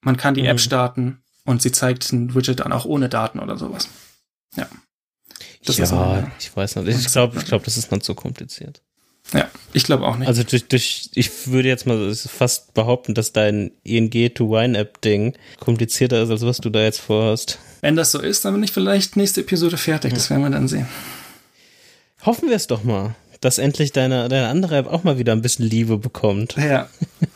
man 0.01 0.17
kann 0.17 0.33
die 0.35 0.41
Mhm. 0.43 0.47
App 0.49 0.59
starten 0.59 1.23
und 1.45 1.61
sie 1.61 1.71
zeigt 1.71 2.11
ein 2.11 2.35
Widget 2.35 2.59
dann 2.59 2.71
auch 2.71 2.85
ohne 2.85 3.09
Daten 3.09 3.39
oder 3.39 3.57
sowas. 3.57 3.89
Ja. 4.55 4.67
Das 5.65 5.79
ist 5.79 5.91
ja, 5.91 5.97
meine- 5.97 6.31
ich 6.39 6.55
weiß 6.55 6.75
nicht. 6.77 6.99
Ich 6.99 7.11
glaube, 7.11 7.37
ich 7.39 7.45
glaube, 7.45 7.65
das 7.65 7.75
ist 7.75 7.91
nicht 7.91 8.05
so 8.05 8.13
kompliziert. 8.13 8.81
Ja, 9.33 9.49
ich 9.73 9.83
glaube 9.83 10.05
auch 10.05 10.17
nicht. 10.17 10.27
Also 10.27 10.43
durch, 10.43 10.67
durch, 10.67 11.09
ich 11.13 11.47
würde 11.47 11.67
jetzt 11.67 11.87
mal 11.87 12.13
fast 12.13 12.73
behaupten, 12.73 13.13
dass 13.13 13.33
dein 13.33 13.71
ING 13.83 14.11
to 14.33 14.49
Wine 14.49 14.77
App 14.77 15.01
Ding 15.01 15.33
komplizierter 15.59 16.23
ist, 16.23 16.29
als 16.29 16.45
was 16.45 16.57
du 16.57 16.69
da 16.69 16.83
jetzt 16.83 17.01
vorhast. 17.01 17.59
Wenn 17.81 17.95
das 17.95 18.11
so 18.11 18.21
ist, 18.21 18.45
dann 18.45 18.53
bin 18.53 18.63
ich 18.63 18.71
vielleicht 18.71 19.15
nächste 19.15 19.41
Episode 19.41 19.77
fertig. 19.77 20.13
Das 20.13 20.29
werden 20.29 20.43
wir 20.43 20.49
dann 20.49 20.67
sehen. 20.67 20.87
Hoffen 22.23 22.49
wir 22.49 22.55
es 22.55 22.67
doch 22.67 22.83
mal, 22.83 23.15
dass 23.41 23.57
endlich 23.57 23.91
deine, 23.91 24.29
deine 24.29 24.47
andere 24.47 24.77
App 24.77 24.87
auch 24.87 25.03
mal 25.03 25.17
wieder 25.17 25.33
ein 25.33 25.41
bisschen 25.41 25.65
Liebe 25.65 25.97
bekommt. 25.97 26.55
Ja. 26.57 26.89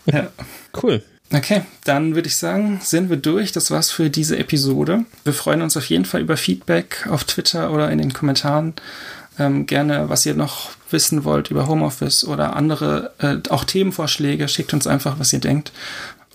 ja. 0.05 0.31
Cool. 0.81 1.03
Okay, 1.31 1.61
dann 1.83 2.15
würde 2.15 2.27
ich 2.27 2.37
sagen, 2.37 2.79
sind 2.83 3.09
wir 3.09 3.17
durch. 3.17 3.51
Das 3.51 3.69
war's 3.69 3.91
für 3.91 4.09
diese 4.09 4.37
Episode. 4.37 5.05
Wir 5.23 5.33
freuen 5.33 5.61
uns 5.61 5.77
auf 5.77 5.85
jeden 5.85 6.05
Fall 6.05 6.21
über 6.21 6.37
Feedback 6.37 7.07
auf 7.09 7.23
Twitter 7.23 7.71
oder 7.71 7.91
in 7.91 7.99
den 7.99 8.13
Kommentaren. 8.13 8.73
Ähm, 9.39 9.65
gerne, 9.65 10.09
was 10.09 10.25
ihr 10.25 10.35
noch 10.35 10.69
wissen 10.91 11.23
wollt 11.23 11.49
über 11.49 11.67
Homeoffice 11.67 12.25
oder 12.25 12.55
andere, 12.55 13.13
äh, 13.19 13.37
auch 13.49 13.63
Themenvorschläge. 13.63 14.47
Schickt 14.47 14.73
uns 14.73 14.85
einfach, 14.85 15.17
was 15.17 15.33
ihr 15.33 15.39
denkt. 15.39 15.71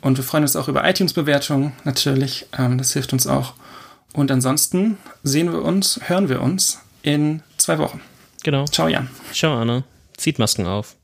Und 0.00 0.16
wir 0.16 0.24
freuen 0.24 0.42
uns 0.42 0.56
auch 0.56 0.68
über 0.68 0.88
iTunes-Bewertungen 0.88 1.72
natürlich. 1.84 2.46
Ähm, 2.58 2.78
das 2.78 2.92
hilft 2.92 3.12
uns 3.12 3.26
auch. 3.26 3.54
Und 4.12 4.30
ansonsten 4.30 4.98
sehen 5.22 5.52
wir 5.52 5.62
uns, 5.62 6.00
hören 6.06 6.28
wir 6.28 6.40
uns 6.40 6.80
in 7.02 7.42
zwei 7.58 7.78
Wochen. 7.78 8.00
Genau. 8.42 8.64
Ciao, 8.66 8.88
Jan. 8.88 9.08
Ciao, 9.32 9.54
Anna. 9.54 9.84
Zieht 10.16 10.38
Masken 10.38 10.66
auf. 10.66 10.96